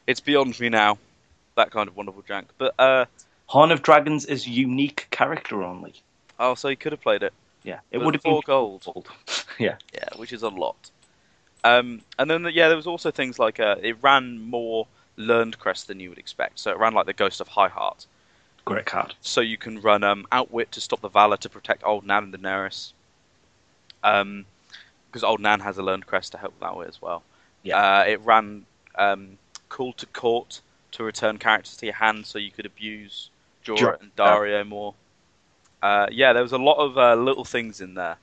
it's 0.05 0.19
beyond 0.19 0.59
me 0.59 0.67
now. 0.67 0.97
That 1.55 1.71
kind 1.71 1.87
of 1.87 1.95
wonderful 1.95 2.23
jank. 2.23 2.47
But 2.57 2.75
uh, 2.77 3.05
Horn 3.45 3.71
of 3.71 3.81
Dragons 3.81 4.25
is 4.25 4.49
unique 4.49 5.07
character 5.11 5.63
only. 5.63 5.93
oh, 6.41 6.55
so 6.55 6.67
you 6.67 6.75
could 6.75 6.91
have 6.91 7.01
played 7.01 7.23
it. 7.23 7.31
Yeah, 7.63 7.79
it 7.89 7.99
would 7.99 8.15
have 8.15 8.21
been 8.21 8.33
four 8.33 8.41
gold. 8.45 8.83
gold. 8.83 9.07
yeah, 9.57 9.77
Yeah, 9.93 10.09
which 10.17 10.33
is 10.33 10.43
a 10.43 10.49
lot. 10.49 10.91
Um, 11.63 12.01
and 12.19 12.29
then 12.29 12.43
yeah, 12.51 12.67
there 12.67 12.75
was 12.75 12.85
also 12.85 13.11
things 13.11 13.39
like 13.39 13.61
uh, 13.61 13.77
it 13.81 13.95
ran 14.01 14.41
more 14.41 14.87
learned 15.17 15.59
crest 15.59 15.87
than 15.87 15.99
you 15.99 16.09
would 16.09 16.17
expect. 16.17 16.59
So 16.59 16.71
it 16.71 16.77
ran 16.77 16.93
like 16.93 17.05
the 17.05 17.13
Ghost 17.13 17.41
of 17.41 17.47
High 17.49 17.67
Heart. 17.67 18.05
great 18.65 18.85
card. 18.85 19.15
So 19.21 19.41
you 19.41 19.57
can 19.57 19.81
run 19.81 20.03
um, 20.03 20.25
Outwit 20.31 20.71
to 20.73 20.81
stop 20.81 21.01
the 21.01 21.09
Valor 21.09 21.37
to 21.37 21.49
protect 21.49 21.83
Old 21.83 22.05
Nan 22.05 22.25
and 22.25 22.33
Daenerys. 22.33 22.93
Um, 24.03 24.45
because 25.09 25.23
Old 25.23 25.39
Nan 25.39 25.59
has 25.61 25.77
a 25.77 25.83
learned 25.83 26.05
crest 26.05 26.33
to 26.33 26.37
help 26.37 26.57
that 26.59 26.65
Outwit 26.67 26.89
as 26.89 27.01
well. 27.01 27.23
Yeah. 27.63 27.77
Uh, 27.77 28.03
it 28.03 28.21
ran 28.21 28.65
um, 28.95 29.37
Call 29.69 29.93
to 29.93 30.05
Court 30.07 30.61
to 30.91 31.03
return 31.03 31.37
characters 31.37 31.77
to 31.77 31.85
your 31.85 31.95
hand, 31.95 32.25
so 32.25 32.37
you 32.39 32.51
could 32.51 32.65
abuse 32.65 33.29
Jorah 33.65 33.77
Jorah. 33.77 34.01
and 34.01 34.15
Daario 34.15 34.67
more. 34.67 34.93
Uh, 35.81 36.07
yeah, 36.11 36.33
there 36.33 36.43
was 36.43 36.53
a 36.53 36.57
lot 36.57 36.77
of 36.77 36.97
uh, 36.97 37.15
little 37.15 37.45
things 37.45 37.81
in 37.81 37.93
there. 37.93 38.17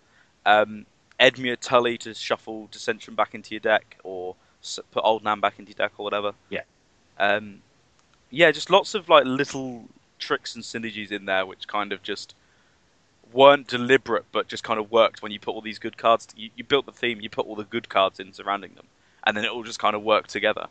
Um, 0.47 0.87
Edmure 1.21 1.57
Tully 1.59 1.97
to 1.99 2.15
shuffle 2.15 2.69
Dissension 2.71 3.15
back 3.15 3.35
into 3.35 3.53
your 3.55 3.61
deck, 3.61 3.97
or 4.03 4.35
put 4.91 5.05
Old 5.05 5.25
Nan 5.25 5.41
back 5.41 5.59
into 5.59 5.71
your 5.71 5.77
deck, 5.77 5.93
or 5.99 6.05
whatever. 6.05 6.33
Yeah. 6.51 6.63
Um, 7.19 7.61
yeah, 8.31 8.51
just 8.51 8.71
lots 8.71 8.95
of 8.95 9.09
like 9.09 9.25
little 9.25 9.85
tricks 10.19 10.55
and 10.55 10.65
synergies 10.65 11.13
in 11.13 11.25
there, 11.27 11.47
which 11.47 11.69
kind 11.69 11.93
of 11.93 12.03
just 12.03 12.35
weren't 13.33 13.67
deliberate, 13.67 14.25
but 14.33 14.49
just 14.49 14.65
kind 14.65 14.79
of 14.79 14.91
worked 14.91 15.23
when 15.23 15.33
you 15.33 15.41
put 15.41 15.55
all 15.55 15.61
these 15.61 15.79
good 15.79 15.97
cards. 15.97 16.29
You, 16.37 16.51
you 16.57 16.65
built 16.65 16.87
the 16.87 16.93
theme, 16.93 17.21
you 17.21 17.31
put 17.31 17.47
all 17.47 17.57
the 17.57 17.65
good 17.65 17.89
cards 17.89 18.21
in 18.21 18.33
surrounding 18.33 18.75
them, 18.75 18.87
and 19.25 19.37
then 19.37 19.45
it 19.45 19.51
all 19.51 19.63
just 19.63 19.79
kind 19.79 19.95
of 19.95 20.03
worked 20.03 20.31
together. 20.31 20.67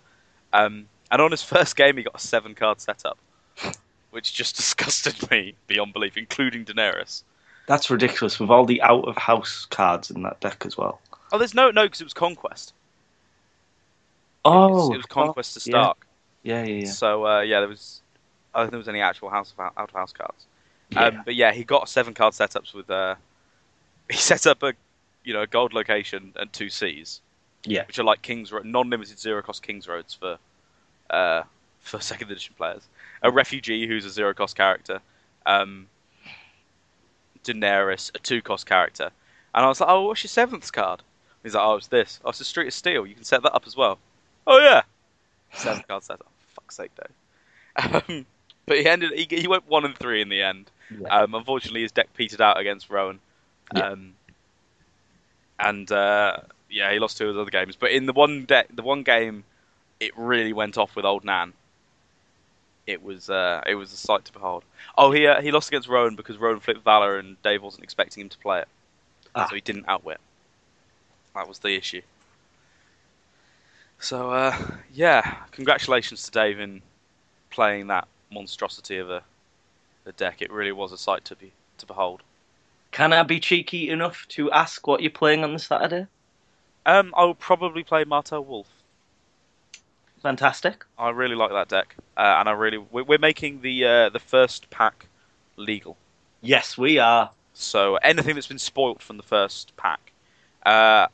Um, 0.52 0.88
and 1.12 1.22
on 1.22 1.32
his 1.32 1.44
first 1.54 1.76
game, 1.76 1.98
he 1.98 2.04
got 2.04 2.16
a 2.16 2.20
seven 2.20 2.56
card 2.56 2.82
setup, 2.82 3.18
which 4.12 4.34
just 4.34 4.56
disgusted 4.56 5.30
me 5.32 5.56
beyond 5.68 5.94
belief, 5.94 6.18
including 6.18 6.66
Daenerys. 6.66 7.24
That's 7.66 7.90
ridiculous 7.90 8.40
with 8.40 8.50
all 8.50 8.66
the 8.66 8.82
out 8.82 9.08
of 9.08 9.16
house 9.16 9.66
cards 9.70 10.12
in 10.12 10.24
that 10.24 10.42
deck 10.42 10.66
as 10.66 10.78
well. 10.78 11.00
Oh, 11.32 11.38
there's 11.38 11.54
no 11.54 11.72
no 11.72 11.84
because 11.84 12.02
it 12.02 12.04
was 12.04 12.14
conquest. 12.14 12.74
Oh, 14.46 14.68
it 14.68 14.72
was, 14.72 14.90
it 14.90 14.98
was 14.98 15.06
conquest 15.06 15.54
to 15.54 15.72
yeah. 15.72 15.84
Stark. 15.84 16.03
Yeah, 16.44 16.64
yeah, 16.64 16.84
yeah. 16.84 16.92
So 16.92 17.26
uh, 17.26 17.42
yeah, 17.42 17.60
there 17.60 17.70
was. 17.70 18.02
I 18.54 18.60
don't 18.60 18.66
think 18.66 18.72
there 18.72 18.78
was 18.80 18.88
any 18.88 19.02
actual 19.02 19.30
house 19.30 19.54
of, 19.58 19.60
out 19.60 19.74
of 19.78 19.92
house 19.92 20.14
cards. 20.14 20.46
yeah. 20.92 21.06
Um, 21.06 21.22
but 21.26 21.36
yeah, 21.36 21.52
he 21.52 21.64
got 21.64 21.90
seven 21.90 22.14
card 22.14 22.34
setups 22.34 22.74
with. 22.74 22.90
Uh, 22.90 23.16
he 24.10 24.18
set 24.18 24.46
up 24.46 24.62
a, 24.64 24.74
you 25.24 25.34
know, 25.34 25.42
a 25.42 25.48
gold 25.48 25.74
location 25.74 26.34
and 26.36 26.52
two 26.52 26.70
Cs, 26.70 27.22
yeah. 27.64 27.86
which 27.88 27.98
are 27.98 28.04
like 28.04 28.22
Kings 28.22 28.52
Ro- 28.52 28.62
non-limited 28.64 29.18
zero 29.18 29.42
cost 29.42 29.64
Kings 29.64 29.88
roads 29.88 30.14
for, 30.14 30.38
uh, 31.10 31.44
for 31.80 32.00
second 32.00 32.30
edition 32.30 32.54
players. 32.58 32.84
A 33.22 33.32
refugee 33.32 33.88
who's 33.88 34.06
a 34.06 34.10
zero 34.10 34.34
cost 34.34 34.56
character, 34.56 35.00
um, 35.46 35.88
Daenerys, 37.44 38.12
a 38.14 38.20
two 38.20 38.42
cost 38.42 38.66
character, 38.66 39.10
and 39.56 39.66
I 39.66 39.68
was 39.68 39.80
like, 39.80 39.90
oh, 39.90 40.08
what's 40.08 40.24
your 40.24 40.30
seventh 40.30 40.72
card? 40.74 41.02
He's 41.44 41.56
like, 41.56 41.64
oh, 41.64 41.76
it's 41.76 41.88
this. 41.88 42.20
Oh, 42.24 42.30
it's 42.30 42.40
the 42.40 42.46
Street 42.46 42.68
of 42.68 42.74
Steel. 42.74 43.06
You 43.06 43.16
can 43.16 43.24
set 43.24 43.44
that 43.44 43.54
up 43.54 43.64
as 43.66 43.76
well. 43.76 44.00
Oh 44.46 44.60
yeah, 44.60 44.84
seven 45.54 45.84
card 45.88 46.04
setup. 46.04 46.33
Fuck's 46.64 46.76
sake, 46.78 46.92
though. 46.96 48.02
Um, 48.08 48.26
but 48.66 48.78
he 48.78 48.86
ended. 48.88 49.12
He, 49.14 49.28
he 49.42 49.48
went 49.48 49.68
one 49.68 49.84
and 49.84 49.98
three 49.98 50.22
in 50.22 50.30
the 50.30 50.42
end. 50.42 50.70
Yeah. 50.98 51.08
Um, 51.10 51.34
unfortunately, 51.36 51.82
his 51.82 51.92
deck 51.92 52.08
petered 52.16 52.40
out 52.40 52.60
against 52.60 52.90
Rowan. 52.90 53.20
Yeah. 53.76 53.90
Um, 53.90 54.14
and 55.60 55.92
uh, 55.92 56.38
yeah, 56.70 56.92
he 56.94 57.00
lost 57.00 57.18
two 57.18 57.26
of 57.30 57.36
his 57.36 57.42
other 57.42 57.50
games. 57.52 57.76
But 57.76 57.92
in 57.92 58.06
the 58.06 58.14
one 58.14 58.46
deck, 58.46 58.68
the 58.74 58.84
one 58.84 59.04
game, 59.04 59.44
it 60.00 60.12
really 60.18 60.54
went 60.54 60.78
off 60.78 60.96
with 60.96 61.04
Old 61.04 61.26
Nan. 61.26 61.54
It 62.86 63.02
was 63.04 63.30
uh, 63.30 63.62
it 63.66 63.76
was 63.76 63.92
a 63.92 63.98
sight 63.98 64.26
to 64.26 64.34
behold. 64.34 64.64
Oh, 64.98 65.12
he 65.12 65.26
uh, 65.28 65.42
he 65.42 65.52
lost 65.52 65.70
against 65.70 65.88
Rowan 65.90 66.16
because 66.16 66.38
Rowan 66.38 66.60
flipped 66.60 66.84
Valor 66.84 67.18
and 67.18 67.42
Dave 67.44 67.64
wasn't 67.64 67.84
expecting 67.84 68.22
him 68.22 68.30
to 68.30 68.38
play 68.38 68.60
it, 68.60 68.68
Ah. 69.36 69.48
so 69.50 69.56
he 69.56 69.62
didn't 69.62 69.86
outwit. 69.88 70.20
That 71.36 71.48
was 71.48 71.60
the 71.60 71.76
issue. 71.76 72.02
So 74.04 74.32
uh, 74.32 74.58
yeah, 74.94 75.38
congratulations 75.52 76.24
to 76.24 76.32
Dave 76.32 76.60
in 76.60 76.82
playing 77.52 77.88
that 77.88 78.06
monstrosity 78.34 78.98
of 78.98 79.10
a, 79.10 79.24
a 80.06 80.12
deck. 80.12 80.42
It 80.42 80.52
really 80.52 80.74
was 80.74 80.92
a 80.92 80.98
sight 80.98 81.24
to 81.26 81.38
be 81.38 81.54
to 81.78 81.86
behold. 81.86 82.22
Can 82.92 83.14
I 83.14 83.24
be 83.24 83.40
cheeky 83.40 83.90
enough 83.90 84.26
to 84.30 84.52
ask 84.52 84.86
what 84.86 85.02
you're 85.02 85.10
playing 85.10 85.46
on 85.46 85.54
the 85.54 85.60
Saturday? 85.60 86.08
Um, 86.86 87.14
I 87.16 87.24
will 87.24 87.34
probably 87.34 87.82
play 87.86 88.04
Martell 88.04 88.44
Wolf. 88.44 88.68
Fantastic. 90.22 90.84
I 91.00 91.12
really 91.12 91.36
like 91.36 91.52
that 91.52 91.70
deck, 91.70 91.96
uh, 92.18 92.36
and 92.40 92.50
I 92.50 92.52
really 92.52 92.80
we're, 92.80 93.06
we're 93.06 93.20
making 93.20 93.62
the 93.62 93.86
uh, 93.86 94.10
the 94.10 94.20
first 94.20 94.70
pack 94.70 95.08
legal. 95.56 95.96
Yes, 96.42 96.78
we 96.78 97.00
are. 97.00 97.32
So 97.54 97.96
anything 97.96 98.36
that's 98.36 98.48
been 98.48 98.60
spoilt 98.60 99.02
from 99.02 99.16
the 99.16 99.24
first 99.24 99.72
pack 99.78 100.12
uh, 100.66 101.08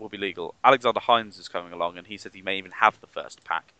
will 0.00 0.08
be 0.08 0.18
legal. 0.18 0.54
Alexander 0.64 1.00
Hines 1.00 1.38
is 1.38 1.48
coming 1.48 1.72
along, 1.72 1.98
and 1.98 2.06
he 2.06 2.16
says 2.16 2.32
he 2.34 2.42
may 2.42 2.58
even 2.58 2.70
have 2.72 3.00
the 3.00 3.06
first 3.06 3.44
pack. 3.44 3.72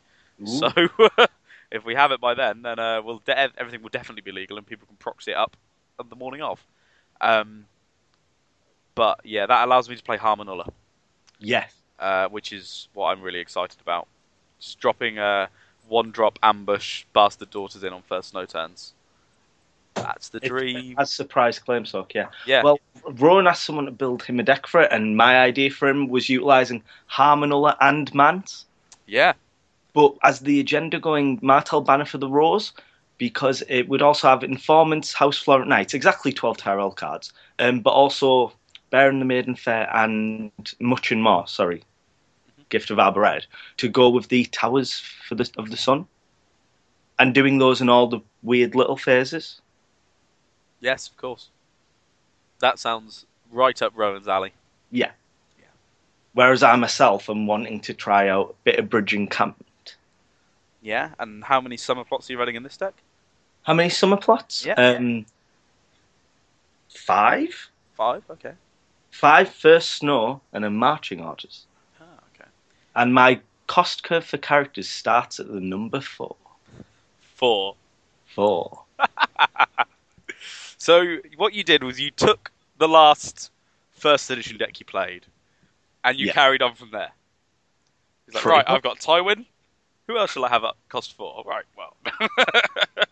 Ooh. 0.43 0.47
So 0.47 0.71
if 1.71 1.85
we 1.85 1.95
have 1.95 2.13
it 2.13 2.21
by 2.21 2.35
then, 2.35 2.63
then 2.63 2.79
uh, 2.79 3.03
we'll 3.03 3.19
de- 3.25 3.39
everything 3.59 3.83
will 3.83 3.89
definitely 3.91 4.23
be 4.23 4.33
legal, 4.33 4.57
and 4.59 4.67
people 4.67 4.87
can 4.87 4.97
proxy 4.97 5.33
it 5.33 5.37
up 5.37 5.57
on 5.99 6.09
the 6.09 6.17
morning 6.17 6.43
of. 6.43 6.65
Um, 7.21 7.67
but 8.95 9.21
yeah, 9.25 9.47
that 9.47 9.65
allows 9.67 9.89
me 9.89 9.97
to 9.97 10.03
play 10.03 10.17
Harmen 10.19 10.49
Uller, 10.49 10.67
Yes. 11.39 11.75
uh, 11.99 12.29
which 12.29 12.53
is 12.53 12.89
what 12.95 13.09
I'm 13.09 13.23
really 13.23 13.41
excited 13.41 13.81
about. 13.81 14.07
Just 14.59 14.79
dropping 14.79 15.19
a 15.19 15.49
one 15.89 16.11
drop 16.11 16.39
ambush 16.43 17.05
bastard 17.13 17.51
daughters 17.51 17.83
in 17.83 17.93
on 17.93 18.03
first 18.03 18.31
snow 18.31 18.45
turns. 18.45 18.93
That's 19.95 20.29
the 20.29 20.41
dream. 20.41 20.95
As 20.99 21.13
surprise 21.13 21.59
claim 21.59 21.85
sock, 21.85 22.15
yeah. 22.15 22.29
Yeah. 22.47 22.63
Well, 22.63 22.79
Rowan 23.05 23.47
asked 23.47 23.65
someone 23.65 23.87
to 23.87 23.91
build 23.91 24.23
him 24.23 24.41
a 24.41 24.43
deck 24.43 24.67
for 24.67 24.81
it, 24.81 24.93
and 24.93 25.17
my 25.17 25.39
idea 25.39 25.71
for 25.71 25.89
him 25.89 26.09
was 26.09 26.29
utilising 26.29 26.83
Harmen 27.07 27.53
Uller 27.53 27.77
and 27.81 28.13
Mance. 28.15 28.67
yeah. 29.07 29.33
But 29.93 30.17
as 30.23 30.41
the 30.41 30.61
agenda 30.61 31.01
going, 31.01 31.41
Martell 31.43 31.81
Banner 31.81 32.05
for 32.05 32.19
the 32.19 32.29
Rose, 32.29 32.73
because 33.19 33.63
it 33.69 33.89
would 33.89 34.03
also 34.03 34.29
have 34.29 34.45
Informants, 34.45 35.13
House 35.13 35.37
Florent 35.37 35.69
Knights, 35.69 35.95
exactly 35.95 36.33
12 36.33 36.57
Tyrell 36.57 36.93
cards, 36.93 37.33
um, 37.59 37.81
but 37.81 37.91
also 37.91 38.53
Bear 38.91 39.09
and 39.09 39.21
the 39.21 39.25
Maiden 39.25 39.57
Fair 39.57 39.95
and 39.95 40.53
much 40.79 41.11
and 41.11 41.23
more, 41.23 41.47
sorry, 41.49 41.83
Gift 42.69 42.91
of 42.91 42.99
Arbor 43.01 43.21
Red, 43.21 43.47
to 43.79 43.89
go 43.89 44.09
with 44.09 44.29
the 44.29 44.45
Towers 44.47 45.01
for 45.27 45.35
the, 45.35 45.51
of 45.59 45.71
the 45.71 45.77
Sun. 45.77 46.07
And 47.19 47.35
doing 47.35 47.59
those 47.59 47.81
in 47.83 47.91
all 47.91 48.07
the 48.07 48.21
weird 48.43 48.75
little 48.75 48.97
phases. 48.97 49.61
Yes, 50.81 51.09
of 51.09 51.17
course. 51.17 51.49
That 52.61 52.79
sounds 52.79 53.27
right 53.51 53.81
up 53.83 53.93
Rowan's 53.95 54.29
alley. 54.29 54.53
Yeah. 54.91 55.13
Yeah. 55.59 55.67
Whereas 56.35 56.63
I 56.63 56.77
myself 56.77 57.29
am 57.29 57.47
wanting 57.47 57.81
to 57.81 57.95
try 57.95 58.29
out 58.29 58.51
a 58.51 58.65
bit 58.65 58.79
of 58.79 58.91
bridge 58.91 59.15
encampment. 59.15 59.97
Yeah, 60.83 61.11
and 61.19 61.45
how 61.45 61.61
many 61.61 61.77
summer 61.77 62.05
plots 62.05 62.29
are 62.29 62.33
you 62.33 62.39
running 62.39 62.55
in 62.55 62.63
this 62.63 62.77
deck? 62.77 62.95
How 63.63 63.75
many 63.75 63.91
summer 63.91 64.17
plots? 64.17 64.65
Yeah. 64.65 64.75
Um, 64.75 65.27
five? 66.89 67.71
Five. 67.97 68.23
Okay. 68.31 68.53
Five 69.11 69.51
first 69.51 69.91
snow 69.91 70.41
and 70.53 70.65
then 70.65 70.75
marching 70.77 71.21
orders. 71.21 71.67
Ah, 72.01 72.05
okay. 72.35 72.49
And 72.95 73.13
my 73.13 73.41
cost 73.67 74.03
curve 74.03 74.25
for 74.25 74.39
characters 74.39 74.89
starts 74.89 75.39
at 75.39 75.49
the 75.53 75.61
number 75.61 76.01
four. 76.01 76.37
Four. 77.35 77.77
Four. 78.35 78.85
So 80.81 81.19
what 81.37 81.53
you 81.53 81.63
did 81.63 81.85
was 81.85 82.01
you 82.01 82.11
took 82.11 82.51
the 82.79 82.89
last 82.89 83.53
first 83.93 84.31
edition 84.31 84.57
deck 84.57 84.81
you 84.81 84.87
played, 84.87 85.27
and 86.03 86.19
you 86.19 86.27
Yeah. 86.27 86.33
carried 86.33 86.63
on 86.63 86.75
from 86.75 86.91
there. 86.91 87.13
He's 88.25 88.35
like, 88.35 88.47
right. 88.47 88.65
I've 88.67 88.83
got 88.83 88.99
Tywin. 88.99 89.45
Who 90.07 90.17
else 90.17 90.33
shall 90.33 90.45
I 90.47 90.49
have 90.49 90.65
at 90.65 90.75
cost 90.89 91.13
four? 91.13 91.45
Right, 91.47 91.67
well, 91.77 91.97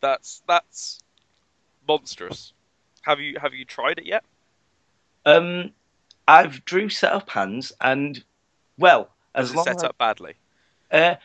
that's 0.00 0.42
that's 0.48 1.02
monstrous. 1.86 2.54
Have 3.02 3.20
you 3.20 3.38
have 3.38 3.52
you 3.52 3.66
tried 3.66 3.98
it 3.98 4.06
yet? 4.06 4.24
Um, 5.26 5.72
I've 6.26 6.64
drew 6.64 6.88
set 6.88 7.12
up 7.12 7.28
hands 7.28 7.72
and, 7.80 8.24
well, 8.78 9.10
as 9.34 9.48
Does 9.48 9.52
it 9.52 9.56
long 9.56 9.64
set 9.66 9.76
as 9.76 9.84
up 9.84 9.98
badly? 9.98 10.34
Uh, 10.90 11.16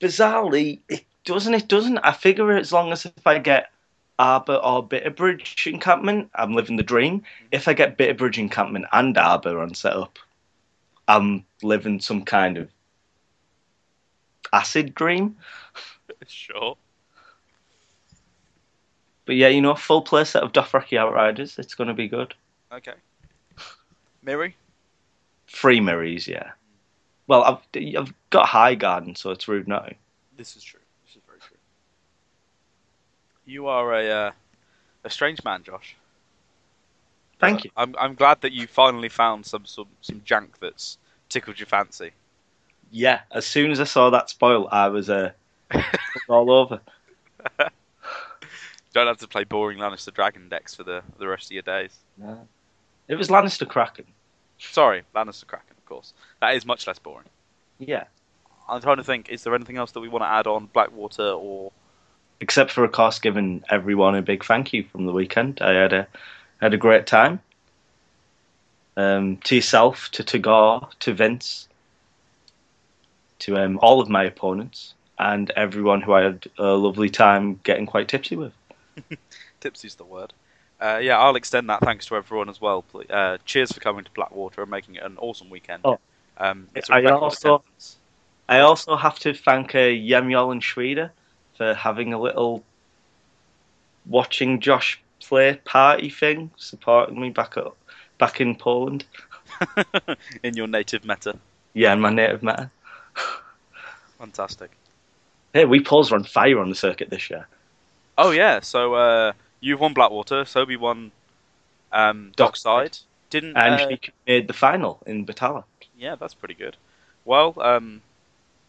bizarrely, 0.00 0.80
it 0.88 1.04
doesn't. 1.24 1.54
It 1.54 1.68
doesn't. 1.68 1.98
I 1.98 2.12
figure 2.12 2.56
as 2.56 2.72
long 2.72 2.92
as 2.92 3.06
if 3.06 3.26
I 3.26 3.38
get 3.38 3.70
Arbor 4.18 4.56
or 4.56 4.86
Bitterbridge 4.86 5.70
encampment, 5.72 6.30
I'm 6.34 6.54
living 6.54 6.76
the 6.76 6.82
dream. 6.82 7.22
If 7.50 7.68
I 7.68 7.72
get 7.72 7.98
Bitterbridge 7.98 8.38
encampment 8.38 8.86
and 8.92 9.16
Arbor 9.16 9.60
on 9.60 9.74
setup, 9.74 10.18
I'm 11.08 11.44
living 11.62 12.00
some 12.00 12.24
kind 12.24 12.56
of 12.56 12.68
acid 14.52 14.94
dream. 14.94 15.36
sure. 16.26 16.76
But 19.24 19.36
yeah, 19.36 19.48
you 19.48 19.60
know, 19.60 19.74
full 19.74 20.02
play 20.02 20.24
set 20.24 20.42
of 20.42 20.52
Dothraki 20.52 20.98
Outriders. 20.98 21.58
It's 21.58 21.74
going 21.74 21.88
to 21.88 21.94
be 21.94 22.08
good. 22.08 22.34
Okay. 22.72 22.94
Miri? 24.22 24.56
Free 25.46 25.80
Mirrors, 25.80 26.26
yeah. 26.26 26.52
Well, 27.26 27.42
I've 27.44 27.96
I've 27.96 28.12
got 28.30 28.48
Highgarden, 28.48 29.16
so 29.16 29.30
it's 29.30 29.46
rude 29.48 29.68
now. 29.68 29.86
This 30.36 30.56
is 30.56 30.62
true. 30.62 30.80
This 31.04 31.16
is 31.16 31.22
very 31.26 31.38
true. 31.40 31.56
You 33.44 33.66
are 33.66 33.92
a 33.92 34.10
uh, 34.10 34.30
a 35.04 35.10
strange 35.10 35.42
man, 35.44 35.62
Josh. 35.62 35.96
Thank 37.38 37.64
you. 37.64 37.70
I'm 37.76 37.94
I'm 37.98 38.14
glad 38.14 38.40
that 38.42 38.52
you 38.52 38.66
finally 38.66 39.08
found 39.08 39.46
some 39.46 39.64
some 39.66 39.88
some 40.00 40.20
jank 40.20 40.58
that's 40.60 40.98
tickled 41.28 41.58
your 41.58 41.66
fancy. 41.66 42.12
Yeah, 42.90 43.20
as 43.30 43.46
soon 43.46 43.70
as 43.70 43.80
I 43.80 43.84
saw 43.84 44.10
that 44.10 44.30
spoil, 44.30 44.68
I 44.70 44.88
was 44.88 45.08
uh, 45.10 45.32
all 46.28 46.50
over. 46.50 46.80
Don't 48.92 49.06
have 49.06 49.18
to 49.18 49.28
play 49.28 49.44
boring 49.44 49.78
Lannister 49.78 50.12
Dragon 50.12 50.48
decks 50.48 50.74
for 50.74 50.84
the 50.84 51.02
the 51.18 51.26
rest 51.26 51.46
of 51.46 51.52
your 51.52 51.62
days. 51.62 51.96
It 53.08 53.16
was 53.16 53.28
Lannister 53.28 53.66
Kraken. 53.66 54.04
Sorry, 54.58 55.02
Lannister 55.14 55.46
Kraken, 55.46 55.74
of 55.76 55.86
course. 55.86 56.12
That 56.40 56.54
is 56.54 56.64
much 56.64 56.86
less 56.86 56.98
boring. 56.98 57.28
Yeah. 57.78 58.04
I'm 58.68 58.80
trying 58.80 58.98
to 58.98 59.04
think. 59.04 59.28
Is 59.28 59.42
there 59.42 59.54
anything 59.54 59.76
else 59.76 59.92
that 59.92 60.00
we 60.00 60.08
want 60.08 60.22
to 60.22 60.28
add 60.28 60.46
on 60.46 60.66
Blackwater 60.66 61.30
or? 61.30 61.72
Except 62.42 62.72
for 62.72 62.82
of 62.84 62.90
course 62.90 63.20
giving 63.20 63.62
everyone 63.70 64.16
a 64.16 64.20
big 64.20 64.44
thank 64.44 64.72
you 64.72 64.82
from 64.90 65.06
the 65.06 65.12
weekend. 65.12 65.62
I 65.62 65.72
had 65.72 65.92
a 65.92 66.06
had 66.60 66.74
a 66.74 66.76
great 66.76 67.06
time. 67.06 67.40
Um, 68.94 69.38
to 69.44 69.54
yourself, 69.54 70.10
to 70.10 70.22
Tagore, 70.22 70.86
to 71.00 71.14
Vince, 71.14 71.66
to 73.38 73.56
um, 73.56 73.78
all 73.80 74.02
of 74.02 74.10
my 74.10 74.24
opponents, 74.24 74.92
and 75.18 75.50
everyone 75.56 76.02
who 76.02 76.12
I 76.12 76.22
had 76.22 76.46
a 76.58 76.72
lovely 76.74 77.08
time 77.08 77.58
getting 77.62 77.86
quite 77.86 78.08
tipsy 78.08 78.36
with. 78.36 78.52
Tipsy's 79.60 79.94
the 79.94 80.04
word. 80.04 80.34
Uh, 80.78 80.98
yeah, 81.00 81.18
I'll 81.18 81.36
extend 81.36 81.70
that 81.70 81.80
thanks 81.80 82.04
to 82.06 82.16
everyone 82.16 82.50
as 82.50 82.60
well. 82.60 82.84
Uh, 83.08 83.38
cheers 83.46 83.72
for 83.72 83.80
coming 83.80 84.04
to 84.04 84.10
Blackwater 84.10 84.62
and 84.62 84.70
making 84.70 84.96
it 84.96 85.04
an 85.04 85.16
awesome 85.18 85.48
weekend. 85.48 85.82
Oh. 85.84 85.98
Um, 86.36 86.68
it's 86.74 86.90
a 86.90 86.94
I 86.94 87.04
also- 87.04 87.54
attendance. 87.54 87.96
I 88.48 88.58
also 88.58 88.96
have 88.96 89.18
to 89.20 89.32
thank 89.32 89.74
uh, 89.74 89.78
Yemyol 89.78 90.50
and 90.52 90.62
Schweder 90.62 91.12
for 91.56 91.74
having 91.74 92.12
a 92.12 92.20
little 92.20 92.62
watching 94.06 94.60
Josh 94.60 95.00
play 95.20 95.60
party 95.64 96.10
thing, 96.10 96.50
supporting 96.56 97.20
me 97.20 97.30
back 97.30 97.56
up 97.56 97.76
back 98.18 98.40
in 98.40 98.54
Poland. 98.54 99.04
in 100.42 100.54
your 100.54 100.66
native 100.66 101.04
meta. 101.04 101.36
Yeah, 101.74 101.92
in 101.92 102.00
my 102.00 102.10
native 102.10 102.42
meta. 102.42 102.70
Fantastic. 104.18 104.70
Hey, 105.52 105.64
we 105.64 105.82
Poles 105.82 106.10
were 106.10 106.16
on 106.16 106.24
fire 106.24 106.58
on 106.60 106.68
the 106.68 106.74
circuit 106.74 107.10
this 107.10 107.28
year. 107.28 107.46
Oh 108.16 108.30
yeah, 108.30 108.60
so 108.60 108.94
uh, 108.94 109.32
you've 109.60 109.80
won 109.80 109.92
Blackwater. 109.92 110.44
Sobi 110.44 110.78
won 110.78 111.10
um, 111.92 112.32
Dockside. 112.36 112.98
Didn't 113.30 113.56
and 113.56 113.74
uh, 113.74 113.88
she 113.88 114.12
made 114.26 114.46
the 114.46 114.54
final 114.54 115.02
in 115.06 115.26
Batala. 115.26 115.64
yeah, 115.98 116.14
that's 116.16 116.34
pretty 116.34 116.54
good. 116.54 116.76
Well, 117.24 117.54
um, 117.60 118.02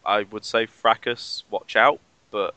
I 0.04 0.22
would 0.22 0.44
say 0.44 0.66
Fracas, 0.66 1.44
watch 1.50 1.76
out, 1.76 2.00
but 2.30 2.54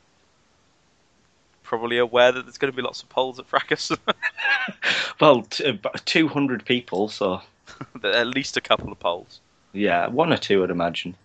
probably 1.67 1.97
aware 1.97 2.31
that 2.31 2.43
there's 2.43 2.57
going 2.57 2.71
to 2.71 2.75
be 2.75 2.81
lots 2.81 3.03
of 3.03 3.09
Poles 3.09 3.37
at 3.39 3.45
Fracas. 3.45 3.91
Well, 5.19 5.41
t- 5.43 5.65
about 5.65 6.05
200 6.05 6.63
people, 6.65 7.09
so 7.09 7.41
at 8.03 8.27
least 8.27 8.55
a 8.55 8.61
couple 8.61 8.91
of 8.91 8.99
Poles. 8.99 9.39
yeah, 9.73 10.07
one 10.07 10.31
or 10.31 10.37
two, 10.37 10.63
I'd 10.63 10.69
imagine. 10.69 11.15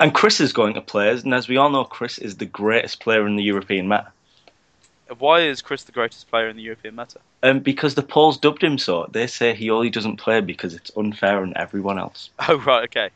And 0.00 0.14
Chris 0.14 0.40
is 0.40 0.52
going 0.54 0.74
to 0.74 0.80
play, 0.80 1.10
and 1.10 1.34
as 1.34 1.46
we 1.48 1.58
all 1.58 1.68
know, 1.68 1.84
Chris 1.84 2.16
is 2.18 2.36
the 2.36 2.46
greatest 2.46 3.00
player 3.00 3.26
in 3.26 3.36
the 3.36 3.42
European 3.42 3.86
meta. 3.88 4.10
Why 5.18 5.40
is 5.42 5.60
Chris 5.62 5.84
the 5.84 5.92
greatest 5.92 6.30
player 6.30 6.48
in 6.48 6.56
the 6.56 6.62
European 6.62 6.96
meta? 6.96 7.20
Um, 7.42 7.60
because 7.60 7.94
the 7.94 8.02
Poles 8.02 8.38
dubbed 8.38 8.64
him 8.64 8.78
so. 8.78 9.06
They 9.12 9.26
say 9.26 9.54
he 9.54 9.70
only 9.70 9.90
doesn't 9.90 10.16
play 10.16 10.40
because 10.40 10.74
it's 10.74 10.90
unfair 10.96 11.42
on 11.42 11.52
everyone 11.56 11.98
else. 11.98 12.30
Oh 12.48 12.56
right, 12.58 12.84
okay. 12.84 13.10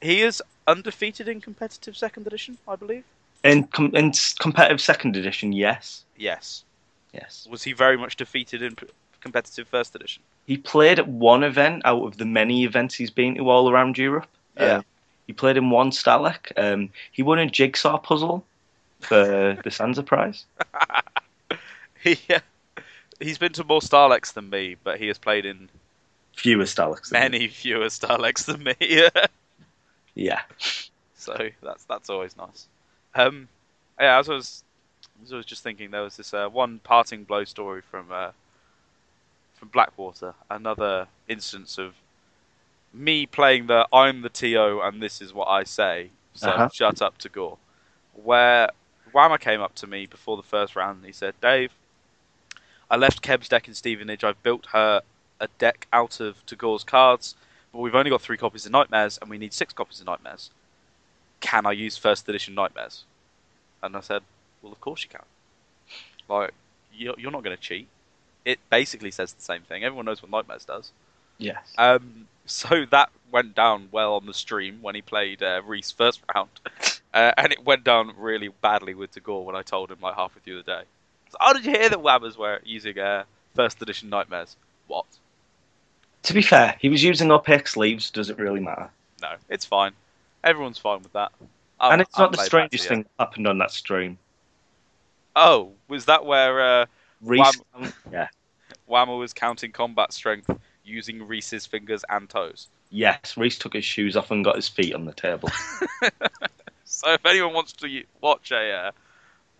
He 0.00 0.22
is 0.22 0.42
undefeated 0.68 1.26
in 1.28 1.40
competitive 1.40 1.96
second 1.96 2.26
edition, 2.26 2.56
I 2.68 2.76
believe. 2.76 3.04
In, 3.42 3.64
com- 3.68 3.94
in 3.94 4.12
competitive 4.38 4.80
second 4.80 5.16
edition, 5.16 5.52
yes. 5.52 6.04
Yes. 6.16 6.64
Yes. 7.14 7.46
Was 7.50 7.62
he 7.62 7.72
very 7.72 7.96
much 7.96 8.16
defeated 8.16 8.62
in 8.62 8.74
p- 8.76 8.86
competitive 9.20 9.68
first 9.68 9.94
edition? 9.94 10.22
he 10.46 10.56
played 10.56 10.98
at 10.98 11.06
one 11.06 11.44
event 11.44 11.80
out 11.84 12.02
of 12.04 12.16
the 12.16 12.24
many 12.24 12.64
events 12.64 12.94
he's 12.96 13.10
been 13.10 13.36
to 13.36 13.48
all 13.48 13.70
around 13.70 13.96
Europe. 13.96 14.26
Yeah. 14.56 14.78
Uh, 14.78 14.82
he 15.28 15.32
played 15.32 15.56
in 15.56 15.70
one 15.70 15.90
Stahleck. 15.92 16.50
Um, 16.56 16.90
he 17.12 17.22
won 17.22 17.38
a 17.38 17.46
jigsaw 17.48 17.98
puzzle 17.98 18.44
for 19.00 19.14
the 19.64 19.70
Sansa 19.70 20.04
Prize. 20.04 20.44
He, 22.02 22.16
he's 23.20 23.36
been 23.36 23.52
to 23.52 23.64
more 23.64 23.80
Stahlecks 23.80 24.32
than 24.32 24.48
me, 24.48 24.74
but 24.82 24.98
he 24.98 25.08
has 25.08 25.18
played 25.18 25.44
in 25.44 25.68
Fewer 26.34 26.64
Stahlecks. 26.64 27.10
than 27.10 27.20
me. 27.20 27.38
many 27.38 27.48
fewer 27.48 27.86
Stahlecks 27.86 28.46
than 28.46 28.62
me. 28.64 28.74
Yeah. 30.14 30.40
so 31.14 31.50
that's 31.62 31.84
that's 31.84 32.08
always 32.10 32.36
nice. 32.36 32.66
Um, 33.14 33.48
yeah, 33.98 34.18
as 34.18 34.28
I 34.28 34.34
was, 34.34 34.62
as 35.24 35.32
I 35.32 35.36
was 35.36 35.46
just 35.46 35.62
thinking, 35.62 35.90
there 35.90 36.02
was 36.02 36.16
this 36.16 36.32
uh, 36.32 36.48
one 36.48 36.78
parting 36.82 37.24
blow 37.24 37.44
story 37.44 37.82
from 37.82 38.06
uh, 38.10 38.30
from 39.54 39.68
Blackwater. 39.68 40.34
Another 40.50 41.06
instance 41.28 41.78
of 41.78 41.94
me 42.94 43.26
playing 43.26 43.66
the 43.66 43.86
"I'm 43.92 44.22
the 44.22 44.28
TO 44.28 44.80
and 44.82 45.02
this 45.02 45.20
is 45.20 45.32
what 45.34 45.48
I 45.48 45.64
say," 45.64 46.10
so 46.34 46.50
Uh-huh. 46.50 46.68
shut 46.72 47.02
up 47.02 47.18
to 47.18 47.28
Gore. 47.28 47.58
Where 48.14 48.70
Whammer 49.12 49.40
came 49.40 49.60
up 49.60 49.74
to 49.76 49.86
me 49.86 50.06
before 50.06 50.36
the 50.36 50.42
first 50.42 50.76
round 50.76 50.98
and 50.98 51.06
he 51.06 51.12
said, 51.12 51.34
"Dave, 51.40 51.72
I 52.90 52.96
left 52.96 53.22
Keb's 53.22 53.48
deck 53.48 53.68
in 53.68 53.74
Stevenage. 53.74 54.24
I've 54.24 54.42
built 54.42 54.66
her 54.72 55.02
a 55.40 55.48
deck 55.58 55.86
out 55.92 56.20
of 56.20 56.44
Tagore's 56.46 56.84
cards, 56.84 57.34
but 57.72 57.78
we've 57.80 57.94
only 57.94 58.10
got 58.10 58.20
three 58.22 58.36
copies 58.36 58.66
of 58.66 58.72
Nightmares 58.72 59.18
and 59.20 59.30
we 59.30 59.38
need 59.38 59.52
six 59.52 59.72
copies 59.72 60.00
of 60.00 60.06
Nightmares. 60.06 60.50
Can 61.40 61.66
I 61.66 61.72
use 61.72 61.96
first 61.96 62.28
edition 62.28 62.54
Nightmares? 62.54 63.04
And 63.82 63.96
I 63.96 64.00
said, 64.00 64.22
Well, 64.62 64.72
of 64.72 64.80
course 64.80 65.02
you 65.02 65.08
can. 65.08 65.24
Like, 66.28 66.52
you're, 66.92 67.14
you're 67.18 67.30
not 67.30 67.42
going 67.42 67.56
to 67.56 67.62
cheat. 67.62 67.88
It 68.44 68.58
basically 68.70 69.10
says 69.10 69.32
the 69.32 69.42
same 69.42 69.62
thing. 69.62 69.84
Everyone 69.84 70.06
knows 70.06 70.22
what 70.22 70.30
Nightmares 70.30 70.64
does. 70.64 70.92
Yes. 71.38 71.72
Um, 71.78 72.26
so 72.46 72.84
that 72.90 73.10
went 73.32 73.54
down 73.54 73.88
well 73.92 74.14
on 74.14 74.26
the 74.26 74.34
stream 74.34 74.78
when 74.82 74.94
he 74.94 75.02
played 75.02 75.42
uh, 75.42 75.62
Reese 75.64 75.90
first 75.90 76.20
round, 76.34 76.50
uh, 77.14 77.32
and 77.36 77.52
it 77.52 77.64
went 77.64 77.84
down 77.84 78.12
really 78.18 78.48
badly 78.48 78.94
with 78.94 79.12
Tagore 79.12 79.44
when 79.44 79.56
I 79.56 79.62
told 79.62 79.90
him 79.90 79.98
like 80.02 80.14
halfway 80.14 80.42
through 80.42 80.56
the 80.56 80.62
day. 80.62 80.82
So, 81.30 81.38
oh, 81.40 81.54
did 81.54 81.64
you 81.64 81.72
hear 81.72 81.88
that 81.88 81.98
Wabbers 81.98 82.36
were 82.36 82.60
using 82.64 82.98
uh, 82.98 83.24
first 83.54 83.80
edition 83.80 84.08
Nightmares? 84.10 84.56
What? 84.88 85.06
To 86.24 86.34
be 86.34 86.42
fair, 86.42 86.76
he 86.80 86.88
was 86.88 87.02
using 87.02 87.30
opaque 87.30 87.68
sleeves. 87.68 88.10
Does 88.10 88.30
it 88.30 88.38
really 88.38 88.60
matter? 88.60 88.90
No, 89.22 89.36
it's 89.48 89.64
fine. 89.64 89.92
Everyone's 90.44 90.78
fine 90.78 91.02
with 91.02 91.12
that. 91.12 91.32
I- 91.78 91.92
and 91.92 92.00
it's 92.02 92.18
I 92.18 92.22
not 92.22 92.32
the 92.32 92.38
strangest 92.38 92.88
thing 92.88 93.02
that 93.02 93.10
happened 93.18 93.46
on 93.46 93.58
that 93.58 93.70
stream. 93.70 94.18
Oh, 95.36 95.72
was 95.88 96.06
that 96.06 96.24
where 96.24 96.82
uh, 96.82 96.86
Reese, 97.22 97.60
yeah, 98.12 98.28
Whammer 98.90 99.18
was 99.18 99.32
counting 99.32 99.72
combat 99.72 100.12
strength 100.12 100.50
using 100.84 101.26
Reese's 101.26 101.66
fingers 101.66 102.04
and 102.08 102.28
toes? 102.28 102.68
yes. 102.90 103.36
Reese 103.36 103.56
took 103.58 103.74
his 103.74 103.84
shoes 103.84 104.16
off 104.16 104.30
and 104.30 104.44
got 104.44 104.56
his 104.56 104.68
feet 104.68 104.94
on 104.94 105.04
the 105.04 105.12
table. 105.12 105.48
So 106.84 107.12
if 107.12 107.24
anyone 107.24 107.54
wants 107.54 107.72
to 107.74 108.02
watch 108.20 108.50
a 108.50 108.72
uh, 108.72 108.90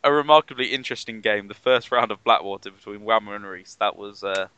a 0.02 0.12
remarkably 0.12 0.66
interesting 0.66 1.20
game, 1.20 1.46
the 1.46 1.54
first 1.54 1.92
round 1.92 2.10
of 2.10 2.22
Blackwater 2.24 2.72
between 2.72 3.00
Whammer 3.02 3.36
and 3.36 3.46
Reese, 3.46 3.76
that 3.76 3.96
was 3.96 4.24
uh, 4.24 4.48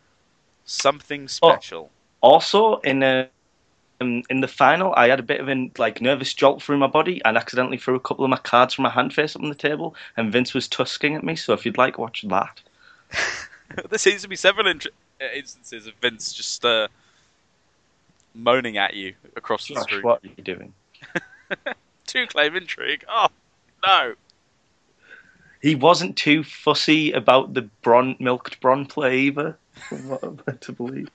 something 0.65 1.29
special. 1.29 1.91
also, 2.23 2.77
in 2.79 3.03
a, 3.03 3.29
um, 4.03 4.23
in 4.29 4.41
the 4.41 4.49
final, 4.49 4.93
I 4.95 5.09
had 5.09 5.21
a 5.21 5.23
bit 5.23 5.41
of 5.41 5.49
a 5.49 5.71
like 5.79 6.01
nervous 6.01 6.35
jolt 6.35 6.63
through 6.63 6.79
my 6.79 6.87
body 6.87 7.23
and 7.25 7.37
accidentally 7.37 7.79
threw 7.79 7.95
a 7.95 8.01
couple 8.01 8.25
of 8.25 8.31
my 8.31 8.37
cards 8.37 8.75
from 8.75 8.83
my 8.83 8.91
hand 8.91 9.15
face 9.15 9.35
up 9.35 9.43
on 9.43 9.49
the 9.49 9.55
table, 9.55 9.95
and 10.17 10.33
Vince 10.33 10.53
was 10.53 10.69
tusking 10.69 11.15
at 11.15 11.25
me. 11.25 11.37
So 11.37 11.53
if 11.53 11.65
you'd 11.65 11.79
like, 11.79 11.99
watch 11.99 12.23
that. 12.23 12.61
there 13.89 13.99
seems 13.99 14.23
to 14.23 14.29
be 14.29 14.37
several 14.37 14.67
int- 14.67 14.89
uh, 15.21 15.25
instances 15.35 15.87
of 15.87 15.95
Vince 16.03 16.33
just 16.33 16.65
uh, 16.65 16.89
moaning 18.35 18.77
at 18.77 18.95
you 18.95 19.15
across 19.37 19.69
the 19.69 19.75
Josh, 19.75 19.85
street. 19.85 20.05
what 20.05 20.25
are 20.25 20.29
you 20.37 20.45
doing? 20.45 20.73
Two 22.07 22.27
claim 22.27 22.57
intrigue. 22.57 23.05
Oh 23.09 23.29
no! 23.87 24.15
He 25.61 25.75
wasn't 25.75 26.17
too 26.17 26.43
fussy 26.43 27.13
about 27.13 27.55
the 27.55 27.69
Bronn 27.85 28.19
milked 28.21 28.61
Bronn 28.61 28.89
play 28.89 29.21
either. 29.21 29.57
From 29.89 30.09
what 30.09 30.23
I'm 30.23 30.41
to 30.61 30.73
believe. 30.73 31.09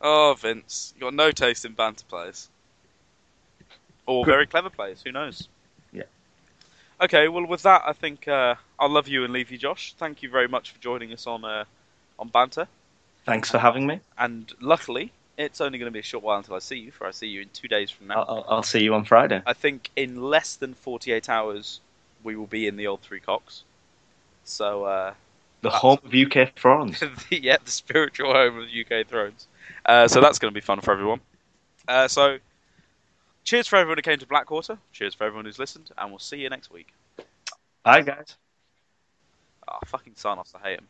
Oh 0.00 0.36
Vince, 0.38 0.94
you 0.96 1.00
got 1.00 1.14
no 1.14 1.30
taste 1.30 1.64
in 1.64 1.72
banter 1.72 2.04
plays, 2.08 2.48
or 4.06 4.24
very 4.24 4.46
clever 4.46 4.70
plays. 4.70 5.02
Who 5.02 5.12
knows? 5.12 5.48
Yeah. 5.92 6.04
Okay, 7.00 7.28
well 7.28 7.46
with 7.46 7.62
that, 7.62 7.82
I 7.84 7.92
think 7.92 8.28
uh, 8.28 8.54
I'll 8.78 8.90
love 8.90 9.08
you 9.08 9.24
and 9.24 9.32
leave 9.32 9.50
you, 9.50 9.58
Josh. 9.58 9.94
Thank 9.98 10.22
you 10.22 10.30
very 10.30 10.48
much 10.48 10.70
for 10.70 10.80
joining 10.80 11.12
us 11.12 11.26
on 11.26 11.44
uh, 11.44 11.64
on 12.18 12.28
banter. 12.28 12.68
Thanks 13.24 13.50
for 13.50 13.58
having 13.58 13.86
me. 13.86 14.00
And 14.16 14.50
luckily, 14.60 15.12
it's 15.36 15.60
only 15.60 15.78
going 15.78 15.88
to 15.90 15.92
be 15.92 15.98
a 15.98 16.02
short 16.02 16.22
while 16.22 16.38
until 16.38 16.54
I 16.54 16.60
see 16.60 16.78
you. 16.78 16.92
For 16.92 17.06
I 17.06 17.10
see 17.10 17.26
you 17.26 17.42
in 17.42 17.48
two 17.52 17.68
days 17.68 17.90
from 17.90 18.06
now. 18.06 18.22
I'll, 18.22 18.44
I'll, 18.48 18.62
see 18.62 18.82
you 18.82 18.94
on 18.94 19.04
Friday. 19.04 19.42
I 19.46 19.52
think 19.52 19.90
in 19.96 20.22
less 20.22 20.54
than 20.54 20.74
forty-eight 20.74 21.28
hours, 21.28 21.80
we 22.22 22.36
will 22.36 22.46
be 22.46 22.68
in 22.68 22.76
the 22.76 22.86
old 22.86 23.00
Three 23.00 23.20
Cocks. 23.20 23.64
So 24.44 24.84
uh, 24.84 25.14
The 25.62 25.70
home 25.70 25.98
of 26.04 26.14
UK 26.14 26.54
prawns. 26.54 27.00
the, 27.30 27.42
yeah, 27.42 27.56
the 27.64 27.70
spiritual 27.70 28.32
home 28.32 28.58
of 28.58 28.68
UK 28.68 29.08
thrones. 29.08 29.47
Uh, 29.88 30.06
so 30.06 30.20
that's 30.20 30.38
going 30.38 30.52
to 30.52 30.54
be 30.54 30.64
fun 30.64 30.80
for 30.82 30.92
everyone. 30.92 31.20
Uh, 31.88 32.06
so, 32.06 32.36
cheers 33.42 33.66
for 33.66 33.76
everyone 33.76 33.96
who 33.96 34.02
came 34.02 34.18
to 34.18 34.26
Blackwater. 34.26 34.78
Cheers 34.92 35.14
for 35.14 35.24
everyone 35.24 35.46
who's 35.46 35.58
listened, 35.58 35.90
and 35.96 36.10
we'll 36.10 36.18
see 36.18 36.36
you 36.36 36.50
next 36.50 36.70
week. 36.70 36.88
Bye, 37.82 38.02
guys. 38.02 38.36
Ah, 39.66 39.78
fucking 39.86 40.14
sign 40.16 40.36
offs, 40.38 40.54
I 40.54 40.68
hate 40.68 40.78
'em. 40.78 40.88